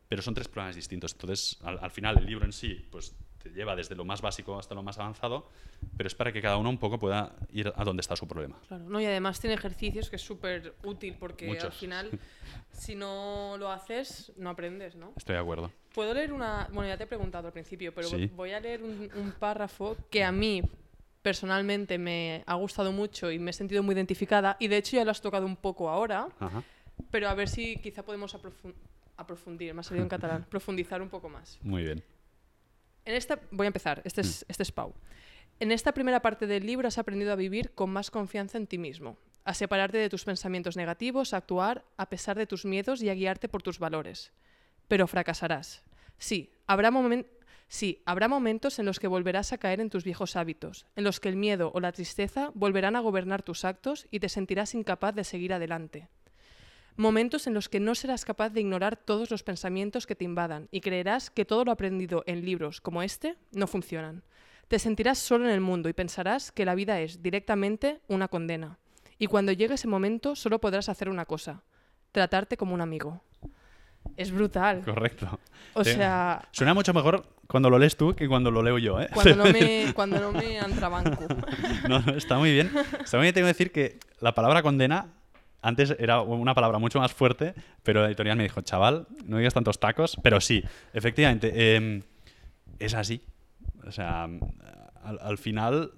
pero 0.09 0.23
son 0.23 0.33
tres 0.33 0.49
problemas 0.49 0.77
distintos. 0.77 1.13
Entonces, 1.13 1.59
al, 1.63 1.79
al 1.79 1.91
final, 1.91 2.17
el 2.17 2.25
libro 2.25 2.47
en 2.47 2.55
sí, 2.55 2.87
pues 2.91 3.15
te 3.45 3.51
lleva 3.51 3.77
desde 3.77 3.95
lo 3.95 4.07
más 4.07 4.23
básico 4.23 4.59
hasta 4.59 4.75
lo 4.75 4.83
más 4.83 4.99
avanzado, 4.99 5.47
pero 5.99 6.07
es 6.07 6.15
para 6.15 6.33
que 6.33 6.41
cada 6.41 6.57
uno 6.57 6.71
un 6.71 6.79
poco 6.79 6.99
pueda 6.99 7.35
ir 7.53 7.71
a 7.77 7.85
donde 7.85 8.01
está 8.01 8.17
su 8.17 8.27
problema. 8.27 8.59
Claro, 8.67 8.85
no, 8.89 8.99
y 9.01 9.05
además 9.05 9.39
tiene 9.39 9.53
ejercicios 9.55 10.09
que 10.09 10.17
es 10.17 10.23
súper 10.23 10.75
útil 10.83 11.15
porque 11.21 11.45
al 11.51 11.55
Muchos. 11.55 11.77
final, 11.77 12.11
si 12.73 12.95
no 12.95 13.57
lo 13.59 13.71
haces, 13.71 14.33
no 14.39 14.49
aprendes, 14.49 14.97
¿no? 14.97 15.13
Estoy 15.17 15.35
de 15.35 15.41
acuerdo. 15.43 15.71
Puedo 15.95 16.15
leer 16.15 16.33
una. 16.33 16.69
Bueno, 16.73 16.89
ya 16.89 16.97
te 16.97 17.05
he 17.05 17.07
preguntado 17.07 17.47
al 17.49 17.53
principio, 17.53 17.95
pero 17.95 18.09
Sí. 18.09 18.31
voy 18.35 18.53
a 18.53 18.61
leer 18.61 18.83
un, 18.83 19.11
un 19.15 19.33
párrafo 19.33 19.97
que 20.11 20.25
a 20.25 20.33
mí 20.33 20.63
personalmente 21.21 21.99
me 21.99 22.43
ha 22.47 22.55
gustado 22.55 22.93
mucho 22.93 23.31
y 23.31 23.39
me 23.39 23.51
he 23.51 23.55
sentido 23.55 23.83
muy 23.83 23.95
identificada. 23.95 24.57
Y 24.59 24.69
de 24.69 24.79
hecho 24.79 24.97
ya 24.97 25.05
lo 25.05 25.11
has 25.11 25.21
tocado 25.21 25.45
un 25.45 25.57
poco 25.57 25.91
ahora, 25.91 26.29
Ajá. 26.41 26.63
pero 27.11 27.29
a 27.29 27.35
ver 27.35 27.49
si 27.49 27.77
quizá 27.77 28.03
podemos 28.03 28.35
aprofun- 28.35 28.75
aprofundir, 29.19 29.75
me 29.75 29.81
ha 29.81 29.83
salido 29.83 30.03
en 30.03 30.09
catalán, 30.09 30.47
profundizar 30.49 31.01
un 31.03 31.11
poco 31.11 31.29
más. 31.29 31.59
Muy 31.63 31.83
bien. 31.85 32.03
En 33.05 33.15
esta, 33.15 33.39
voy 33.51 33.67
a 33.67 33.69
empezar, 33.69 34.01
este 34.05 34.23
es, 34.23 34.45
este 34.49 34.63
es 34.63 34.73
Pau. 34.73 34.95
En 35.61 35.73
esta 35.73 35.93
primera 35.93 36.21
parte 36.21 36.47
del 36.47 36.67
libro 36.67 36.89
has 36.89 36.99
aprendido 36.99 37.33
a 37.33 37.37
vivir 37.37 37.73
con 37.73 37.91
más 37.91 38.11
confianza 38.11 38.59
en 38.59 38.67
ti 38.67 38.79
mismo, 38.79 39.17
a 39.45 39.55
separarte 39.55 39.99
de 39.99 40.09
tus 40.09 40.25
pensamientos 40.25 40.77
negativos, 40.77 41.33
a 41.33 41.39
actuar 41.39 41.85
a 41.97 42.09
pesar 42.09 42.37
de 42.37 42.47
tus 42.47 42.65
miedos 42.65 43.03
y 43.03 43.11
a 43.11 43.15
guiarte 43.15 43.49
por 43.49 43.63
tus 43.63 43.79
valores. 43.79 44.33
Pero 44.89 45.07
fracasarás. 45.07 45.85
Sí, 46.19 46.51
habrá, 46.67 46.91
momen- 46.91 47.27
sí, 47.69 48.03
habrá 48.07 48.27
momentos 48.27 48.79
en 48.79 48.87
los 48.87 48.99
que 48.99 49.07
volverás 49.07 49.53
a 49.53 49.59
caer 49.59 49.81
en 49.81 49.91
tus 49.91 50.05
viejos 50.05 50.35
hábitos, 50.35 50.87
en 50.97 51.05
los 51.05 51.21
que 51.21 51.29
el 51.29 51.37
miedo 51.37 51.71
o 51.75 51.81
la 51.81 51.93
tristeza 51.93 52.51
volverán 52.55 52.97
a 52.97 53.01
gobernar 53.01 53.43
tus 53.43 53.65
actos 53.65 54.07
y 54.11 54.21
te 54.21 54.29
sentirás 54.29 54.75
incapaz 54.75 55.15
de 55.15 55.25
seguir 55.25 55.53
adelante. 55.53 56.09
Momentos 56.97 57.49
en 57.49 57.55
los 57.55 57.69
que 57.69 57.81
no 57.81 57.95
serás 57.97 58.25
capaz 58.25 58.51
de 58.51 58.61
ignorar 58.61 58.97
todos 58.97 59.31
los 59.31 59.43
pensamientos 59.43 60.07
que 60.07 60.15
te 60.15 60.25
invadan 60.25 60.69
y 60.71 60.81
creerás 60.81 61.29
que 61.29 61.45
todo 61.45 61.65
lo 61.65 61.73
aprendido 61.73 62.23
en 62.27 62.45
libros 62.45 62.81
como 62.81 63.03
este 63.03 63.37
no 63.53 63.67
funcionan. 63.67 64.23
Te 64.69 64.79
sentirás 64.79 65.19
solo 65.19 65.45
en 65.45 65.51
el 65.51 65.61
mundo 65.61 65.89
y 65.89 65.93
pensarás 65.93 66.53
que 66.53 66.65
la 66.65 66.77
vida 66.77 67.01
es 67.01 67.21
directamente 67.21 68.01
una 68.07 68.29
condena. 68.29 68.79
Y 69.19 69.27
cuando 69.27 69.53
llegue 69.53 69.75
ese 69.75 69.89
momento 69.89 70.37
solo 70.37 70.61
podrás 70.61 70.89
hacer 70.89 71.09
una 71.09 71.25
cosa, 71.25 71.63
tratarte 72.13 72.57
como 72.57 72.75
un 72.75 72.81
amigo. 72.81 73.23
Es 74.17 74.31
brutal. 74.31 74.83
Correcto. 74.85 75.41
O 75.73 75.83
sea, 75.83 76.47
Suena 76.53 76.75
mucho 76.75 76.95
mejor 76.95 77.27
cuando 77.49 77.71
lo 77.71 77.79
lees 77.79 77.97
tú 77.97 78.15
que 78.15 78.29
cuando 78.29 78.53
lo 78.53 78.63
leo 78.63 78.79
yo, 78.79 79.01
¿eh? 79.01 79.09
cuando 79.13 79.35
no 79.35 79.45
me, 79.47 79.93
cuando 79.95 80.21
no 80.21 80.31
me 80.31 80.61
antrabanco. 80.61 81.27
No, 81.89 81.99
no, 82.01 82.13
está 82.15 82.39
muy 82.39 82.53
bien. 82.53 82.71
Bien, 82.71 83.35
tengo 83.35 83.47
que 83.47 83.53
decir 83.53 83.73
que 83.73 83.99
la 84.21 84.33
palabra 84.35 84.63
condena 84.63 85.09
antes 85.65 85.97
era 85.99 86.21
una 86.21 86.55
palabra 86.55 86.79
mucho 86.79 87.01
más 87.01 87.13
fuerte, 87.13 87.55
pero 87.83 88.03
la 88.03 88.09
editorial 88.09 88.37
me 88.37 88.45
dijo, 88.45 88.61
chaval, 88.61 89.07
no 89.25 89.39
digas 89.39 89.55
tantos 89.55 89.81
tacos, 89.81 90.17
pero 90.23 90.41
sí, 90.41 90.63
efectivamente, 90.93 91.51
eh, 91.55 92.03
es 92.79 92.95
así. 92.95 93.23
O 93.87 93.91
sea, 93.91 94.25
al, 94.25 95.19
al 95.21 95.39
final 95.39 95.93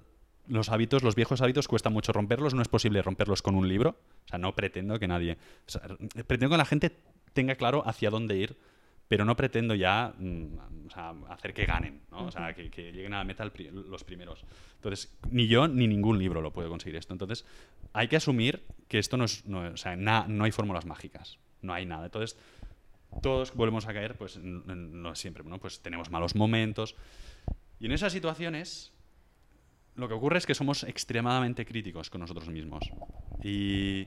los 0.47 0.69
hábitos, 0.69 1.03
los 1.03 1.15
viejos 1.15 1.41
hábitos 1.41 1.67
cuesta 1.67 1.89
mucho 1.89 2.13
romperlos, 2.13 2.53
no 2.53 2.61
es 2.61 2.67
posible 2.67 3.01
romperlos 3.01 3.41
con 3.41 3.55
un 3.55 3.67
libro. 3.67 3.97
O 4.25 4.29
sea, 4.29 4.39
no 4.39 4.55
pretendo 4.55 4.99
que 4.99 5.07
nadie... 5.07 5.37
pretendo 6.27 6.49
que 6.49 6.57
la 6.57 6.65
gente 6.65 6.97
tenga 7.33 7.55
claro 7.55 7.83
hacia 7.85 8.09
dónde 8.09 8.37
ir, 8.37 8.57
pero 9.07 9.23
no 9.25 9.35
pretendo 9.35 9.73
ya 9.75 10.13
mm, 10.17 10.87
o 10.87 10.89
sea, 10.89 11.13
hacer 11.29 11.53
que 11.53 11.65
ganen, 11.65 12.01
¿no? 12.11 12.25
O 12.25 12.31
sea, 12.31 12.53
que, 12.53 12.69
que 12.69 12.91
lleguen 12.91 13.13
a 13.13 13.19
la 13.19 13.23
meta 13.23 13.43
pri- 13.49 13.69
los 13.71 14.03
primeros. 14.03 14.43
Entonces, 14.75 15.17
ni 15.31 15.47
yo 15.47 15.67
ni 15.67 15.87
ningún 15.87 16.19
libro 16.19 16.41
lo 16.41 16.51
puede 16.51 16.69
conseguir 16.69 16.95
esto. 16.97 17.13
Entonces, 17.13 17.45
hay 17.93 18.07
que 18.07 18.15
asumir 18.17 18.63
que 18.87 18.99
esto 18.99 19.17
no 19.17 19.25
es... 19.25 19.45
No, 19.45 19.59
o 19.61 19.77
sea, 19.77 19.95
na- 19.95 20.25
no 20.27 20.43
hay 20.43 20.51
fórmulas 20.51 20.85
mágicas, 20.85 21.37
no 21.61 21.73
hay 21.73 21.85
nada. 21.85 22.05
Entonces, 22.05 22.37
todos 23.21 23.53
volvemos 23.53 23.87
a 23.87 23.93
caer, 23.93 24.15
pues, 24.17 24.35
en- 24.37 25.03
siempre, 25.15 25.43
¿no? 25.43 25.57
Pues 25.59 25.79
tenemos 25.81 26.09
malos 26.11 26.35
momentos. 26.35 26.95
Y 27.79 27.85
en 27.85 27.91
esas 27.93 28.11
situaciones, 28.13 28.91
lo 29.95 30.07
que 30.07 30.13
ocurre 30.13 30.37
es 30.37 30.45
que 30.45 30.53
somos 30.55 30.83
extremadamente 30.83 31.65
críticos 31.65 32.09
con 32.09 32.21
nosotros 32.21 32.49
mismos. 32.49 32.83
Y, 33.43 34.05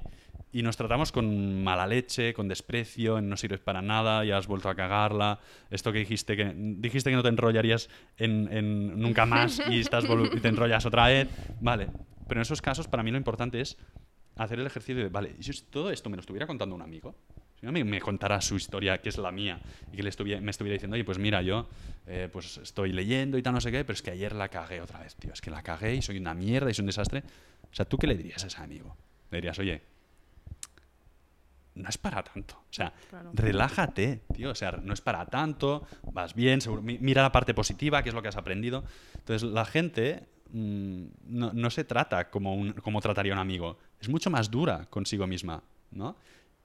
y 0.53 0.62
nos 0.62 0.76
tratamos 0.76 1.12
con 1.12 1.62
mala 1.62 1.86
leche, 1.86 2.34
con 2.34 2.48
desprecio, 2.48 3.20
no 3.20 3.36
sirves 3.36 3.61
para 3.61 3.82
nada, 3.82 4.24
ya 4.24 4.36
has 4.36 4.46
vuelto 4.46 4.68
a 4.68 4.74
cagarla. 4.74 5.38
Esto 5.70 5.92
que 5.92 6.01
dijiste 6.01 6.36
que 6.36 6.53
dijiste 6.55 7.11
que 7.11 7.16
no 7.16 7.22
te 7.22 7.28
enrollarías 7.28 7.88
en, 8.16 8.48
en 8.51 9.01
nunca 9.01 9.26
más 9.26 9.62
y, 9.68 9.80
estás 9.80 10.05
y 10.05 10.40
te 10.40 10.48
enrollas 10.48 10.84
otra 10.86 11.07
vez. 11.07 11.28
Vale. 11.61 11.88
Pero 12.26 12.40
en 12.40 12.42
esos 12.42 12.62
casos, 12.62 12.88
para 12.88 13.03
mí 13.03 13.11
lo 13.11 13.16
importante 13.16 13.61
es 13.61 13.76
hacer 14.36 14.59
el 14.59 14.66
ejercicio 14.66 15.03
de, 15.03 15.09
vale, 15.09 15.34
¿y 15.38 15.42
si 15.42 15.53
todo 15.62 15.90
esto 15.90 16.09
me 16.09 16.16
lo 16.16 16.20
estuviera 16.20 16.46
contando 16.46 16.74
un 16.74 16.82
amigo, 16.82 17.14
si 17.59 17.66
no 17.66 17.72
me, 17.72 17.84
me 17.84 18.01
contara 18.01 18.40
su 18.40 18.57
historia, 18.57 18.98
que 18.98 19.11
es 19.11 19.18
la 19.18 19.30
mía, 19.30 19.61
y 19.92 19.96
que 19.96 20.03
le 20.03 20.09
estuviera, 20.09 20.40
me 20.40 20.51
estuviera 20.51 20.74
diciendo, 20.74 20.94
oye, 20.94 21.05
pues 21.05 21.18
mira, 21.18 21.42
yo 21.42 21.68
eh, 22.07 22.28
pues 22.32 22.57
estoy 22.59 22.92
leyendo 22.92 23.36
y 23.36 23.42
tal, 23.42 23.53
no 23.53 23.61
sé 23.61 23.70
qué, 23.70 23.84
pero 23.84 23.94
es 23.94 24.03
que 24.03 24.12
ayer 24.12 24.34
la 24.34 24.48
cagué 24.48 24.80
otra 24.80 25.01
vez, 25.01 25.14
tío, 25.16 25.32
es 25.32 25.40
que 25.40 25.51
la 25.51 25.62
cagué 25.62 25.94
y 25.96 26.03
soy 26.03 26.16
una 26.16 26.32
mierda 26.32 26.70
y 26.70 26.74
soy 26.74 26.84
un 26.84 26.86
desastre. 26.86 27.22
O 27.70 27.74
sea, 27.74 27.84
¿tú 27.84 27.98
qué 27.98 28.07
le 28.07 28.16
dirías 28.16 28.42
a 28.44 28.46
ese 28.46 28.61
amigo? 28.62 28.96
Le 29.30 29.38
dirías, 29.38 29.59
oye, 29.59 29.82
no 31.74 31.88
es 31.88 31.98
para 31.98 32.22
tanto. 32.22 32.54
O 32.58 32.72
sea, 32.72 32.92
Claro. 33.08 33.30
relájate, 33.34 34.22
tío. 34.34 34.50
O 34.50 34.54
sea, 34.54 34.72
no 34.72 34.92
es 34.92 35.00
para 35.00 35.26
tanto, 35.26 35.86
vas 36.12 36.34
bien, 36.34 36.60
seguro- 36.60 36.82
mira 36.82 37.22
la 37.22 37.32
parte 37.32 37.54
positiva, 37.54 38.02
que 38.02 38.08
es 38.10 38.14
lo 38.14 38.22
que 38.22 38.28
has 38.28 38.36
aprendido. 38.36 38.84
Entonces, 39.18 39.48
la 39.48 39.64
gente 39.64 40.26
mm, 40.52 41.04
no, 41.26 41.52
no 41.52 41.70
se 41.70 41.84
trata 41.84 42.28
como, 42.28 42.54
un, 42.56 42.72
como 42.72 43.00
trataría 43.00 43.32
un 43.32 43.38
amigo. 43.38 43.78
Es 44.00 44.08
mucho 44.08 44.30
más 44.30 44.50
dura 44.50 44.86
consigo 44.90 45.26
misma, 45.28 45.62
¿no? 45.92 46.16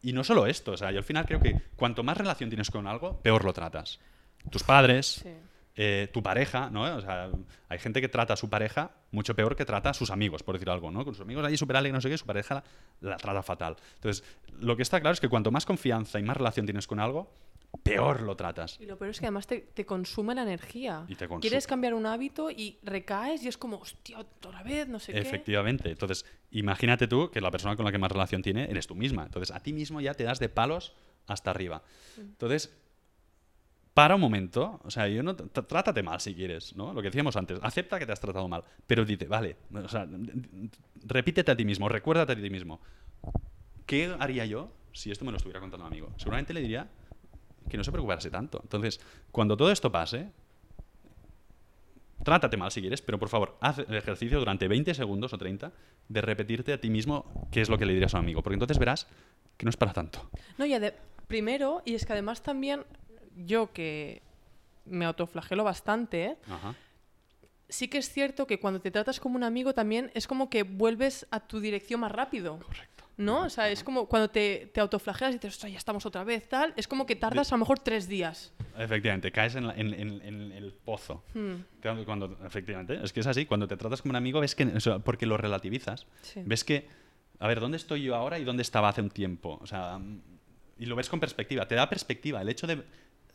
Y 0.01 0.11
no 0.11 0.23
solo 0.23 0.47
esto, 0.47 0.71
o 0.71 0.77
sea, 0.77 0.91
yo 0.91 0.97
al 0.99 1.03
final 1.03 1.25
creo 1.27 1.39
que 1.39 1.55
cuanto 1.75 2.01
más 2.03 2.17
relación 2.17 2.49
tienes 2.49 2.71
con 2.71 2.87
algo, 2.87 3.19
peor 3.21 3.43
lo 3.45 3.53
tratas. 3.53 3.99
Tus 4.49 4.63
padres, 4.63 5.21
Sí. 5.23 5.29
Eh, 5.75 6.09
tu 6.13 6.23
pareja, 6.23 6.69
¿no? 6.69 6.83
O 6.95 7.01
sea, 7.01 7.29
hay 7.69 7.79
gente 7.79 8.01
que 8.01 8.07
trata 8.07 8.33
a 8.33 8.37
su 8.37 8.49
pareja 8.49 8.91
mucho 9.11 9.35
peor 9.35 9.55
que 9.55 9.65
trata 9.65 9.89
a 9.89 9.93
sus 9.93 10.09
amigos, 10.09 10.43
por 10.43 10.55
decir 10.55 10.69
algo, 10.69 10.91
¿no? 10.91 11.03
Con 11.03 11.13
sus 11.13 11.21
amigos 11.21 11.45
ahí 11.45 11.57
súper 11.57 11.75
alegre, 11.77 11.93
no 11.93 12.01
sé 12.01 12.09
qué, 12.09 12.17
su 12.17 12.25
pareja 12.25 12.63
la, 13.01 13.11
la 13.11 13.17
trata 13.17 13.43
fatal. 13.43 13.75
Entonces, 13.95 14.23
lo 14.59 14.75
que 14.75 14.83
está 14.83 15.01
claro 15.01 15.13
es 15.13 15.19
que 15.19 15.29
cuanto 15.29 15.51
más 15.51 15.65
confianza 15.65 16.19
y 16.19 16.23
más 16.23 16.37
relación 16.37 16.65
tienes 16.65 16.87
con 16.87 16.99
algo, 16.99 17.29
peor 17.83 18.21
lo 18.21 18.35
tratas. 18.35 18.79
Y 18.79 18.85
lo 18.85 18.97
peor 18.97 19.11
es 19.11 19.19
que 19.19 19.25
además 19.25 19.47
te, 19.47 19.59
te 19.59 19.85
consume 19.85 20.35
la 20.35 20.43
energía. 20.43 21.05
Y 21.07 21.15
te 21.15 21.27
consume. 21.27 21.41
Quieres 21.41 21.67
cambiar 21.67 21.93
un 21.93 22.05
hábito 22.05 22.49
y 22.49 22.79
recaes 22.83 23.43
y 23.43 23.47
es 23.47 23.57
como, 23.57 23.77
hostia, 23.77 24.19
otra 24.19 24.63
vez, 24.63 24.87
no 24.87 24.99
sé 24.99 25.13
qué. 25.13 25.19
Efectivamente. 25.19 25.89
Entonces, 25.91 26.25
imagínate 26.51 27.07
tú 27.07 27.29
que 27.31 27.41
la 27.41 27.51
persona 27.51 27.75
con 27.75 27.85
la 27.85 27.91
que 27.91 27.97
más 27.97 28.11
relación 28.11 28.41
tiene 28.41 28.69
eres 28.69 28.87
tú 28.87 28.95
misma. 28.95 29.23
Entonces, 29.23 29.55
a 29.55 29.59
ti 29.59 29.73
mismo 29.73 30.01
ya 30.01 30.13
te 30.13 30.23
das 30.23 30.39
de 30.39 30.49
palos 30.49 30.93
hasta 31.27 31.51
arriba. 31.51 31.83
Entonces, 32.17 32.75
para 33.95 34.13
un 34.15 34.21
momento, 34.21 34.79
o 34.83 34.91
sea, 34.91 35.07
yo 35.07 35.23
no 35.23 35.35
tr- 35.35 35.65
trátate 35.65 36.03
mal 36.03 36.19
si 36.19 36.35
quieres, 36.35 36.75
¿no? 36.75 36.93
Lo 36.93 37.01
que 37.01 37.07
decíamos 37.07 37.35
antes, 37.37 37.57
acepta 37.63 37.97
que 37.97 38.05
te 38.05 38.11
has 38.11 38.19
tratado 38.19 38.47
mal, 38.47 38.63
pero 38.85 39.05
dite, 39.05 39.25
vale, 39.25 39.55
o 39.73 39.87
sea, 39.87 40.05
repítete 41.05 41.49
a 41.51 41.55
ti 41.55 41.63
mismo, 41.65 41.87
recuérdate 41.89 42.33
a 42.33 42.35
ti 42.35 42.49
mismo. 42.49 42.81
¿Qué 43.85 44.13
haría 44.19 44.45
yo 44.45 44.71
si 44.91 45.11
esto 45.11 45.23
me 45.25 45.31
lo 45.31 45.37
estuviera 45.37 45.59
contando 45.61 45.85
un 45.85 45.91
amigo? 45.91 46.11
Seguramente 46.17 46.53
le 46.53 46.59
diría 46.61 46.87
que 47.69 47.77
no 47.77 47.83
se 47.83 47.91
preocupase 47.91 48.29
tanto. 48.29 48.59
Entonces, 48.63 48.99
cuando 49.31 49.55
todo 49.55 49.71
esto 49.71 49.91
pase, 49.91 50.29
trátate 52.23 52.57
mal 52.57 52.71
si 52.71 52.81
quieres, 52.81 53.01
pero 53.01 53.19
por 53.19 53.29
favor, 53.29 53.57
haz 53.61 53.79
el 53.79 53.95
ejercicio 53.95 54.39
durante 54.39 54.67
20 54.67 54.93
segundos 54.93 55.33
o 55.33 55.37
30 55.37 55.71
de 56.09 56.21
repetirte 56.21 56.73
a 56.73 56.79
ti 56.81 56.89
mismo 56.89 57.47
qué 57.51 57.61
es 57.61 57.69
lo 57.69 57.77
que 57.77 57.85
le 57.85 57.93
dirías 57.93 58.13
a 58.13 58.19
un 58.19 58.25
amigo, 58.25 58.41
porque 58.43 58.55
entonces 58.55 58.77
verás 58.79 59.07
que 59.57 59.65
no 59.65 59.69
es 59.69 59.77
para 59.77 59.93
tanto. 59.93 60.29
No, 60.57 60.65
y 60.65 60.73
ade- 60.73 60.95
primero, 61.27 61.81
y 61.85 61.93
es 61.95 62.05
que 62.05 62.13
además 62.13 62.41
también 62.41 62.83
yo 63.35 63.71
que 63.73 64.21
me 64.85 65.05
autoflagelo 65.05 65.63
bastante, 65.63 66.25
¿eh? 66.25 66.37
Ajá. 66.49 66.75
sí 67.69 67.87
que 67.87 67.97
es 67.97 68.09
cierto 68.11 68.45
que 68.45 68.59
cuando 68.59 68.79
te 68.79 68.91
tratas 68.91 69.19
como 69.19 69.35
un 69.35 69.43
amigo 69.43 69.73
también 69.73 70.11
es 70.13 70.27
como 70.27 70.49
que 70.49 70.63
vuelves 70.63 71.25
a 71.31 71.39
tu 71.39 71.59
dirección 71.59 71.99
más 71.99 72.11
rápido. 72.11 72.59
Correcto. 72.59 73.03
¿No? 73.17 73.43
O 73.45 73.49
sea, 73.49 73.69
es 73.69 73.81
como 73.81 74.07
cuando 74.07 74.29
te, 74.29 74.69
te 74.73 74.81
autoflagelas 74.81 75.31
y 75.33 75.37
dices, 75.37 75.53
ostras, 75.55 75.71
ya 75.71 75.77
estamos 75.77 76.05
otra 76.05 76.25
vez, 76.25 76.49
tal. 76.49 76.73
Es 76.75 76.85
como 76.85 77.05
que 77.05 77.15
tardas 77.15 77.49
a 77.51 77.55
lo 77.55 77.59
mejor 77.59 77.79
tres 77.79 78.09
días. 78.09 78.51
Efectivamente, 78.77 79.31
caes 79.31 79.55
en, 79.55 79.67
la- 79.67 79.73
en- 79.73 79.93
en- 79.93 80.21
en 80.21 80.51
el 80.51 80.73
pozo. 80.73 81.23
Hmm, 81.33 81.53
Cuando, 81.81 82.05
cuando- 82.05 82.37
efectivamente, 82.45 82.99
es 83.01 83.13
que 83.13 83.21
es 83.21 83.27
así. 83.27 83.45
Cuando 83.45 83.67
te 83.69 83.77
tratas 83.77 84.01
como 84.01 84.11
un 84.11 84.15
amigo, 84.17 84.41
ves 84.41 84.53
que, 84.53 84.65
o 84.65 84.79
sea, 84.81 84.99
porque 84.99 85.25
lo 85.25 85.37
relativizas, 85.37 86.07
sí. 86.23 86.41
ves 86.45 86.65
que, 86.65 86.89
a 87.39 87.47
ver, 87.47 87.61
¿dónde 87.61 87.77
estoy 87.77 88.03
yo 88.03 88.15
ahora 88.15 88.37
y 88.37 88.43
dónde 88.43 88.63
estaba 88.63 88.89
hace 88.89 89.01
un 89.01 89.09
tiempo? 89.09 89.59
O 89.61 89.65
sea, 89.65 89.97
mm, 89.97 90.21
y 90.79 90.85
lo 90.85 90.97
ves 90.97 91.07
con 91.07 91.21
perspectiva. 91.21 91.65
Te 91.69 91.75
da 91.75 91.87
perspectiva. 91.89 92.41
El 92.41 92.49
hecho 92.49 92.67
de 92.67 92.83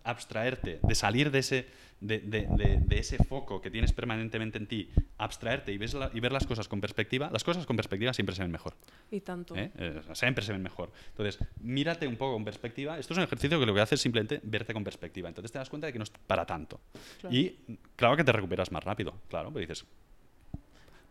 abstraerte, 0.04 0.80
de 0.82 0.94
salir 0.94 1.30
de 1.30 1.38
ese, 1.40 1.66
de, 2.00 2.18
de- 2.20 2.46
de- 2.56 2.80
de 2.80 2.98
ese 2.98 3.18
foco 3.18 3.60
que 3.60 3.70
tienes 3.70 3.92
permanentemente 3.92 4.56
en 4.58 4.66
ti, 4.66 4.90
abstraerte 5.18 5.72
y, 5.72 5.78
ves 5.78 5.92
la- 5.94 6.10
y 6.14 6.20
ver 6.20 6.32
las 6.32 6.46
cosas 6.46 6.68
con 6.68 6.80
perspectiva, 6.80 7.28
las 7.30 7.44
cosas 7.44 7.66
con 7.66 7.76
perspectiva 7.76 8.12
siempre 8.14 8.34
se 8.34 8.42
ven 8.42 8.50
mejor. 8.50 8.74
Y 9.10 9.20
tanto. 9.20 9.54
¿eh? 9.56 9.70
Eh, 9.76 10.00
siempre 10.14 10.42
se 10.44 10.52
ven 10.52 10.62
mejor. 10.62 10.90
Entonces, 11.10 11.38
mírate 11.60 12.06
un 12.06 12.16
poco 12.16 12.32
con 12.34 12.44
perspectiva. 12.44 12.98
Esto 12.98 13.12
es 13.14 13.18
un 13.18 13.24
ejercicio 13.24 13.60
que 13.60 13.66
lo 13.66 13.74
que 13.74 13.80
hace 13.80 13.96
es 13.96 14.00
simplemente 14.00 14.40
verte 14.42 14.72
con 14.72 14.82
perspectiva. 14.84 15.28
Entonces 15.28 15.52
te 15.52 15.58
das 15.58 15.68
cuenta 15.68 15.86
de 15.86 15.92
que 15.92 15.98
no 15.98 16.04
es 16.04 16.10
para 16.10 16.46
tanto. 16.46 16.80
Claro. 17.20 17.36
Y 17.36 17.58
claro 17.96 18.16
que 18.16 18.24
te 18.24 18.32
recuperas 18.32 18.72
más 18.72 18.82
rápido, 18.82 19.14
claro, 19.28 19.48
pero 19.52 19.60
dices, 19.60 19.84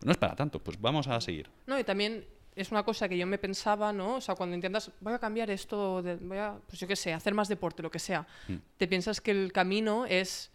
no 0.02 0.10
es 0.12 0.18
para 0.18 0.34
tanto, 0.34 0.58
pues 0.58 0.80
vamos 0.80 1.06
a 1.08 1.20
seguir. 1.20 1.48
No, 1.66 1.78
y 1.78 1.84
también 1.84 2.24
es 2.60 2.70
una 2.70 2.82
cosa 2.84 3.08
que 3.08 3.16
yo 3.18 3.26
me 3.26 3.38
pensaba, 3.38 3.92
¿no? 3.92 4.16
O 4.16 4.20
sea, 4.20 4.34
cuando 4.34 4.54
intentas, 4.54 4.90
voy 5.00 5.12
a 5.14 5.18
cambiar 5.18 5.50
esto, 5.50 6.02
de- 6.02 6.16
voy 6.16 6.38
a, 6.38 6.54
pues 6.66 6.78
yo 6.80 6.86
qué 6.86 6.96
sé, 6.96 7.12
hacer 7.12 7.34
más 7.34 7.48
deporte, 7.48 7.82
lo 7.82 7.90
que 7.90 7.98
sea, 7.98 8.26
Mm. 8.48 8.54
te 8.76 8.86
piensas 8.88 9.20
que 9.20 9.30
el 9.30 9.52
camino 9.52 10.06
es 10.06 10.50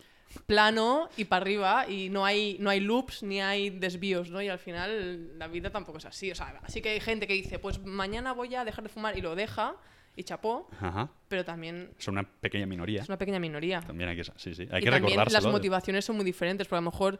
plano 0.45 1.07
y 1.15 1.25
para 1.25 1.41
arriba 1.43 1.89
y 1.89 2.09
no 2.09 2.25
hay, 2.25 2.57
no 2.59 2.69
hay 2.69 2.79
loops 2.81 3.23
ni 3.23 3.41
hay 3.41 3.69
desvíos, 3.69 4.29
¿no? 4.29 4.41
Y 4.41 4.49
al 4.49 4.59
final 4.59 5.37
la 5.39 5.47
vida 5.47 5.69
tampoco 5.69 5.97
es 5.99 6.05
así. 6.05 6.31
O 6.31 6.35
sea, 6.35 6.59
sí 6.67 6.81
que 6.81 6.89
hay 6.89 6.99
gente 6.99 7.25
que 7.27 7.33
dice, 7.33 7.59
pues 7.59 7.79
mañana 7.79 8.33
voy 8.33 8.53
a 8.55 8.65
dejar 8.65 8.83
de 8.83 8.89
fumar 8.89 9.17
y 9.17 9.21
lo 9.21 9.35
deja 9.35 9.75
y 10.17 10.23
chapó, 10.23 10.69
Ajá. 10.79 11.09
pero 11.27 11.43
también 11.45 11.91
Son 11.99 12.13
una 12.17 12.23
pequeña 12.23 12.65
minoría. 12.65 13.01
es 13.01 13.07
una 13.09 13.17
pequeña 13.17 13.39
minoría. 13.39 13.81
También 13.81 14.09
hay 14.09 14.15
que, 14.17 14.23
sí, 14.23 14.53
sí, 14.55 14.67
hay 14.71 14.81
y 14.81 14.83
que 14.85 14.91
también 14.91 15.19
las 15.31 15.45
motivaciones 15.45 16.03
son 16.05 16.15
muy 16.17 16.25
diferentes, 16.25 16.67
porque 16.67 16.77
a 16.77 16.81
lo 16.81 16.91
mejor 16.91 17.19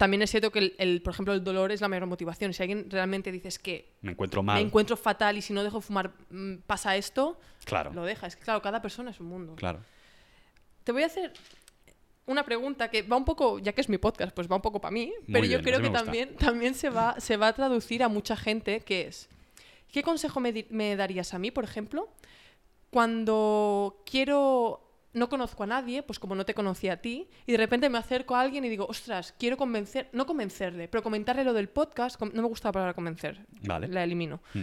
también 0.00 0.22
es 0.22 0.30
cierto 0.30 0.50
que, 0.50 0.60
el, 0.60 0.74
el, 0.78 1.02
por 1.02 1.12
ejemplo, 1.12 1.34
el 1.34 1.44
dolor 1.44 1.72
es 1.72 1.82
la 1.82 1.88
mayor 1.88 2.06
motivación. 2.06 2.54
Si 2.54 2.62
alguien 2.62 2.90
realmente 2.90 3.30
dices 3.30 3.58
que 3.58 3.92
Me 4.00 4.12
encuentro 4.12 4.42
mal. 4.42 4.54
me 4.54 4.66
encuentro 4.66 4.96
fatal 4.96 5.36
y 5.36 5.42
si 5.42 5.52
no 5.52 5.62
dejo 5.62 5.76
de 5.80 5.82
fumar 5.82 6.14
mm, 6.30 6.60
pasa 6.66 6.96
esto, 6.96 7.38
Claro, 7.66 7.92
lo 7.92 8.02
deja. 8.06 8.26
Es 8.26 8.34
que, 8.34 8.42
claro, 8.42 8.62
cada 8.62 8.80
persona 8.80 9.10
es 9.10 9.20
un 9.20 9.26
mundo. 9.26 9.56
claro. 9.56 9.80
Te 10.84 10.92
voy 10.92 11.02
a 11.02 11.06
hacer 11.06 11.34
una 12.24 12.46
pregunta 12.46 12.88
que 12.88 13.02
va 13.02 13.18
un 13.18 13.26
poco, 13.26 13.58
ya 13.58 13.74
que 13.74 13.82
es 13.82 13.90
mi 13.90 13.98
podcast, 13.98 14.34
pues 14.34 14.50
va 14.50 14.56
un 14.56 14.62
poco 14.62 14.80
para 14.80 14.90
mí, 14.90 15.12
pero 15.30 15.44
yo 15.44 15.60
creo 15.60 15.80
que 15.82 15.88
gusta. 15.88 16.02
también, 16.02 16.34
también 16.36 16.74
se, 16.74 16.88
va, 16.88 17.20
se 17.20 17.36
va 17.36 17.48
a 17.48 17.52
traducir 17.52 18.02
a 18.02 18.08
mucha 18.08 18.36
gente, 18.36 18.80
que 18.80 19.06
es, 19.08 19.28
¿qué 19.92 20.02
consejo 20.02 20.40
me 20.40 20.96
darías 20.96 21.34
a 21.34 21.38
mí, 21.38 21.50
por 21.50 21.64
ejemplo, 21.64 22.08
cuando 22.88 24.02
quiero, 24.06 24.80
no 25.12 25.28
conozco 25.28 25.64
a 25.64 25.66
nadie, 25.66 26.02
pues 26.02 26.18
como 26.18 26.34
no 26.34 26.44
te 26.44 26.54
conocí 26.54 26.88
a 26.88 27.00
ti, 27.00 27.28
y 27.46 27.52
de 27.52 27.58
repente 27.58 27.88
me 27.88 27.98
acerco 27.98 28.36
a 28.36 28.40
alguien 28.40 28.64
y 28.64 28.68
digo, 28.68 28.86
ostras, 28.88 29.34
quiero 29.38 29.56
convencer, 29.56 30.08
no 30.12 30.26
convencerle, 30.26 30.88
pero 30.88 31.02
comentarle 31.02 31.44
lo 31.44 31.52
del 31.52 31.68
podcast, 31.68 32.20
no 32.20 32.42
me 32.42 32.48
gusta 32.48 32.68
la 32.68 32.72
palabra 32.72 32.94
convencer, 32.94 33.46
Vale. 33.62 33.88
la 33.88 34.04
elimino. 34.04 34.40
Mm. 34.54 34.62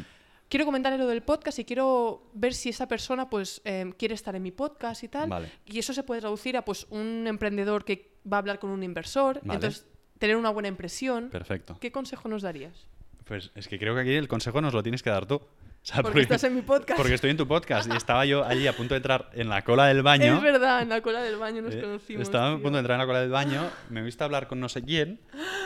Quiero 0.50 0.66
comentarle 0.66 0.98
lo 0.98 1.08
del 1.08 1.24
podcast 1.24 1.60
y 1.60 1.66
quiero 1.66 2.30
ver 2.34 2.54
si 2.54 2.70
esa 2.70 2.88
persona 2.88 3.30
pues 3.30 3.62
eh, 3.66 3.94
quiere 3.98 4.16
estar 4.16 4.34
en 4.34 4.44
mi 4.44 4.52
podcast 4.52 5.04
y 5.04 5.10
tal. 5.10 5.30
Vale. 5.30 5.52
Y 5.66 5.78
eso 5.78 5.94
se 5.94 6.04
puede 6.04 6.22
traducir 6.22 6.56
a 6.56 6.64
pues 6.64 6.88
un 6.90 7.26
emprendedor 7.28 7.84
que 7.84 8.14
va 8.32 8.38
a 8.38 8.40
hablar 8.40 8.58
con 8.58 8.70
un 8.70 8.82
inversor. 8.82 9.42
Vale. 9.44 9.56
Entonces, 9.56 9.86
tener 10.20 10.38
una 10.38 10.50
buena 10.50 10.70
impresión. 10.70 11.30
Perfecto. 11.30 11.78
¿Qué 11.82 11.92
consejo 11.92 12.30
nos 12.30 12.44
darías? 12.44 12.88
Pues 13.26 13.52
es 13.56 13.68
que 13.68 13.78
creo 13.78 13.94
que 13.94 14.02
aquí 14.02 14.14
el 14.14 14.30
consejo 14.30 14.62
nos 14.62 14.74
lo 14.74 14.82
tienes 14.82 15.04
que 15.04 15.10
dar 15.10 15.26
tú. 15.26 15.42
Sea, 15.94 16.02
Porque 16.04 16.20
estás 16.20 16.44
en 16.44 16.54
mi 16.54 16.62
podcast. 16.64 16.98
Porque 16.98 17.14
estoy 17.14 17.30
en 17.30 17.38
tu 17.38 17.48
podcast 17.48 17.90
y 17.90 17.96
estaba 17.96 18.26
yo 18.26 18.44
allí 18.44 18.68
a 18.68 18.76
punto 18.76 18.94
de 18.94 18.98
entrar 18.98 19.30
en 19.34 19.48
la 19.48 19.64
cola 19.64 19.86
del 19.88 20.04
baño. 20.04 20.36
Es 20.36 20.42
verdad, 20.42 20.82
en 20.82 20.90
la 20.90 21.00
cola 21.02 21.22
del 21.22 21.38
baño 21.38 21.62
nos 21.62 21.74
Eh, 21.76 21.80
conocimos. 21.82 22.24
Estaba 22.24 22.50
a 22.52 22.56
punto 22.56 22.72
de 22.74 22.80
entrar 22.80 22.96
en 22.96 23.00
la 23.00 23.06
cola 23.06 23.22
del 23.22 23.30
baño, 23.30 23.70
me 23.90 24.02
viste 24.02 24.22
hablar 24.22 24.48
con 24.50 24.60
no 24.60 24.68
sé 24.68 24.84
quién 24.84 25.22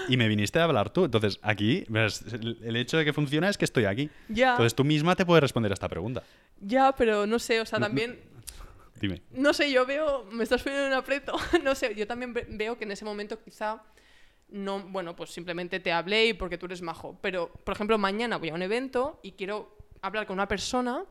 y 0.08 0.18
me 0.18 0.28
viniste 0.28 0.60
a 0.60 0.66
hablar 0.66 0.92
tú. 0.92 1.06
Entonces, 1.06 1.40
aquí, 1.42 1.86
el, 1.90 2.76
hecho 2.76 2.98
de 2.98 3.06
que 3.06 3.14
funciona 3.14 3.50
es 3.50 3.58
que 3.58 3.66
estoy 3.66 3.86
aquí. 3.86 4.12
Ya, 4.30 4.52
Entonces, 4.52 4.76
tú 4.76 4.84
misma 4.84 5.16
te 5.16 5.26
puedes 5.26 5.42
responder 5.42 5.72
a 5.72 5.74
esta 5.74 5.90
pregunta. 5.90 6.22
ya, 6.60 6.94
pero 6.96 7.26
no 7.26 7.40
sé, 7.40 7.60
o 7.60 7.66
sea, 7.66 7.80
también, 7.80 8.20
Dime. 9.00 9.24
no 9.32 9.54
sé, 9.54 9.72
yo 9.72 9.88
veo, 9.88 10.26
me 10.32 10.44
estás 10.44 10.62
poniendo 10.62 10.86
en 10.86 10.92
un 10.94 11.00
aprieto, 11.00 11.34
no 11.64 11.74
sé, 11.74 11.96
yo 11.96 12.06
también 12.06 12.32
ve- 12.34 12.46
veo 12.48 12.78
que 12.78 12.84
en 12.84 12.92
ese 12.92 13.06
momento 13.06 13.40
quizá 13.44 13.82
no, 14.50 14.82
bueno, 14.82 15.16
pues 15.16 15.32
simplemente 15.32 15.80
te 15.80 15.92
hablé 15.92 16.28
y 16.28 16.34
porque 16.34 16.60
tú 16.60 16.68
eres 16.68 16.84
majo, 16.84 17.18
pero, 17.24 17.52
por 17.64 17.74
ejemplo, 17.74 17.98
mañana 17.98 18.38
voy 18.38 18.50
a 18.50 18.54
un 18.54 18.62
evento 18.62 19.20
y 19.24 19.32
quiero 19.32 19.78
hablar 20.02 20.26
con 20.26 20.36
una 20.36 20.48
persona 20.48 21.04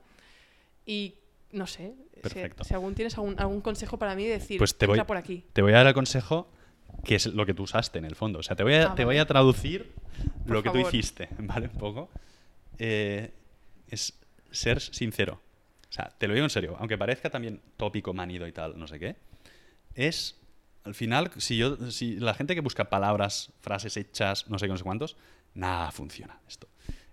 y, 0.86 1.14
no 1.52 1.66
sé, 1.66 1.94
si- 2.14 2.20
Perfecto. 2.20 2.64
si, 2.64 2.74
algún, 2.74 2.94
tienes 2.94 3.14
algún, 3.16 3.38
algún 3.38 3.60
consejo 3.60 3.98
para 3.98 4.14
mí 4.14 4.24
de 4.24 4.32
decir, 4.38 4.58
Pues 4.58 4.76
te 4.76 4.86
voy- 4.86 5.00
por 5.02 5.16
aquí. 5.16 5.44
Te 5.52 5.62
voy 5.62 5.72
a 5.72 5.76
dar 5.76 5.86
el 5.86 5.94
consejo 5.94 6.48
que 7.04 7.14
es 7.14 7.26
lo 7.26 7.46
que 7.46 7.54
tú 7.54 7.62
usaste 7.62 7.98
en 7.98 8.04
el 8.04 8.14
fondo. 8.16 8.40
O 8.40 8.42
sea, 8.42 8.56
te 8.56 8.62
voy 8.62 8.74
a, 8.74 8.92
Ah, 8.92 8.94
te 8.94 9.04
voy 9.04 9.18
a 9.18 9.26
traducir 9.26 9.92
Por 10.44 10.52
lo 10.52 10.62
que 10.62 10.70
tú 10.70 10.78
hiciste, 10.78 11.28
¿vale? 11.38 11.68
Un 11.72 11.78
poco. 11.78 12.10
Eh, 12.78 13.32
es 13.88 14.18
ser 14.50 14.80
sincero. 14.80 15.40
O 15.88 15.92
sea, 15.92 16.10
te 16.18 16.28
lo 16.28 16.34
digo 16.34 16.44
en 16.44 16.50
serio, 16.50 16.76
aunque 16.78 16.96
parezca 16.98 17.30
también 17.30 17.60
tópico, 17.76 18.12
manido 18.12 18.46
y 18.46 18.52
tal, 18.52 18.78
no 18.78 18.86
sé 18.86 18.98
qué. 19.00 19.16
Es, 19.94 20.36
al 20.84 20.94
final, 20.94 21.30
si, 21.38 21.56
yo, 21.56 21.90
si 21.90 22.16
la 22.16 22.34
gente 22.34 22.54
que 22.54 22.60
busca 22.60 22.88
palabras, 22.90 23.52
frases 23.60 23.96
hechas, 23.96 24.48
no 24.48 24.58
sé 24.58 24.66
qué, 24.66 24.72
no 24.72 24.76
sé 24.78 24.84
cuántos, 24.84 25.16
nada 25.54 25.90
funciona 25.90 26.38
esto. 26.48 26.68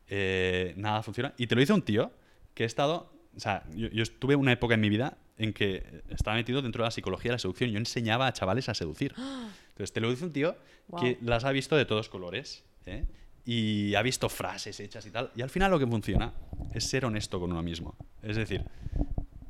Eh, 0.07 0.73
nada 0.77 1.03
funciona. 1.03 1.33
Y 1.37 1.47
te 1.47 1.55
lo 1.55 1.61
dice 1.61 1.73
un 1.73 1.81
tío 1.81 2.11
que 2.53 2.63
he 2.63 2.65
estado... 2.65 3.13
O 3.35 3.39
sea, 3.39 3.63
yo, 3.75 3.89
yo 3.89 4.03
estuve 4.03 4.35
una 4.35 4.51
época 4.51 4.73
en 4.73 4.81
mi 4.81 4.89
vida 4.89 5.17
en 5.37 5.53
que 5.53 6.01
estaba 6.09 6.35
metido 6.35 6.61
dentro 6.61 6.83
de 6.83 6.87
la 6.87 6.91
psicología 6.91 7.31
de 7.31 7.35
la 7.35 7.39
seducción. 7.39 7.69
Yo 7.69 7.77
enseñaba 7.77 8.27
a 8.27 8.33
chavales 8.33 8.69
a 8.69 8.73
seducir. 8.73 9.13
Entonces, 9.69 9.93
te 9.93 10.01
lo 10.01 10.09
dice 10.09 10.25
un 10.25 10.33
tío 10.33 10.55
que 10.99 11.19
las 11.21 11.45
ha 11.45 11.51
visto 11.51 11.75
de 11.75 11.85
todos 11.85 12.09
colores. 12.09 12.63
¿eh? 12.85 13.05
Y 13.45 13.95
ha 13.95 14.01
visto 14.01 14.27
frases 14.29 14.79
hechas 14.79 15.05
y 15.05 15.11
tal. 15.11 15.31
Y 15.35 15.41
al 15.41 15.49
final 15.49 15.71
lo 15.71 15.79
que 15.79 15.87
funciona 15.87 16.33
es 16.73 16.83
ser 16.83 17.05
honesto 17.05 17.39
con 17.39 17.51
uno 17.51 17.61
mismo. 17.61 17.95
Es 18.23 18.35
decir, 18.35 18.65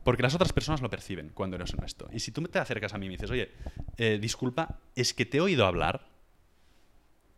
porque 0.04 0.24
las 0.24 0.36
otras 0.36 0.54
personas 0.54 0.82
lo 0.82 0.90
perciben 0.90 1.32
cuando 1.34 1.56
eres 1.56 1.74
honesto. 1.74 2.10
Y 2.12 2.20
si 2.20 2.32
tú 2.32 2.42
te 2.44 2.60
acercas 2.60 2.94
a 2.94 2.98
mí 2.98 3.08
y 3.08 3.10
me 3.10 3.16
dices, 3.16 3.32
oye, 3.32 3.52
eh, 3.98 4.20
disculpa, 4.22 4.80
es 4.96 5.14
que 5.14 5.26
te 5.26 5.38
he 5.38 5.42
oído 5.42 5.66
hablar 5.66 6.08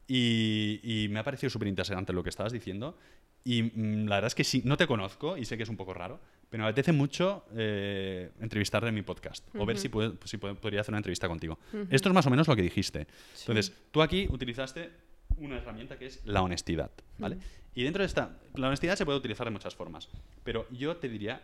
y, 0.09 0.79
y 0.83 1.07
me 1.09 1.19
ha 1.19 1.23
parecido 1.23 1.49
súper 1.49 1.67
interesante 1.69 2.11
lo 2.11 2.23
que 2.23 2.29
estabas 2.29 2.51
diciendo. 2.51 2.97
Y 3.45 3.63
mm, 3.63 4.07
la 4.07 4.15
verdad 4.15 4.27
es 4.27 4.35
que 4.35 4.43
sí, 4.43 4.61
no 4.65 4.75
te 4.75 4.85
conozco 4.87 5.37
y 5.37 5.45
sé 5.45 5.55
que 5.55 5.63
es 5.63 5.69
un 5.69 5.77
poco 5.77 5.93
raro, 5.93 6.19
pero 6.49 6.63
me 6.63 6.69
apetece 6.69 6.91
mucho 6.91 7.45
eh, 7.55 8.31
entrevistarte 8.41 8.89
en 8.89 8.95
mi 8.95 9.01
podcast 9.03 9.47
o 9.55 9.65
ver 9.65 9.77
si, 9.77 9.87
puedo- 9.87 10.17
si 10.25 10.37
podría 10.37 10.81
hacer 10.81 10.91
una 10.91 10.97
entrevista 10.99 11.27
contigo. 11.29 11.57
Esto 11.89 12.09
es 12.09 12.15
más 12.15 12.25
o 12.25 12.29
menos 12.29 12.47
lo 12.47 12.55
que 12.55 12.61
dijiste. 12.63 13.07
Sí. 13.33 13.45
Entonces, 13.47 13.71
tú 13.91 14.01
aquí 14.01 14.27
utilizaste 14.29 14.89
una 15.37 15.57
herramienta 15.57 15.97
que 15.97 16.07
es 16.07 16.19
la 16.25 16.41
honestidad, 16.41 16.91
¿vale? 17.17 17.37
Y 17.75 17.83
dentro 17.83 18.01
de 18.01 18.07
esta, 18.07 18.37
la 18.55 18.67
honestidad 18.67 18.95
se 18.97 19.05
puede 19.05 19.19
utilizar 19.19 19.45
de 19.45 19.51
muchas 19.51 19.73
formas, 19.75 20.09
pero 20.43 20.67
yo 20.71 20.97
te 20.97 21.07
diría 21.07 21.41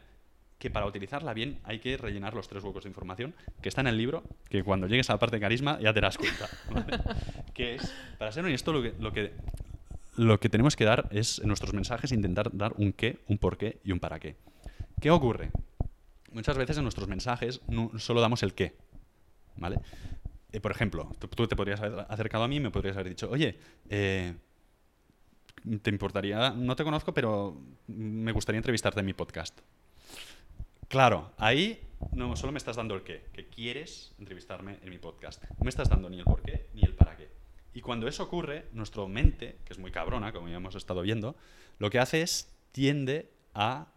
que 0.59 0.69
para 0.69 0.85
utilizarla 0.85 1.33
bien 1.33 1.59
hay 1.63 1.79
que 1.79 1.97
rellenar 1.97 2.33
los 2.33 2.47
tres 2.47 2.63
huecos 2.63 2.83
de 2.83 2.89
información 2.89 3.33
que 3.61 3.69
está 3.69 3.81
en 3.81 3.87
el 3.87 3.97
libro, 3.97 4.23
que 4.49 4.63
cuando 4.63 4.87
llegues 4.87 5.09
a 5.09 5.13
la 5.13 5.19
parte 5.19 5.35
de 5.35 5.41
carisma 5.41 5.79
ya 5.79 5.93
te 5.93 6.01
darás 6.01 6.17
cuenta. 6.17 6.49
¿vale? 6.71 6.85
que 7.53 7.75
es, 7.75 7.93
para 8.17 8.31
ser 8.31 8.45
honesto, 8.45 8.71
lo 8.71 8.81
que, 8.81 8.93
lo, 8.99 9.11
que, 9.11 9.33
lo 10.15 10.39
que 10.39 10.49
tenemos 10.49 10.75
que 10.75 10.85
dar 10.85 11.07
es 11.11 11.39
en 11.39 11.47
nuestros 11.47 11.73
mensajes 11.73 12.11
intentar 12.11 12.55
dar 12.55 12.73
un 12.77 12.93
qué, 12.93 13.19
un 13.27 13.37
por 13.37 13.57
qué 13.57 13.79
y 13.83 13.91
un 13.91 13.99
para 13.99 14.19
qué. 14.19 14.35
¿Qué 15.01 15.11
ocurre? 15.11 15.51
Muchas 16.31 16.57
veces 16.57 16.77
en 16.77 16.83
nuestros 16.83 17.07
mensajes 17.07 17.61
no, 17.67 17.91
solo 17.97 18.21
damos 18.21 18.43
el 18.43 18.53
qué. 18.53 18.75
¿Vale? 19.57 19.79
Eh, 20.51 20.59
por 20.59 20.71
ejemplo, 20.71 21.11
tú, 21.19 21.27
tú 21.27 21.47
te 21.47 21.55
podrías 21.55 21.81
haber 21.81 22.05
acercado 22.09 22.43
a 22.43 22.47
mí 22.47 22.57
y 22.57 22.59
me 22.61 22.71
podrías 22.71 22.95
haber 22.95 23.09
dicho, 23.09 23.29
oye, 23.29 23.57
eh, 23.89 24.33
¿te 25.81 25.89
importaría? 25.89 26.51
No 26.51 26.75
te 26.75 26.83
conozco, 26.83 27.13
pero 27.13 27.57
me 27.87 28.31
gustaría 28.31 28.57
entrevistarte 28.57 28.99
en 28.99 29.05
mi 29.05 29.13
podcast. 29.13 29.59
Claro, 30.87 31.31
ahí 31.37 31.81
no 32.11 32.35
solo 32.35 32.51
me 32.51 32.57
estás 32.57 32.75
dando 32.75 32.95
el 32.95 33.03
qué, 33.03 33.25
que 33.33 33.47
quieres 33.47 34.13
entrevistarme 34.19 34.77
en 34.81 34.89
mi 34.89 34.97
podcast. 34.97 35.43
No 35.43 35.63
me 35.63 35.69
estás 35.69 35.89
dando 35.89 36.09
ni 36.09 36.19
el 36.19 36.25
por 36.25 36.41
qué 36.41 36.69
ni 36.73 36.83
el 36.83 36.93
para 36.93 37.17
qué. 37.17 37.29
Y 37.73 37.81
cuando 37.81 38.07
eso 38.07 38.23
ocurre, 38.23 38.67
nuestra 38.71 39.05
mente, 39.05 39.57
que 39.65 39.73
es 39.73 39.79
muy 39.79 39.91
cabrona, 39.91 40.31
como 40.31 40.47
ya 40.47 40.57
hemos 40.57 40.75
estado 40.75 41.01
viendo, 41.01 41.35
lo 41.79 41.89
que 41.89 41.99
hace 41.99 42.21
es 42.21 42.53
tiende 42.71 43.29
a 43.53 43.87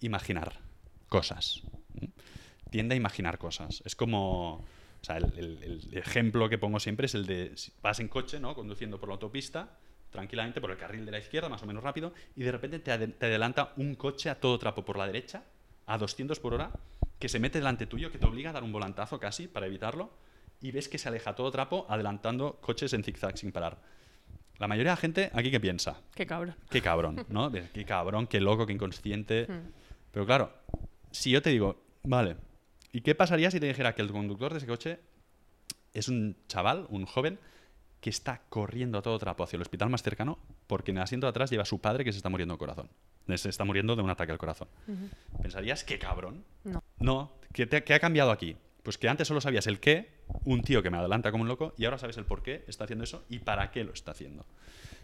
imaginar 0.00 0.60
cosas. 1.08 1.62
Tiende 2.70 2.94
a 2.94 2.96
imaginar 2.96 3.38
cosas. 3.38 3.82
Es 3.84 3.96
como. 3.96 4.64
O 5.00 5.04
sea, 5.04 5.16
el, 5.16 5.88
ejemplo 5.92 6.48
que 6.48 6.58
pongo 6.58 6.80
siempre 6.80 7.06
es 7.06 7.14
el 7.14 7.24
de 7.26 7.54
vas 7.82 8.00
en 8.00 8.08
coche, 8.08 8.40
¿no? 8.40 8.54
Conduciendo 8.54 8.98
por 8.98 9.08
la 9.08 9.14
autopista, 9.14 9.78
tranquilamente 10.10 10.60
por 10.60 10.70
el 10.70 10.76
carril 10.76 11.06
de 11.06 11.12
la 11.12 11.18
izquierda, 11.18 11.48
más 11.48 11.62
o 11.62 11.66
menos 11.66 11.84
rápido, 11.84 12.12
y 12.34 12.42
de 12.42 12.52
repente 12.52 12.80
te 12.80 12.90
adelanta 12.92 13.72
un 13.76 13.94
coche 13.94 14.28
a 14.28 14.40
todo 14.40 14.58
trapo 14.58 14.84
por 14.84 14.98
la 14.98 15.06
derecha, 15.06 15.44
a 15.88 15.98
200 15.98 16.38
por 16.38 16.54
hora, 16.54 16.70
que 17.18 17.28
se 17.28 17.40
mete 17.40 17.58
delante 17.58 17.86
tuyo, 17.86 18.12
que 18.12 18.18
te 18.18 18.26
obliga 18.26 18.50
a 18.50 18.52
dar 18.52 18.62
un 18.62 18.72
volantazo 18.72 19.18
casi 19.18 19.48
para 19.48 19.66
evitarlo, 19.66 20.10
y 20.60 20.70
ves 20.70 20.88
que 20.88 20.98
se 20.98 21.08
aleja 21.08 21.30
a 21.30 21.34
todo 21.34 21.50
trapo 21.50 21.86
adelantando 21.88 22.58
coches 22.60 22.92
en 22.92 23.02
zigzag 23.02 23.36
sin 23.36 23.52
parar. 23.52 23.80
La 24.58 24.68
mayoría 24.68 24.90
de 24.90 24.96
la 24.96 25.00
gente 25.00 25.30
aquí 25.34 25.50
que 25.50 25.60
piensa, 25.60 26.00
Qué 26.14 26.26
cabrón. 26.26 26.56
qué 26.70 26.82
cabrón, 26.82 27.24
¿no? 27.28 27.50
Qué 27.50 27.84
cabrón, 27.84 28.26
qué 28.26 28.40
loco, 28.40 28.66
qué 28.66 28.72
inconsciente. 28.72 29.46
Hmm. 29.48 29.72
Pero 30.10 30.26
claro, 30.26 30.52
si 31.10 31.30
yo 31.30 31.40
te 31.42 31.50
digo, 31.50 31.80
vale, 32.02 32.36
¿y 32.92 33.00
qué 33.00 33.14
pasaría 33.14 33.50
si 33.50 33.60
te 33.60 33.66
dijera 33.66 33.94
que 33.94 34.02
el 34.02 34.10
conductor 34.10 34.52
de 34.52 34.58
ese 34.58 34.66
coche 34.66 35.00
es 35.94 36.08
un 36.08 36.36
chaval, 36.48 36.86
un 36.90 37.06
joven, 37.06 37.38
que 38.00 38.10
está 38.10 38.42
corriendo 38.48 38.98
a 38.98 39.02
todo 39.02 39.18
trapo 39.18 39.42
hacia 39.44 39.56
el 39.56 39.62
hospital 39.62 39.90
más 39.90 40.02
cercano 40.02 40.38
porque 40.66 40.90
en 40.92 40.98
el 40.98 41.02
asiento 41.02 41.26
de 41.26 41.30
atrás 41.30 41.50
lleva 41.50 41.62
a 41.62 41.66
su 41.66 41.80
padre 41.80 42.04
que 42.04 42.12
se 42.12 42.18
está 42.18 42.28
muriendo 42.28 42.54
de 42.54 42.58
corazón? 42.58 42.90
Se 43.36 43.48
está 43.50 43.64
muriendo 43.64 43.94
de 43.96 44.02
un 44.02 44.10
ataque 44.10 44.32
al 44.32 44.38
corazón. 44.38 44.68
¿Pensarías 45.42 45.84
qué 45.84 45.98
cabrón? 45.98 46.44
No. 46.64 46.82
No, 46.98 47.32
¿qué, 47.52 47.66
te- 47.66 47.84
qué 47.84 47.94
ha 47.94 48.00
cambiado 48.00 48.30
aquí? 48.30 48.56
Pues 48.82 48.96
que 48.96 49.08
antes 49.08 49.28
solo 49.28 49.40
sabías 49.40 49.66
el 49.66 49.80
qué, 49.80 50.08
un 50.44 50.62
tío 50.62 50.82
que 50.82 50.88
me 50.90 50.96
adelanta 50.96 51.30
como 51.30 51.42
un 51.42 51.48
loco, 51.48 51.74
y 51.76 51.84
ahora 51.84 51.98
sabes 51.98 52.16
el 52.16 52.24
por 52.24 52.42
qué 52.42 52.64
está 52.68 52.84
haciendo 52.84 53.04
eso 53.04 53.24
y 53.28 53.40
para 53.40 53.70
qué 53.70 53.84
lo 53.84 53.92
está 53.92 54.12
haciendo. 54.12 54.46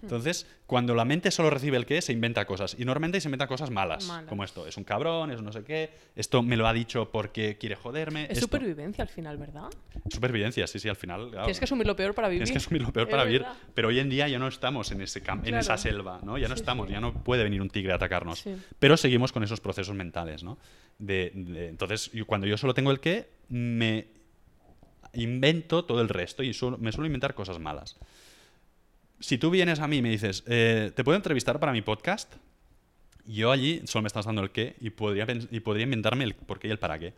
Entonces, 0.05 0.47
cuando 0.67 0.95
la 0.95 1.05
mente 1.05 1.31
solo 1.31 1.51
recibe 1.51 1.77
el 1.77 1.87
qué, 1.87 2.01
se 2.03 2.13
inventa 2.13 2.45
cosas. 2.45 2.77
Y 2.79 2.85
normalmente 2.85 3.21
se 3.21 3.29
inventan 3.29 3.49
cosas 3.49 3.71
malas, 3.71 4.07
Malas. 4.07 4.29
como 4.29 4.45
esto. 4.45 4.67
Es 4.67 4.77
un 4.77 4.85
cabrón, 4.85 5.31
es 5.31 5.43
no 5.43 5.53
sé 5.53 5.65
qué, 5.65 5.91
esto 6.15 6.43
me 6.43 6.57
lo 6.57 6.67
ha 6.69 6.73
dicho 6.73 7.11
porque 7.11 7.57
quiere 7.59 7.75
joderme. 7.77 8.25
Es 8.25 8.31
esto. 8.33 8.43
supervivencia 8.43 9.03
al 9.03 9.09
final, 9.09 9.37
¿verdad? 9.39 9.69
Supervivencia, 10.09 10.67
sí, 10.67 10.79
sí, 10.79 10.89
al 10.89 10.97
final. 10.97 11.29
claro. 11.31 11.45
Tienes 11.47 11.59
que 11.59 11.65
asumir 11.65 11.87
lo 11.87 11.97
peor 11.97 12.15
para 12.15 12.29
vivir. 12.29 12.45
Tienes 12.45 12.53
que 12.53 12.65
asumir 12.65 12.83
lo 12.83 12.93
peor 12.93 13.09
Es 13.09 13.11
para 13.11 13.25
vivir. 13.25 13.45
Pero 13.75 13.89
hoy 13.89 13.99
en 13.99 14.09
día 14.11 14.29
ya 14.29 14.39
no 14.39 14.47
estamos 14.49 14.91
en, 14.93 15.01
ese 15.01 15.23
cam- 15.23 15.39
en 15.39 15.43
Claro. 15.45 15.59
esa 15.61 15.77
selva, 15.79 16.21
¿no? 16.23 16.39
Ya 16.39 16.49
no 16.49 16.55
Sí, 16.57 16.61
estamos, 16.61 16.87
sí. 16.87 16.93
ya 16.93 17.01
no 17.01 17.13
puede 17.25 17.43
venir 17.45 17.61
un 17.63 17.71
tigre 17.71 17.93
a 17.93 17.97
atacarnos. 17.97 18.39
Sí. 18.41 18.55
Pero 18.79 18.97
seguimos 18.97 19.33
con 19.33 19.43
esos 19.43 19.61
procesos 19.61 19.95
mentales, 19.95 20.43
¿no? 20.45 20.59
De, 20.99 21.33
de- 21.35 21.69
entonces, 21.69 22.11
cuando 22.27 22.47
yo 22.47 22.57
solo 22.57 22.75
tengo 22.75 22.91
el 22.91 23.01
qué, 23.01 23.29
me 23.49 24.07
invento 25.13 25.85
todo 25.85 26.01
el 26.01 26.09
resto 26.09 26.43
y 26.43 26.53
suelo- 26.53 26.79
me 26.79 26.93
suelo 26.93 27.07
inventar 27.07 27.35
cosas 27.35 27.59
malas. 27.59 27.97
Si 29.25 29.39
tú 29.39 29.49
vienes 29.49 29.81
a 29.81 29.89
mí 29.89 29.97
y 29.97 30.03
me 30.03 30.11
dices, 30.11 30.45
eh, 30.47 30.93
¿te 30.95 31.03
puedo 31.03 31.17
entrevistar 31.17 31.59
para 31.59 31.73
mi 31.73 31.81
podcast? 31.81 32.35
Yo 33.25 33.53
allí 33.53 33.81
solo 33.87 34.03
me 34.03 34.09
estás 34.09 34.27
dando 34.27 34.43
el 34.43 34.51
qué 34.51 34.77
y 34.81 34.91
podría, 34.91 35.27
y 35.51 35.61
podría 35.61 35.85
inventarme 35.85 36.25
el 36.25 36.35
por 36.35 36.59
qué 36.59 36.69
y 36.69 36.73
el 36.73 36.79
para 36.79 36.99
qué. 36.99 37.15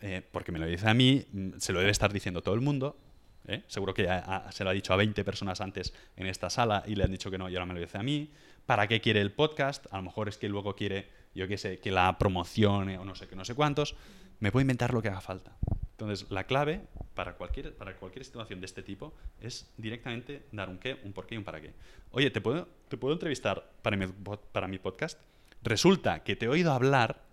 Eh, 0.00 0.20
porque 0.32 0.50
me 0.50 0.58
lo 0.58 0.66
dice 0.66 0.88
a 0.88 0.94
mí, 0.94 1.24
mm, 1.30 1.50
se 1.58 1.72
lo 1.72 1.78
debe 1.78 1.92
estar 1.92 2.12
diciendo 2.12 2.42
todo 2.42 2.56
el 2.56 2.60
mundo. 2.60 2.98
¿eh? 3.46 3.62
Seguro 3.68 3.94
que 3.94 4.08
se 4.50 4.64
lo 4.64 4.70
ha 4.70 4.72
dicho 4.72 4.92
a 4.92 4.96
20 4.96 5.22
personas 5.22 5.60
antes 5.60 5.94
en 6.16 6.26
esta 6.26 6.50
sala 6.50 6.82
y 6.88 6.96
le 6.96 7.04
han 7.04 7.12
dicho 7.12 7.30
que 7.30 7.38
no 7.38 7.48
y 7.48 7.54
ahora 7.54 7.66
me 7.66 7.74
lo 7.74 7.78
dice 7.78 7.98
a 7.98 8.02
mí. 8.02 8.32
¿Para 8.66 8.88
qué 8.88 9.00
quiere 9.00 9.20
el 9.20 9.30
podcast? 9.30 9.86
A 9.92 9.98
lo 9.98 10.02
mejor 10.02 10.28
es 10.28 10.38
que 10.38 10.48
luego 10.48 10.74
quiere, 10.74 11.06
yo 11.36 11.46
qué 11.46 11.56
sé, 11.56 11.78
que 11.78 11.92
la 11.92 12.18
promocione 12.18 12.98
o 12.98 13.04
no 13.04 13.14
sé 13.14 13.28
qué, 13.28 13.36
no 13.36 13.44
sé 13.44 13.54
cuántos. 13.54 13.94
Me 14.40 14.50
puedo 14.50 14.62
inventar 14.62 14.92
lo 14.92 15.00
que 15.02 15.08
haga 15.08 15.20
falta. 15.20 15.56
Entonces, 15.98 16.30
la 16.30 16.44
clave 16.44 16.80
para 17.14 17.34
cualquier, 17.34 17.74
para 17.74 17.96
cualquier 17.96 18.24
situación 18.24 18.60
de 18.60 18.66
este 18.66 18.84
tipo 18.84 19.12
es 19.40 19.68
directamente 19.76 20.44
dar 20.52 20.68
un 20.68 20.78
qué, 20.78 20.96
un 21.02 21.12
por 21.12 21.26
qué 21.26 21.34
y 21.34 21.38
un 21.38 21.44
para 21.44 21.60
qué. 21.60 21.72
Oye, 22.12 22.30
¿te 22.30 22.40
puedo, 22.40 22.68
te 22.88 22.96
puedo 22.96 23.14
entrevistar 23.14 23.68
para 23.82 23.96
mi, 23.96 24.06
para 24.52 24.68
mi 24.68 24.78
podcast? 24.78 25.18
Resulta 25.62 26.22
que 26.22 26.36
te 26.36 26.46
he 26.46 26.48
oído 26.48 26.72
hablar 26.72 27.24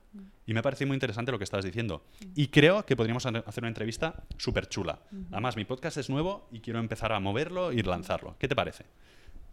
y 0.47 0.53
me 0.53 0.61
ha 0.61 0.63
parecido 0.63 0.87
muy 0.87 0.95
interesante 0.95 1.31
lo 1.31 1.37
que 1.37 1.43
estabas 1.43 1.63
diciendo. 1.63 2.03
Y 2.33 2.47
creo 2.47 2.83
que 2.87 2.95
podríamos 2.95 3.23
ha- 3.27 3.29
hacer 3.45 3.61
una 3.63 3.67
entrevista 3.67 4.23
súper 4.37 4.67
chula. 4.67 4.99
Además, 5.31 5.55
mi 5.55 5.65
podcast 5.65 5.97
es 5.97 6.09
nuevo 6.09 6.47
y 6.51 6.59
quiero 6.61 6.79
empezar 6.79 7.11
a 7.13 7.19
moverlo 7.19 7.71
y 7.71 7.83
lanzarlo. 7.83 8.35
¿Qué 8.39 8.47
te 8.47 8.55
parece? 8.55 8.85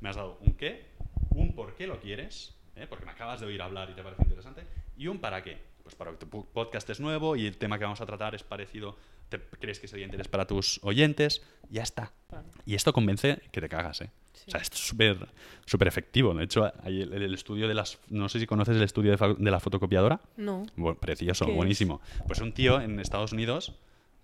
Me 0.01 0.09
has 0.09 0.17
dado 0.17 0.39
un 0.41 0.55
qué, 0.55 0.87
un 1.31 1.55
por 1.55 1.75
qué 1.75 1.87
lo 1.87 2.01
quieres, 2.01 2.55
¿eh? 2.77 2.87
porque 2.89 3.05
me 3.05 3.11
acabas 3.11 3.41
de 3.41 3.47
oír 3.47 3.61
hablar 3.61 3.91
y 3.91 3.95
te 3.95 4.03
parece 4.03 4.23
interesante, 4.23 4.63
y 4.97 5.07
un 5.09 5.19
para 5.21 5.43
qué. 5.43 5.59
Pues 5.83 5.95
para 5.95 6.12
que 6.12 6.18
tu 6.18 6.28
podcast 6.28 6.89
es 6.91 7.01
nuevo 7.01 7.37
y 7.37 7.47
el 7.47 7.57
tema 7.57 7.78
que 7.78 7.85
vamos 7.85 8.01
a 8.01 8.07
tratar 8.07 8.35
es 8.35 8.43
parecido, 8.43 8.97
te 9.28 9.41
crees 9.41 9.80
que 9.80 9.89
sería 9.89 10.05
interés 10.05 10.28
para 10.28 10.47
tus 10.47 10.78
oyentes, 10.83 11.43
ya 11.70 11.83
está. 11.83 12.12
Claro. 12.28 12.47
Y 12.64 12.74
esto 12.74 12.93
convence 12.93 13.41
que 13.51 13.61
te 13.61 13.68
cagas, 13.68 14.03
¿eh? 14.03 14.11
Sí. 14.33 14.45
O 14.49 14.51
sea, 14.51 14.61
esto 14.61 14.76
es 14.76 14.87
súper 14.87 15.28
súper 15.66 15.89
efectivo. 15.89 16.35
De 16.35 16.45
hecho, 16.45 16.72
hay 16.83 17.03
el, 17.03 17.12
el 17.12 17.35
estudio 17.35 17.68
de 17.68 17.74
las... 17.74 17.99
No 18.09 18.28
sé 18.28 18.41
si 18.41 18.47
conoces 18.47 18.76
el 18.76 18.83
estudio 18.83 19.16
de, 19.16 19.51
la 19.51 19.61
fotocopiadora. 19.61 20.20
No. 20.37 20.64
Bueno, 20.76 20.99
precioso, 20.99 21.45
¿Qué 21.45 21.53
es? 21.53 21.57
buenísimo. 21.57 22.01
Pues 22.26 22.41
un 22.41 22.53
tío 22.53 22.80
en 22.80 22.99
Estados 22.99 23.33
Unidos 23.33 23.74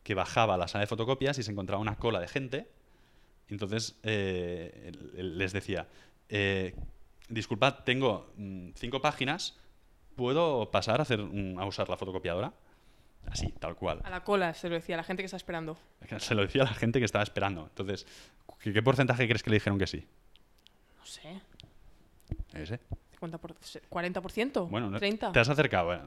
que 0.03 0.15
bajaba 0.15 0.55
a 0.55 0.57
la 0.57 0.69
sala 0.69 0.83
de 0.83 0.87
fotocopias 0.87 1.39
y 1.39 1.43
se 1.43 1.51
encontraba 1.51 1.81
una 1.81 1.97
cola 1.97 2.21
de 2.21 2.29
gente. 2.29 2.69
Entonces 3.49 3.99
eh, 4.03 4.93
les 5.15 5.53
decía, 5.53 5.87
eh, 6.29 6.75
disculpad, 7.29 7.85
tengo 7.85 8.33
mm, 8.37 8.71
cinco 8.75 9.01
páginas, 9.01 9.59
¿puedo 10.19 10.71
pasar 10.73 10.99
a, 10.99 11.05
hacer, 11.05 11.21
a 11.21 11.65
usar 11.65 11.89
la 11.89 11.97
fotocopiadora? 11.97 12.53
Así, 13.31 13.53
tal 13.59 13.77
cual. 13.77 14.01
A 14.05 14.11
la 14.11 14.25
cola, 14.25 14.53
se 14.53 14.69
lo 14.69 14.75
decía, 14.75 14.97
a 14.97 14.99
la 14.99 15.05
gente 15.05 15.23
que 15.23 15.27
está 15.27 15.37
esperando. 15.37 15.79
Se 16.19 16.35
lo 16.35 16.43
decía 16.43 16.63
a 16.63 16.65
la 16.67 16.75
gente 16.75 16.99
que 16.99 17.05
estaba 17.05 17.23
esperando. 17.23 17.63
Entonces, 17.69 18.07
¿qué, 18.61 18.73
qué 18.73 18.83
porcentaje 18.83 19.27
crees 19.27 19.43
que 19.43 19.51
le 19.51 19.57
dijeron 19.57 19.79
que 19.79 19.87
sí? 19.87 20.05
No 20.99 21.07
sé. 21.07 21.41
Ese. 22.55 22.81
50 23.13 23.39
por- 23.39 23.55
40%. 23.55 24.69
Bueno, 24.69 24.91
no- 24.91 24.99
30. 24.99 25.33
te 25.33 25.39
has 25.39 25.49
acercado. 25.49 25.95
eh. 25.95 26.01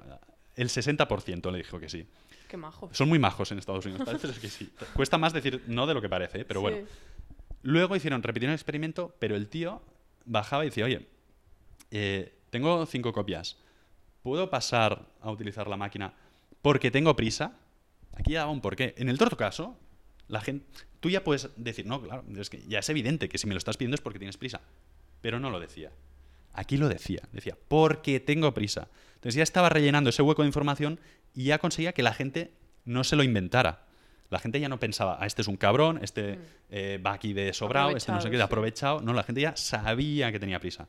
El 0.55 0.67
60% 0.69 1.51
le 1.51 1.57
dijo 1.59 1.79
que 1.79 1.87
sí. 1.89 2.05
Qué 2.49 2.57
majo. 2.57 2.89
Son 2.91 3.07
muy 3.07 3.17
majos 3.19 3.51
en 3.53 3.59
Estados 3.59 3.85
Unidos, 3.85 4.03
parece 4.05 4.27
que 4.39 4.49
sí. 4.49 4.69
Cuesta 4.93 5.17
más 5.17 5.31
decir 5.31 5.63
no 5.67 5.87
de 5.87 5.93
lo 5.93 6.01
que 6.01 6.09
parece, 6.09 6.41
¿eh? 6.41 6.45
pero 6.45 6.59
bueno. 6.59 6.77
Sí. 6.77 6.93
Luego 7.63 7.95
hicieron, 7.95 8.21
repitieron 8.23 8.51
el 8.51 8.55
experimento, 8.55 9.15
pero 9.19 9.35
el 9.35 9.47
tío 9.47 9.81
bajaba 10.25 10.63
y 10.65 10.69
decía, 10.69 10.83
oye, 10.85 11.07
eh, 11.91 12.33
tengo 12.49 12.85
cinco 12.87 13.13
copias, 13.13 13.57
¿puedo 14.21 14.49
pasar 14.49 15.07
a 15.21 15.31
utilizar 15.31 15.67
la 15.67 15.77
máquina 15.77 16.13
porque 16.61 16.91
tengo 16.91 17.15
prisa? 17.15 17.53
Aquí 18.13 18.33
ya 18.33 18.39
daba 18.39 18.51
un 18.51 18.61
porqué. 18.61 18.93
En 18.97 19.09
el 19.09 19.15
otro 19.15 19.37
caso, 19.37 19.77
la 20.27 20.41
gente, 20.41 20.65
tú 20.99 21.09
ya 21.09 21.23
puedes 21.23 21.49
decir, 21.57 21.85
no, 21.85 22.01
claro, 22.01 22.23
es 22.37 22.49
que 22.49 22.61
ya 22.67 22.79
es 22.79 22.89
evidente 22.89 23.29
que 23.29 23.37
si 23.37 23.47
me 23.47 23.53
lo 23.53 23.57
estás 23.57 23.77
pidiendo 23.77 23.95
es 23.95 24.01
porque 24.01 24.19
tienes 24.19 24.37
prisa, 24.37 24.61
pero 25.21 25.39
no 25.39 25.49
lo 25.49 25.59
decía. 25.59 25.91
Aquí 26.53 26.77
lo 26.77 26.89
decía, 26.89 27.21
decía, 27.31 27.57
porque 27.67 28.19
tengo 28.19 28.53
prisa. 28.53 28.89
Entonces 29.15 29.35
ya 29.35 29.43
estaba 29.43 29.69
rellenando 29.69 30.09
ese 30.09 30.21
hueco 30.21 30.41
de 30.41 30.47
información 30.47 30.99
y 31.33 31.45
ya 31.45 31.59
conseguía 31.59 31.93
que 31.93 32.03
la 32.03 32.13
gente 32.13 32.51
no 32.85 33.03
se 33.03 33.15
lo 33.15 33.23
inventara. 33.23 33.85
La 34.29 34.39
gente 34.39 34.59
ya 34.59 34.69
no 34.69 34.79
pensaba, 34.79 35.17
ah, 35.19 35.25
este 35.25 35.41
es 35.41 35.47
un 35.47 35.57
cabrón, 35.57 35.99
este 36.01 36.39
eh, 36.69 37.01
va 37.05 37.13
aquí 37.13 37.33
de 37.33 37.53
sobrado, 37.53 37.95
este 37.95 38.13
no 38.13 38.21
sé 38.21 38.29
qué, 38.29 38.37
de 38.37 38.43
aprovechado. 38.43 39.01
No, 39.01 39.13
la 39.13 39.23
gente 39.23 39.41
ya 39.41 39.55
sabía 39.57 40.31
que 40.31 40.39
tenía 40.39 40.59
prisa. 40.59 40.87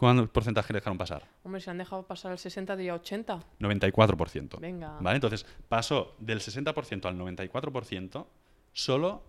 ¿Cuánto 0.00 0.26
porcentaje 0.32 0.72
le 0.72 0.78
dejaron 0.78 0.96
pasar? 0.96 1.28
Hombre, 1.44 1.60
se 1.60 1.68
han 1.68 1.76
dejado 1.76 2.06
pasar 2.06 2.32
el 2.32 2.38
60 2.38 2.74
diría 2.74 2.94
80. 2.94 3.38
94%. 3.60 4.58
Venga. 4.58 4.96
¿Vale? 4.98 5.16
Entonces 5.16 5.44
pasó 5.68 6.16
del 6.18 6.40
60% 6.40 7.04
al 7.04 7.18
94% 7.18 8.26
solo 8.72 9.22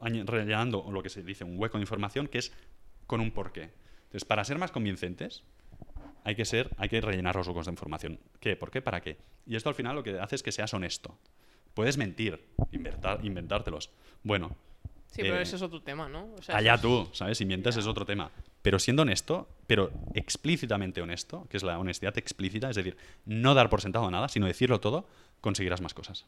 rellenando 0.00 0.84
lo 0.90 1.04
que 1.04 1.08
se 1.08 1.22
dice 1.22 1.44
un 1.44 1.56
hueco 1.56 1.78
de 1.78 1.82
información 1.82 2.26
que 2.26 2.38
es 2.38 2.52
con 3.06 3.20
un 3.20 3.30
porqué. 3.30 3.70
Entonces, 4.06 4.24
para 4.24 4.42
ser 4.42 4.58
más 4.58 4.72
convincentes, 4.72 5.44
hay 6.24 6.34
que 6.34 6.44
ser, 6.44 6.74
hay 6.78 6.88
que 6.88 7.00
rellenar 7.00 7.36
los 7.36 7.46
huecos 7.46 7.66
de 7.66 7.70
información. 7.70 8.18
¿Qué? 8.40 8.56
¿Por 8.56 8.72
qué? 8.72 8.82
¿Para 8.82 9.00
qué? 9.00 9.18
Y 9.46 9.54
esto 9.54 9.68
al 9.68 9.76
final 9.76 9.94
lo 9.94 10.02
que 10.02 10.18
hace 10.18 10.34
es 10.34 10.42
que 10.42 10.50
seas 10.50 10.74
honesto. 10.74 11.16
Puedes 11.74 11.96
mentir, 11.96 12.44
inventar, 12.72 13.24
inventártelos. 13.24 13.92
Bueno, 14.24 14.56
Sí, 15.16 15.22
pero 15.22 15.38
eh, 15.38 15.42
ese 15.42 15.56
es 15.56 15.62
otro 15.62 15.80
tema, 15.80 16.08
¿no? 16.08 16.28
O 16.38 16.42
sea, 16.42 16.56
Allá 16.56 16.78
tú, 16.78 17.08
¿sabes? 17.12 17.38
Si 17.38 17.46
mientes 17.46 17.76
es 17.76 17.86
otro 17.86 18.04
tema. 18.04 18.30
Pero 18.66 18.80
siendo 18.80 19.02
honesto, 19.02 19.46
pero 19.68 19.92
explícitamente 20.14 21.00
honesto, 21.00 21.46
que 21.48 21.56
es 21.56 21.62
la 21.62 21.78
honestidad 21.78 22.18
explícita, 22.18 22.68
es 22.68 22.74
decir, 22.74 22.96
no 23.24 23.54
dar 23.54 23.70
por 23.70 23.80
sentado 23.80 24.10
nada, 24.10 24.28
sino 24.28 24.44
decirlo 24.44 24.80
todo, 24.80 25.06
conseguirás 25.40 25.80
más 25.80 25.94
cosas. 25.94 26.26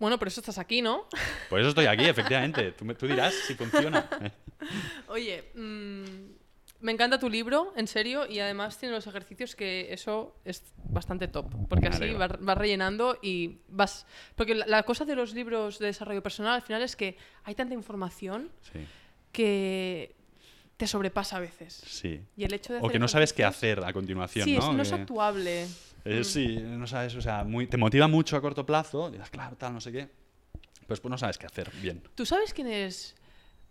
Bueno, 0.00 0.18
pero 0.18 0.30
eso 0.30 0.40
estás 0.40 0.58
aquí, 0.58 0.82
¿no? 0.82 1.06
Por 1.48 1.60
eso 1.60 1.68
estoy 1.68 1.86
aquí, 1.86 2.04
efectivamente. 2.08 2.72
Tú, 2.72 3.06
dirás 3.06 3.34
si 3.46 3.54
funciona. 3.54 4.10
Oye, 5.06 5.44
mm, 5.54 6.32
me 6.80 6.90
encanta 6.90 7.20
tu 7.20 7.30
libro, 7.30 7.72
en 7.76 7.86
serio, 7.86 8.26
y 8.28 8.40
además 8.40 8.78
tiene 8.78 8.96
los 8.96 9.06
ejercicios 9.06 9.54
que 9.54 9.92
eso 9.92 10.34
es 10.44 10.64
bastante 10.82 11.28
top, 11.28 11.54
porque 11.68 11.86
así 11.86 12.14
vas, 12.14 12.32
vas 12.40 12.58
rellenando 12.58 13.16
y 13.22 13.58
vas... 13.68 14.08
Porque 14.34 14.56
la, 14.56 14.66
la 14.66 14.82
cosa 14.82 15.04
de 15.04 15.14
los 15.14 15.34
libros 15.34 15.78
de 15.78 15.86
desarrollo 15.86 16.20
personal 16.20 16.54
al 16.54 16.62
final 16.62 16.82
es 16.82 16.96
que 16.96 17.16
hay 17.44 17.54
tanta 17.54 17.74
información 17.74 18.50
Sí, 18.72 18.80
que 19.32 20.17
te 20.78 20.86
sobrepasa 20.86 21.36
a 21.36 21.40
veces. 21.40 21.82
sí. 21.84 22.20
Y 22.36 22.44
el 22.44 22.54
hecho 22.54 22.72
de 22.72 22.78
O 22.80 22.88
que 22.88 22.98
no 22.98 23.08
sabes 23.08 23.32
qué 23.34 23.44
hacer 23.44 23.84
a 23.84 23.92
continuación, 23.92 24.44
Sí, 24.46 24.56
¿no? 24.56 24.60
es, 24.70 24.76
no 24.76 24.82
es 24.82 24.88
Que- 24.88 24.94
actuable. 24.94 25.66
Eh, 26.04 26.24
sí, 26.24 26.56
no 26.62 26.86
sabes, 26.86 27.14
o 27.16 27.20
sea, 27.20 27.44
muy, 27.44 27.66
te 27.66 27.76
motiva 27.76 28.08
mucho 28.08 28.36
a 28.36 28.40
corto 28.40 28.64
plazo, 28.64 29.10
dirás, 29.10 29.28
claro, 29.28 29.56
tal, 29.56 29.74
no 29.74 29.80
sé 29.80 29.92
qué. 29.92 30.08
Pues 30.86 31.00
pues 31.00 31.10
no 31.10 31.18
sabes 31.18 31.36
qué 31.36 31.44
hacer 31.46 31.70
bien. 31.82 32.02
¿Tú 32.14 32.24
sabes 32.24 32.54
quién 32.54 32.68
es? 32.68 33.14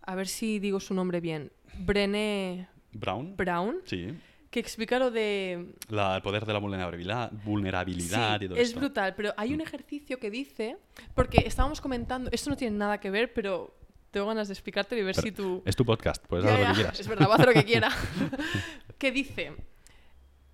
A 0.02 0.14
ver 0.14 0.28
si 0.28 0.60
digo 0.60 0.78
su 0.78 0.94
nombre 0.94 1.20
bien. 1.20 1.50
Brené 1.78 2.68
Brown. 2.92 3.36
Brown, 3.36 3.78
Sí. 3.86 4.14
que 4.50 4.60
explica 4.60 4.98
lo 4.98 5.10
de 5.10 5.74
La- 5.88 6.16
el 6.16 6.22
poder 6.22 6.44
de 6.46 6.52
la 6.52 6.58
vulnerabilidad, 6.58 7.32
vulnerabilidad 7.44 8.38
Sí, 8.38 8.44
y 8.44 8.48
todo 8.48 8.58
es 8.58 8.68
esto. 8.68 8.80
brutal, 8.80 9.14
pero 9.16 9.32
hay 9.36 9.52
un 9.54 9.60
ejercicio 9.62 10.18
que 10.20 10.30
dice, 10.30 10.76
porque 11.14 11.42
estábamos 11.46 11.80
comentando, 11.80 12.30
esto 12.32 12.50
no 12.50 12.56
tiene 12.56 12.76
nada 12.76 12.98
que 13.00 13.10
ver, 13.10 13.32
pero 13.32 13.74
tengo 14.10 14.26
ganas 14.26 14.48
de 14.48 14.54
explicártelo 14.54 15.00
y 15.00 15.04
ver 15.04 15.14
Pero 15.14 15.26
si 15.26 15.32
tú... 15.32 15.62
Es 15.64 15.76
tu 15.76 15.84
podcast, 15.84 16.24
puedes 16.26 16.44
hacer 16.46 16.60
lo 16.60 16.66
que 16.66 16.74
quieras. 16.74 17.00
Es 17.00 17.08
verdad, 17.08 17.26
voy 17.26 17.32
a 17.32 17.34
hacer 17.36 17.46
lo 17.48 17.54
que 17.54 17.64
quiera. 17.64 17.90
que 18.98 19.12
dice, 19.12 19.52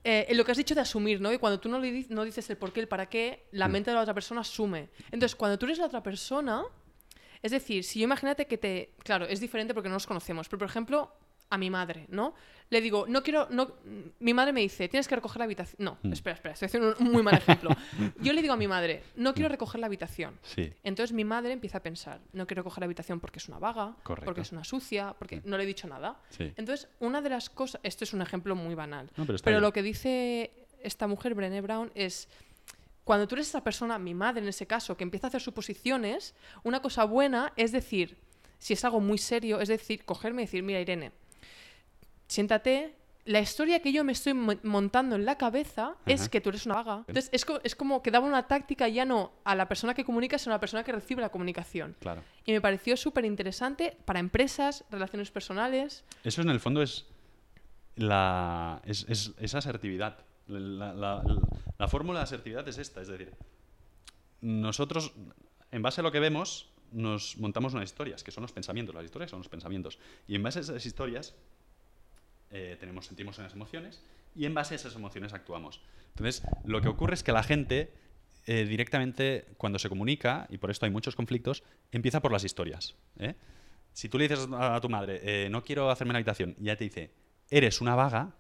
eh, 0.02 0.26
en 0.28 0.36
lo 0.36 0.44
que 0.44 0.52
has 0.52 0.59
dicho 0.59 0.74
de 0.74 0.81
asumir, 0.81 1.20
¿no? 1.20 1.32
Y 1.32 1.39
cuando 1.39 1.60
tú 1.60 1.68
no, 1.68 1.78
le 1.78 2.06
no 2.10 2.24
dices 2.24 2.48
el 2.51 2.56
por 2.56 2.72
qué, 2.72 2.81
el 2.81 2.89
para 2.89 3.06
qué, 3.09 3.47
la 3.52 3.68
Mm. 3.68 3.72
mente 3.72 3.90
de 3.90 3.94
la 3.97 4.02
otra 4.02 4.14
persona 4.14 4.40
asume. 4.43 4.89
Entonces, 5.06 5.35
cuando 5.36 5.59
tú 5.59 5.66
eres 5.66 5.78
la 5.78 5.86
otra 5.86 6.02
persona, 6.02 6.62
es 7.43 7.52
decir, 7.52 7.85
si 7.85 8.01
yo 8.01 8.05
imagínate 8.05 8.47
que 8.47 8.59
te... 8.59 8.94
Claro, 9.02 9.26
es 9.26 9.40
diferente 9.40 9.72
porque 9.74 9.89
no 9.89 9.94
nos 9.94 10.06
conocemos, 10.06 10.48
pero 10.48 10.59
por 10.59 10.68
ejemplo, 10.68 11.12
a 11.55 11.59
mi 11.59 11.70
madre, 11.70 12.06
¿no? 12.09 12.35
Le 12.70 12.81
digo, 12.81 13.06
no 13.06 13.22
quiero... 13.22 13.47
No, 13.51 13.72
mi 14.20 14.35
madre 14.35 14.52
me 14.52 14.60
dice, 14.60 14.89
tienes 14.89 15.06
que 15.06 15.14
recoger 15.14 15.39
la 15.39 15.44
habitación... 15.44 15.76
No, 15.85 15.98
Mm. 16.02 16.12
espera, 16.12 16.35
espera, 16.35 16.55
estoy 16.55 16.66
haciendo 16.66 16.97
un 16.98 17.12
muy 17.12 17.22
mal 17.22 17.35
ejemplo. 17.35 17.70
Yo 18.20 18.32
le 18.32 18.40
digo 18.43 18.55
a 18.55 18.56
mi 18.56 18.66
madre, 18.66 19.02
no 19.16 19.32
quiero 19.35 19.48
recoger 19.48 19.81
la 19.81 19.86
habitación. 19.86 20.39
Sí, 20.43 20.72
Entonces 20.82 21.12
mi 21.14 21.24
madre 21.24 21.52
empieza 21.52 21.78
a 21.78 21.82
pensar, 21.82 22.20
no 22.32 22.47
quiero 22.47 22.64
coger 22.64 22.81
la 22.81 22.86
habitación 22.86 23.20
porque 23.20 23.39
es 23.39 23.48
una 23.48 23.59
vaga, 23.59 23.94
Correcto. 24.02 24.24
porque 24.24 24.40
es 24.40 24.51
una 24.52 24.64
sucia, 24.64 25.14
porque 25.18 25.43
no 25.44 25.56
le 25.56 25.64
he 25.64 25.66
dicho 25.66 25.86
nada. 25.86 26.20
sí. 26.31 26.52
Entonces, 26.56 26.89
una 27.01 27.20
de 27.22 27.28
las 27.31 27.48
cosas, 27.51 27.81
esto 27.85 28.05
es 28.05 28.12
un 28.12 28.22
ejemplo 28.22 28.56
muy 28.56 28.74
banal, 28.74 29.10
No, 29.16 29.24
pero 29.26 29.39
pero 29.44 29.60
lo 29.60 29.72
que 29.72 29.82
dice 29.82 30.51
esta 30.82 31.06
mujer, 31.06 31.35
Brené 31.35 31.60
Brown, 31.60 31.93
es, 31.94 32.28
cuando 33.05 33.28
tú 33.28 33.35
eres 33.36 33.48
esa 33.48 33.62
persona, 33.62 33.98
mi 33.98 34.14
madre 34.14 34.40
en 34.43 34.48
ese 34.48 34.66
caso, 34.66 34.97
que 34.97 35.05
empieza 35.05 35.26
a 35.26 35.28
hacer 35.28 35.40
suposiciones, 35.43 36.35
una 36.64 36.81
cosa 36.81 37.05
buena 37.05 37.52
es 37.56 37.70
decir, 37.72 38.16
si 38.59 38.72
es 38.72 38.85
algo 38.85 39.01
muy 39.01 39.18
serio, 39.18 39.60
es 39.60 39.68
decir, 39.68 40.05
cogerme 40.06 40.43
y 40.43 40.44
decir, 40.47 40.62
mira 40.62 40.81
Irene, 40.81 41.12
siéntate, 42.28 42.94
la 43.26 43.40
historia 43.40 43.80
que 43.80 43.90
yo 43.92 44.05
me 44.05 44.12
estoy 44.12 44.34
mo- 44.34 44.52
montando 44.64 45.16
en 45.16 45.24
la 45.24 45.38
cabeza 45.38 45.96
es 46.05 46.28
que 46.28 46.40
tú 46.42 46.51
eres 46.51 46.66
una 46.66 46.74
vaga. 46.74 47.05
Entonces, 47.09 47.30
es, 47.32 47.44
co- 47.46 47.60
es 47.64 47.74
como 47.74 48.02
que 48.02 48.10
daba 48.10 48.26
una 48.26 48.46
táctica 48.46 48.86
ya 48.88 49.05
no 49.06 49.32
a 49.44 49.55
la 49.55 49.66
persona 49.66 49.94
que 49.94 50.05
comunica, 50.05 50.36
sino 50.38 50.52
a 50.52 50.56
la 50.56 50.60
persona 50.60 50.84
que 50.84 50.92
recibe 50.92 51.22
la 51.22 51.30
comunicación. 51.30 51.96
Claro. 52.01 52.22
Y 52.44 52.52
me 52.52 52.60
pareció 52.60 52.96
súper 52.98 53.24
interesante 53.24 53.96
para 54.05 54.20
empresas, 54.20 54.84
relaciones 54.90 55.30
personales. 55.30 56.05
Eso 56.22 56.42
en 56.42 56.51
el 56.51 56.60
fondo 56.60 56.82
es 56.82 57.06
la 57.96 58.82
es, 58.84 59.06
es- 59.09 59.32
es 59.38 59.55
asertividad. 59.55 60.18
La, 60.46 60.92
la- 60.92 61.22
la- 61.22 61.40
la 61.78 61.88
fórmula 61.88 62.18
de 62.18 62.24
asertividad 62.24 62.68
es 62.68 62.76
esta, 62.76 63.01
es 63.01 63.09
decir, 63.09 63.32
nosotros, 64.42 65.12
en 65.70 65.80
base 65.82 66.01
a 66.01 66.05
lo 66.05 66.12
que 66.12 66.20
vemos, 66.20 66.68
nos 66.92 67.38
montamos 67.38 67.72
unas 67.74 67.84
historias, 67.90 68.22
que 68.22 68.30
son 68.30 68.42
los 68.42 68.52
pensamientos. 68.52 68.94
Las 68.94 69.05
historias 69.05 69.30
son 69.30 69.40
los 69.40 69.48
pensamientos. 69.48 69.98
Y 70.28 70.34
en 70.36 70.42
base 70.42 70.59
a 70.59 70.62
esas 70.62 70.84
historias, 70.86 71.34
eh, 72.50 72.76
tenemos, 72.78 73.06
sentimos 73.06 73.38
unas 73.38 73.52
emociones 73.52 74.02
y 74.34 74.46
en 74.46 74.54
base 74.54 74.74
a 74.74 74.76
esas 74.76 74.94
emociones 74.94 75.32
actuamos. 75.32 75.80
Entonces, 76.10 76.42
lo 76.64 76.80
que 76.80 76.88
ocurre 76.88 77.14
es 77.14 77.22
que 77.22 77.32
la 77.32 77.42
gente 77.42 77.92
eh, 78.46 78.64
directamente, 78.64 79.46
cuando 79.56 79.78
se 79.78 79.88
comunica, 79.88 80.46
y 80.50 80.58
por 80.58 80.70
esto 80.70 80.86
hay 80.86 80.92
muchos 80.92 81.16
conflictos, 81.16 81.62
empieza 81.92 82.20
por 82.20 82.32
las 82.32 82.44
historias. 82.44 82.94
¿eh? 83.18 83.34
Si 83.92 84.08
tú 84.08 84.18
le 84.18 84.28
dices 84.28 84.46
a 84.52 84.80
tu 84.80 84.88
madre, 84.88 85.48
no 85.50 85.62
quiero 85.62 85.90
hacerme 85.90 86.12
la 86.12 86.18
habitación, 86.18 86.54
y 86.58 86.64
ella 86.64 86.76
te 86.76 86.84
dice, 86.84 87.10
eres 87.56 87.81
una 87.81 87.94
vaga. 87.94 88.32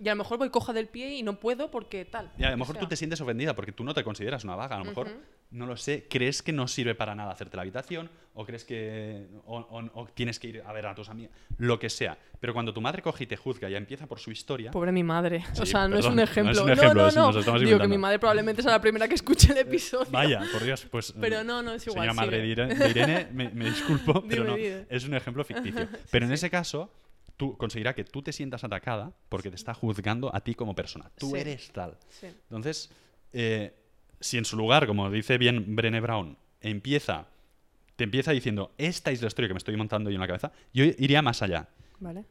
Y 0.00 0.08
a 0.08 0.12
lo 0.12 0.16
mejor 0.16 0.38
voy 0.38 0.50
coja 0.50 0.72
del 0.72 0.88
pie 0.88 1.14
y 1.14 1.22
no 1.22 1.38
puedo 1.40 1.70
porque 1.70 2.04
tal. 2.04 2.30
y 2.38 2.44
a 2.44 2.50
lo 2.50 2.56
mejor 2.56 2.76
tú 2.78 2.86
te 2.86 2.96
sientes 2.96 3.20
ofendida 3.20 3.54
porque 3.54 3.72
tú 3.72 3.84
no 3.84 3.92
te 3.94 4.02
consideras 4.04 4.44
una 4.44 4.56
vaga. 4.56 4.76
A 4.76 4.78
lo 4.78 4.84
mejor, 4.86 5.08
no 5.50 5.66
lo 5.66 5.76
sé, 5.76 6.06
crees 6.08 6.42
que 6.42 6.52
no 6.52 6.66
sirve 6.66 6.94
para 6.94 7.14
nada 7.14 7.30
hacerte 7.32 7.56
la 7.56 7.62
habitación 7.62 8.10
o 8.34 8.44
crees 8.44 8.64
que. 8.64 9.26
O, 9.46 9.58
o- 9.58 9.90
o 10.00 10.06
tienes 10.08 10.38
que 10.40 10.48
ir 10.48 10.62
a 10.66 10.72
ver 10.72 10.86
a 10.86 10.94
tus 10.94 11.08
amigas, 11.08 11.30
lo 11.58 11.78
que 11.78 11.90
sea. 11.90 12.16
Pero 12.40 12.52
cuando 12.52 12.72
tu 12.74 12.80
madre 12.80 13.00
coge 13.02 13.24
y 13.24 13.26
te 13.26 13.36
juzga 13.36 13.70
y 13.70 13.74
empieza 13.74 14.06
por 14.06 14.18
su 14.18 14.30
historia. 14.30 14.70
Pobre 14.70 14.92
mi 14.92 15.02
madre. 15.04 15.44
o 15.52 15.54
Sí, 15.64 15.66
sea, 15.72 15.86
no 15.88 15.98
es 15.98 16.04
un 16.06 16.16
no 16.16 16.22
es 16.22 16.30
ejemplo. 16.30 16.64
un 16.64 16.70
ejemplo, 16.70 17.10
no, 17.12 17.32
no, 17.32 17.38
estamos 17.38 17.60
Digo 17.60 17.78
que 17.78 17.88
mi 17.88 17.98
madre 17.98 18.18
probablemente 18.18 18.62
sea 18.62 18.72
la 18.72 18.80
primera 18.80 19.06
que 19.08 19.14
escuche 19.14 19.52
el 19.52 19.58
episodio. 19.58 20.10
Vaya, 20.10 20.42
por 20.52 20.62
Dios, 20.64 20.86
pues. 20.90 21.12
Pero 21.20 21.44
no, 21.44 21.62
no, 21.62 21.72
es 21.74 21.86
igual, 21.86 22.00
Señora 22.08 22.14
madre 22.14 22.36
sigue. 22.40 22.48
Irene, 22.52 22.74
de 22.74 22.90
Irene, 22.90 23.28
me, 23.32 23.48
me 23.50 23.64
disculpo, 23.66 24.24
pero 24.28 24.44
no. 24.44 24.56
Es 24.56 25.04
un 25.04 25.14
ejemplo 25.14 25.44
ficticio. 25.44 25.86
Pero 26.10 26.26
en 26.26 26.32
ese 26.32 26.50
caso, 26.50 26.90
tú 27.36 27.56
conseguirá 27.56 27.94
que 27.94 28.04
tú 28.04 28.22
te 28.22 28.32
sientas 28.32 28.64
atacada 28.64 29.12
porque 29.28 29.50
te 29.50 29.56
está 29.56 29.74
juzgando 29.74 30.34
a 30.34 30.40
ti 30.40 30.54
como 30.54 30.74
persona. 30.74 31.10
Tú 31.18 31.30
Sí. 31.30 31.36
eres 31.38 31.70
tal. 31.72 31.96
Sí. 32.08 32.26
Entonces, 32.26 32.90
eh, 33.32 33.74
si 34.20 34.38
en 34.38 34.44
su 34.44 34.56
lugar, 34.56 34.86
como 34.86 35.10
dice 35.10 35.36
bien 35.38 35.74
Brené 35.76 36.00
Brown, 36.00 36.38
empieza, 36.60 37.26
te 37.96 38.04
empieza 38.04 38.30
diciendo, 38.32 38.72
esta 38.78 39.10
es 39.10 39.20
la 39.20 39.28
historia 39.28 39.48
que 39.48 39.54
me 39.54 39.58
estoy 39.58 39.76
montando 39.76 40.10
yo 40.10 40.14
en 40.14 40.20
la 40.20 40.26
cabeza, 40.26 40.52
yo 40.72 40.84
iría 40.84 41.22
más 41.22 41.42
allá. 41.42 41.68
Vale. 42.00 42.24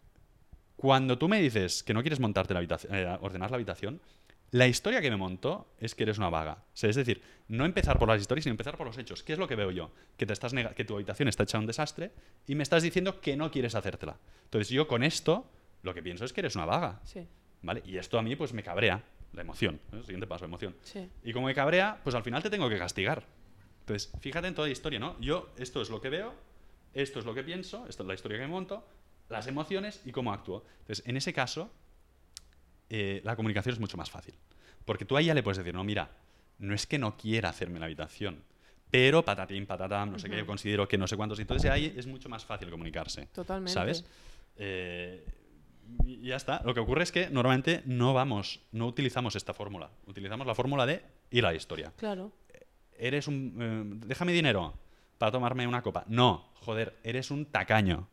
Cuando 0.75 1.17
tú 1.17 1.29
me 1.29 1.39
dices 1.41 1.83
que 1.83 1.93
no 1.93 2.01
quieres 2.01 2.19
montarte 2.19 2.53
la 2.53 2.59
habitación, 2.59 2.93
eh, 2.95 3.17
ordenar 3.21 3.51
la 3.51 3.55
habitación, 3.55 4.01
la 4.53 4.67
historia 4.67 5.01
que 5.01 5.09
me 5.09 5.17
montó 5.17 5.73
es 5.79 5.95
que 5.95 6.03
eres 6.03 6.17
una 6.19 6.29
vaga. 6.29 6.59
O 6.73 6.75
sea, 6.77 6.89
es 6.89 6.95
decir, 6.95 7.21
no 7.47 7.65
empezar 7.65 7.97
por 7.97 8.07
las 8.07 8.21
historias, 8.21 8.43
sino 8.43 8.51
empezar 8.53 8.77
por 8.77 8.85
los 8.85 8.97
hechos. 8.99 9.23
¿Qué 9.23 9.33
es 9.33 9.39
lo 9.39 9.47
que 9.47 9.55
veo 9.55 9.71
yo? 9.71 9.91
Que, 10.15 10.25
te 10.27 10.33
estás 10.33 10.53
nega- 10.53 10.73
que 10.75 10.85
tu 10.85 10.93
habitación 10.93 11.27
está 11.27 11.41
hecha 11.43 11.57
un 11.57 11.65
desastre 11.65 12.11
y 12.47 12.53
me 12.55 12.61
estás 12.63 12.83
diciendo 12.83 13.19
que 13.19 13.35
no 13.35 13.49
quieres 13.49 13.73
hacértela. 13.75 14.17
Entonces 14.45 14.69
yo 14.69 14.87
con 14.87 15.03
esto 15.03 15.49
lo 15.81 15.93
que 15.93 16.03
pienso 16.03 16.23
es 16.23 16.33
que 16.33 16.41
eres 16.41 16.55
una 16.55 16.65
vaga. 16.65 17.01
Sí, 17.03 17.27
¿Vale? 17.63 17.81
Y 17.85 17.97
esto 17.97 18.19
a 18.19 18.21
mí 18.21 18.35
pues 18.35 18.53
me 18.53 18.61
cabrea, 18.61 19.03
la 19.33 19.41
emoción. 19.41 19.79
¿no? 19.91 19.97
El 19.97 20.03
siguiente 20.05 20.27
paso, 20.27 20.45
emoción. 20.45 20.75
sí. 20.83 21.09
Y 21.23 21.33
como 21.33 21.47
me 21.47 21.55
cabrea, 21.55 21.99
pues 22.03 22.15
al 22.15 22.23
final 22.23 22.43
te 22.43 22.49
tengo 22.51 22.69
que 22.69 22.77
castigar. 22.77 23.25
Entonces, 23.79 24.11
fíjate 24.19 24.47
en 24.47 24.53
toda 24.55 24.67
la 24.67 24.71
historia, 24.71 24.99
¿no? 24.99 25.19
Yo, 25.19 25.49
esto 25.57 25.81
es 25.81 25.89
lo 25.89 25.99
que 25.99 26.09
veo, 26.09 26.33
esto 26.93 27.19
es 27.19 27.25
lo 27.25 27.33
que 27.33 27.43
pienso, 27.43 27.87
esta 27.87 28.03
es 28.03 28.07
la 28.07 28.13
historia 28.13 28.37
que 28.37 28.43
me 28.43 28.49
monto, 28.51 28.85
las 29.29 29.47
emociones 29.47 30.01
y 30.05 30.11
cómo 30.11 30.31
actúo. 30.31 30.63
Entonces, 30.81 31.05
en 31.07 31.17
ese 31.17 31.33
caso, 31.33 31.71
eh, 32.95 33.21
la 33.23 33.35
comunicación 33.35 33.73
es 33.73 33.79
mucho 33.79 33.97
más 33.97 34.11
fácil. 34.11 34.35
Porque 34.85 35.03
tú 35.03 35.17
a 35.17 35.21
ella 35.21 35.33
le 35.33 35.41
puedes 35.41 35.57
decir, 35.57 35.73
no, 35.73 35.83
mira, 35.83 36.11
no 36.59 36.75
es 36.75 36.85
que 36.85 36.99
no 36.99 37.17
quiera 37.17 37.49
hacerme 37.49 37.79
la 37.79 37.85
habitación, 37.85 38.43
pero 38.91 39.25
patatín, 39.25 39.65
patatam, 39.65 40.11
no 40.11 40.19
sé 40.19 40.29
qué, 40.29 40.37
yo 40.37 40.45
considero 40.45 40.87
que 40.87 40.99
no 40.99 41.07
sé 41.07 41.17
cuántos. 41.17 41.39
Entonces 41.39 41.71
ahí 41.71 41.91
es 41.97 42.05
mucho 42.05 42.29
más 42.29 42.45
fácil 42.45 42.69
comunicarse. 42.69 43.25
Totalmente. 43.33 43.73
¿Sabes? 43.73 44.05
Eh, 44.57 45.25
y 46.05 46.27
ya 46.27 46.35
está. 46.35 46.61
Lo 46.63 46.75
que 46.75 46.79
ocurre 46.81 47.01
es 47.01 47.11
que 47.11 47.31
normalmente 47.31 47.81
no 47.85 48.13
vamos, 48.13 48.61
no 48.71 48.85
utilizamos 48.85 49.35
esta 49.35 49.55
fórmula. 49.55 49.89
Utilizamos 50.05 50.45
la 50.45 50.53
fórmula 50.53 50.85
de 50.85 51.01
a 51.31 51.41
la 51.41 51.55
historia. 51.55 51.91
Claro. 51.97 52.31
Eres 52.95 53.27
un. 53.27 53.57
eh, 53.59 54.05
déjame 54.05 54.33
dinero 54.33 54.75
para 55.17 55.31
tomarme 55.31 55.65
una 55.65 55.81
copa. 55.81 56.03
No, 56.07 56.51
joder, 56.61 56.95
eres 57.03 57.31
un 57.31 57.45
tacaño. 57.45 58.07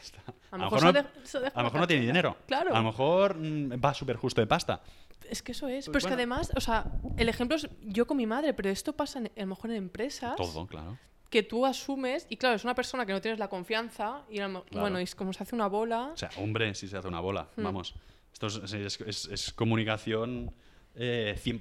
Está. 0.00 0.20
A 0.50 0.56
lo 0.58 0.64
mejor 0.64 0.82
no- 0.84 0.92
de- 0.92 1.04
se 1.24 1.40
deja 1.40 1.52
a 1.58 1.62
lo 1.62 1.64
mejor 1.68 1.80
no 1.80 1.86
tiene 1.86 2.06
dinero. 2.06 2.36
Claro. 2.46 2.74
A 2.74 2.78
lo 2.78 2.84
mejor 2.84 3.36
mm, 3.38 3.72
va 3.84 3.94
súper 3.94 4.16
justo 4.16 4.40
de 4.40 4.46
pasta. 4.46 4.80
Es 5.28 5.42
que 5.42 5.52
eso 5.52 5.68
es. 5.68 5.86
Pues 5.86 5.92
pero 5.92 5.98
es 5.98 6.06
que 6.06 6.12
además, 6.14 6.52
o 6.54 6.60
sea, 6.60 6.84
el 7.16 7.28
ejemplo 7.28 7.56
es 7.56 7.68
yo 7.82 8.06
con 8.06 8.16
mi 8.16 8.26
madre, 8.26 8.52
pero 8.54 8.68
esto 8.70 8.92
pasa 8.92 9.18
en- 9.20 9.26
a 9.36 9.40
lo 9.40 9.46
mejor 9.46 9.70
en 9.70 9.76
empresas 9.76 10.36
Todo, 10.36 10.66
claro. 10.66 10.98
que 11.30 11.42
tú 11.42 11.64
asumes, 11.64 12.26
y 12.28 12.36
claro, 12.36 12.54
es 12.56 12.64
una 12.64 12.74
persona 12.74 13.06
que 13.06 13.12
no 13.12 13.20
tienes 13.20 13.38
la 13.40 13.48
confianza, 13.48 14.22
y 14.28 14.36
Claro. 14.36 14.64
bueno, 14.72 14.98
es 14.98 15.14
como 15.14 15.32
se 15.32 15.42
hace 15.42 15.54
una 15.54 15.66
bola. 15.66 16.10
O 16.12 16.16
sea, 16.16 16.30
hombre, 16.38 16.74
si 16.74 16.86
se 16.88 16.96
hace 16.98 17.08
una 17.08 17.20
bola, 17.20 17.48
Hmm. 17.56 17.64
vamos. 17.64 17.94
Esto 18.32 18.48
es, 18.48 18.72
es- 18.74 19.00
es- 19.00 19.26
es 19.26 19.52
comunicación 19.52 20.52
eh, 20.96 21.34
100%. 21.36 21.60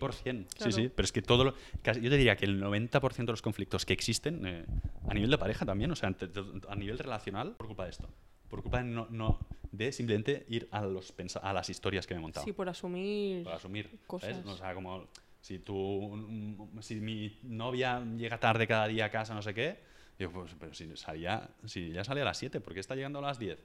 Claro. 0.55 0.71
Sí, 0.71 0.71
sí. 0.71 0.89
Pero 0.95 1.03
es 1.05 1.11
que 1.11 1.21
todo 1.21 1.43
lo. 1.43 1.55
casi- 1.81 2.01
yo 2.01 2.09
te 2.09 2.17
diría 2.17 2.35
que 2.35 2.45
el 2.45 2.59
90% 2.61 3.15
de 3.17 3.33
los 3.33 3.41
conflictos 3.41 3.85
que 3.85 3.93
existen, 3.93 4.45
eh, 4.45 4.65
a 5.07 5.13
nivel 5.13 5.29
de 5.31 5.37
pareja 5.37 5.65
también, 5.65 5.91
o 5.91 5.95
sea, 5.95 6.13
a 6.69 6.75
nivel 6.75 6.97
relacional, 6.99 7.53
por 7.55 7.67
culpa 7.67 7.85
de 7.85 7.91
esto. 7.91 8.09
Por 8.49 8.61
culpa 8.61 8.79
de, 8.79 8.85
no, 8.85 9.07
no- 9.09 9.39
de 9.71 9.91
simplemente 9.91 10.45
ir 10.49 10.67
a, 10.71 10.81
los 10.81 11.13
a 11.41 11.53
las 11.53 11.69
historias 11.69 12.05
que 12.05 12.13
me 12.13 12.19
he 12.19 12.21
montado. 12.21 12.45
Sí, 12.45 12.53
por 12.53 12.69
asumir. 12.69 13.43
para 13.43 13.55
asumir. 13.55 13.97
cosas. 14.05 14.37
¿sabes? 14.37 14.45
O 14.45 14.57
sea, 14.57 14.73
como 14.75 15.07
si 15.41 15.59
tú, 15.59 16.67
si 16.81 16.95
mi 17.01 17.39
novia 17.43 17.99
llega 18.15 18.39
tarde 18.39 18.67
cada 18.67 18.87
día 18.87 19.05
a 19.05 19.09
casa, 19.09 19.33
no 19.33 19.41
sé 19.41 19.53
qué, 19.53 19.91
Digo, 20.19 20.31
pues, 20.31 20.55
pero 20.59 20.71
si, 20.75 20.95
salía, 20.95 21.49
si 21.65 21.89
ya 21.91 22.03
sale 22.03 22.21
a 22.21 22.25
las 22.25 22.37
7, 22.37 22.61
¿por 22.61 22.75
qué 22.75 22.79
está 22.79 22.93
llegando 22.95 23.17
a 23.17 23.23
las 23.23 23.39
10? 23.39 23.57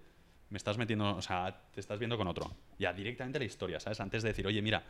Me 0.49 0.57
estás 0.57 0.79
metiendo, 0.79 1.15
o 1.15 1.21
sea, 1.21 1.61
te 1.75 1.79
estás 1.79 1.99
viendo 1.99 2.17
con 2.17 2.27
otro. 2.27 2.51
Ya 2.79 2.95
directamente 2.95 3.39
la 3.39 3.45
historia, 3.45 3.79
¿sabes? 3.81 4.01
Antes 4.01 4.23
de 4.23 4.31
decir, 4.31 4.47
oye, 4.47 4.63
mira, 4.63 4.83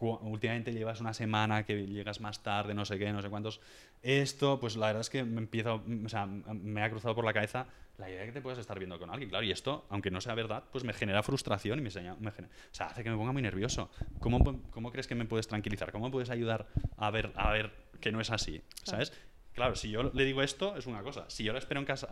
últimamente 0.00 0.72
llevas 0.72 1.00
una 1.00 1.14
semana 1.14 1.64
que 1.64 1.86
llegas 1.86 2.20
más 2.20 2.42
tarde, 2.42 2.74
no 2.74 2.84
sé 2.84 2.98
qué, 2.98 3.12
no 3.12 3.22
sé 3.22 3.28
cuántos. 3.30 3.60
Esto, 4.02 4.60
pues 4.60 4.76
la 4.76 4.86
verdad 4.86 5.00
es 5.00 5.10
que 5.10 5.24
me 5.24 5.38
empieza, 5.38 5.74
o 5.74 6.08
sea, 6.08 6.26
me 6.26 6.82
ha 6.82 6.90
cruzado 6.90 7.14
por 7.14 7.24
la 7.24 7.32
cabeza 7.32 7.66
la 7.96 8.10
idea 8.10 8.20
de 8.22 8.26
que 8.26 8.32
te 8.32 8.40
puedes 8.40 8.58
estar 8.58 8.76
viendo 8.78 8.98
con 8.98 9.08
alguien, 9.10 9.30
claro, 9.30 9.44
y 9.44 9.52
esto, 9.52 9.86
aunque 9.88 10.10
no 10.10 10.20
sea 10.20 10.34
verdad, 10.34 10.64
pues 10.72 10.82
me 10.82 10.92
genera 10.92 11.22
frustración 11.22 11.78
y 11.78 11.82
me, 11.82 11.90
me 11.90 12.30
genera- 12.32 12.52
o 12.70 12.74
sea, 12.74 12.86
hace 12.88 13.04
que 13.04 13.10
me 13.10 13.16
ponga 13.16 13.32
muy 13.32 13.40
nervioso. 13.42 13.88
¿Cómo, 14.18 14.42
¿Cómo 14.70 14.90
crees 14.90 15.06
que 15.06 15.14
me 15.14 15.24
puedes 15.26 15.46
tranquilizar? 15.46 15.92
¿Cómo 15.92 16.06
me 16.06 16.10
puedes 16.10 16.30
ayudar 16.30 16.66
a 16.96 17.10
ver, 17.10 17.30
a 17.36 17.52
ver 17.52 17.70
que 18.00 18.10
no 18.10 18.20
es 18.20 18.30
así? 18.30 18.60
¿Sabes? 18.82 19.12
Claro, 19.54 19.76
si 19.76 19.88
yo 19.90 20.02
le 20.02 20.24
digo 20.24 20.42
esto, 20.42 20.76
es 20.76 20.86
una 20.86 21.02
cosa. 21.02 21.24
Si 21.28 21.44
yo 21.44 21.52
lo 21.52 21.58
espero 21.58 21.78
en 21.80 21.86
casa, 21.86 22.08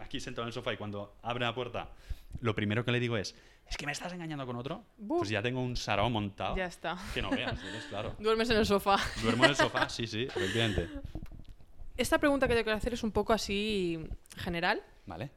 aquí 0.00 0.20
sentado 0.20 0.42
en 0.44 0.48
el 0.48 0.52
sofá 0.52 0.72
y 0.72 0.76
cuando 0.76 1.16
abre 1.22 1.44
la 1.44 1.54
puerta, 1.54 1.88
lo 2.40 2.54
primero 2.54 2.84
que 2.84 2.92
le 2.92 3.00
digo 3.00 3.16
es, 3.16 3.34
es 3.68 3.76
que 3.76 3.86
me 3.86 3.92
estás 3.92 4.12
engañando 4.12 4.46
con 4.46 4.54
otro, 4.56 4.84
Buf. 4.96 5.18
pues 5.20 5.30
ya 5.30 5.42
tengo 5.42 5.60
un 5.60 5.76
sarao 5.76 6.08
montado 6.10 6.56
Ya 6.56 6.66
está. 6.66 6.96
que 7.12 7.20
no 7.22 7.30
veas, 7.30 7.58
¿sabes? 7.58 7.84
claro. 7.86 8.14
Duermes 8.20 8.48
en 8.50 8.58
el 8.58 8.66
sofá. 8.66 8.98
Duermo 9.22 9.44
en 9.44 9.50
el 9.50 9.56
sofá, 9.56 9.88
sí, 9.88 10.06
sí, 10.06 10.22
efectivamente. 10.24 10.88
Esta 11.96 12.18
pregunta 12.18 12.46
que 12.48 12.54
te 12.54 12.62
quiero 12.64 12.76
hacer 12.76 12.92
es 12.94 13.02
un 13.02 13.10
poco 13.12 13.32
así 13.32 13.98
general, 14.36 14.82
Vale. 15.06 15.30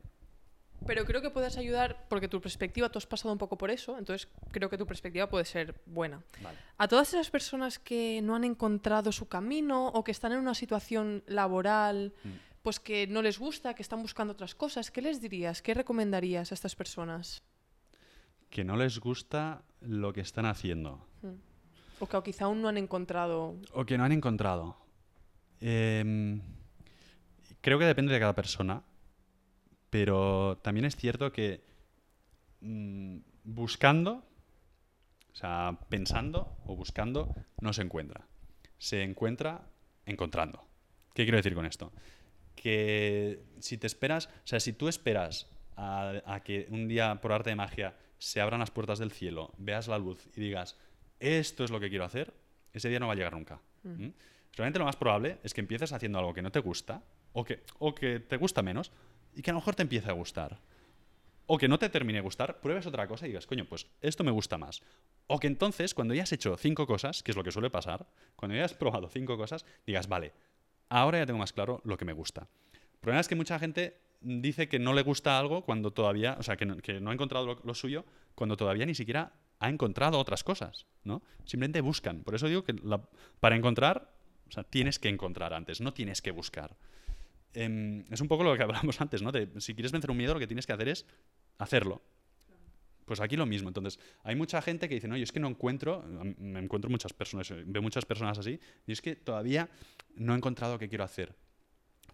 Pero 0.86 1.06
creo 1.06 1.22
que 1.22 1.30
puedes 1.30 1.58
ayudar 1.58 2.06
porque 2.10 2.28
tu 2.28 2.40
perspectiva, 2.40 2.90
tú 2.90 2.98
has 3.00 3.06
pasado 3.06 3.32
un 3.32 3.38
poco 3.38 3.58
por 3.58 3.72
eso, 3.72 3.98
entonces 3.98 4.28
creo 4.52 4.70
que 4.70 4.78
tu 4.78 4.86
perspectiva 4.86 5.28
puede 5.30 5.46
ser 5.46 5.76
buena. 5.86 6.24
Vale. 6.42 6.58
A 6.78 6.88
todas 6.88 7.10
esas 7.10 7.30
personas 7.30 7.80
que 7.80 8.22
no 8.22 8.36
han 8.36 8.44
encontrado 8.44 9.12
su 9.12 9.28
camino 9.28 9.88
o 9.88 10.04
que 10.04 10.12
están 10.12 10.32
en 10.32 10.40
una 10.40 10.54
situación 10.54 11.24
laboral, 11.28 12.14
Mm. 12.24 12.30
pues 12.62 12.80
que 12.80 13.08
no 13.08 13.22
les 13.22 13.40
gusta, 13.40 13.74
que 13.74 13.82
están 13.82 14.02
buscando 14.02 14.34
otras 14.34 14.54
cosas, 14.56 14.92
¿qué 14.92 15.02
les 15.02 15.22
dirías? 15.22 15.62
¿Qué 15.62 15.74
recomendarías 15.74 16.52
a 16.52 16.56
estas 16.56 16.76
personas? 16.76 17.42
Que 18.50 18.64
no 18.64 18.76
les 18.78 19.00
gusta 19.00 19.64
lo 19.82 20.14
que 20.14 20.22
están 20.22 20.46
haciendo. 20.46 21.06
O 22.00 22.08
que 22.08 22.22
quizá 22.24 22.46
aún 22.46 22.62
no 22.62 22.68
han 22.68 22.78
encontrado... 22.78 23.56
O 23.74 23.86
que 23.86 23.98
no 23.98 24.04
han 24.04 24.12
encontrado. 24.12 24.78
Em, 25.60 26.42
creo 27.62 27.80
que 27.80 27.86
depende 27.86 28.14
de 28.14 28.20
cada 28.20 28.36
persona. 28.36 28.84
Pero 29.90 30.60
también 30.62 30.86
es 30.86 30.96
cierto 30.96 31.32
que 31.32 31.62
mm, 32.62 33.18
buscando, 33.44 34.24
o 35.32 35.36
sea, 35.36 35.80
pensando 35.90 36.58
o 36.66 36.76
buscando, 36.76 37.34
no 37.62 37.74
se 37.74 37.82
encuentra. 37.82 38.28
Se 38.78 39.04
encuentra 39.04 39.70
encontrando. 40.06 40.68
¿Qué 41.14 41.24
quiero 41.24 41.38
decir 41.38 41.56
con 41.56 41.66
esto? 41.66 41.92
Que 42.56 43.44
si 43.60 43.78
te 43.78 43.88
esperas, 43.88 44.28
o 44.28 44.48
sea, 44.48 44.60
si 44.60 44.74
tú 44.74 44.88
esperas 44.88 45.50
a, 45.76 46.22
a 46.26 46.44
que 46.44 46.68
un 46.70 46.88
día 46.88 47.22
por 47.22 47.32
arte 47.32 47.52
de 47.52 47.56
magia 47.56 47.96
se 48.18 48.42
abran 48.42 48.60
las 48.60 48.72
puertas 48.72 49.00
del 49.00 49.12
cielo, 49.12 49.54
veas 49.58 49.88
la 49.88 49.98
luz 49.98 50.28
y 50.36 50.42
digas, 50.42 50.78
esto 51.20 51.64
es 51.64 51.72
lo 51.72 51.80
que 51.80 51.90
quiero 51.90 52.06
hacer, 52.06 52.34
ese 52.74 52.90
día 52.90 53.00
no 53.00 53.08
va 53.08 53.14
a 53.14 53.16
llegar 53.16 53.34
nunca. 53.34 53.62
¿Mm? 53.84 54.10
Realmente 54.54 54.80
lo 54.80 54.86
más 54.86 54.96
probable 54.96 55.38
es 55.44 55.54
que 55.54 55.62
empieces 55.62 55.92
haciendo 55.94 56.20
algo 56.20 56.34
que 56.34 56.42
no 56.42 56.52
te 56.52 56.60
gusta 56.60 57.04
o 57.34 57.44
que, 57.44 57.64
o 57.80 57.94
que 57.94 58.20
te 58.20 58.38
gusta 58.38 58.62
menos 58.64 58.92
y 59.38 59.44
que 59.44 59.52
a 59.52 59.54
lo 59.54 59.60
mejor 59.60 59.76
te 59.76 59.84
empiece 59.84 60.10
a 60.10 60.14
gustar. 60.14 60.58
O 61.46 61.58
que 61.58 61.68
no 61.68 61.78
te 61.78 61.90
termine 61.90 62.18
de 62.18 62.24
gustar, 62.24 62.60
pruebes 62.60 62.88
otra 62.88 63.08
cosa 63.08 63.26
y 63.26 63.30
digas, 63.30 63.46
coño, 63.46 63.66
pues 63.66 63.88
esto 64.02 64.24
me 64.24 64.32
gusta 64.32 64.58
más. 64.58 64.82
O 65.28 65.40
que 65.40 65.48
entonces, 65.48 65.94
cuando 65.94 66.14
ya 66.14 66.24
has 66.24 66.32
hecho 66.34 66.58
cinco 66.58 66.88
cosas, 66.88 67.22
que 67.22 67.32
es 67.32 67.38
lo 67.38 67.44
que 67.44 67.52
suele 67.52 67.70
pasar, 67.70 68.08
cuando 68.36 68.58
ya 68.58 68.66
has 68.66 68.74
probado 68.74 69.08
cinco 69.10 69.38
cosas, 69.38 69.64
digas, 69.86 70.08
vale, 70.10 70.34
ahora 70.90 71.20
ya 71.20 71.26
tengo 71.28 71.40
más 71.40 71.54
claro 71.54 71.82
lo 71.86 71.98
que 71.98 72.04
me 72.04 72.14
gusta. 72.14 72.50
El 72.74 73.00
problema 73.00 73.22
es 73.22 73.28
que 73.28 73.36
mucha 73.36 73.60
gente 73.60 74.02
dice 74.22 74.68
que 74.68 74.80
no 74.80 74.94
le 74.94 75.04
gusta 75.04 75.38
algo 75.38 75.64
cuando 75.64 75.92
todavía, 75.92 76.36
o 76.40 76.44
sea, 76.44 76.58
que 76.58 76.66
no, 76.66 76.78
que 76.78 77.00
no 77.00 77.12
ha 77.12 77.14
encontrado 77.14 77.62
lo, 77.64 77.74
suyo 77.76 78.04
cuando 78.34 78.58
todavía 78.58 78.88
ni 78.88 78.96
siquiera 78.96 79.34
ha 79.60 79.70
encontrado 79.70 80.18
otras 80.18 80.44
cosas, 80.44 80.88
¿no? 81.04 81.22
Simplemente 81.46 81.82
buscan. 81.82 82.24
Por 82.24 82.34
eso 82.34 82.48
digo 82.48 82.64
que 82.64 82.76
para 83.40 83.56
encontrar, 83.56 84.12
o 84.50 84.52
sea, 84.52 84.64
tienes 84.64 84.98
que 84.98 85.10
encontrar 85.10 85.54
antes, 85.54 85.80
no 85.80 85.94
tienes 85.94 86.22
que 86.24 86.32
buscar. 86.32 86.76
Em, 87.58 88.06
es 88.12 88.22
un 88.22 88.28
poco 88.28 88.44
lo 88.44 88.56
que 88.56 88.62
hablamos 88.62 89.02
antes, 89.02 89.24
¿no? 89.24 89.32
De, 89.32 89.50
si 89.60 89.74
quieres 89.74 89.92
vencer 89.92 90.12
un 90.12 90.18
miedo, 90.18 90.36
lo 90.36 90.40
que 90.40 90.46
tienes 90.46 90.68
que 90.68 90.74
hacer 90.74 90.90
es 90.90 91.08
hacerlo. 91.58 92.04
Pues 93.06 93.20
aquí 93.20 93.36
lo 93.36 93.48
mismo. 93.48 93.70
Entonces, 93.70 94.00
hay 94.24 94.36
mucha 94.36 94.62
gente 94.62 94.88
que 94.88 94.94
dice, 94.94 95.08
no, 95.08 95.18
yo 95.18 95.24
es 95.24 95.32
que 95.32 95.40
no 95.40 95.48
encuentro, 95.48 96.04
me 96.38 96.60
encuentro 96.60 96.92
muchas 96.92 97.14
personas, 97.14 97.50
eh, 97.50 97.64
veo 97.66 97.82
muchas 97.82 98.06
personas 98.06 98.38
así, 98.38 98.60
y 98.86 98.92
es 98.92 99.02
que 99.02 99.16
todavía 99.16 99.70
no 100.14 100.34
he 100.34 100.38
encontrado 100.38 100.78
qué 100.78 100.88
quiero 100.88 101.04
hacer. 101.04 101.34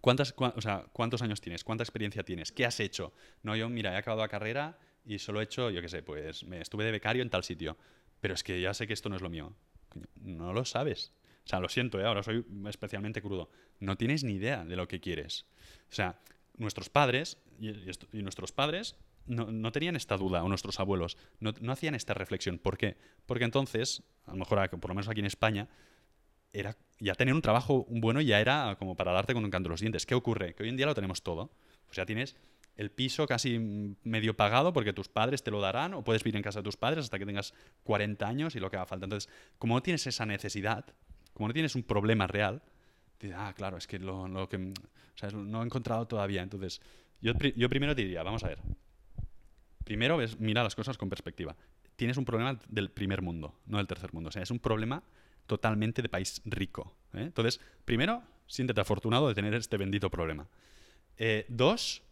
¿Cuántas, 0.00 0.34
o 0.38 0.60
sea, 0.62 0.86
¿Cuántos 0.94 1.20
años 1.20 1.42
tienes? 1.42 1.62
¿Cuánta 1.62 1.84
experiencia 1.84 2.22
tienes? 2.22 2.50
¿Qué 2.50 2.64
has 2.64 2.80
hecho? 2.80 3.12
No, 3.42 3.54
yo, 3.54 3.68
mira, 3.68 3.92
he 3.92 3.96
acabado 3.96 4.22
la 4.22 4.28
carrera 4.28 4.78
y 5.04 5.18
solo 5.18 5.40
he 5.40 5.44
hecho, 5.44 5.68
yo 5.68 5.82
qué 5.82 5.88
sé, 5.90 6.02
pues 6.02 6.44
me 6.44 6.60
estuve 6.60 6.84
de 6.84 6.92
becario 6.92 7.22
en 7.22 7.28
tal 7.28 7.44
sitio. 7.44 7.76
Pero 8.20 8.32
es 8.32 8.42
que 8.42 8.62
ya 8.62 8.72
sé 8.72 8.86
que 8.86 8.94
esto 8.94 9.10
no 9.10 9.16
es 9.16 9.22
lo 9.22 9.28
mío. 9.28 9.54
No 10.22 10.54
lo 10.54 10.64
sabes. 10.64 11.12
O 11.44 11.48
sea, 11.48 11.60
lo 11.60 11.68
siento, 11.68 12.00
¿eh? 12.00 12.04
ahora 12.04 12.22
soy 12.22 12.44
especialmente 12.68 13.20
crudo. 13.20 13.50
No 13.80 13.96
tienes 13.96 14.24
ni 14.24 14.34
idea 14.34 14.64
de 14.64 14.76
lo 14.76 14.88
que 14.88 15.00
quieres. 15.00 15.46
O 15.90 15.94
sea, 15.94 16.20
nuestros 16.56 16.88
padres 16.88 17.38
y, 17.58 17.68
y 17.68 17.90
y 18.12 18.22
nuestros 18.22 18.52
padres 18.52 18.96
no, 19.26 19.50
no 19.50 19.72
tenían 19.72 19.96
esta 19.96 20.16
duda, 20.16 20.42
o 20.42 20.48
nuestros 20.48 20.80
abuelos, 20.80 21.16
no, 21.40 21.52
no 21.60 21.72
hacían 21.72 21.94
esta 21.94 22.14
reflexión. 22.14 22.58
¿Por 22.58 22.76
qué? 22.76 22.96
Porque 23.26 23.44
entonces, 23.44 24.02
a 24.26 24.32
lo 24.32 24.38
mejor, 24.38 24.68
por 24.80 24.90
lo 24.90 24.94
menos 24.94 25.08
aquí 25.08 25.20
en 25.20 25.26
España, 25.26 25.68
era 26.52 26.76
ya 27.00 27.14
tener 27.14 27.34
un 27.34 27.42
trabajo 27.42 27.84
bueno 27.88 28.20
ya 28.20 28.40
era 28.40 28.76
como 28.78 28.96
para 28.96 29.12
darte 29.12 29.34
con 29.34 29.44
un 29.44 29.50
canto 29.50 29.68
en 29.68 29.72
los 29.72 29.80
dientes. 29.80 30.06
¿Qué 30.06 30.14
ocurre? 30.14 30.54
Que 30.54 30.62
hoy 30.62 30.68
en 30.68 30.76
día 30.76 30.86
lo 30.86 30.94
tenemos 30.94 31.22
todo. 31.22 31.50
Pues 31.86 31.96
ya 31.96 32.06
tienes 32.06 32.36
el 32.76 32.90
piso 32.90 33.26
casi 33.26 33.58
medio 34.02 34.36
pagado 34.36 34.72
porque 34.72 34.92
tus 34.92 35.08
padres 35.08 35.42
te 35.42 35.50
lo 35.50 35.60
darán 35.60 35.94
o 35.94 36.04
puedes 36.04 36.22
vivir 36.22 36.36
en 36.36 36.42
casa 36.42 36.60
de 36.60 36.64
tus 36.64 36.76
padres 36.76 37.04
hasta 37.04 37.18
que 37.18 37.26
tengas 37.26 37.54
40 37.84 38.26
años 38.26 38.54
y 38.54 38.60
lo 38.60 38.70
que 38.70 38.76
haga 38.76 38.86
falta. 38.86 39.04
Entonces, 39.06 39.32
como 39.58 39.74
no 39.74 39.82
tienes 39.82 40.06
esa 40.06 40.26
necesidad, 40.26 40.84
como 41.34 41.48
no 41.48 41.54
tienes 41.54 41.74
un 41.74 41.82
problema 41.82 42.26
real, 42.26 42.62
dices, 43.20 43.36
ah, 43.38 43.52
claro, 43.54 43.76
es 43.76 43.86
que 43.86 43.98
lo, 43.98 44.48
que... 44.48 44.58
no 45.34 45.62
he 45.62 45.64
encontrado 45.66 46.06
todavía. 46.06 46.42
Entonces, 46.42 46.80
yo, 47.20 47.32
yo 47.56 47.68
primero 47.68 47.94
te 47.94 48.02
diría, 48.02 48.22
vamos 48.22 48.44
a 48.44 48.48
ver. 48.48 48.58
Primero 49.84 50.18
mira 50.38 50.62
las 50.62 50.74
cosas 50.74 50.96
con 50.96 51.10
perspectiva. 51.10 51.54
Tienes 51.96 52.16
un 52.16 52.24
problema 52.24 52.58
del 52.68 52.90
primer 52.90 53.22
mundo, 53.22 53.60
no 53.66 53.78
del 53.78 53.86
tercer 53.86 54.12
mundo. 54.14 54.28
O 54.28 54.32
sea, 54.32 54.42
es 54.42 54.50
un 54.50 54.58
problema 54.58 55.02
totalmente 55.46 56.02
de 56.02 56.08
país 56.08 56.40
rico. 56.44 56.96
¿eh? 57.12 57.22
Entonces, 57.22 57.60
primero, 57.84 58.22
siéntete 58.46 58.80
afortunado 58.80 59.28
de 59.28 59.34
tener 59.34 59.54
este 59.54 59.76
bendito 59.76 60.10
problema. 60.10 60.48
Eh, 61.16 61.44
dos, 61.48 62.02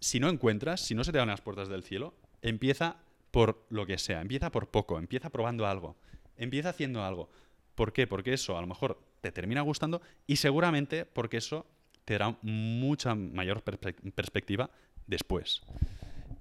si 0.00 0.20
no 0.20 0.28
encuentras, 0.28 0.80
si 0.80 0.94
no 0.94 1.04
se 1.04 1.12
te 1.12 1.18
dan 1.18 1.28
las 1.28 1.40
puertas 1.40 1.68
del 1.68 1.82
cielo, 1.82 2.14
empieza 2.40 2.96
por 3.30 3.64
lo 3.70 3.86
que 3.86 3.98
sea, 3.98 4.20
empieza 4.20 4.50
por 4.50 4.70
poco, 4.70 4.98
empieza 4.98 5.30
probando 5.30 5.66
algo, 5.66 5.96
empieza 6.36 6.70
haciendo 6.70 7.04
algo. 7.04 7.30
¿Por 7.74 7.92
qué? 7.92 8.06
Porque 8.06 8.32
eso 8.32 8.56
a 8.56 8.60
lo 8.60 8.66
mejor 8.66 9.00
te 9.20 9.32
termina 9.32 9.60
gustando 9.62 10.02
y 10.26 10.36
seguramente 10.36 11.04
porque 11.06 11.38
eso 11.38 11.66
te 12.04 12.14
dará 12.14 12.36
mucha 12.42 13.14
mayor 13.14 13.62
perspe- 13.64 14.12
perspectiva 14.12 14.70
después. 15.06 15.62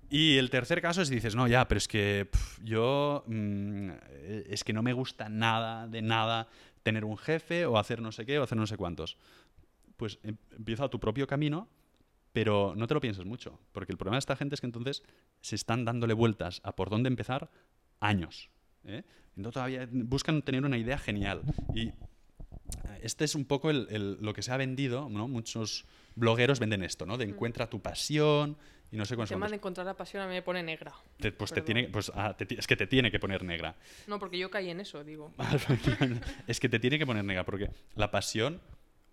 Y 0.09 0.37
el 0.37 0.49
tercer 0.49 0.81
caso 0.81 1.01
es 1.01 1.09
dices, 1.09 1.35
no, 1.35 1.47
ya, 1.47 1.67
pero 1.67 1.77
es 1.77 1.87
que 1.87 2.27
yo 2.63 3.23
mm, 3.27 3.91
es 4.49 4.63
que 4.63 4.73
no 4.73 4.83
me 4.83 4.91
gusta 4.93 5.29
nada 5.29 5.87
de 5.87 6.01
nada 6.01 6.47
tener 6.83 7.05
un 7.05 7.17
jefe 7.17 7.65
o 7.65 7.77
hacer 7.77 8.01
no 8.01 8.11
sé 8.11 8.25
qué 8.25 8.37
o 8.39 8.43
hacer 8.43 8.57
no 8.57 8.67
sé 8.67 8.75
cuántos. 8.75 9.17
Pues 9.95 10.19
em- 10.23 10.35
empieza 10.57 10.89
tu 10.89 10.99
propio 10.99 11.27
camino, 11.27 11.69
pero 12.33 12.73
no 12.75 12.87
te 12.87 12.93
lo 12.93 12.99
pienses 13.01 13.23
mucho, 13.25 13.59
porque 13.71 13.91
el 13.93 13.97
problema 13.97 14.15
de 14.15 14.19
esta 14.19 14.35
gente 14.35 14.55
es 14.55 14.61
que 14.61 14.67
entonces 14.67 15.03
se 15.41 15.55
están 15.55 15.85
dándole 15.85 16.13
vueltas 16.13 16.59
a 16.63 16.75
por 16.75 16.89
dónde 16.89 17.07
empezar 17.07 17.49
años. 17.99 18.49
¿Eh? 18.85 19.03
Entonces 19.35 19.53
todavía 19.53 19.87
buscan 19.91 20.41
tener 20.41 20.63
una 20.65 20.77
idea 20.77 20.97
genial. 20.97 21.41
Y 21.73 21.91
este 23.01 23.25
es 23.25 23.35
un 23.35 23.45
poco 23.45 23.69
el- 23.69 23.87
el- 23.89 24.17
lo 24.21 24.33
que 24.33 24.41
se 24.41 24.51
ha 24.51 24.57
vendido, 24.57 25.09
¿no? 25.09 25.27
Muchos 25.27 25.85
blogueros 26.15 26.59
venden 26.59 26.83
esto, 26.83 27.05
¿no? 27.05 27.17
De 27.17 27.25
encuentra 27.25 27.69
tu 27.69 27.79
pasión 27.81 28.57
y 28.91 28.97
no 28.97 29.05
sé 29.05 29.13
El 29.13 29.17
cuántos 29.17 29.35
tema 29.35 29.47
de 29.47 29.55
encontrar 29.55 29.85
la 29.85 29.95
pasión 29.95 30.21
a 30.23 30.27
mí 30.27 30.33
me 30.33 30.41
pone 30.41 30.61
negra. 30.63 30.93
te- 31.17 31.31
pues 31.31 31.53
te 31.53 31.61
tiene, 31.61 31.87
pues, 31.87 32.11
ah, 32.15 32.35
te 32.37 32.45
es 32.57 32.67
que 32.67 32.75
te 32.75 32.87
tiene 32.87 33.09
que 33.09 33.19
poner 33.19 33.43
negra. 33.43 33.75
No, 34.07 34.19
porque 34.19 34.37
yo 34.37 34.49
caí 34.51 34.69
en 34.69 34.79
eso, 34.81 35.03
digo. 35.03 35.33
es 36.47 36.59
que 36.59 36.69
te 36.69 36.79
tiene 36.79 36.99
que 36.99 37.05
poner 37.05 37.23
negra, 37.23 37.45
porque 37.45 37.69
la 37.95 38.11
pasión, 38.11 38.59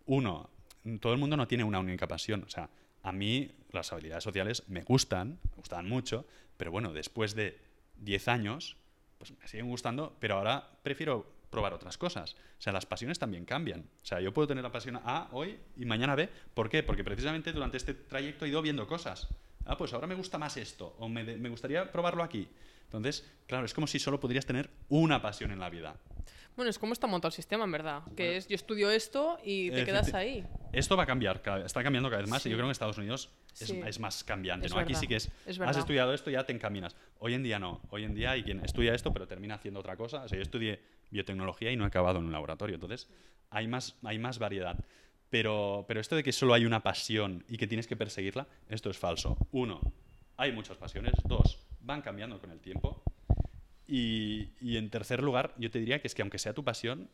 uno, 0.06 0.50
todo 1.00 1.12
el 1.12 1.18
mundo 1.18 1.36
no 1.36 1.46
tiene 1.46 1.64
una 1.64 1.78
única 1.78 2.08
pasión. 2.08 2.42
O 2.44 2.48
sea, 2.50 2.68
a 3.02 3.12
mí 3.12 3.50
las 3.70 3.92
habilidades 3.92 4.24
sociales 4.24 4.64
me 4.68 4.82
gustan, 4.82 5.38
me 5.50 5.56
gustan 5.56 5.88
mucho, 5.88 6.26
pero 6.56 6.70
bueno, 6.72 6.92
después 6.92 7.34
de 7.34 7.58
10 7.98 8.26
años, 8.28 8.76
pues 9.18 9.32
me 9.38 9.48
siguen 9.48 9.68
gustando, 9.68 10.16
pero 10.20 10.36
ahora 10.36 10.78
prefiero 10.82 11.26
probar 11.50 11.74
otras 11.74 11.98
cosas. 11.98 12.34
O 12.58 12.62
sea, 12.62 12.72
las 12.72 12.86
pasiones 12.86 13.18
también 13.18 13.44
cambian. 13.44 13.80
O 14.02 14.06
sea, 14.06 14.20
yo 14.20 14.32
puedo 14.32 14.48
tener 14.48 14.64
la 14.64 14.72
pasión 14.72 15.00
A 15.04 15.28
hoy 15.32 15.58
y 15.76 15.84
mañana 15.84 16.14
B. 16.14 16.28
¿Por 16.54 16.68
qué? 16.68 16.82
Porque 16.82 17.04
precisamente 17.04 17.52
durante 17.52 17.76
este 17.76 17.94
trayecto 17.94 18.44
he 18.44 18.48
ido 18.48 18.62
viendo 18.62 18.86
cosas. 18.86 19.28
Ah, 19.64 19.76
pues 19.76 19.92
ahora 19.92 20.06
me 20.06 20.14
gusta 20.14 20.38
más 20.38 20.56
esto, 20.56 20.96
o 20.98 21.08
me, 21.08 21.24
me 21.24 21.48
gustaría 21.48 21.90
probarlo 21.92 22.22
aquí. 22.22 22.48
Entonces, 22.88 23.30
claro, 23.46 23.66
es 23.66 23.74
como 23.74 23.86
si 23.86 23.98
solo 23.98 24.18
pudieras 24.18 24.46
tener 24.46 24.70
una 24.88 25.20
pasión 25.20 25.50
en 25.50 25.60
la 25.60 25.68
vida. 25.68 25.94
Bueno, 26.56 26.70
es 26.70 26.78
como 26.78 26.92
está 26.92 27.06
montado 27.06 27.28
el 27.28 27.34
sistema, 27.34 27.64
en 27.64 27.70
verdad. 27.70 28.02
Que 28.16 28.36
es, 28.36 28.48
yo 28.48 28.56
estudio 28.56 28.90
esto 28.90 29.38
y 29.44 29.70
te 29.70 29.84
quedas 29.84 30.12
ahí. 30.14 30.44
Esto 30.72 30.96
va 30.96 31.04
a 31.04 31.06
cambiar, 31.06 31.40
está 31.64 31.84
cambiando 31.84 32.10
cada 32.10 32.22
vez 32.22 32.30
más 32.30 32.42
Sí. 32.42 32.48
y 32.48 32.50
yo 32.50 32.56
creo 32.56 32.64
que 32.64 32.70
en 32.70 32.72
Estados 32.72 32.98
Unidos 32.98 33.30
es, 33.60 33.68
Sí. 33.68 33.80
es 33.86 34.00
más 34.00 34.24
cambiante. 34.24 34.66
Es 34.66 34.74
¿no? 34.74 34.80
Aquí 34.80 34.94
sí 34.94 35.06
que 35.06 35.16
es, 35.16 35.30
es 35.46 35.60
has 35.60 35.76
estudiado 35.76 36.12
esto, 36.14 36.30
ya 36.30 36.44
te 36.44 36.52
encaminas. 36.52 36.96
Hoy 37.20 37.34
en 37.34 37.44
día 37.44 37.58
no. 37.60 37.80
Hoy 37.90 38.02
en 38.04 38.14
día 38.14 38.32
hay 38.32 38.42
quien 38.42 38.64
estudia 38.64 38.92
esto, 38.94 39.12
pero 39.12 39.28
termina 39.28 39.54
haciendo 39.54 39.78
otra 39.80 39.96
cosa. 39.96 40.22
O 40.22 40.28
sea, 40.28 40.36
yo 40.36 40.42
estudié 40.42 40.80
biotecnología 41.10 41.70
y 41.70 41.76
no 41.76 41.84
he 41.84 41.86
acabado 41.86 42.18
en 42.18 42.24
un 42.24 42.32
laboratorio. 42.32 42.74
Entonces, 42.74 43.08
hay 43.50 43.68
más, 43.68 43.96
hay 44.02 44.18
más 44.18 44.38
variedad. 44.40 44.82
Pero, 45.30 45.84
pero 45.86 46.00
esto 46.00 46.16
de 46.16 46.24
que 46.24 46.32
solo 46.32 46.54
hay 46.54 46.64
una 46.64 46.82
pasión 46.82 47.44
y 47.48 47.56
que 47.58 47.66
tienes 47.66 47.86
que 47.86 47.96
perseguirla, 47.96 48.48
esto 48.68 48.90
es 48.90 48.98
falso. 48.98 49.36
Uno, 49.52 49.80
hay 50.36 50.52
muchas 50.52 50.76
pasiones. 50.76 51.12
Dos, 51.24 51.58
van 51.88 52.02
cambiando 52.02 52.38
con 52.38 52.52
el 52.52 52.60
tiempo. 52.60 53.02
Y, 53.88 54.50
y 54.60 54.76
en 54.76 54.90
tercer 54.90 55.22
lugar, 55.22 55.54
yo 55.58 55.70
te 55.70 55.80
diría 55.80 56.00
que 56.00 56.06
es 56.06 56.14
que 56.14 56.22
aunque 56.22 56.38
sea 56.38 56.52
tu 56.52 56.62
pasión, 56.62 57.08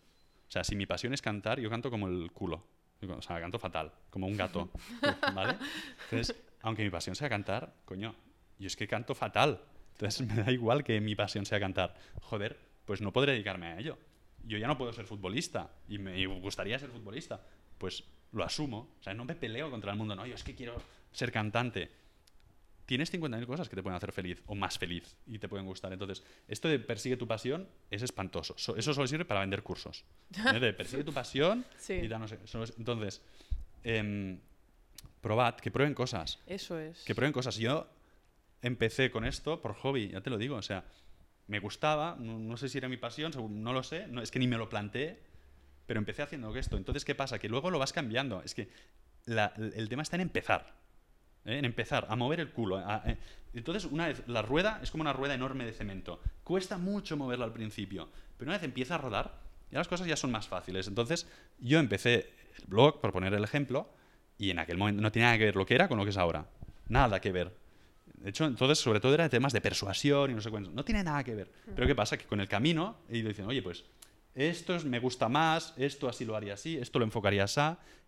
o 0.48 0.50
sea, 0.50 0.64
si 0.64 0.76
mi 0.76 0.84
pasión 0.84 1.14
es 1.14 1.22
cantar, 1.22 1.60
yo 1.60 1.70
canto 1.70 1.90
como 1.90 2.08
el 2.08 2.30
culo. 2.32 2.62
O 3.08 3.22
sea, 3.22 3.40
canto 3.40 3.58
fatal, 3.58 3.92
como 4.10 4.26
un 4.26 4.36
gato. 4.36 4.70
¿Vale? 5.34 5.56
Entonces, 6.04 6.36
aunque 6.62 6.82
mi 6.82 6.90
pasión 6.90 7.14
sea 7.14 7.28
cantar, 7.28 7.74
coño, 7.84 8.14
yo 8.58 8.66
es 8.66 8.76
que 8.76 8.86
canto 8.86 9.14
fatal. 9.14 9.60
Entonces 9.92 10.26
me 10.26 10.42
da 10.42 10.50
igual 10.50 10.82
que 10.82 11.00
mi 11.00 11.14
pasión 11.14 11.46
sea 11.46 11.60
cantar. 11.60 11.94
Joder, 12.22 12.58
pues 12.84 13.00
no 13.00 13.12
podré 13.12 13.32
dedicarme 13.32 13.66
a 13.66 13.78
ello. 13.78 13.98
Yo 14.44 14.58
ya 14.58 14.66
no 14.66 14.76
puedo 14.76 14.92
ser 14.92 15.06
futbolista 15.06 15.70
y 15.88 15.98
me 15.98 16.26
gustaría 16.26 16.78
ser 16.78 16.90
futbolista. 16.90 17.40
Pues 17.78 18.04
lo 18.32 18.44
asumo. 18.44 18.94
O 19.00 19.02
sea, 19.02 19.14
no 19.14 19.24
me 19.24 19.34
peleo 19.34 19.70
contra 19.70 19.92
el 19.92 19.98
mundo. 19.98 20.14
No, 20.14 20.26
yo 20.26 20.34
es 20.34 20.44
que 20.44 20.54
quiero 20.54 20.80
ser 21.12 21.30
cantante 21.30 21.90
tienes 22.86 23.12
50.000 23.12 23.46
cosas 23.46 23.68
que 23.68 23.76
te 23.76 23.82
pueden 23.82 23.96
hacer 23.96 24.12
feliz 24.12 24.42
o 24.46 24.54
más 24.54 24.78
feliz 24.78 25.16
y 25.26 25.38
te 25.38 25.48
pueden 25.48 25.66
gustar. 25.66 25.92
Entonces, 25.92 26.22
esto 26.48 26.68
de 26.68 26.78
persigue 26.78 27.16
tu 27.16 27.26
pasión 27.26 27.68
es 27.90 28.02
espantoso. 28.02 28.54
So- 28.58 28.76
eso 28.76 28.92
solo 28.94 29.06
sirve 29.06 29.24
para 29.24 29.40
vender 29.40 29.62
cursos. 29.62 30.04
¿eh? 30.54 30.58
De 30.60 30.72
persigue 30.72 31.04
tu 31.04 31.12
pasión 31.12 31.64
Sí. 31.78 31.94
y 31.94 32.08
no 32.08 32.24
es- 32.24 32.74
Entonces, 32.78 33.22
em, 33.82 34.38
probad, 35.20 35.54
que 35.56 35.70
prueben 35.70 35.94
cosas. 35.94 36.38
Eso 36.46 36.78
es. 36.78 37.02
Que 37.04 37.14
prueben 37.14 37.32
cosas. 37.32 37.56
Yo 37.56 37.86
empecé 38.62 39.10
con 39.10 39.24
esto 39.24 39.60
por 39.60 39.74
hobby, 39.74 40.08
ya 40.08 40.20
te 40.20 40.30
lo 40.30 40.38
digo. 40.38 40.56
O 40.56 40.62
sea, 40.62 40.84
me 41.46 41.58
gustaba, 41.60 42.16
no, 42.18 42.38
no 42.38 42.56
sé 42.56 42.68
si 42.68 42.78
era 42.78 42.88
mi 42.88 42.96
pasión, 42.96 43.32
no 43.62 43.72
lo 43.72 43.82
sé, 43.82 44.06
no, 44.06 44.22
es 44.22 44.30
que 44.30 44.38
ni 44.38 44.46
me 44.46 44.56
lo 44.56 44.68
planteé, 44.68 45.18
pero 45.86 45.98
empecé 45.98 46.22
haciendo 46.22 46.54
esto. 46.56 46.76
Entonces, 46.76 47.04
¿qué 47.04 47.14
pasa? 47.14 47.38
Que 47.38 47.48
luego 47.48 47.70
lo 47.70 47.78
vas 47.78 47.92
cambiando. 47.92 48.42
Es 48.42 48.54
que 48.54 48.68
la- 49.26 49.52
el 49.56 49.88
tema 49.88 50.02
está 50.02 50.16
en 50.16 50.22
empezar. 50.22 50.74
¿Eh? 51.44 51.58
En 51.58 51.64
empezar 51.64 52.06
a 52.08 52.16
mover 52.16 52.40
el 52.40 52.50
culo. 52.50 52.80
eh. 52.80 53.16
Entonces, 53.54 53.84
una 53.90 54.08
vez 54.08 54.22
la 54.26 54.42
rueda 54.42 54.80
es 54.82 54.90
como 54.90 55.02
una 55.02 55.12
rueda 55.12 55.34
enorme 55.34 55.64
de 55.64 55.72
cemento. 55.72 56.20
Cuesta 56.42 56.76
mucho 56.78 57.16
moverla 57.16 57.44
al 57.44 57.52
principio, 57.52 58.08
pero 58.36 58.48
una 58.50 58.58
vez 58.58 58.64
empieza 58.64 58.96
a 58.96 58.98
rodar, 58.98 59.38
ya 59.70 59.78
las 59.78 59.88
cosas 59.88 60.06
ya 60.06 60.16
son 60.16 60.30
más 60.32 60.48
fáciles. 60.48 60.88
Entonces, 60.88 61.28
yo 61.60 61.78
empecé 61.78 62.32
el 62.58 62.64
blog, 62.66 63.00
por 63.00 63.12
poner 63.12 63.32
el 63.34 63.44
ejemplo, 63.44 63.88
y 64.38 64.50
en 64.50 64.58
aquel 64.58 64.76
momento 64.76 65.00
no 65.02 65.12
tenía 65.12 65.26
nada 65.28 65.38
que 65.38 65.44
ver 65.44 65.56
lo 65.56 65.64
que 65.66 65.74
era 65.76 65.86
con 65.88 65.98
lo 65.98 66.04
que 66.04 66.10
es 66.10 66.16
ahora. 66.16 66.46
Nada 66.88 67.20
que 67.20 67.30
ver. 67.30 67.56
De 68.14 68.30
hecho, 68.30 68.44
entonces, 68.46 68.78
sobre 68.78 68.98
todo 69.00 69.14
era 69.14 69.28
temas 69.28 69.52
de 69.52 69.60
persuasión 69.60 70.30
y 70.30 70.34
no 70.34 70.40
sé 70.40 70.50
cuánto. 70.50 70.70
No 70.72 70.84
tiene 70.84 71.04
nada 71.04 71.22
que 71.22 71.34
ver. 71.34 71.50
Pero 71.74 71.86
¿qué 71.86 71.94
pasa? 71.94 72.16
Que 72.16 72.24
con 72.24 72.40
el 72.40 72.48
camino 72.48 72.96
he 73.08 73.18
ido 73.18 73.28
diciendo, 73.28 73.50
oye, 73.50 73.62
pues 73.62 73.84
esto 74.34 74.74
es- 74.74 74.84
me 74.84 74.98
gusta 74.98 75.28
más, 75.28 75.74
esto 75.76 76.08
así 76.08 76.24
lo 76.24 76.34
haría 76.34 76.54
así, 76.54 76.76
esto 76.76 76.98
lo 76.98 77.04
enfocaría 77.04 77.44
así, 77.44 77.60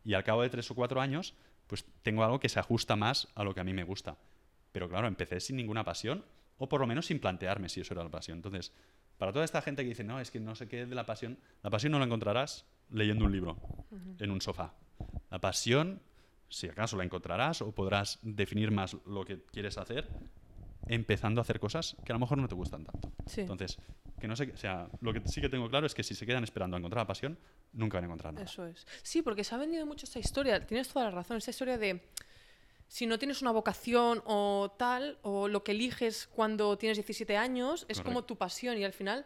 y 0.04 0.14
al 0.14 0.24
cabo 0.24 0.42
de 0.42 0.50
tres 0.50 0.68
o 0.70 0.74
cuatro 0.74 1.00
años, 1.00 1.34
pues 1.66 1.84
tengo 2.02 2.24
algo 2.24 2.40
que 2.40 2.48
se 2.48 2.58
ajusta 2.58 2.96
más 2.96 3.28
a 3.34 3.44
lo 3.44 3.54
que 3.54 3.60
a 3.60 3.64
mí 3.64 3.72
me 3.72 3.84
gusta. 3.84 4.16
Pero 4.72 4.88
claro, 4.88 5.08
empecé 5.08 5.40
sin 5.40 5.56
ninguna 5.56 5.84
pasión, 5.84 6.24
o 6.58 6.68
por 6.68 6.80
lo 6.80 6.86
menos 6.86 7.06
sin 7.06 7.20
plantearme 7.20 7.68
si 7.68 7.80
eso 7.80 7.94
era 7.94 8.04
la 8.04 8.10
pasión. 8.10 8.38
Entonces, 8.38 8.72
para 9.18 9.32
toda 9.32 9.44
esta 9.44 9.62
gente 9.62 9.82
que 9.82 9.88
dice, 9.88 10.04
no, 10.04 10.20
es 10.20 10.30
que 10.30 10.40
no 10.40 10.54
sé 10.54 10.68
qué 10.68 10.82
es 10.82 10.88
de 10.88 10.94
la 10.94 11.06
pasión, 11.06 11.38
la 11.62 11.70
pasión 11.70 11.92
no 11.92 11.98
la 11.98 12.04
encontrarás 12.04 12.66
leyendo 12.90 13.24
un 13.24 13.32
libro 13.32 13.56
en 14.18 14.30
un 14.30 14.40
sofá. 14.40 14.74
La 15.30 15.40
pasión, 15.40 16.00
si 16.48 16.68
acaso 16.68 16.96
la 16.96 17.04
encontrarás 17.04 17.62
o 17.62 17.72
podrás 17.72 18.18
definir 18.22 18.70
más 18.70 18.96
lo 19.06 19.24
que 19.24 19.42
quieres 19.42 19.78
hacer 19.78 20.08
empezando 20.88 21.40
a 21.40 21.42
hacer 21.42 21.58
cosas 21.58 21.96
que 22.04 22.12
a 22.12 22.14
lo 22.14 22.20
mejor 22.20 22.38
no 22.38 22.48
te 22.48 22.54
gustan 22.54 22.84
tanto. 22.84 23.12
Sí. 23.26 23.40
Entonces, 23.40 23.78
que 24.20 24.28
no 24.28 24.36
sé, 24.36 24.52
o 24.52 24.56
sea, 24.56 24.88
lo 25.00 25.12
que 25.12 25.20
sí 25.26 25.40
que 25.40 25.48
tengo 25.48 25.68
claro 25.68 25.86
es 25.86 25.94
que 25.94 26.02
si 26.02 26.14
se 26.14 26.26
quedan 26.26 26.44
esperando 26.44 26.76
a 26.76 26.78
encontrar 26.78 27.02
la 27.02 27.06
pasión, 27.06 27.38
nunca 27.76 27.96
van 27.98 28.04
a 28.04 28.06
encontrar 28.06 28.34
nada. 28.34 28.44
Eso 28.44 28.66
es. 28.66 28.86
Sí, 29.02 29.22
porque 29.22 29.44
se 29.44 29.54
ha 29.54 29.58
vendido 29.58 29.86
mucho 29.86 30.04
esta 30.06 30.18
historia. 30.18 30.66
Tienes 30.66 30.88
toda 30.88 31.04
la 31.04 31.10
razón. 31.12 31.36
Esta 31.36 31.50
historia 31.52 31.78
de 31.78 32.02
si 32.88 33.06
no 33.06 33.18
tienes 33.18 33.42
una 33.42 33.50
vocación 33.52 34.22
o 34.26 34.74
tal, 34.78 35.18
o 35.22 35.48
lo 35.48 35.62
que 35.64 35.72
eliges 35.72 36.26
cuando 36.28 36.76
tienes 36.78 36.96
17 36.98 37.36
años, 37.36 37.84
es 37.88 38.00
como 38.00 38.24
tu 38.24 38.36
pasión. 38.36 38.78
Y 38.78 38.84
al 38.84 38.92
final, 38.92 39.24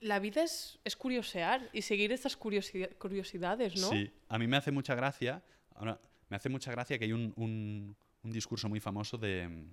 la 0.00 0.18
vida 0.18 0.42
es, 0.42 0.78
es 0.84 0.96
curiosear 0.96 1.68
y 1.72 1.82
seguir 1.82 2.12
estas 2.12 2.38
curiosi- 2.38 2.94
curiosidades, 2.98 3.80
¿no? 3.80 3.88
Sí, 3.90 4.10
a 4.28 4.38
mí 4.38 4.46
me 4.46 4.56
hace 4.56 4.70
mucha 4.70 4.94
gracia, 4.94 5.42
ahora, 5.74 5.98
me 6.28 6.36
hace 6.36 6.48
mucha 6.48 6.70
gracia 6.70 6.98
que 6.98 7.04
hay 7.06 7.12
un, 7.12 7.32
un- 7.36 7.96
un 8.22 8.32
discurso 8.32 8.68
muy 8.68 8.80
famoso 8.80 9.16
de, 9.18 9.66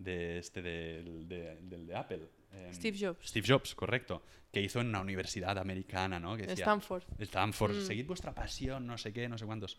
de 0.00 0.38
este 0.38 0.62
del 0.62 1.28
de, 1.28 1.56
de 1.60 1.94
Apple. 1.96 2.28
em, 2.52 2.72
Steve 2.74 2.96
Jobs. 2.98 3.28
Steve 3.28 3.46
Jobs, 3.46 3.74
correcto, 3.74 4.22
que 4.52 4.60
hizo 4.60 4.80
en 4.80 4.88
una 4.88 5.00
universidad 5.00 5.56
americana, 5.58 6.18
¿no? 6.18 6.36
Que 6.36 6.42
decía, 6.42 6.64
Stanford. 6.64 7.02
Stanford, 7.18 7.76
Mm. 7.76 7.86
seguid 7.86 8.06
vuestra 8.06 8.34
pasión, 8.34 8.86
no 8.86 8.98
sé 8.98 9.12
qué, 9.12 9.28
no 9.28 9.38
sé 9.38 9.46
cuántos. 9.46 9.78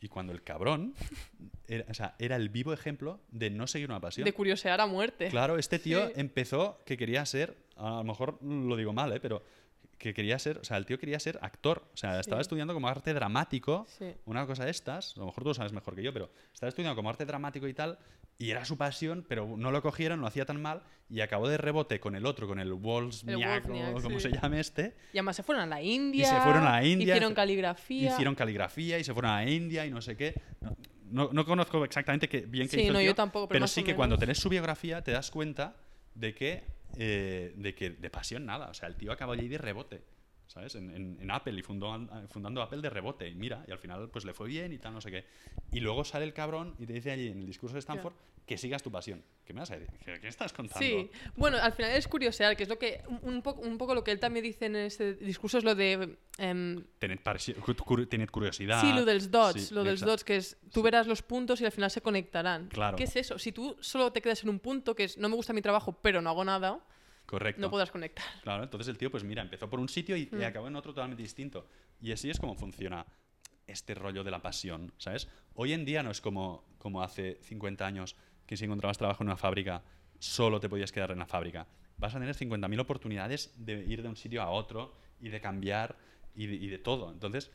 Y 0.00 0.08
cuando 0.08 0.32
el 0.32 0.42
cabrón 0.42 0.94
era, 1.66 1.86
o 1.88 1.94
sea, 1.94 2.14
era 2.18 2.36
el 2.36 2.50
vivo 2.50 2.72
ejemplo 2.72 3.20
de 3.30 3.50
no 3.50 3.66
seguir 3.66 3.88
una 3.90 4.00
pasión. 4.00 4.24
De 4.24 4.32
curiosear 4.34 4.80
a 4.80 4.86
muerte. 4.86 5.28
Claro, 5.28 5.56
este 5.58 5.78
tío 5.78 6.06
Sí. 6.08 6.12
empezó 6.16 6.78
que 6.84 6.96
quería 6.96 7.24
ser, 7.26 7.56
a 7.76 7.90
lo 7.90 8.04
mejor 8.04 8.38
lo 8.42 8.76
digo 8.76 8.92
mal, 8.92 9.12
¿eh? 9.12 9.20
pero 9.20 9.42
que 9.98 10.12
quería 10.12 10.38
ser, 10.38 10.58
o 10.58 10.64
sea, 10.64 10.76
el 10.76 10.84
tío 10.84 10.98
quería 10.98 11.18
ser 11.18 11.38
actor. 11.40 11.88
O 11.94 11.96
sea, 11.96 12.20
estaba 12.20 12.40
estudiando 12.42 12.74
como 12.74 12.88
arte 12.88 13.14
dramático, 13.14 13.86
Sí. 13.98 14.12
una 14.26 14.46
cosa 14.46 14.64
de 14.66 14.70
estas, 14.72 15.16
a 15.16 15.20
lo 15.20 15.26
mejor 15.26 15.42
tú 15.44 15.48
lo 15.50 15.54
sabes 15.54 15.72
mejor 15.72 15.94
que 15.94 16.02
yo, 16.02 16.12
pero 16.12 16.30
estaba 16.52 16.68
estudiando 16.68 16.94
como 16.96 17.08
arte 17.08 17.24
dramático 17.24 17.66
y 17.66 17.72
tal, 17.74 17.98
y 18.38 18.50
era 18.50 18.64
su 18.64 18.76
pasión, 18.76 19.24
pero 19.28 19.54
no 19.56 19.70
lo 19.70 19.82
cogieron, 19.82 20.20
lo 20.20 20.26
hacía 20.26 20.44
tan 20.44 20.60
mal, 20.60 20.82
y 21.08 21.20
acabó 21.20 21.48
de 21.48 21.56
rebote 21.58 22.00
con 22.00 22.16
el 22.16 22.26
otro, 22.26 22.46
con 22.48 22.58
el 22.58 22.72
Wozniak, 22.72 23.68
o 23.94 24.00
como 24.02 24.18
sí. 24.18 24.28
se 24.30 24.36
llame 24.36 24.60
este, 24.60 24.96
Y 25.12 25.18
además 25.18 25.36
se 25.36 25.42
fueron 25.42 25.64
a 25.64 25.66
la 25.66 25.82
India. 25.82 26.28
se 26.28 26.40
fueron 26.40 26.66
a 26.66 26.72
la 26.72 26.84
India, 26.84 27.14
Hicieron 27.14 27.34
caligrafía. 27.34 28.12
hicieron 28.12 28.34
caligrafía 28.34 28.98
y 28.98 29.04
se 29.04 29.12
fueron 29.12 29.30
a 29.30 29.44
la 29.44 29.50
India 29.50 29.86
y 29.86 29.90
no 29.90 30.00
sé 30.00 30.16
qué. 30.16 30.34
No, 30.60 30.76
no, 31.10 31.30
no 31.32 31.44
conozco 31.44 31.84
exactamente 31.84 32.28
qué, 32.28 32.40
bien 32.40 32.66
qué 32.66 32.76
Sí, 32.76 32.82
hizo 32.82 32.88
el 32.88 32.94
no, 32.94 33.00
yo 33.00 33.06
tío, 33.08 33.14
tampoco, 33.14 33.48
pero 33.48 33.60
más 33.60 33.70
sí 33.70 33.84
que 33.84 33.94
cuando 33.94 34.18
tenés 34.18 34.38
su 34.38 34.48
biografía 34.48 35.02
te 35.02 35.12
das 35.12 35.30
cuenta 35.30 35.76
de 36.14 36.34
que, 36.34 36.64
eh, 36.96 37.52
de 37.56 37.74
que 37.74 37.90
de 37.90 38.10
pasión 38.10 38.44
nada. 38.46 38.68
O 38.68 38.74
sea, 38.74 38.88
el 38.88 38.96
tío 38.96 39.12
acabó 39.12 39.32
allí 39.32 39.46
de 39.46 39.58
rebote, 39.58 40.02
¿sabes? 40.54 40.74
En, 40.76 40.90
en- 40.94 41.18
en 41.20 41.30
Apple 41.30 41.52
y 41.58 41.62
fundó, 41.62 41.92
fundando 42.30 42.62
Apple 42.62 42.80
de 42.80 42.90
rebote. 42.90 43.28
Y 43.28 43.34
mira, 43.34 43.64
y 43.66 43.72
al 43.72 43.78
final 43.78 44.08
pues 44.10 44.24
le 44.24 44.32
fue 44.32 44.48
bien 44.48 44.72
y 44.72 44.78
tal, 44.78 44.94
no 44.94 45.00
sé 45.00 45.10
qué. 45.10 45.24
Y 45.72 45.80
luego 45.80 46.04
sale 46.04 46.24
el 46.24 46.32
cabrón 46.32 46.74
y 46.78 46.86
te 46.86 46.92
dice 46.92 47.10
allí 47.10 47.28
en 47.28 47.40
el 47.40 47.46
discurso 47.46 47.74
de 47.74 47.80
Stanford 47.80 48.14
que 48.46 48.58
sigas 48.58 48.82
tu 48.82 48.90
pasión. 48.92 49.22
¿Qué 49.44 49.54
me 49.54 49.60
vas 49.60 49.70
a 49.70 49.78
decir? 49.78 49.88
¿Qué, 50.04 50.28
estás 50.28 50.52
contando? 50.52 50.78
Sí, 50.86 51.10
bueno, 51.34 51.56
al 51.60 51.72
final 51.72 51.92
es 51.92 52.06
curiosear, 52.06 52.56
que 52.56 52.62
es 52.64 52.68
lo 52.68 52.78
que 52.78 53.00
un, 53.22 53.40
poco, 53.42 53.62
un 53.62 53.78
poco 53.78 53.94
lo 53.94 54.04
que 54.04 54.10
él 54.12 54.20
también 54.20 54.44
dice 54.44 54.66
en 54.66 54.76
ese 54.76 55.14
discurso 55.14 55.58
es 55.58 55.64
lo 55.64 55.74
de 55.74 56.18
em, 56.38 56.84
Tened, 56.98 57.20
tened 58.08 58.28
curiosidad. 58.30 58.80
sí, 58.82 58.92
lo 58.92 59.04
dels 59.06 59.30
dots, 59.30 59.68
Sí, 59.68 59.74
lo 59.74 59.82
dels 59.82 60.02
dots, 60.02 60.24
que 60.24 60.36
es 60.36 60.58
tú 60.72 60.82
verás 60.82 61.06
los 61.06 61.22
puntos 61.22 61.60
y 61.62 61.64
al 61.64 61.72
final 61.72 61.90
se 61.90 62.02
conectarán. 62.02 62.68
Claro. 62.68 62.96
¿Qué 62.96 63.04
es 63.04 63.16
eso? 63.16 63.38
Si 63.38 63.50
tú 63.52 63.76
solo 63.80 64.12
te 64.12 64.20
quedas 64.20 64.42
en 64.42 64.50
un 64.50 64.60
punto, 64.60 64.94
que 64.94 65.04
es 65.04 65.16
no 65.18 65.28
me 65.30 65.36
gusta 65.36 65.52
mi 65.54 65.62
trabajo, 65.62 65.92
pero 66.02 66.20
no 66.20 66.28
hago 66.30 66.44
nada, 66.44 66.80
Correcto. 67.26 67.60
no 67.62 67.70
podrás 67.70 67.90
conectar. 67.90 68.24
Claro, 68.42 68.62
entonces 68.64 68.88
el 68.88 68.98
tío, 68.98 69.10
pues 69.10 69.24
mira, 69.24 69.42
empezó 69.42 69.68
por 69.68 69.80
un 69.80 69.88
sitio 69.88 70.16
y, 70.16 70.28
y 70.32 70.36
Mm. 70.36 70.42
acabó 70.44 70.68
en 70.68 70.76
otro 70.76 70.92
totalmente 70.92 71.22
distinto. 71.22 71.66
Y 72.00 72.12
así 72.12 72.30
es 72.30 72.38
como 72.38 72.54
funciona 72.54 73.06
este 73.66 73.94
rollo 73.94 74.22
de 74.24 74.30
la 74.30 74.42
pasión, 74.42 74.92
¿sabes? 74.98 75.28
Hoy 75.54 75.72
en 75.72 75.84
día 75.84 76.02
no 76.02 76.10
es 76.10 76.20
como, 76.20 76.64
como 76.78 77.02
hace 77.02 77.38
50 77.42 77.86
años 77.86 78.14
que 78.46 78.56
si 78.58 78.66
encontrabas 78.66 78.98
trabajo 78.98 79.22
en 79.22 79.28
una 79.28 79.36
fábrica, 79.38 79.82
solo 80.18 80.60
te 80.60 80.68
podías 80.68 80.92
quedar 80.92 81.10
en 81.12 81.18
la 81.18 81.26
fábrica. 81.26 81.66
Vas 81.96 82.14
a 82.14 82.18
tener 82.18 82.34
50.000 82.34 82.78
oportunidades 82.80 83.54
de 83.56 83.84
ir 83.84 84.02
de 84.02 84.08
un 84.08 84.16
sitio 84.16 84.42
a 84.42 84.50
otro 84.50 84.94
y 85.20 85.30
de 85.30 85.40
cambiar 85.40 85.96
y 86.34 86.46
de, 86.46 86.54
y 86.56 86.68
de 86.68 86.78
todo. 86.78 87.10
Entonces, 87.10 87.50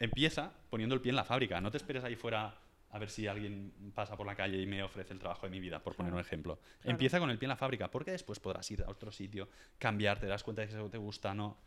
empieza 0.00 0.52
poniendo 0.70 0.94
el 0.96 1.00
pie 1.00 1.10
en 1.10 1.16
la 1.16 1.24
fábrica. 1.24 1.60
No 1.60 1.70
te 1.70 1.76
esperes 1.76 2.02
ahí 2.02 2.16
fuera 2.16 2.58
a 2.92 2.98
ver 2.98 3.10
si 3.10 3.26
alguien 3.26 3.72
pasa 3.94 4.16
por 4.16 4.26
la 4.26 4.34
calle 4.36 4.58
y 4.60 4.66
me 4.66 4.82
ofrece 4.82 5.12
el 5.12 5.18
trabajo 5.18 5.46
de 5.46 5.50
mi 5.50 5.60
vida, 5.60 5.82
por 5.82 5.94
poner 5.96 6.12
un 6.12 6.20
ejemplo. 6.20 6.56
Claro. 6.80 6.90
Empieza 6.92 7.18
con 7.18 7.30
el 7.30 7.38
pie 7.38 7.46
en 7.46 7.50
la 7.50 7.56
fábrica, 7.56 7.90
porque 7.90 8.10
después 8.12 8.38
podrás 8.38 8.70
ir 8.70 8.82
a 8.82 8.90
otro 8.90 9.10
sitio, 9.10 9.48
cambiar, 9.78 10.20
te 10.20 10.26
das 10.26 10.42
cuenta 10.44 10.62
de 10.62 10.68
que 10.68 10.74
eso 10.74 10.88
te 10.90 10.98
gusta, 10.98 11.34
no. 11.34 11.58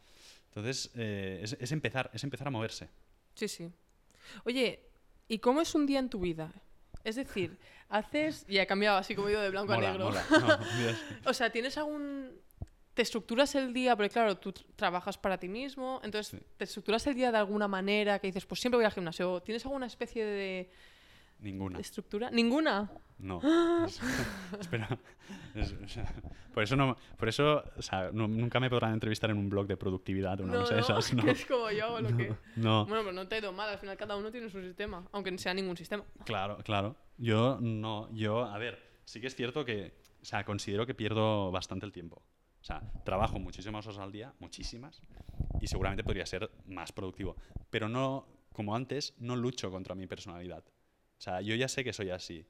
Entonces, 0.50 0.92
eh, 0.96 1.40
es, 1.44 1.58
es 1.60 1.72
empezar, 1.72 2.10
es 2.14 2.24
empezar 2.24 2.48
a 2.48 2.52
moverse. 2.52 2.90
Sí, 3.34 3.48
sí. 3.48 3.70
Oye, 4.46 4.80
¿y 5.28 5.40
cómo 5.40 5.62
es 5.62 5.76
un 5.76 5.86
día 5.86 6.00
en 6.00 6.10
tu 6.10 6.20
vida? 6.20 6.52
Es 7.04 7.16
decir, 7.16 7.58
haces... 7.90 8.46
Y 8.48 8.60
ha 8.60 8.66
cambiado 8.66 8.98
así 8.98 9.16
como 9.16 9.30
yo 9.30 9.42
de 9.42 9.50
blanco 9.50 9.74
a 9.74 9.78
negro. 9.78 10.06
mola. 10.06 10.24
No. 10.30 10.60
O 11.30 11.34
sea, 11.34 11.50
¿tienes 11.52 11.78
algún... 11.78 12.40
¿Te 12.94 13.02
estructuras 13.02 13.54
el 13.56 13.74
día? 13.74 13.96
Porque 13.98 14.10
claro, 14.12 14.38
tú 14.38 14.52
tr- 14.54 14.64
trabajas 14.78 15.18
para 15.18 15.38
ti 15.38 15.50
mismo, 15.50 16.00
entonces 16.04 16.40
Sí. 16.40 16.46
¿te 16.56 16.64
estructuras 16.64 17.06
el 17.08 17.16
día 17.16 17.30
de 17.32 17.38
alguna 17.40 17.68
manera 17.68 18.20
que 18.20 18.28
dices, 18.28 18.46
pues 18.46 18.62
siempre 18.62 18.78
voy 18.78 18.86
al 18.86 18.92
gimnasio? 18.94 19.42
¿Tienes 19.42 19.66
alguna 19.66 19.88
especie 19.88 20.24
de... 20.24 20.70
Ninguna. 21.46 21.80
¿Estructura? 21.80 22.32
¿Ninguna? 22.32 22.90
No. 23.20 23.40
Es- 23.86 24.02
espera. 24.60 24.98
Es- 25.54 25.74
o 25.74 25.88
sea, 25.88 26.12
por 26.54 26.64
eso, 26.64 26.76
no, 26.76 26.98
por 27.18 27.30
eso 27.30 27.64
o 27.78 27.82
sea, 27.84 28.10
no- 28.12 28.28
nunca 28.28 28.60
me 28.60 28.68
podrán 28.70 28.94
entrevistar 28.94 29.30
en 29.30 29.38
un 29.38 29.48
blog 29.48 29.68
de 29.68 29.78
productividad 29.78 30.42
o 30.42 30.44
una 30.44 30.60
cosa 30.62 30.74
de 30.76 30.82
esas. 30.82 31.14
No. 31.14 31.24
que 31.24 31.32
es 31.32 31.46
como 31.46 31.70
yo 31.70 31.94
o 31.94 32.02
lo 32.02 32.18
que... 32.18 32.34
No. 32.56 32.86
Bueno, 32.88 33.04
pero 33.04 33.14
no 33.14 33.28
te 33.28 33.36
he 33.36 33.40
ido 33.40 33.54
mal, 33.54 33.70
al 33.70 33.78
final 33.78 33.96
cada 33.96 34.16
uno 34.18 34.32
tiene 34.32 34.50
su 34.50 34.60
sistema, 34.60 35.08
aunque 35.12 35.30
no 35.32 35.38
sea 35.38 35.54
ningún 35.54 35.78
sistema. 35.78 36.04
Claro, 36.26 36.58
claro. 36.64 36.96
Yo 37.18 37.60
no, 37.62 38.12
yo, 38.12 38.44
a 38.44 38.58
ver, 38.58 38.82
sí 39.06 39.22
que 39.22 39.28
es 39.28 39.36
cierto 39.36 39.64
que, 39.64 39.94
o 40.22 40.26
sea, 40.26 40.44
considero 40.44 40.86
que 40.88 40.96
pierdo 40.96 41.52
bastante 41.52 41.86
el 41.86 41.92
tiempo. 41.92 42.24
O 42.60 42.64
sea, 42.66 42.82
trabajo 43.04 43.38
muchísimas 43.38 43.86
horas 43.86 44.00
al 44.00 44.12
día, 44.12 44.34
muchísimas, 44.40 45.00
y 45.62 45.68
seguramente 45.68 46.04
podría 46.04 46.26
ser 46.26 46.50
más 46.66 46.92
productivo. 46.92 47.36
Pero 47.70 47.88
no, 47.88 48.26
como 48.52 48.76
antes, 48.76 49.14
no 49.20 49.36
lucho 49.36 49.70
contra 49.70 49.94
mi 49.94 50.08
personalidad. 50.08 50.64
O 51.18 51.22
sea, 51.22 51.42
yo 51.42 51.56
ya 51.56 51.68
sé 51.68 51.84
que 51.84 51.94
soy 51.94 52.10
así. 52.10 52.46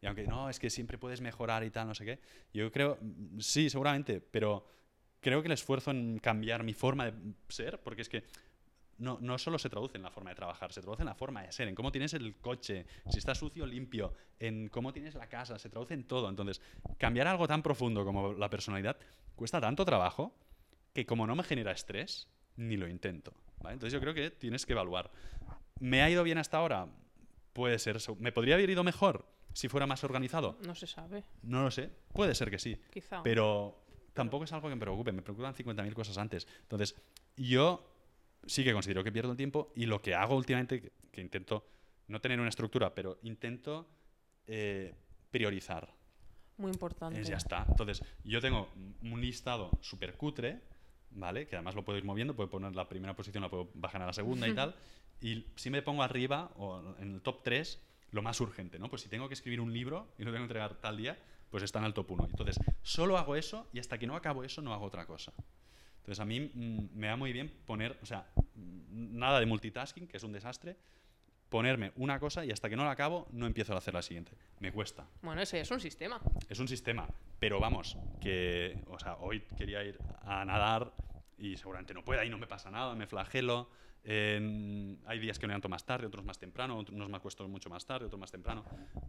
Y 0.00 0.06
aunque 0.06 0.26
no, 0.26 0.48
es 0.48 0.58
que 0.58 0.70
siempre 0.70 0.98
puedes 0.98 1.20
mejorar 1.20 1.64
y 1.64 1.70
tal, 1.70 1.86
no 1.86 1.94
sé 1.94 2.04
qué, 2.04 2.20
yo 2.52 2.70
creo, 2.70 2.98
sí, 3.38 3.70
seguramente, 3.70 4.20
pero 4.20 4.66
creo 5.20 5.42
que 5.42 5.48
el 5.48 5.52
esfuerzo 5.52 5.90
en 5.90 6.18
cambiar 6.18 6.62
mi 6.62 6.74
forma 6.74 7.06
de 7.06 7.14
ser, 7.48 7.80
porque 7.80 8.02
es 8.02 8.08
que 8.08 8.24
no, 8.98 9.18
no 9.20 9.38
solo 9.38 9.58
se 9.58 9.68
traduce 9.68 9.96
en 9.96 10.02
la 10.02 10.10
forma 10.10 10.30
de 10.30 10.36
trabajar, 10.36 10.72
se 10.72 10.80
traduce 10.80 11.02
en 11.02 11.06
la 11.06 11.14
forma 11.14 11.42
de 11.42 11.52
ser, 11.52 11.68
en 11.68 11.74
cómo 11.74 11.92
tienes 11.92 12.14
el 12.14 12.36
coche, 12.36 12.86
si 13.10 13.18
está 13.18 13.34
sucio 13.34 13.66
limpio, 13.66 14.14
en 14.38 14.68
cómo 14.68 14.92
tienes 14.92 15.14
la 15.14 15.28
casa, 15.28 15.58
se 15.58 15.68
traduce 15.68 15.94
en 15.94 16.04
todo. 16.04 16.28
Entonces, 16.28 16.60
cambiar 16.98 17.26
algo 17.26 17.46
tan 17.46 17.62
profundo 17.62 18.04
como 18.04 18.32
la 18.34 18.48
personalidad 18.50 18.96
cuesta 19.34 19.60
tanto 19.60 19.84
trabajo 19.84 20.34
que 20.92 21.04
como 21.04 21.26
no 21.26 21.36
me 21.36 21.42
genera 21.42 21.72
estrés, 21.72 22.28
ni 22.56 22.76
lo 22.76 22.88
intento. 22.88 23.34
¿vale? 23.60 23.74
Entonces 23.74 23.92
yo 23.92 24.00
creo 24.00 24.14
que 24.14 24.30
tienes 24.30 24.64
que 24.64 24.72
evaluar. 24.72 25.10
¿Me 25.78 26.02
ha 26.02 26.08
ido 26.08 26.22
bien 26.22 26.38
hasta 26.38 26.56
ahora? 26.56 26.88
Puede 27.56 27.78
ser. 27.78 27.98
¿Me 28.18 28.32
podría 28.32 28.54
haber 28.56 28.68
ido 28.68 28.84
mejor 28.84 29.24
si 29.54 29.68
fuera 29.68 29.86
más 29.86 30.04
organizado? 30.04 30.58
No 30.66 30.74
se 30.74 30.86
sabe, 30.86 31.24
No 31.42 31.62
lo 31.62 31.70
sé. 31.70 31.90
Puede 32.12 32.34
ser 32.34 32.50
que 32.50 32.58
sí. 32.58 32.78
quizá. 32.92 33.22
Pero 33.22 33.82
tampoco 34.12 34.44
es 34.44 34.52
algo 34.52 34.68
que 34.68 34.74
me 34.74 34.80
preocupe, 34.80 35.10
me 35.10 35.22
preocupan 35.22 35.54
50.000 35.54 35.92
cosas 35.94 36.18
antes. 36.18 36.46
Entonces, 36.60 36.94
yo 37.34 37.90
sí 38.44 38.62
que 38.62 38.74
considero 38.74 39.02
que 39.02 39.10
pierdo 39.10 39.30
el 39.30 39.38
tiempo 39.38 39.72
y 39.74 39.86
lo 39.86 40.02
que 40.02 40.14
hago 40.14 40.36
últimamente, 40.36 40.82
que, 40.82 40.92
que 41.10 41.22
intento 41.22 41.66
no 42.08 42.20
tener 42.20 42.38
una 42.38 42.50
estructura, 42.50 42.94
pero 42.94 43.18
intento 43.22 43.88
eh, 44.46 44.94
priorizar. 45.30 45.92
Muy 46.58 46.70
importante. 46.72 47.20
Es 47.20 47.28
ya 47.28 47.36
está. 47.38 47.64
Entonces, 47.68 48.02
yo 48.22 48.42
tengo 48.42 48.68
un 49.02 49.18
listado 49.20 49.70
súper 49.80 50.14
cutre, 50.18 50.60
¿vale? 51.10 51.46
Que 51.46 51.56
además 51.56 51.74
lo 51.74 51.84
puedo 51.84 51.98
ir 51.98 52.04
moviendo, 52.04 52.36
puedo 52.36 52.50
poner 52.50 52.76
la 52.76 52.86
primera 52.86 53.16
posición, 53.16 53.42
la 53.42 53.48
puedo 53.48 53.70
bajar 53.74 54.02
a 54.02 54.06
la 54.06 54.12
segunda 54.12 54.46
y 54.46 54.54
tal. 54.54 54.74
Y 55.20 55.46
si 55.56 55.70
me 55.70 55.82
pongo 55.82 56.02
arriba, 56.02 56.50
o 56.56 56.94
en 56.98 57.14
el 57.14 57.20
top 57.22 57.42
3, 57.42 57.80
lo 58.10 58.22
más 58.22 58.40
urgente, 58.40 58.78
¿no? 58.78 58.88
Pues 58.88 59.02
si 59.02 59.08
tengo 59.08 59.28
que 59.28 59.34
escribir 59.34 59.60
un 59.60 59.72
libro 59.72 60.08
y 60.18 60.24
lo 60.24 60.30
tengo 60.30 60.42
que 60.42 60.52
entregar 60.52 60.74
tal 60.76 60.96
día, 60.96 61.18
pues 61.50 61.62
está 61.62 61.78
en 61.78 61.86
el 61.86 61.94
top 61.94 62.10
1. 62.10 62.28
Entonces, 62.30 62.58
solo 62.82 63.18
hago 63.18 63.36
eso 63.36 63.68
y 63.72 63.78
hasta 63.78 63.98
que 63.98 64.06
no 64.06 64.16
acabo 64.16 64.44
eso 64.44 64.62
no 64.62 64.72
hago 64.72 64.84
otra 64.84 65.06
cosa. 65.06 65.32
Entonces, 65.98 66.20
a 66.20 66.24
mí 66.24 66.40
mm, 66.40 66.88
me 66.94 67.08
va 67.08 67.16
muy 67.16 67.32
bien 67.32 67.52
poner, 67.66 67.98
o 68.02 68.06
sea, 68.06 68.26
mm, 68.54 69.18
nada 69.18 69.40
de 69.40 69.46
multitasking, 69.46 70.06
que 70.06 70.16
es 70.16 70.22
un 70.22 70.32
desastre, 70.32 70.76
ponerme 71.48 71.92
una 71.96 72.18
cosa 72.18 72.44
y 72.44 72.50
hasta 72.50 72.68
que 72.68 72.76
no 72.76 72.84
la 72.84 72.90
acabo 72.90 73.28
no 73.32 73.46
empiezo 73.46 73.74
a 73.74 73.78
hacer 73.78 73.94
la 73.94 74.02
siguiente. 74.02 74.32
Me 74.60 74.72
cuesta. 74.72 75.06
Bueno, 75.22 75.40
ese 75.42 75.60
es 75.60 75.70
un 75.70 75.80
sistema. 75.80 76.20
Es 76.48 76.58
un 76.58 76.68
sistema, 76.68 77.08
pero 77.38 77.60
vamos, 77.60 77.96
que, 78.20 78.82
o 78.88 78.98
sea, 78.98 79.16
hoy 79.16 79.40
quería 79.56 79.82
ir 79.84 79.98
a 80.22 80.44
nadar 80.44 80.92
y 81.38 81.56
seguramente 81.56 81.94
no 81.94 82.04
pueda 82.04 82.24
y 82.24 82.30
no 82.30 82.38
me 82.38 82.46
pasa 82.46 82.70
nada, 82.70 82.94
me 82.94 83.06
flagelo. 83.06 83.68
Hay 84.08 85.18
días 85.18 85.38
que 85.38 85.46
me 85.46 85.50
levanto 85.52 85.68
más 85.68 85.84
tarde, 85.84 86.06
otros 86.06 86.24
más 86.24 86.38
temprano, 86.38 86.78
unos 86.78 87.08
me 87.10 87.16
acuesto 87.16 87.46
mucho 87.48 87.68
más 87.68 87.84
tarde, 87.84 88.06
otros 88.06 88.20
más 88.20 88.30
temprano. 88.30 88.64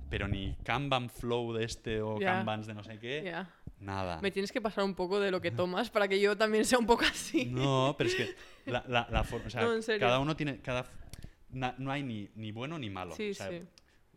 Pero 0.10 0.28
ni 0.28 0.56
Kanban 0.64 1.10
Flow 1.10 1.54
de 1.54 1.66
este 1.66 2.02
o 2.02 2.20
Ya. 2.20 2.34
Kanbans 2.38 2.66
de 2.68 2.74
no 2.74 2.84
sé 2.84 2.98
qué, 3.00 3.22
Ya. 3.26 3.50
nada. 3.80 4.20
Me 4.22 4.32
tienes 4.32 4.52
que 4.52 4.60
pasar 4.62 4.84
un 4.84 4.96
poco 4.96 5.20
de 5.20 5.30
lo 5.32 5.40
que 5.40 5.52
tomas 5.52 5.90
para 5.92 6.08
que 6.08 6.20
yo 6.20 6.36
también 6.36 6.66
sea 6.66 6.80
un 6.80 6.86
poco 6.88 7.06
así. 7.06 7.46
No, 7.46 7.94
pero 7.98 8.10
es 8.10 8.16
que 8.16 8.36
la, 8.66 8.84
la, 8.88 9.08
la 9.12 9.22
o 9.22 9.50
sea, 9.50 9.62
No, 9.62 9.74
en 9.74 9.84
serio. 9.84 10.00
cada 10.08 10.20
uno 10.20 10.36
tiene, 10.36 10.62
cada, 10.62 10.86
na- 11.52 11.76
no 11.78 11.92
hay 11.92 12.02
ni, 12.04 12.30
ni 12.36 12.52
bueno 12.52 12.80
ni 12.80 12.90
malo. 12.90 13.14
Sí, 13.16 13.32
O 13.32 13.36
sea, 13.36 13.50
sí. 13.50 13.62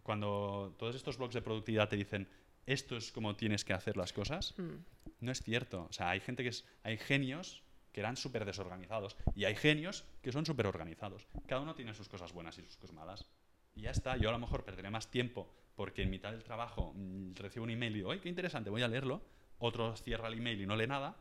Cuando 0.02 0.74
todos 0.78 0.96
estos 0.96 1.18
blogs 1.18 1.34
de 1.34 1.42
productividad 1.42 1.88
te 1.88 1.96
dicen 1.96 2.26
esto 2.66 2.96
es 2.96 3.12
como 3.12 3.36
tienes 3.36 3.64
que 3.64 3.72
hacer 3.74 3.96
las 3.96 4.12
cosas, 4.12 4.54
Mm. 4.56 4.76
no 5.20 5.30
es 5.32 5.42
cierto. 5.42 5.86
O 5.90 5.92
sea, 5.92 6.10
hay 6.10 6.20
gente 6.20 6.42
que 6.42 6.48
es, 6.48 6.64
hay 6.82 6.96
genios 6.96 7.62
que 7.92 8.00
eran 8.00 8.16
súper 8.16 8.44
desorganizados 8.44 9.16
y 9.34 9.44
hay 9.44 9.54
genios 9.54 10.04
que 10.22 10.32
son 10.32 10.46
súper 10.46 10.66
organizados. 10.66 11.26
Cada 11.46 11.60
uno 11.60 11.74
tiene 11.74 11.94
sus 11.94 12.08
cosas 12.08 12.32
buenas 12.32 12.58
y 12.58 12.62
sus 12.62 12.76
cosas 12.76 12.94
malas. 12.94 13.26
Y 13.74 13.82
ya 13.82 13.90
está. 13.90 14.16
Yo 14.16 14.28
a 14.28 14.32
lo 14.32 14.38
mejor 14.38 14.64
perderé 14.64 14.90
más 14.90 15.10
tiempo 15.10 15.48
porque 15.74 16.02
en 16.02 16.10
mitad 16.10 16.32
del 16.32 16.42
trabajo 16.42 16.92
mm, 16.94 17.34
recibo 17.34 17.64
un 17.64 17.70
email 17.70 17.92
y 17.92 17.96
digo, 17.96 18.10
¡ay, 18.10 18.20
qué 18.20 18.28
interesante! 18.28 18.70
Voy 18.70 18.82
a 18.82 18.88
leerlo. 18.88 19.22
Otro 19.58 19.96
cierra 19.96 20.28
el 20.28 20.34
email 20.34 20.60
y 20.60 20.66
no 20.66 20.76
lee 20.76 20.86
nada. 20.86 21.16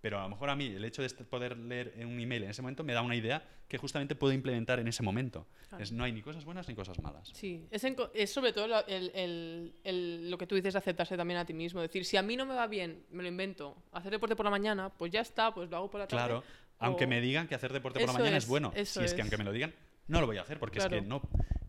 Pero 0.00 0.18
a 0.18 0.22
lo 0.22 0.30
mejor 0.30 0.48
a 0.48 0.56
mí 0.56 0.66
el 0.66 0.84
hecho 0.84 1.02
de 1.02 1.10
poder 1.10 1.56
leer 1.58 1.92
un 2.06 2.18
email 2.18 2.44
en 2.44 2.50
ese 2.50 2.62
momento 2.62 2.82
me 2.84 2.92
da 2.94 3.02
una 3.02 3.14
idea 3.16 3.42
que 3.68 3.76
justamente 3.76 4.14
puedo 4.14 4.32
implementar 4.32 4.78
en 4.80 4.88
ese 4.88 5.02
momento. 5.02 5.46
Claro. 5.68 5.84
Es, 5.84 5.92
no 5.92 6.04
hay 6.04 6.12
ni 6.12 6.22
cosas 6.22 6.44
buenas 6.44 6.66
ni 6.68 6.74
cosas 6.74 6.98
malas. 7.00 7.30
Sí, 7.34 7.66
es, 7.70 7.84
en 7.84 7.96
es 8.14 8.32
sobre 8.32 8.52
todo 8.52 8.66
la- 8.66 8.80
el- 8.80 9.10
el- 9.14 9.74
el- 9.84 10.30
lo 10.30 10.38
que 10.38 10.46
tú 10.46 10.54
dices 10.54 10.72
de 10.72 10.78
aceptarse 10.78 11.16
también 11.16 11.38
a 11.38 11.44
ti 11.44 11.52
mismo. 11.52 11.80
Es 11.82 11.88
decir, 11.90 12.04
si 12.06 12.16
a 12.16 12.22
mí 12.22 12.34
no 12.36 12.46
me 12.46 12.54
va 12.54 12.66
bien, 12.66 13.04
me 13.10 13.22
lo 13.22 13.28
invento, 13.28 13.76
hacer 13.92 14.10
deporte 14.10 14.34
por 14.36 14.44
la 14.44 14.50
mañana, 14.50 14.88
pues 14.88 15.12
ya 15.12 15.20
está, 15.20 15.52
pues 15.52 15.68
lo 15.70 15.76
hago 15.76 15.90
por 15.90 16.00
la 16.00 16.06
tarde. 16.08 16.24
Claro, 16.24 16.44
aunque 16.78 17.04
o- 17.04 17.08
me 17.08 17.20
digan 17.20 17.46
que 17.46 17.54
hacer 17.54 17.72
deporte 17.72 18.00
por 18.00 18.08
la 18.08 18.12
Eso 18.12 18.18
mañana 18.18 18.36
es, 18.38 18.44
es, 18.44 18.48
bueno. 18.50 18.72
Si 18.84 19.00
es 19.00 19.14
que 19.14 19.20
aunque 19.20 19.36
me 19.36 19.44
lo 19.44 19.52
digan, 19.52 19.74
no 20.08 20.20
lo 20.20 20.26
voy 20.26 20.38
a 20.38 20.42
hacer 20.42 20.58
porque 20.58 20.78
es 20.78 20.84
que 20.86 20.88
Claro. 21.02 21.04
no, 21.06 21.22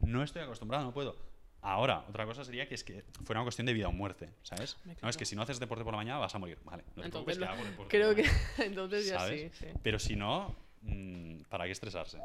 no 0.08 0.24
estoy 0.24 0.42
acostumbrado, 0.42 0.86
no 0.86 0.94
puedo. 0.94 1.31
Ahora, 1.64 2.04
otra 2.10 2.26
cosa 2.26 2.44
sería 2.44 2.68
que 2.68 2.74
es 2.76 2.84
que 2.84 3.04
fuera 3.24 3.40
una 3.42 3.46
cuestión 3.46 3.68
de 3.68 3.74
vida 3.74 3.88
o 3.88 3.92
muerte, 3.92 4.30
¿sabes? 4.42 4.78
No, 5.02 5.10
es 5.10 5.16
que 5.18 5.26
si 5.26 5.36
no 5.36 5.44
haces 5.44 5.60
deporte 5.60 5.84
por 5.84 5.94
la 5.94 5.98
mañana 5.98 6.18
vas 6.20 6.34
a 6.34 6.40
morir. 6.40 6.58
Vale, 6.64 6.84
no 6.96 7.04
te 7.04 7.10
preocupes 7.10 7.38
Entonces, 7.38 7.38
que 7.38 7.46
hago 7.46 7.64
deporte 7.64 7.90
creo 7.98 8.08
por 8.08 8.16
que 8.16 8.24
la 8.24 8.32
mañana, 8.32 8.56
entonces 8.66 9.06
ya 9.08 9.20
¿sabes? 9.20 9.52
sí, 9.54 9.66
sí. 9.66 9.72
Pero 9.84 10.00
si 10.00 10.16
no, 10.16 10.56
mm, 10.82 11.42
¿para 11.50 11.66
qué 11.66 11.72
estresarse? 11.72 12.20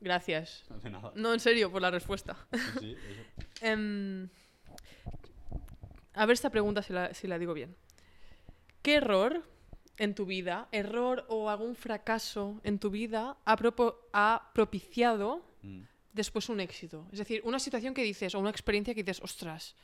Gracias. 0.00 0.64
Nada. 0.84 1.12
No, 1.14 1.32
en 1.32 1.40
serio, 1.40 1.70
por 1.72 1.80
la 1.82 1.90
respuesta. 1.90 2.36
Sí, 2.80 2.92
eso. 3.08 3.22
Em, 3.62 4.28
a 6.14 6.26
ver 6.26 6.34
esta 6.34 6.50
pregunta 6.50 6.82
si 6.82 6.92
la, 6.92 7.14
si 7.14 7.26
la 7.26 7.38
digo 7.38 7.54
bien. 7.54 7.74
¿Qué 8.82 8.96
error 8.96 9.42
en 9.96 10.14
tu 10.14 10.26
vida, 10.26 10.68
error 10.72 11.24
o 11.28 11.48
algún 11.48 11.74
fracaso 11.74 12.60
en 12.64 12.78
tu 12.78 12.90
vida 12.90 13.38
ha, 13.46 13.56
propo- 13.56 13.96
ha 14.12 14.50
propiciado 14.54 15.42
Mm. 15.62 15.80
Después 16.16 16.48
un 16.48 16.58
éxito? 16.60 17.06
Es 17.12 17.18
decir, 17.18 17.40
una 17.44 17.58
situación 17.60 17.94
que 17.94 18.02
dices 18.02 18.34
o 18.34 18.40
una 18.40 18.50
experiencia 18.50 18.94
que 18.94 19.04
dices, 19.04 19.22
ostras, 19.22 19.76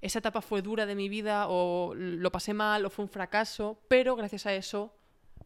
esa 0.00 0.20
etapa 0.20 0.40
fue 0.40 0.62
dura 0.62 0.86
de 0.86 0.94
mi 0.94 1.08
vida 1.10 1.46
o 1.48 1.92
lo 1.94 2.30
pasé 2.32 2.54
mal 2.54 2.86
o 2.86 2.90
fue 2.90 3.04
un 3.04 3.10
fracaso, 3.10 3.82
pero 3.88 4.16
gracias 4.16 4.46
a 4.46 4.54
eso 4.54 4.96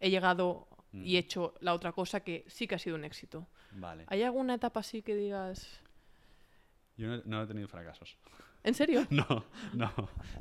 he 0.01 0.11
llegado 0.11 0.69
y 0.93 0.97
Mm. 0.97 1.17
he 1.17 1.19
hecho 1.19 1.55
la 1.61 1.75
otra 1.75 1.91
cosa 1.91 2.21
que 2.21 2.45
sí 2.47 2.69
que 2.69 2.77
ha 2.77 2.79
sido 2.79 2.95
un 2.95 3.05
éxito. 3.05 3.49
Vale. 3.73 4.05
¿Hay 4.07 4.23
alguna 4.23 4.55
etapa 4.55 4.79
así 4.79 5.03
que 5.03 5.17
digas... 5.17 5.81
Yo 6.97 7.09
no, 7.09 7.23
no 7.25 7.43
he 7.43 7.47
tenido 7.49 7.67
fracasos. 7.67 8.17
¿En 8.63 8.75
serio? 8.75 9.05
No, 9.11 9.45
no. 9.73 9.91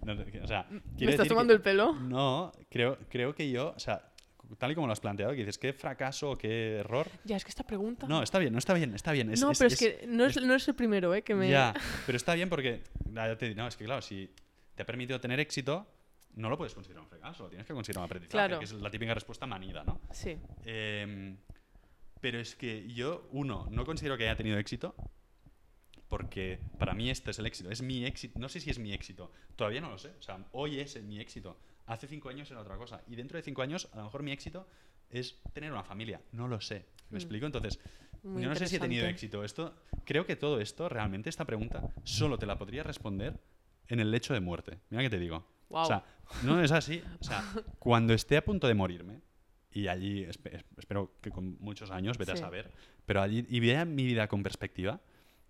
no 0.04 0.16
te- 0.24 0.42
o 0.42 0.48
sea, 0.48 0.68
¿Me 1.00 1.10
estás 1.10 1.28
tomando 1.28 1.52
que- 1.54 1.56
el 1.56 1.62
pelo? 1.64 1.94
No, 1.94 2.52
creo, 2.70 3.00
creo 3.10 3.34
que 3.34 3.50
yo, 3.50 3.74
o 3.76 3.80
sea, 3.80 4.13
tal 4.58 4.72
y 4.72 4.76
como 4.76 4.88
lo 4.88 4.94
has 4.94 5.00
planteado, 5.00 5.32
que 5.32 5.40
dices, 5.40 5.58
¿qué 5.58 5.74
fracaso 5.74 6.38
qué 6.38 6.78
error? 6.78 7.08
Ya, 7.24 7.38
es 7.38 7.44
que 7.44 7.50
esta 7.50 7.64
pregunta... 7.64 8.08
No, 8.08 8.22
está 8.22 8.40
bien, 8.40 8.54
no 8.54 8.60
está 8.60 8.74
bien, 8.74 8.94
está 8.94 9.12
bien. 9.12 9.32
no, 9.32 9.52
pero 9.58 9.68
es, 9.68 9.78
que 9.78 10.06
no 10.08 10.26
es, 10.26 10.42
no 10.42 10.54
es 10.56 10.68
el 10.68 10.76
primero, 10.76 11.14
¿eh? 11.14 11.22
Que 11.22 11.36
me... 11.36 11.50
Ya, 11.50 11.74
pero 12.06 12.16
está 12.16 12.34
bien 12.36 12.50
porque, 12.50 12.84
ya 13.12 13.36
te 13.38 13.54
no, 13.56 13.68
es 13.68 13.76
que 13.76 13.86
claro, 13.86 14.02
si 14.02 14.30
te 14.76 14.84
ha 14.84 14.86
permitido 14.86 15.20
tener 15.20 15.40
éxito, 15.40 15.88
no 16.36 16.50
lo 16.50 16.58
puedes 16.58 16.74
considerar 16.74 17.04
un 17.04 17.10
fracaso, 17.10 17.44
lo 17.44 17.50
tienes 17.50 17.68
que 17.68 17.74
considerar 17.74 18.02
un 18.02 18.06
aprendizaje, 18.06 18.32
Claro. 18.32 18.60
que 18.60 18.66
es 18.66 18.74
la 18.74 18.90
típica 18.90 19.14
respuesta 19.14 19.46
manida, 19.46 19.84
¿no? 19.84 20.00
Sí. 20.12 20.38
Em, 20.66 21.38
pero 22.22 22.40
es 22.40 22.56
que 22.56 22.88
yo, 22.92 23.28
uno, 23.32 23.68
no 23.70 23.86
considero 23.86 24.18
que 24.18 24.24
haya 24.24 24.36
tenido 24.36 24.58
éxito, 24.58 24.96
porque 26.10 26.60
para 26.78 26.94
mí 26.94 27.10
este 27.10 27.32
es 27.32 27.40
el 27.40 27.46
éxito, 27.46 27.70
es 27.72 27.82
mi 27.82 28.06
éxito, 28.06 28.40
no 28.40 28.50
sé 28.50 28.60
si 28.60 28.70
es 28.70 28.80
mi 28.80 28.94
éxito, 28.94 29.32
todavía 29.56 29.82
no 29.82 29.90
lo 29.90 29.98
sé, 29.98 30.10
o 30.20 30.22
sea, 30.22 30.38
hoy 30.52 30.80
es 30.80 31.02
mi 31.02 31.20
éxito, 31.20 31.58
hace 31.88 32.08
cinco 32.08 32.30
años 32.30 32.50
era 32.52 32.62
otra 32.62 32.78
cosa, 32.78 33.02
y 33.08 33.16
dentro 33.16 33.38
de 33.38 33.44
cinco 33.44 33.62
años 33.62 33.90
a 33.94 33.98
lo 33.98 34.04
mejor 34.06 34.24
mi 34.24 34.32
éxito 34.32 34.68
es 35.10 35.40
tener 35.54 35.72
una 35.72 35.84
familia, 35.84 36.22
no 36.32 36.48
lo 36.48 36.60
sé, 36.62 36.86
¿me 37.10 37.16
Mm. 37.16 37.22
explico? 37.22 37.46
Entonces, 37.46 37.80
Muy 38.24 38.42
yo 38.42 38.50
no 38.50 38.56
sé 38.56 38.68
si 38.68 38.78
he 38.78 38.80
tenido 38.80 39.06
éxito, 39.06 39.44
esto, 39.44 39.76
creo 40.06 40.26
que 40.26 40.36
todo 40.38 40.60
esto, 40.62 40.88
realmente 40.90 41.30
esta 41.30 41.46
pregunta, 41.46 41.84
solo 42.04 42.38
te 42.38 42.46
la 42.46 42.58
podría 42.58 42.82
responder 42.84 43.38
en 43.90 44.00
el 44.00 44.12
lecho 44.12 44.34
de 44.34 44.40
muerte, 44.40 44.80
mira 44.90 45.04
que 45.04 45.10
te 45.10 45.20
digo. 45.20 45.46
Wow. 45.70 45.82
O 45.82 45.86
sea, 45.86 46.04
no 46.44 46.62
es 46.64 46.72
así. 46.72 47.04
O 47.20 47.24
sea, 47.24 47.44
cuando 47.80 48.14
esté 48.14 48.38
a 48.38 48.46
punto 48.46 48.68
de 48.68 48.74
morirme, 48.76 49.22
y 49.72 49.88
allí 49.88 50.24
espe- 50.24 50.54
es- 50.56 50.66
espero 50.78 51.12
que 51.22 51.32
con 51.32 51.58
muchos 51.60 51.92
años, 51.92 52.18
vete 52.18 52.32
a 52.32 52.38
saber, 52.38 52.72
pero 53.06 53.22
allí 53.22 53.46
y 53.50 53.60
vea 53.60 53.84
mi 53.86 54.06
vida 54.06 54.28
con 54.28 54.42
perspectiva, 54.44 55.02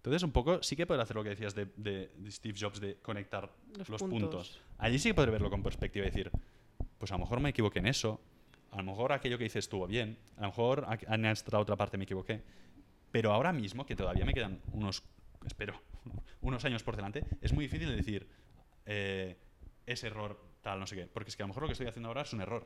entonces 0.03 0.23
un 0.23 0.31
poco 0.31 0.61
sí 0.61 0.75
que 0.75 0.85
podré 0.85 1.01
hacer 1.01 1.15
lo 1.15 1.23
que 1.23 1.29
decías 1.29 1.55
de, 1.55 1.67
de- 1.77 2.11
de 2.17 2.31
Steve 2.31 2.57
Jobs 2.59 2.79
de 2.81 2.95
conectar 2.97 3.49
Los 3.77 3.87
los, 3.89 4.01
puntos. 4.01 4.19
puntos. 4.19 4.59
Allí 4.77 4.99
sí 4.99 5.09
que 5.09 5.13
podré 5.13 5.31
verlo 5.31 5.49
con 5.49 5.63
perspectiva 5.63 6.05
y 6.05 6.09
decir, 6.09 6.29
pues 6.97 7.11
a 7.11 7.15
lo 7.15 7.19
mejor 7.19 7.39
me 7.39 7.49
equivoqué 7.49 7.79
en 7.79 7.87
eso, 7.87 8.19
a 8.71 8.77
lo 8.77 8.83
mejor 8.83 9.13
aquello 9.13 9.37
que 9.37 9.45
hice 9.45 9.59
estuvo 9.59 9.87
bien, 9.87 10.17
a 10.37 10.41
lo 10.41 10.47
mejor 10.47 10.85
en 11.07 11.25
esta 11.25 11.57
otra 11.57 11.75
parte 11.77 11.97
me 11.97 12.03
equivoqué, 12.03 12.41
pero 13.11 13.31
ahora 13.31 13.53
mismo, 13.53 13.85
que 13.85 13.95
todavía 13.95 14.25
me 14.25 14.33
quedan 14.33 14.59
unos 14.73 15.03
espero, 15.45 15.79
unos 16.41 16.65
años 16.65 16.83
por 16.83 16.95
delante, 16.97 17.23
es 17.41 17.53
muy 17.53 17.65
difícil 17.65 17.95
decir 17.95 18.27
eh, 18.85 19.37
ese 19.85 20.07
error 20.07 20.37
tal, 20.61 20.79
no 20.79 20.87
sé 20.87 20.95
qué. 20.97 21.07
Porque 21.07 21.29
es 21.29 21.37
que 21.37 21.43
a 21.43 21.45
lo 21.45 21.49
mejor 21.49 21.63
lo 21.63 21.67
que 21.67 21.73
estoy 21.73 21.87
haciendo 21.87 22.09
ahora 22.09 22.23
es 22.23 22.33
un 22.33 22.41
error. 22.41 22.65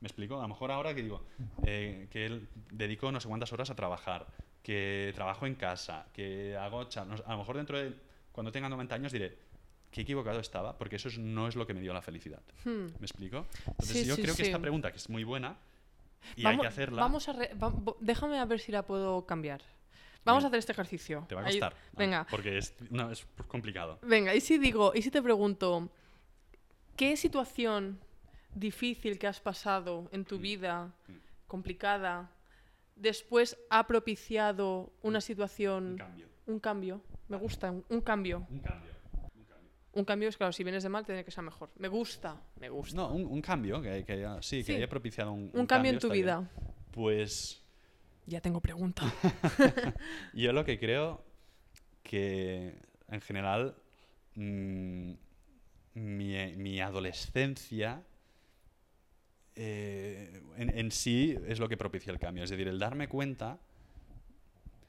¿Me 0.00 0.06
explico? 0.08 0.38
A 0.38 0.42
lo 0.42 0.48
mejor 0.48 0.72
ahora 0.72 0.94
que 0.94 1.02
digo, 1.02 1.24
eh, 1.64 2.08
que 2.10 2.26
él 2.26 2.48
dedico 2.72 3.12
no 3.12 3.20
sé 3.20 3.28
cuántas 3.28 3.52
horas 3.52 3.70
a 3.70 3.74
trabajar, 3.76 4.26
que 4.62 5.12
trabajo 5.14 5.46
en 5.46 5.54
casa, 5.56 6.06
que 6.12 6.56
hago... 6.56 6.84
cha- 6.84 7.04
no 7.04 7.16
sé, 7.16 7.22
a 7.26 7.32
lo 7.32 7.38
mejor 7.38 7.56
dentro 7.56 7.78
de... 7.78 7.94
Cuando 8.30 8.50
tenga 8.52 8.68
90 8.68 8.94
años 8.94 9.12
diré, 9.12 9.36
qué 9.90 10.02
equivocado 10.02 10.40
estaba, 10.40 10.78
porque 10.78 10.96
eso 10.96 11.08
es- 11.08 11.18
no 11.18 11.48
es 11.48 11.56
lo 11.56 11.66
que 11.66 11.74
me 11.74 11.80
dio 11.80 11.92
la 11.92 12.00
felicidad. 12.02 12.40
Hmm. 12.64 12.86
¿Me 12.98 13.06
explico? 13.06 13.46
Entonces 13.66 13.98
Sí, 14.02 14.04
yo 14.06 14.14
sí, 14.16 14.22
creo 14.22 14.34
que 14.36 14.42
esta 14.42 14.58
pregunta, 14.60 14.90
que 14.90 14.96
es 14.98 15.08
muy 15.10 15.24
buena, 15.24 15.56
y 16.36 16.44
vamos, 16.44 16.58
hay 16.58 16.62
que 16.62 16.68
hacerla, 16.68 17.02
Vamos 17.02 17.28
a 17.28 17.32
re- 17.32 17.52
va- 17.54 17.74
déjame 18.00 18.38
a 18.38 18.44
ver 18.44 18.60
si 18.60 18.70
la 18.72 18.84
puedo 18.86 19.26
cambiar. 19.26 19.60
Vamos 20.24 20.42
Bien. 20.42 20.46
a 20.46 20.48
hacer 20.48 20.58
este 20.60 20.72
ejercicio. 20.72 21.24
te 21.28 21.34
va 21.34 21.40
a 21.42 21.46
Ahí- 21.46 21.54
costar. 21.58 21.74
venga, 21.96 22.26
Porque 22.30 22.58
es, 22.58 22.74
no, 22.90 23.10
es 23.10 23.26
complicado. 23.48 23.98
venga, 24.02 24.32
y 24.34 24.40
si 24.40 24.56
digo, 24.58 24.92
y 24.94 25.02
si 25.02 25.10
te 25.10 25.20
pregunto, 25.20 25.90
¿qué 26.96 27.16
situación 27.16 27.98
difícil 28.54 29.18
que 29.18 29.26
has 29.26 29.40
pasado 29.40 30.08
en 30.12 30.24
tu 30.24 30.38
Mm. 30.38 30.42
vida, 30.42 30.84
Mm. 31.08 31.12
complicada, 31.48 32.30
después 33.02 33.56
ha 33.68 33.86
propiciado 33.86 34.92
una 35.02 35.18
Un 35.18 35.22
situación, 35.22 35.96
cambio. 35.98 36.28
un 36.46 36.60
cambio? 36.60 37.02
Me 37.28 37.36
gusta, 37.36 37.70
un, 37.70 37.84
un 37.88 38.00
cambio. 38.00 38.46
Un 38.50 38.60
cambio. 38.60 38.92
Un 39.34 40.04
cambio. 40.04 40.28
Un 40.28 40.28
es 40.28 40.36
claro, 40.36 40.52
si 40.52 40.62
vienes 40.64 40.82
de 40.82 40.88
mal, 40.88 41.04
tiene 41.04 41.24
que 41.24 41.30
ser 41.30 41.44
mejor. 41.44 41.70
Me 41.76 41.88
gusta, 41.88 42.40
me 42.60 42.68
gusta. 42.68 42.96
No, 42.96 43.08
un, 43.12 43.26
un 43.26 43.42
cambio, 43.42 43.82
que, 43.82 44.04
que 44.04 44.12
haya, 44.12 44.40
sí, 44.40 44.58
que 44.58 44.64
Sí. 44.64 44.74
haya 44.74 44.88
propiciado 44.88 45.32
un, 45.32 45.50
un 45.52 45.66
cambio 45.66 45.90
en 45.92 45.98
tu 45.98 46.08
bien. 46.08 46.24
vida. 46.24 46.50
Pues 46.92 47.62
Ya 48.26 48.40
tengo 48.40 48.60
pregunta. 48.60 49.02
yo 50.32 50.52
lo 50.52 50.64
que 50.64 50.78
creo 50.78 51.24
que 52.02 52.78
en 53.08 53.20
general 53.20 53.74
mm, 54.36 55.12
mi, 55.94 56.56
mi 56.56 56.80
adolescencia 56.80 58.02
eh, 59.56 60.40
en, 60.56 60.76
en 60.78 60.90
sí 60.90 61.36
es 61.46 61.58
lo 61.60 61.68
que 61.68 61.76
propicia 61.76 62.12
el 62.12 62.18
cambio. 62.18 62.44
Es 62.44 62.50
decir, 62.50 62.68
el 62.68 62.78
darme 62.78 63.08
cuenta. 63.08 63.58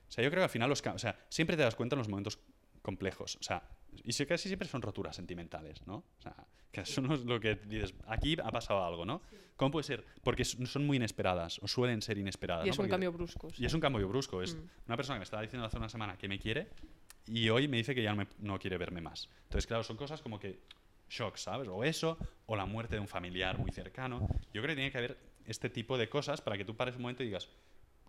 O 0.07 0.11
sea, 0.11 0.23
yo 0.23 0.29
creo 0.29 0.41
que 0.41 0.45
al 0.45 0.49
final 0.49 0.69
los 0.69 0.83
cam- 0.83 0.95
o 0.95 0.99
sea, 0.99 1.17
siempre 1.29 1.57
te 1.57 1.63
das 1.63 1.75
cuenta 1.75 1.95
en 1.95 1.99
los 1.99 2.07
momentos 2.09 2.39
complejos. 2.81 3.37
O 3.39 3.43
sea, 3.43 3.63
y 4.03 4.11
casi 4.25 4.47
siempre 4.47 4.67
son 4.67 4.81
roturas 4.81 5.15
sentimentales, 5.15 5.85
¿no? 5.87 5.95
O 6.17 6.21
sea, 6.21 6.35
que 6.71 6.81
eso 6.81 7.01
no 7.01 7.13
es 7.15 7.25
lo 7.25 7.39
que 7.39 7.55
dices. 7.55 7.93
Aquí 8.07 8.35
ha 8.43 8.51
pasado 8.51 8.83
algo, 8.85 9.05
¿no? 9.05 9.21
¿Cómo 9.55 9.71
puede 9.71 9.83
ser? 9.83 10.05
Porque 10.23 10.43
son 10.45 10.65
son 10.67 10.85
muy 10.85 10.97
inesperadas 10.97 11.59
o 11.61 11.67
suelen 11.67 12.01
ser 12.01 12.17
inesperadas. 12.17 12.65
y 12.65 12.69
¿no? 12.69 12.73
es 12.73 12.77
un 12.79 12.83
Porque- 12.83 12.91
cambio 12.91 13.11
brusco. 13.11 13.49
sí. 13.51 13.63
y 13.63 13.65
es 13.65 13.73
un 13.73 13.79
cambio 13.81 14.07
brusco. 14.07 14.41
Es 14.41 14.55
Mm. 14.55 14.69
una 14.87 14.97
persona 14.97 15.15
que 15.17 15.19
me 15.19 15.23
estaba 15.25 15.41
diciendo 15.43 15.65
hace 15.67 15.77
una 15.77 15.89
semana 15.89 16.17
que 16.17 16.27
me 16.27 16.39
quiere 16.39 16.69
y 17.27 17.49
hoy 17.49 17.67
me 17.67 17.77
dice 17.77 17.93
que 17.95 18.01
ya 18.03 18.11
no, 18.11 18.17
me- 18.17 18.27
no 18.39 18.57
quiere 18.59 18.77
verme 18.77 19.01
más. 19.01 19.29
Entonces, 19.43 19.67
claro, 19.67 19.83
son 19.83 19.95
cosas 19.97 20.21
como 20.21 20.39
que 20.39 20.59
shock, 21.13 21.37
¿sabes? 21.37 21.67
O 21.67 21.83
eso, 21.83 22.17
o 22.45 22.55
la 22.55 22.65
muerte 22.65 22.95
de 22.95 23.01
un 23.01 23.07
familiar 23.07 23.57
muy 23.57 23.71
cercano. 23.71 24.27
Yo 24.53 24.61
creo 24.61 24.69
que 24.69 24.75
tiene 24.75 24.91
que 24.91 24.97
haber 24.97 25.17
este 25.45 25.69
tipo 25.69 25.97
de 25.97 26.09
cosas 26.09 26.41
para 26.41 26.57
que 26.57 26.65
tú 26.65 26.75
pares 26.75 26.95
un 26.95 27.03
momento 27.03 27.23
y 27.23 27.27
digas, 27.27 27.49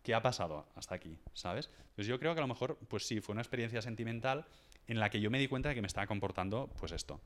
¿qué 0.02 0.14
ha 0.14 0.22
pasado 0.22 0.66
hasta 0.74 0.94
aquí? 0.94 1.18
¿Sabes? 1.32 1.70
Pues 1.94 2.06
yo 2.06 2.18
creo 2.18 2.34
que 2.34 2.40
a 2.40 2.42
lo 2.42 2.48
mejor, 2.48 2.78
pues 2.88 3.06
sí, 3.06 3.20
fue 3.20 3.32
una 3.32 3.42
experiencia 3.42 3.82
sentimental 3.82 4.46
en 4.86 4.98
la 5.00 5.10
que 5.10 5.20
yo 5.20 5.30
me 5.30 5.38
di 5.38 5.48
cuenta 5.48 5.68
de 5.68 5.74
que 5.74 5.80
me 5.80 5.86
estaba 5.86 6.06
comportando, 6.06 6.70
pues 6.78 6.92
esto, 6.92 7.20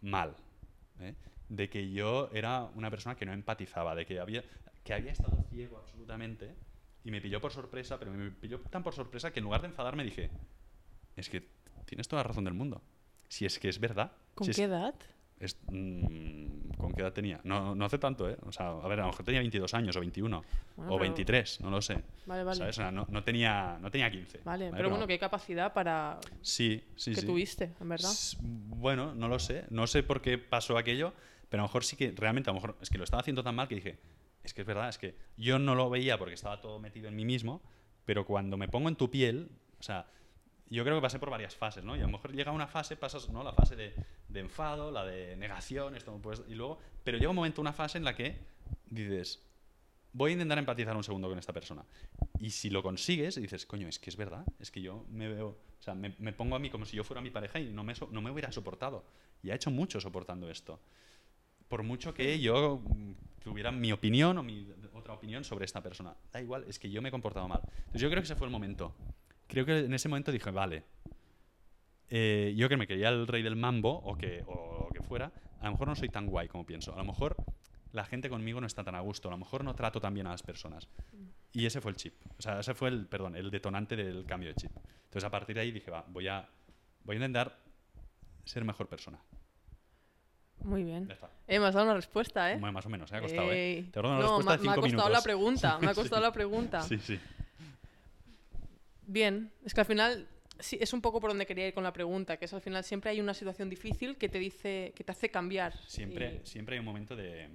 mal. 0.00 0.36
¿eh? 1.00 1.14
De 1.48 1.68
que 1.68 1.90
yo 1.90 2.30
era 2.32 2.64
una 2.74 2.90
persona 2.90 3.16
que 3.16 3.26
no 3.26 3.32
empatizaba, 3.32 3.94
de 3.94 4.06
que 4.06 4.20
había, 4.20 4.44
que 4.84 4.94
había 4.94 5.12
estado 5.12 5.42
ciego 5.50 5.78
absolutamente 5.78 6.54
y 7.04 7.10
me 7.10 7.20
pilló 7.20 7.40
por 7.40 7.52
sorpresa, 7.52 7.98
pero 7.98 8.12
me 8.12 8.30
pilló 8.30 8.60
tan 8.60 8.82
por 8.82 8.94
sorpresa 8.94 9.32
que 9.32 9.40
en 9.40 9.44
lugar 9.44 9.60
de 9.62 9.68
enfadarme 9.68 10.04
dije, 10.04 10.30
es 11.16 11.28
que 11.30 11.48
tienes 11.86 12.08
toda 12.08 12.22
la 12.22 12.28
razón 12.28 12.44
del 12.44 12.54
mundo. 12.54 12.82
Si 13.28 13.46
es 13.46 13.58
que 13.58 13.68
es 13.68 13.78
verdad. 13.78 14.12
¿Con 14.36 14.44
si 14.44 14.50
es- 14.52 14.56
qué 14.56 14.62
edad? 14.64 14.94
es- 15.40 15.58
mm, 15.70 16.46
¿Con 16.78 16.92
qué 16.92 17.02
edad 17.02 17.12
tenía? 17.12 17.40
No, 17.44 17.74
no 17.74 17.84
hace 17.84 17.98
tanto, 17.98 18.28
¿eh? 18.30 18.36
O 18.46 18.52
sea, 18.52 18.68
a 18.70 18.88
ver, 18.88 19.00
a 19.00 19.02
lo 19.02 19.08
mejor 19.08 19.24
tenía 19.24 19.40
22 19.40 19.74
años 19.74 19.96
o 19.96 20.00
21 20.00 20.44
Bueno, 20.76 20.92
o 20.92 20.94
pero- 20.96 21.02
23, 21.02 21.60
no 21.60 21.70
lo 21.70 21.82
sé. 21.82 22.02
Vale, 22.26 22.44
vale. 22.44 22.56
¿Sabes? 22.58 22.78
O 22.78 22.80
sea, 22.82 22.90
no, 22.92 23.06
no 23.10 23.22
tenía, 23.24 23.78
no 23.80 23.90
tenía 23.90 24.10
15. 24.10 24.40
Vale, 24.44 24.70
pero 24.74 24.88
bueno, 24.90 25.06
qué 25.06 25.18
capacidad 25.18 25.72
para 25.72 26.18
Sí, 26.42 26.82
sí, 26.96 27.12
que 27.14 27.20
sí. 27.22 27.26
tuviste, 27.26 27.72
en 27.80 27.88
verdad. 27.88 28.10
S- 28.12 28.36
Bueno, 28.40 29.14
no 29.14 29.28
lo 29.28 29.38
sé. 29.38 29.64
No 29.70 29.86
sé 29.86 30.02
por 30.02 30.20
qué 30.22 30.38
pasó 30.38 30.78
aquello, 30.78 31.12
pero 31.48 31.62
a 31.62 31.64
lo 31.64 31.68
mejor 31.68 31.84
sí 31.84 31.96
que 31.96 32.12
realmente, 32.16 32.50
a 32.50 32.52
lo 32.52 32.60
mejor 32.60 32.76
es 32.80 32.90
que 32.90 32.98
lo 32.98 33.04
estaba 33.04 33.20
haciendo 33.20 33.42
tan 33.42 33.54
mal 33.54 33.68
que 33.68 33.74
dije, 33.76 33.98
es 34.44 34.54
que 34.54 34.60
es 34.62 34.66
verdad, 34.66 34.88
es 34.88 34.98
que 34.98 35.16
yo 35.36 35.58
no 35.58 35.74
lo 35.74 35.90
veía 35.90 36.18
porque 36.18 36.34
estaba 36.34 36.60
todo 36.60 36.78
metido 36.78 37.08
en 37.08 37.16
mí 37.16 37.24
mismo, 37.24 37.62
pero 38.04 38.24
cuando 38.24 38.56
me 38.56 38.68
pongo 38.68 38.88
en 38.88 38.96
tu 38.96 39.10
piel, 39.10 39.50
o 39.80 39.82
sea, 39.82 40.06
yo 40.68 40.84
creo 40.84 40.96
que 40.96 41.02
pasé 41.02 41.18
por 41.18 41.30
varias 41.30 41.54
fases, 41.54 41.84
¿no? 41.84 41.96
Y 41.96 42.00
a 42.00 42.02
lo 42.02 42.08
mejor 42.08 42.32
llega 42.32 42.52
una 42.52 42.66
fase, 42.66 42.96
pasas, 42.96 43.28
¿no? 43.28 43.42
La 43.42 43.52
fase 43.52 43.76
de, 43.76 43.94
de 44.28 44.40
enfado, 44.40 44.90
la 44.90 45.04
de 45.04 45.36
negación, 45.36 45.94
esto 45.94 46.10
no 46.10 46.18
puedes, 46.18 46.42
y 46.48 46.54
luego, 46.54 46.78
pero 47.04 47.18
llega 47.18 47.30
un 47.30 47.36
momento, 47.36 47.60
una 47.60 47.72
fase 47.72 47.98
en 47.98 48.04
la 48.04 48.14
que 48.14 48.38
dices, 48.90 49.42
voy 50.12 50.30
a 50.30 50.32
intentar 50.32 50.58
empatizar 50.58 50.96
un 50.96 51.04
segundo 51.04 51.28
con 51.28 51.38
esta 51.38 51.52
persona. 51.52 51.84
Y 52.40 52.50
si 52.50 52.70
lo 52.70 52.82
consigues, 52.82 53.36
dices, 53.36 53.66
coño, 53.66 53.86
es 53.86 53.98
que 53.98 54.10
es 54.10 54.16
verdad, 54.16 54.44
es 54.58 54.70
que 54.70 54.80
yo 54.80 55.04
me 55.10 55.28
veo, 55.28 55.48
o 55.48 55.82
sea, 55.82 55.94
me, 55.94 56.14
me 56.18 56.32
pongo 56.32 56.56
a 56.56 56.58
mí 56.58 56.70
como 56.70 56.84
si 56.84 56.96
yo 56.96 57.04
fuera 57.04 57.20
mi 57.20 57.30
pareja 57.30 57.60
y 57.60 57.66
no 57.66 57.84
me, 57.84 57.94
no 58.10 58.20
me 58.22 58.30
hubiera 58.30 58.50
soportado. 58.50 59.04
Y 59.42 59.50
ha 59.50 59.54
hecho 59.54 59.70
mucho 59.70 60.00
soportando 60.00 60.50
esto. 60.50 60.80
Por 61.68 61.82
mucho 61.82 62.14
que 62.14 62.40
yo 62.40 62.80
tuviera 63.42 63.70
mi 63.70 63.92
opinión 63.92 64.38
o 64.38 64.42
mi 64.42 64.68
otra 64.94 65.14
opinión 65.14 65.44
sobre 65.44 65.64
esta 65.64 65.82
persona. 65.82 66.16
Da 66.32 66.40
igual, 66.40 66.64
es 66.66 66.78
que 66.78 66.90
yo 66.90 67.02
me 67.02 67.08
he 67.08 67.12
comportado 67.12 67.46
mal. 67.46 67.60
Entonces 67.78 68.00
yo 68.00 68.08
creo 68.08 68.22
que 68.22 68.26
ese 68.26 68.36
fue 68.36 68.46
el 68.46 68.52
momento. 68.52 68.94
Creo 69.48 69.64
que 69.64 69.78
en 69.80 69.94
ese 69.94 70.08
momento 70.08 70.32
dije, 70.32 70.50
vale, 70.50 70.82
eh, 72.10 72.54
yo 72.56 72.68
que 72.68 72.76
me 72.76 72.86
creía 72.86 73.08
el 73.08 73.26
rey 73.26 73.42
del 73.42 73.56
mambo 73.56 73.90
o 74.04 74.16
que, 74.16 74.42
o 74.46 74.86
lo 74.88 74.92
que 74.92 75.02
fuera, 75.02 75.32
a 75.60 75.66
lo 75.66 75.72
mejor 75.72 75.88
no 75.88 75.96
soy 75.96 76.08
tan 76.08 76.26
guay 76.26 76.48
como 76.48 76.64
pienso. 76.66 76.92
A 76.94 76.96
lo 76.96 77.04
mejor 77.04 77.36
la 77.92 78.04
gente 78.04 78.28
conmigo 78.28 78.60
no 78.60 78.66
está 78.66 78.84
tan 78.84 78.94
a 78.94 79.00
gusto. 79.00 79.28
A 79.28 79.32
lo 79.32 79.38
mejor 79.38 79.64
no 79.64 79.74
trato 79.74 80.00
tan 80.00 80.14
bien 80.14 80.26
a 80.26 80.30
las 80.30 80.42
personas. 80.42 80.88
Y 81.52 81.66
ese 81.66 81.80
fue 81.80 81.90
el 81.92 81.96
chip. 81.96 82.14
O 82.38 82.42
sea, 82.42 82.60
ese 82.60 82.74
fue 82.74 82.88
el, 82.90 83.06
perdón, 83.06 83.36
el 83.36 83.50
detonante 83.50 83.96
del 83.96 84.24
cambio 84.26 84.48
de 84.50 84.54
chip. 84.56 84.70
Entonces 85.04 85.24
a 85.24 85.30
partir 85.30 85.54
de 85.56 85.62
ahí 85.62 85.72
dije, 85.72 85.90
va, 85.90 86.04
voy 86.08 86.28
a, 86.28 86.46
voy 87.04 87.14
a 87.14 87.18
intentar 87.18 87.56
ser 88.44 88.64
mejor 88.64 88.88
persona. 88.88 89.18
Muy 90.60 90.84
bien. 90.84 91.08
Eh, 91.46 91.58
me 91.60 91.66
has 91.66 91.74
dado 91.74 91.86
una 91.86 91.94
respuesta, 91.94 92.50
¿eh? 92.52 92.58
Bueno, 92.58 92.72
Más 92.72 92.86
o 92.86 92.88
menos, 92.88 93.10
¿eh? 93.12 93.16
ha 93.16 93.20
costado, 93.20 93.52
¿eh? 93.52 93.76
Ey. 93.76 93.82
Te 93.84 93.98
he 94.00 94.02
dado 94.02 94.14
una 94.14 94.22
no, 94.26 94.36
respuesta 94.38 94.56
me, 94.58 94.64
me 94.66 94.72
ha 94.72 94.74
costado 94.76 94.96
la 95.02 95.06
minutos. 95.08 95.24
pregunta, 95.24 95.78
me 95.80 95.86
ha 95.86 95.90
Sí. 95.94 96.00
costado 96.00 96.22
la 96.22 96.32
pregunta. 96.32 96.82
Sí, 96.82 96.98
sí. 96.98 97.20
Bien, 99.06 99.50
es 99.64 99.72
que 99.74 99.80
al 99.80 99.86
final 99.86 100.28
sí, 100.58 100.78
es 100.80 100.92
un 100.92 101.00
poco 101.00 101.20
por 101.20 101.30
donde 101.30 101.46
quería 101.46 101.66
ir 101.68 101.74
con 101.74 101.84
la 101.84 101.92
pregunta, 101.92 102.36
que 102.36 102.44
es 102.46 102.52
al 102.52 102.60
final 102.60 102.82
siempre 102.84 103.10
hay 103.10 103.20
una 103.20 103.34
situación 103.34 103.70
difícil 103.70 104.16
que 104.16 104.28
te 104.28 104.38
dice, 104.38 104.92
que 104.96 105.04
te 105.04 105.12
hace 105.12 105.30
cambiar. 105.30 105.72
Siempre, 105.86 106.40
Y- 106.42 106.46
siempre 106.46 106.74
hay 106.74 106.80
un 106.80 106.86
momento 106.86 107.14
de... 107.16 107.48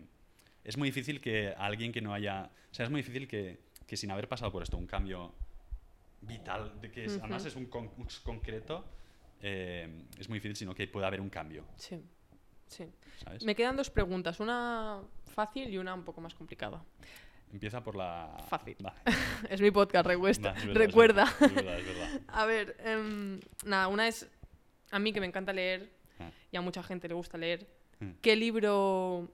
Es 0.63 0.77
muy 0.77 0.89
difícil 0.89 1.19
que 1.19 1.53
alguien 1.57 1.91
que 1.91 2.01
no 2.01 2.13
haya... 2.13 2.49
O 2.71 2.73
sea, 2.73 2.85
es 2.85 2.91
muy 2.91 3.01
difícil 3.01 3.27
que, 3.27 3.59
que 3.87 3.97
sin 3.97 4.11
haber 4.11 4.27
pasado 4.27 4.51
por 4.51 4.63
esto 4.63 4.77
un 4.77 4.87
cambio 4.87 5.33
vital, 6.21 6.79
de 6.79 6.91
que 6.91 7.05
es- 7.05 7.13
Ujú. 7.13 7.21
además 7.23 7.45
es 7.45 7.55
un, 7.55 7.65
con- 7.65 7.91
un 7.97 8.07
concreto, 8.23 8.85
eh, 9.41 10.03
es 10.19 10.29
muy 10.29 10.37
difícil 10.37 10.55
sino 10.55 10.75
que 10.75 10.87
pueda 10.87 11.07
haber 11.07 11.19
un 11.19 11.29
cambio, 11.31 11.65
Sí, 11.77 11.99
sí. 12.67 12.85
¿sabes? 13.23 13.43
Me 13.43 13.55
quedan 13.55 13.75
dos 13.75 13.89
preguntas, 13.89 14.39
una 14.39 15.01
fácil 15.33 15.73
y 15.73 15.77
una 15.79 15.95
un 15.95 16.03
poco 16.03 16.21
más 16.21 16.35
complicada. 16.35 16.83
Empieza 17.51 17.83
por 17.83 17.95
la... 17.95 18.37
Fácil. 18.49 18.77
Es 19.49 19.59
mi 19.61 19.71
podcast, 19.71 20.05
Vale, 20.07 20.31
es 20.31 20.39
verdad, 20.41 20.55
recuerda. 20.73 21.23
Es 21.41 21.53
verdad, 21.55 21.79
es 21.79 21.85
verdad. 21.85 22.21
A 22.27 22.45
ver, 22.45 22.77
em, 22.85 23.39
nada, 23.65 23.87
una 23.87 24.07
es 24.07 24.29
a 24.91 24.99
mí 24.99 25.11
que 25.13 25.19
me 25.19 25.25
encanta 25.27 25.51
leer 25.53 25.91
Ah. 26.19 26.29
y 26.51 26.57
a 26.57 26.61
mucha 26.61 26.83
gente 26.83 27.07
le 27.07 27.13
gusta 27.15 27.37
leer. 27.37 27.67
Mm. 27.99 28.11
¿Qué 28.21 28.35
libro 28.35 29.31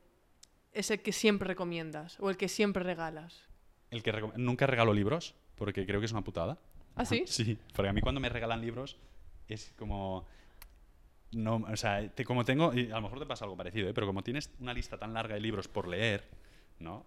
es 0.71 0.89
el 0.91 1.01
que 1.01 1.11
siempre 1.11 1.47
recomiendas 1.47 2.17
o 2.19 2.29
el 2.29 2.37
que 2.37 2.47
siempre 2.47 2.83
regalas? 2.83 3.43
El 3.91 4.03
que 4.03 4.13
nunca 4.37 4.67
regalo 4.67 4.93
libros, 4.93 5.35
porque 5.55 5.85
creo 5.85 5.99
que 5.99 6.05
es 6.05 6.11
una 6.11 6.23
putada. 6.23 6.57
¿Ah, 6.95 7.05
sí? 7.05 7.23
Sí, 7.27 7.57
porque 7.75 7.89
a 7.89 7.93
mí 7.93 8.01
cuando 8.01 8.21
me 8.21 8.29
regalan 8.29 8.61
libros 8.61 8.97
es 9.47 9.73
como... 9.77 10.25
No, 11.33 11.55
o 11.57 11.75
sea, 11.75 12.07
te- 12.09 12.23
como 12.23 12.45
tengo, 12.45 12.73
y 12.73 12.85
a 12.89 12.95
lo 12.95 13.01
mejor 13.01 13.19
te 13.19 13.25
pasa 13.25 13.43
algo 13.43 13.57
parecido, 13.57 13.89
¿eh? 13.89 13.93
pero 13.93 14.07
como 14.07 14.23
tienes 14.23 14.49
una 14.59 14.73
lista 14.73 14.97
tan 14.97 15.13
larga 15.13 15.35
de 15.35 15.41
libros 15.41 15.67
por 15.67 15.87
leer, 15.87 16.23
¿no? 16.79 17.05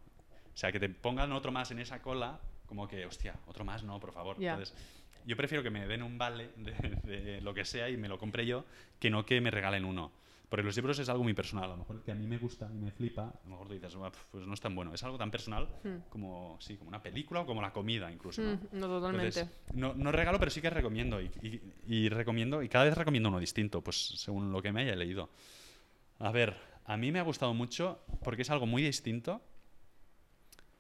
O 0.61 0.67
sea, 0.69 0.71
que 0.73 0.79
te 0.79 0.91
pongan 0.91 1.33
otro 1.33 1.51
más 1.51 1.71
en 1.71 1.79
esa 1.79 2.03
cola, 2.03 2.39
como 2.67 2.87
que, 2.87 3.07
hostia, 3.07 3.35
otro 3.47 3.65
más, 3.65 3.83
no, 3.83 3.99
por 3.99 4.13
favor. 4.13 4.39
Ya. 4.39 4.51
Entonces, 4.53 4.77
yo 5.25 5.35
prefiero 5.35 5.63
que 5.63 5.71
me 5.71 5.87
den 5.87 6.03
un 6.03 6.19
vale 6.19 6.51
de, 6.59 6.73
de 7.03 7.41
lo 7.41 7.55
que 7.55 7.65
sea 7.65 7.89
y 7.89 7.97
me 7.97 8.09
lo 8.09 8.19
compre 8.19 8.45
yo, 8.45 8.67
que 8.99 9.09
no 9.09 9.25
que 9.25 9.41
me 9.41 9.51
regalen 9.51 9.87
uno. 9.87 10.13
Porque 10.51 10.63
los 10.63 10.77
libros 10.77 10.99
es 10.99 11.09
algo 11.09 11.23
muy 11.25 11.33
personal. 11.33 11.65
A 11.65 11.69
lo 11.69 11.77
mejor 11.79 12.03
que 12.03 12.13
a 12.13 12.15
mí 12.15 12.27
me 12.27 12.37
gusta 12.37 12.69
y 12.71 12.77
me 12.77 12.91
flipa, 12.91 13.23
a 13.29 13.41
lo 13.45 13.51
mejor 13.53 13.69
tú 13.69 13.73
dices, 13.73 13.95
"Buah, 13.95 14.11
pues 14.31 14.47
no 14.47 14.53
es 14.53 14.61
tan 14.61 14.75
bueno. 14.75 14.93
Es 14.93 15.03
algo 15.03 15.17
tan 15.17 15.31
personal 15.31 15.67
Hmm. 15.83 15.97
como, 16.11 16.59
sí, 16.61 16.77
como 16.77 16.89
una 16.91 17.03
película 17.03 17.41
o 17.41 17.47
como 17.47 17.63
la 17.63 17.73
comida 17.73 18.13
incluso. 18.13 18.43
¿no? 18.43 18.57
Mm, 18.57 18.61
no, 18.73 18.87
totalmente. 18.87 19.41
Entonces, 19.41 19.59
no, 19.73 19.95
no 19.95 20.13
regalo, 20.13 20.39
pero 20.39 20.51
sí 20.51 20.61
que 20.61 20.69
recomiendo. 20.69 21.23
Y, 21.23 21.31
y- 21.41 21.63
y 21.87 22.09
recomiendo, 22.11 22.63
y 22.63 22.69
cada 22.69 22.85
vez 22.85 22.99
recomiendo 22.99 23.31
uno 23.31 23.39
distinto, 23.41 23.81
pues 23.81 23.97
según 23.97 24.53
lo 24.53 24.61
que 24.61 24.73
me 24.73 24.83
haya 24.83 24.95
leído. 24.95 25.31
A 26.19 26.31
ver, 26.33 26.55
a 26.85 26.99
mí 26.99 27.13
me 27.13 27.19
ha 27.19 27.23
gustado 27.23 27.55
mucho 27.55 28.05
porque 28.23 28.43
es 28.43 28.51
algo 28.51 28.67
muy 28.67 28.83
distinto. 28.83 29.41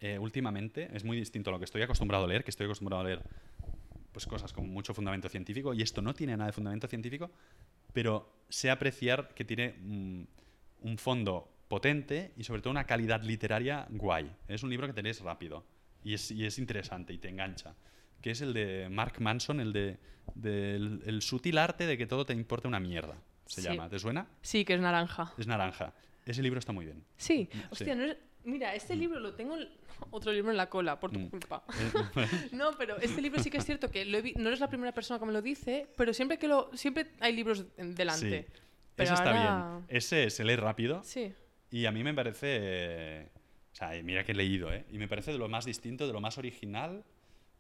Eh, 0.00 0.18
últimamente, 0.18 0.88
es 0.94 1.04
muy 1.04 1.16
distinto 1.16 1.50
a 1.50 1.52
lo 1.52 1.58
que 1.58 1.64
estoy 1.66 1.82
acostumbrado 1.82 2.24
a 2.24 2.28
leer, 2.28 2.42
que 2.44 2.50
estoy 2.50 2.64
acostumbrado 2.66 3.02
a 3.02 3.04
leer 3.04 3.22
pues 4.12 4.26
cosas 4.26 4.52
con 4.52 4.68
mucho 4.68 4.92
fundamento 4.92 5.28
científico 5.28 5.72
y 5.72 5.82
esto 5.82 6.02
no 6.02 6.14
tiene 6.14 6.36
nada 6.36 6.46
de 6.46 6.52
fundamento 6.52 6.88
científico, 6.88 7.30
pero 7.92 8.32
sé 8.48 8.70
apreciar 8.70 9.32
que 9.34 9.44
tiene 9.44 9.74
mm, 9.78 10.22
un 10.82 10.98
fondo 10.98 11.48
potente 11.68 12.32
y 12.36 12.42
sobre 12.44 12.60
todo 12.62 12.72
una 12.72 12.84
calidad 12.84 13.22
literaria 13.22 13.86
guay. 13.90 14.30
Es 14.48 14.62
un 14.64 14.70
libro 14.70 14.86
que 14.88 14.92
te 14.92 15.02
lees 15.02 15.20
rápido 15.20 15.64
y 16.02 16.14
es, 16.14 16.30
y 16.32 16.44
es 16.44 16.58
interesante 16.58 17.12
y 17.12 17.18
te 17.18 17.28
engancha. 17.28 17.74
Que 18.20 18.32
es 18.32 18.40
el 18.40 18.52
de 18.52 18.88
Mark 18.90 19.20
Manson, 19.20 19.60
el 19.60 19.72
de 19.72 19.98
del- 20.34 21.02
el 21.06 21.22
sutil 21.22 21.58
arte 21.58 21.86
de 21.86 21.96
que 21.98 22.06
todo 22.06 22.24
te 22.26 22.32
importa 22.32 22.68
una 22.68 22.78
mierda. 22.80 23.16
Se 23.46 23.62
Sí. 23.62 23.68
llama. 23.68 23.88
¿Te 23.88 23.98
suena? 23.98 24.26
Sí, 24.42 24.64
que 24.64 24.74
es 24.74 24.80
naranja. 24.80 25.32
Es 25.38 25.46
naranja. 25.46 25.92
Ese 26.24 26.42
libro 26.42 26.58
está 26.58 26.72
muy 26.72 26.84
bien. 26.84 27.02
Sí. 27.16 27.48
Sí. 27.52 27.60
Hostia, 27.70 27.94
no 27.96 28.04
es- 28.04 28.16
Mira, 28.44 28.74
este 28.74 28.94
libro 28.96 29.20
lo 29.20 29.34
tengo... 29.34 29.56
en- 29.56 29.68
Otro 30.10 30.32
libro 30.32 30.50
en 30.50 30.56
la 30.56 30.68
cola, 30.70 30.98
por 30.98 31.10
tu 31.10 31.18
Mm. 31.18 31.28
culpa. 31.30 31.62
Eh, 32.16 32.26
No, 32.52 32.70
pero 32.78 32.96
este 32.98 33.20
libro 33.20 33.42
sí 33.42 33.50
que 33.50 33.58
es 33.58 33.64
cierto 33.64 33.90
que 33.90 34.04
lo 34.04 34.18
he 34.18 34.22
vi- 34.22 34.34
no 34.36 34.48
eres 34.48 34.60
la 34.60 34.68
primera 34.68 34.92
persona 34.92 35.18
que 35.20 35.26
me 35.26 35.32
lo 35.32 35.42
dice, 35.42 35.88
pero 35.96 36.12
siempre 36.14 36.38
que 36.38 36.48
lo... 36.48 36.70
Siempre 36.76 37.08
hay 37.20 37.34
libros 37.34 37.64
delante. 37.76 38.42
Sí. 38.42 38.60
Pero 38.96 39.04
Ese 39.04 39.14
está 39.14 39.30
ahora- 39.30 39.70
bien. 39.78 39.86
Ese 39.96 40.30
se 40.30 40.44
lee 40.44 40.56
rápido 40.56 41.02
Sí. 41.04 41.32
y 41.70 41.86
a 41.86 41.92
mí 41.92 42.02
me 42.02 42.14
parece... 42.14 43.30
o 43.72 43.76
sea, 43.76 43.90
mira 44.02 44.24
que 44.24 44.32
he 44.32 44.34
leído, 44.34 44.72
¿eh? 44.72 44.84
Y 44.90 44.98
me 44.98 45.06
parece 45.08 45.32
de 45.32 45.38
lo 45.38 45.48
más 45.48 45.64
distinto, 45.64 46.06
de 46.06 46.12
lo 46.12 46.20
más 46.20 46.38
original 46.38 47.04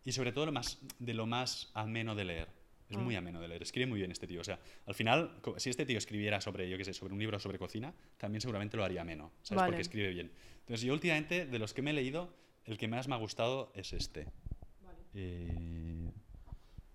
y 0.04 0.12
sobre 0.12 0.32
todo 0.32 0.46
lo 0.46 0.52
más, 0.52 0.78
de 0.98 1.14
lo 1.14 1.26
más 1.26 1.70
ameno 1.74 2.14
de 2.14 2.24
leer. 2.24 2.48
Es 2.90 2.96
muy 2.96 3.14
ameno 3.14 3.40
de 3.40 3.48
leer. 3.48 3.62
Escribe 3.62 3.86
muy 3.86 3.98
bien 3.98 4.10
este 4.10 4.26
tío. 4.26 4.40
O 4.40 4.44
sea, 4.44 4.58
al 4.86 4.94
final, 4.94 5.40
si 5.56 5.70
este 5.70 5.86
tío 5.86 5.96
escribiera 5.96 6.40
sobre, 6.40 6.68
yo 6.68 6.76
qué 6.76 6.84
sé, 6.84 6.92
sobre 6.92 7.12
un 7.12 7.20
libro 7.20 7.38
sobre 7.38 7.58
cocina, 7.58 7.94
también 8.16 8.40
seguramente 8.40 8.76
lo 8.76 8.84
haría 8.84 9.02
ameno. 9.02 9.30
¿Sabes? 9.42 9.60
Vale. 9.60 9.70
Porque 9.70 9.82
escribe 9.82 10.08
bien. 10.10 10.30
Entonces, 10.60 10.82
yo 10.86 10.92
últimamente, 10.92 11.46
de 11.46 11.58
los 11.58 11.72
que 11.72 11.82
me 11.82 11.90
he 11.90 11.94
leído, 11.94 12.34
el 12.64 12.78
que 12.78 12.88
más 12.88 13.08
me 13.08 13.14
ha 13.14 13.18
gustado 13.18 13.72
es 13.74 13.92
este. 13.92 14.26
Eh, 15.14 16.10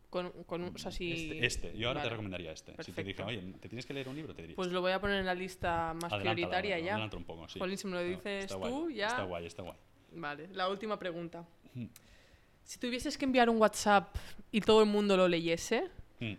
Con, 0.10 0.32
con 0.44 0.64
o 0.64 0.78
sea, 0.78 0.92
si... 0.92 1.12
este, 1.12 1.46
este. 1.46 1.78
Yo 1.78 1.90
ahora 1.90 2.02
te 2.02 2.06
Vale. 2.06 2.10
recomendaría 2.12 2.52
este. 2.52 2.82
Si 2.84 2.92
te 2.94 3.04
dije, 3.04 3.24
oye, 3.24 3.42
¿te 3.60 3.68
tienes 3.68 3.86
que 3.86 3.94
leer 3.94 4.08
un 4.08 4.16
libro? 4.16 4.34
Te 4.34 4.42
diría. 4.44 4.56
Pues 4.56 4.70
lo 4.70 4.82
voy 4.82 4.92
a 4.94 5.00
poner 5.02 5.20
en 5.20 5.26
la 5.26 5.34
lista 5.36 5.94
más 5.94 6.14
prioritaria 6.14 6.80
ya. 6.80 6.94
adelántalo 6.94 7.20
un 7.20 7.26
poco, 7.26 7.50
sí. 7.50 7.60
Jolín, 7.60 7.78
si 7.78 7.88
me 7.88 7.94
lo 7.94 8.04
dices 8.04 8.48
tú, 8.48 8.58
guay, 8.58 8.96
ya... 8.96 9.08
Está 9.08 9.24
guay, 9.24 9.46
está 9.46 9.64
guay. 9.64 9.78
Vale, 10.14 10.48
la 10.54 10.70
última 10.70 10.98
pregunta. 10.98 11.46
Si 12.66 12.80
tuvieses 12.80 13.18
que 13.18 13.26
enviar 13.26 13.50
un 13.50 13.58
WhatsApp 13.62 14.16
y 14.52 14.60
todo 14.62 14.82
el 14.82 14.90
mundo 14.90 15.16
lo 15.16 15.28
leyese, 15.28 15.90
Mm. 16.20 16.34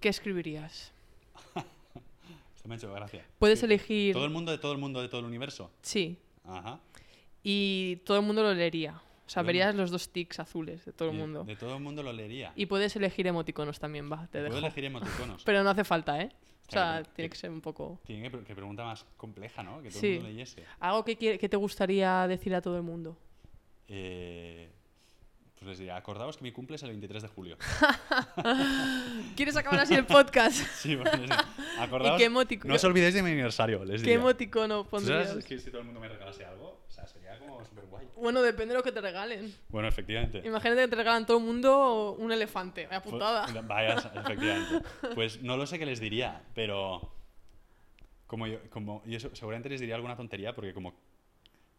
¿qué 0.00 0.08
escribirías? 0.08 0.92
Esto 2.56 2.68
me 2.68 2.74
ha 2.74 2.78
hecho 2.78 2.92
gracia. 2.92 3.24
Puedes 3.38 3.60
Sí. 3.60 3.66
elegir... 3.66 4.14
¿Todo 4.14 4.24
el 4.24 4.30
mundo 4.30 4.50
de 4.50 4.58
todo 4.58 4.72
el 4.72 4.78
mundo 4.78 5.00
de 5.02 5.08
todo 5.08 5.20
el 5.20 5.26
universo? 5.26 5.70
Sí, 5.82 6.18
Ajá. 6.44 6.80
y 7.42 7.96
todo 8.06 8.16
el 8.18 8.24
mundo 8.24 8.42
lo 8.42 8.54
leería. 8.54 9.00
O 9.26 9.28
sea, 9.28 9.42
verías 9.42 9.74
los 9.74 9.90
dos 9.90 10.08
tics 10.10 10.38
azules 10.40 10.84
de 10.84 10.92
todo 10.92 11.10
el 11.10 11.16
mundo. 11.16 11.44
De 11.44 11.56
todo 11.56 11.74
el 11.76 11.82
mundo 11.82 12.02
lo 12.02 12.12
leería. 12.12 12.52
Y 12.56 12.66
puedes 12.66 12.94
elegir 12.96 13.26
emoticonos 13.26 13.78
también, 13.80 14.10
va, 14.10 14.26
te 14.28 14.40
Puedo 14.44 14.58
elegir 14.58 14.84
emoticonos. 14.84 15.42
Pero 15.44 15.62
no 15.64 15.70
hace 15.70 15.84
falta, 15.84 16.20
¿eh? 16.22 16.30
O 16.68 16.72
sea, 16.72 17.02
tiene 17.02 17.28
que- 17.28 17.36
ser 17.36 17.50
un 17.50 17.60
poco... 17.60 18.00
Tiene 18.06 18.30
que, 18.30 18.38
que 18.44 18.54
pregunta 18.54 18.84
más 18.84 19.04
compleja, 19.16 19.62
¿no? 19.64 19.82
Que 19.82 19.90
todo 19.90 20.00
Sí. 20.00 20.06
el 20.06 20.14
mundo 20.14 20.28
leyese. 20.30 20.64
Algo 20.80 21.04
que, 21.04 21.16
que 21.38 21.48
te 21.48 21.56
gustaría 21.56 22.26
decir 22.28 22.54
a 22.54 22.60
todo 22.62 22.76
el 22.76 22.82
mundo. 22.82 23.16
Eh, 23.88 24.68
pues 25.58 25.68
les 25.70 25.78
diría, 25.78 25.96
acordaos 25.96 26.36
que 26.36 26.42
mi 26.44 26.52
cumple 26.52 26.76
es 26.76 26.82
el 26.82 26.90
23 26.90 27.22
de 27.22 27.28
julio. 27.28 27.56
¿Quieres 29.36 29.56
acabar 29.56 29.80
así 29.80 29.94
el 29.94 30.06
podcast? 30.06 30.58
Sí, 30.76 30.94
bueno, 30.96 31.10
diría, 31.18 31.44
acordaos, 31.78 32.18
qué 32.18 32.26
emoticono- 32.30 32.68
no 32.68 32.74
os 32.74 32.84
olvidéis 32.84 33.14
de 33.14 33.22
mi 33.22 33.30
aniversario, 33.30 33.84
les 33.84 34.02
¿Qué 34.02 34.08
diría. 34.10 34.14
emoticono 34.16 34.84
¿Tú 34.84 34.90
pondrías? 34.90 35.28
sabes 35.28 35.44
que 35.44 35.58
si 35.58 35.70
todo 35.70 35.80
el 35.80 35.86
mundo 35.86 36.00
me 36.00 36.08
regalase 36.08 36.44
algo? 36.44 36.82
O 36.86 36.90
sea, 36.90 37.06
sería 37.06 37.38
como 37.38 37.64
súper 37.64 37.84
guay. 37.86 38.06
Bueno, 38.16 38.42
depende 38.42 38.72
de 38.72 38.78
lo 38.78 38.82
que 38.84 38.92
te 38.92 39.00
regalen. 39.00 39.54
Bueno, 39.68 39.88
efectivamente. 39.88 40.42
Imagínate 40.44 40.82
que 40.82 40.88
te 40.88 40.96
regalan 40.96 41.26
todo 41.26 41.38
el 41.38 41.44
mundo 41.44 42.12
un 42.18 42.32
elefante. 42.32 42.86
Vaya 42.86 43.02
putada. 43.02 43.46
Vaya, 43.64 43.94
efectivamente. 44.14 44.86
Pues 45.14 45.42
no 45.42 45.56
lo 45.56 45.66
sé 45.66 45.78
qué 45.78 45.86
les 45.86 46.00
diría, 46.00 46.42
pero 46.54 47.12
como 48.26 48.46
yo, 48.46 48.58
como 48.70 49.02
yo 49.06 49.20
se- 49.20 49.34
seguramente 49.34 49.68
les 49.68 49.80
diría 49.80 49.94
alguna 49.96 50.16
tontería 50.16 50.54
porque 50.54 50.72
como 50.72 50.94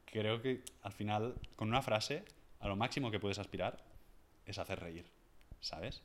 creo 0.06 0.42
que 0.42 0.64
al 0.84 0.92
final 0.92 1.36
con 1.56 1.68
una 1.70 1.82
frase 1.82 2.24
a 2.60 2.68
lo 2.68 2.76
máximo 2.76 3.12
que 3.12 3.20
puedes 3.20 3.40
aspirar 3.40 3.78
es 4.46 4.58
hacer 4.58 4.80
reír, 4.80 5.06
¿sabes? 5.60 6.02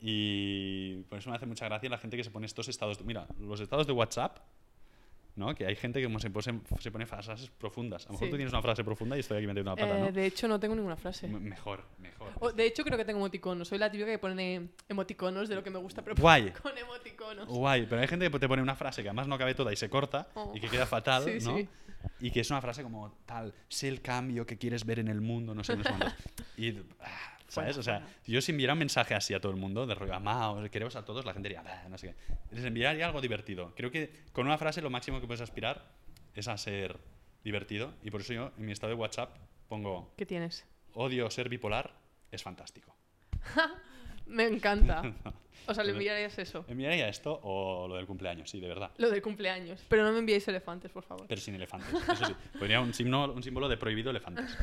Y 0.00 1.02
por 1.08 1.18
eso 1.18 1.30
me 1.30 1.36
hace 1.36 1.46
mucha 1.46 1.66
gracia 1.66 1.88
la 1.90 1.98
gente 1.98 2.16
que 2.16 2.24
se 2.24 2.30
pone 2.30 2.46
estos 2.46 2.68
estados. 2.68 2.98
de- 2.98 3.04
mira, 3.04 3.26
los 3.38 3.60
estados 3.60 3.86
de 3.86 3.92
WhatsApp, 3.92 4.38
¿no? 5.40 5.52
Que 5.56 5.66
hay 5.66 5.74
gente 5.74 5.98
que 5.98 6.04
como 6.06 6.20
se, 6.20 6.30
pone- 6.30 6.60
se 6.78 6.90
pone 6.92 7.06
frases 7.06 7.50
profundas. 7.58 8.04
A 8.04 8.08
lo 8.08 8.12
mejor 8.12 8.26
Sí. 8.28 8.30
tú 8.30 8.36
tienes 8.36 8.52
una 8.52 8.62
frase 8.62 8.84
profunda 8.84 9.16
y 9.16 9.20
estoy 9.20 9.38
aquí 9.38 9.46
metiendo 9.48 9.72
una 9.72 9.80
pata, 9.80 9.98
Eh, 9.98 10.00
¿no? 10.02 10.12
De 10.12 10.26
hecho, 10.26 10.46
no 10.46 10.60
tengo 10.60 10.76
ninguna 10.76 10.96
frase. 10.96 11.26
M- 11.26 11.40
Mejor, 11.40 11.82
mejor. 11.98 12.28
O, 12.38 12.52
de 12.52 12.66
hecho, 12.66 12.84
creo 12.84 12.96
que 12.96 13.04
tengo 13.04 13.18
emoticonos. 13.18 13.66
Soy 13.66 13.78
la 13.78 13.90
típica 13.90 14.10
que 14.10 14.18
pone 14.18 14.68
emoticonos 14.88 15.48
de 15.48 15.54
lo 15.56 15.64
que 15.64 15.70
me 15.70 15.78
gusta, 15.78 16.02
pero 16.02 16.14
Guay. 16.14 16.52
con 16.62 16.76
emoticonos. 16.78 17.48
Guay, 17.48 17.86
pero 17.86 18.00
hay 18.02 18.06
gente 18.08 18.30
que 18.30 18.38
te 18.38 18.46
pone 18.48 18.62
una 18.62 18.76
frase 18.76 19.02
que 19.02 19.08
además 19.08 19.26
no 19.26 19.36
cabe 19.38 19.54
toda 19.54 19.72
y 19.72 19.76
se 19.76 19.88
corta 19.90 20.28
Oh. 20.34 20.52
y 20.54 20.60
que 20.60 20.68
queda 20.68 20.86
fatal, 20.86 21.24
Sí, 21.24 21.44
¿no? 21.44 21.56
sí. 21.56 21.68
Y 22.20 22.30
que 22.30 22.40
es 22.40 22.50
una 22.50 22.60
frase 22.60 22.82
como 22.82 23.10
tal, 23.26 23.52
sé 23.68 23.88
el 23.88 24.00
cambio 24.00 24.46
que 24.46 24.56
quieres 24.56 24.84
ver 24.86 24.98
en 25.00 25.08
el 25.08 25.20
mundo, 25.20 25.54
no 25.54 25.64
sé, 25.64 25.76
no 25.76 25.82
sé. 25.84 25.90
Y, 26.56 26.78
ah, 27.00 27.38
¿sabes? 27.50 27.76
O 27.78 27.82
sea, 27.82 28.06
si 28.22 28.32
yo 28.32 28.40
si 28.40 28.52
enviara 28.52 28.72
un 28.72 28.78
mensaje 28.78 29.14
así 29.14 29.34
a 29.34 29.40
todo 29.40 29.52
el 29.52 29.58
mundo, 29.58 29.86
de 29.86 29.94
rollo, 29.94 30.14
amaos, 30.14 30.68
queremos 30.70 30.96
a 30.96 31.04
todos, 31.04 31.24
la 31.24 31.32
gente 31.32 31.48
diría, 31.48 31.62
"Bah", 31.62 31.88
no 31.88 31.98
sé 31.98 32.08
qué. 32.08 32.34
Les 32.54 32.64
enviaría 32.64 33.06
algo 33.06 33.20
divertido. 33.20 33.74
Creo 33.76 33.90
que 33.90 34.10
con 34.32 34.46
una 34.46 34.56
frase 34.58 34.80
lo 34.82 34.90
máximo 34.90 35.20
que 35.20 35.26
puedes 35.26 35.40
aspirar 35.40 35.84
es 36.34 36.48
a 36.48 36.56
ser 36.56 36.98
divertido. 37.44 37.92
Y 38.02 38.10
por 38.10 38.20
eso 38.20 38.32
yo 38.32 38.52
en 38.56 38.66
mi 38.66 38.72
estado 38.72 38.92
de 38.92 38.98
WhatsApp 38.98 39.36
pongo, 39.68 40.12
¿Qué 40.16 40.26
tienes? 40.26 40.64
odio 40.94 41.30
ser 41.30 41.48
bipolar, 41.48 41.92
es 42.30 42.42
fantástico. 42.42 42.94
Me 44.30 44.44
encanta. 44.46 45.02
O 45.66 45.74
sea, 45.74 45.84
le 45.84 45.92
enviarías 45.92 46.36
eso. 46.38 46.64
¿Enviaría 46.66 47.08
esto 47.08 47.38
o 47.44 47.86
lo 47.86 47.94
del 47.94 48.06
cumpleaños? 48.06 48.50
Sí, 48.50 48.58
de 48.58 48.66
verdad. 48.66 48.90
Lo 48.96 49.08
de 49.08 49.22
cumpleaños. 49.22 49.80
Pero 49.88 50.02
no 50.02 50.10
me 50.10 50.18
enviéis 50.18 50.48
elefantes, 50.48 50.90
por 50.90 51.04
favor. 51.04 51.26
Pero 51.28 51.40
sin 51.40 51.54
elefantes, 51.54 51.88
eso 52.08 52.24
sí. 52.24 52.34
Podría 52.58 52.80
un 52.80 52.92
símbolo, 52.92 53.32
un 53.32 53.42
símbolo 53.42 53.68
de 53.68 53.76
prohibido 53.76 54.10
elefantes. 54.10 54.56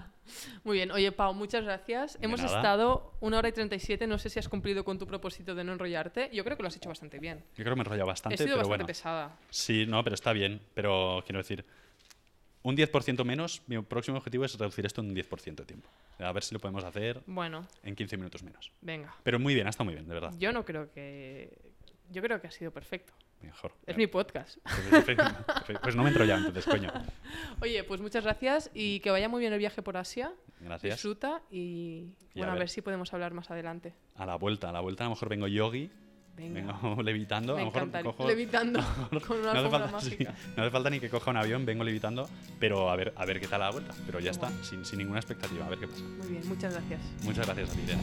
Muy 0.64 0.78
bien. 0.78 0.90
Oye, 0.90 1.12
Pau, 1.12 1.34
muchas 1.34 1.64
gracias. 1.64 2.18
De 2.18 2.24
Hemos 2.24 2.40
nada. 2.40 2.56
estado 2.56 3.12
una 3.20 3.38
hora 3.38 3.48
y 3.48 3.52
37. 3.52 4.06
No 4.06 4.16
sé 4.16 4.30
si 4.30 4.38
has 4.38 4.48
cumplido 4.48 4.84
con 4.84 4.98
tu 4.98 5.06
propósito 5.06 5.54
de 5.54 5.64
no 5.64 5.72
enrollarte. 5.72 6.30
Yo 6.32 6.44
creo 6.44 6.56
que 6.56 6.62
lo 6.62 6.68
has 6.68 6.76
hecho 6.76 6.88
bastante 6.88 7.18
bien. 7.18 7.38
Yo 7.56 7.64
creo 7.64 7.74
que 7.74 7.76
me 7.76 7.80
he 7.82 7.84
enrollado 7.84 8.06
bastante, 8.06 8.34
He 8.36 8.38
sido 8.38 8.56
pero 8.56 8.58
bastante 8.58 8.68
bueno. 8.68 8.86
pesada. 8.86 9.36
Sí, 9.50 9.84
no, 9.86 10.02
pero 10.02 10.14
está 10.14 10.32
bien. 10.32 10.62
Pero 10.72 11.22
quiero 11.26 11.38
decir, 11.38 11.64
un 12.64 12.76
10% 12.76 13.24
menos, 13.24 13.62
mi 13.68 13.80
próximo 13.82 14.16
objetivo 14.16 14.44
es 14.44 14.58
reducir 14.58 14.84
esto 14.86 15.00
en 15.02 15.10
un 15.10 15.14
10% 15.14 15.54
de 15.54 15.64
tiempo. 15.64 15.88
A 16.18 16.32
ver 16.32 16.42
si 16.42 16.54
lo 16.54 16.58
podemos 16.60 16.82
hacer 16.82 17.20
Bueno, 17.26 17.68
en 17.84 17.94
15 17.94 18.16
minutos 18.16 18.42
menos. 18.42 18.72
venga. 18.80 19.14
Pero 19.22 19.38
muy 19.38 19.54
bien, 19.54 19.66
ha 19.68 19.70
estado 19.70 19.84
muy 19.84 19.94
bien, 19.94 20.08
de 20.08 20.14
verdad. 20.14 20.32
Yo 20.38 20.50
no 20.52 20.64
creo 20.64 20.90
que... 20.90 21.56
Yo 22.10 22.20
creo 22.22 22.40
que 22.40 22.48
ha 22.48 22.50
sido 22.50 22.70
perfecto. 22.70 23.12
Mejor. 23.42 23.72
Es 23.86 23.96
mi 23.96 24.06
podcast. 24.06 24.58
Pues, 24.90 25.78
pues 25.82 25.96
no 25.96 26.02
me 26.02 26.08
he 26.08 26.12
enrollado 26.12 26.46
entonces, 26.46 26.64
coño. 26.66 26.90
Oye, 27.60 27.84
pues 27.84 28.00
muchas 28.00 28.24
gracias 28.24 28.70
y 28.74 29.00
que 29.00 29.10
vaya 29.10 29.28
muy 29.28 29.40
bien 29.40 29.52
el 29.52 29.58
viaje 29.58 29.82
por 29.82 29.96
Asia. 29.96 30.32
Gracias. 30.60 30.94
Disfruta 30.94 31.42
y, 31.50 32.12
Y 32.34 32.38
bueno, 32.38 32.48
a 32.48 32.52
a 32.52 32.54
ver. 32.54 32.60
ver 32.60 32.68
si 32.70 32.80
podemos 32.82 33.12
hablar 33.12 33.32
más 33.34 33.50
adelante. 33.50 33.94
A 34.16 34.24
la 34.26 34.36
vuelta, 34.36 34.70
a 34.70 34.72
la 34.72 34.80
vuelta 34.80 35.04
a 35.04 35.06
lo 35.08 35.10
mejor 35.14 35.28
vengo 35.28 35.46
yogi, 35.48 35.90
Venga. 36.36 36.72
vengo 36.82 37.02
levitando. 37.02 37.54
Me 37.56 37.62
a 37.62 37.64
lo 37.64 37.70
mejor 37.70 38.02
cojo- 38.02 38.26
Levitando 38.26 38.80
con 39.26 39.38
una 39.38 39.54
no, 39.54 39.60
hace 39.60 39.70
falta, 39.70 40.00
sí, 40.00 40.16
no 40.56 40.62
hace 40.62 40.70
falta 40.70 40.90
ni 40.90 41.00
que 41.00 41.08
coja 41.08 41.30
un 41.30 41.36
avión, 41.36 41.64
vengo 41.64 41.84
levitando, 41.84 42.28
pero 42.58 42.90
a 42.90 42.96
ver, 42.96 43.12
a 43.16 43.24
ver 43.24 43.40
qué 43.40 43.46
tal 43.46 43.60
la 43.60 43.70
vuelta. 43.70 43.94
Pero 44.06 44.20
ya 44.20 44.30
está, 44.32 44.50
sin, 44.62 44.84
sin 44.84 44.98
ninguna 44.98 45.20
expectativa, 45.20 45.66
a 45.66 45.68
ver 45.68 45.78
qué 45.78 45.88
pasa. 45.88 46.02
Muy 46.02 46.26
bien, 46.28 46.48
muchas 46.48 46.72
gracias. 46.74 47.00
Muchas 47.22 47.46
gracias 47.46 47.70
a 47.70 47.72
ti, 47.74 47.80
Irene. 47.84 48.02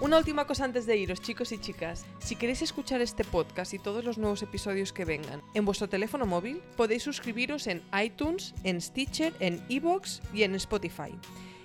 Una 0.00 0.18
última 0.18 0.46
cosa 0.46 0.64
antes 0.64 0.84
de 0.86 0.98
iros, 0.98 1.22
chicos 1.22 1.50
y 1.52 1.58
chicas. 1.58 2.04
Si 2.18 2.36
queréis 2.36 2.60
escuchar 2.60 3.00
este 3.00 3.24
podcast 3.24 3.72
y 3.72 3.78
todos 3.78 4.04
los 4.04 4.18
nuevos 4.18 4.42
episodios 4.42 4.92
que 4.92 5.06
vengan 5.06 5.40
en 5.54 5.64
vuestro 5.64 5.88
teléfono 5.88 6.26
móvil, 6.26 6.60
podéis 6.76 7.04
suscribiros 7.04 7.66
en 7.68 7.82
iTunes, 8.04 8.54
en 8.64 8.82
Stitcher, 8.82 9.32
en 9.40 9.64
Evox 9.70 10.20
y 10.34 10.42
en 10.42 10.54
Spotify. 10.56 11.10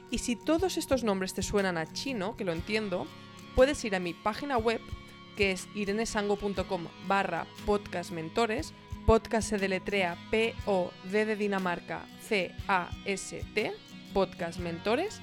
Y 0.10 0.20
si 0.20 0.38
todos 0.38 0.78
estos 0.78 1.04
nombres 1.04 1.34
te 1.34 1.44
suenan 1.44 1.78
a 1.78 1.92
chino, 1.92 2.38
que 2.38 2.46
lo 2.46 2.54
entiendo, 2.54 3.08
puedes 3.60 3.84
ir 3.84 3.94
a 3.94 4.00
mi 4.00 4.14
página 4.14 4.58
web, 4.58 4.80
que 5.36 5.52
es 5.52 5.68
irenesango.com 5.76 6.88
barra 7.08 7.46
podcastmentores. 7.66 8.74
Podcast 9.06 9.50
se 9.50 9.58
deletrea 9.58 10.16
P-O-D 10.32 11.26
de 11.26 11.36
Dinamarca 11.36 12.06
C-A-S-T, 12.22 13.74
Podcast 14.14 14.60
Mentores. 14.60 15.20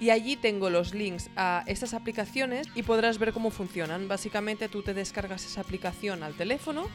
Y 0.00 0.10
allí 0.10 0.34
tengo 0.34 0.68
los 0.68 0.94
links 0.94 1.30
a 1.36 1.62
estas 1.68 1.94
aplicaciones 1.94 2.66
y 2.74 2.82
podrás 2.82 3.20
ver 3.20 3.32
cómo 3.32 3.50
funcionan. 3.50 4.08
Básicamente 4.08 4.68
tú 4.68 4.82
te 4.82 4.92
descargas 4.92 5.46
esa 5.46 5.60
aplicación 5.60 6.24
al 6.24 6.34
teléfono 6.34 6.88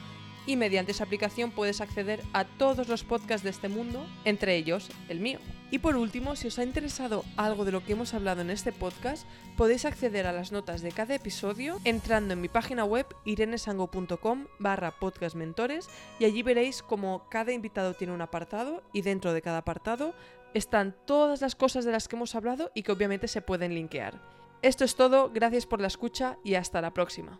y 0.45 0.57
mediante 0.57 0.91
esa 0.91 1.05
aplicación 1.05 1.51
puedes 1.51 1.79
acceder 1.79 2.21
a 2.33 2.43
todos 2.43 2.89
los 2.89 3.05
podcasts 3.05 3.45
de 3.45 3.51
este 3.51 3.69
mundo, 3.69 4.05
entre 4.25 4.57
ellos 4.57 4.89
el 5.07 5.21
mío. 5.21 5.39
Y 5.71 5.79
por 5.79 5.95
último, 5.95 6.35
si 6.35 6.49
os 6.49 6.59
ha 6.59 6.63
interesado 6.63 7.23
algo 7.37 7.63
de 7.63 7.71
lo 7.71 7.83
que 7.83 7.93
hemos 7.93 8.13
hablado 8.13 8.41
en 8.41 8.49
este 8.49 8.73
podcast, 8.73 9.25
podéis 9.55 9.85
acceder 9.85 10.27
a 10.27 10.33
las 10.33 10.51
notas 10.51 10.81
de 10.81 10.91
cada 10.91 11.15
episodio 11.15 11.79
entrando 11.85 12.33
en 12.33 12.41
mi 12.41 12.49
página 12.49 12.83
web 12.83 13.07
irenesango.com 13.23 14.47
barra 14.59 14.91
podcastmentores 14.99 15.87
y 16.19 16.25
allí 16.25 16.43
veréis 16.43 16.83
como 16.83 17.29
cada 17.29 17.53
invitado 17.53 17.93
tiene 17.93 18.13
un 18.13 18.21
apartado 18.21 18.83
y 18.91 19.01
dentro 19.01 19.31
de 19.31 19.41
cada 19.41 19.59
apartado 19.59 20.13
están 20.53 20.93
todas 21.05 21.39
las 21.39 21.55
cosas 21.55 21.85
de 21.85 21.93
las 21.93 22.09
que 22.09 22.17
hemos 22.17 22.35
hablado 22.35 22.71
y 22.75 22.83
que 22.83 22.91
obviamente 22.91 23.29
se 23.29 23.41
pueden 23.41 23.73
linkear. 23.73 24.21
Esto 24.61 24.83
es 24.83 24.95
todo, 24.95 25.31
gracias 25.33 25.65
por 25.65 25.79
la 25.79 25.87
escucha 25.87 26.37
y 26.43 26.55
hasta 26.55 26.81
la 26.81 26.93
próxima. 26.93 27.39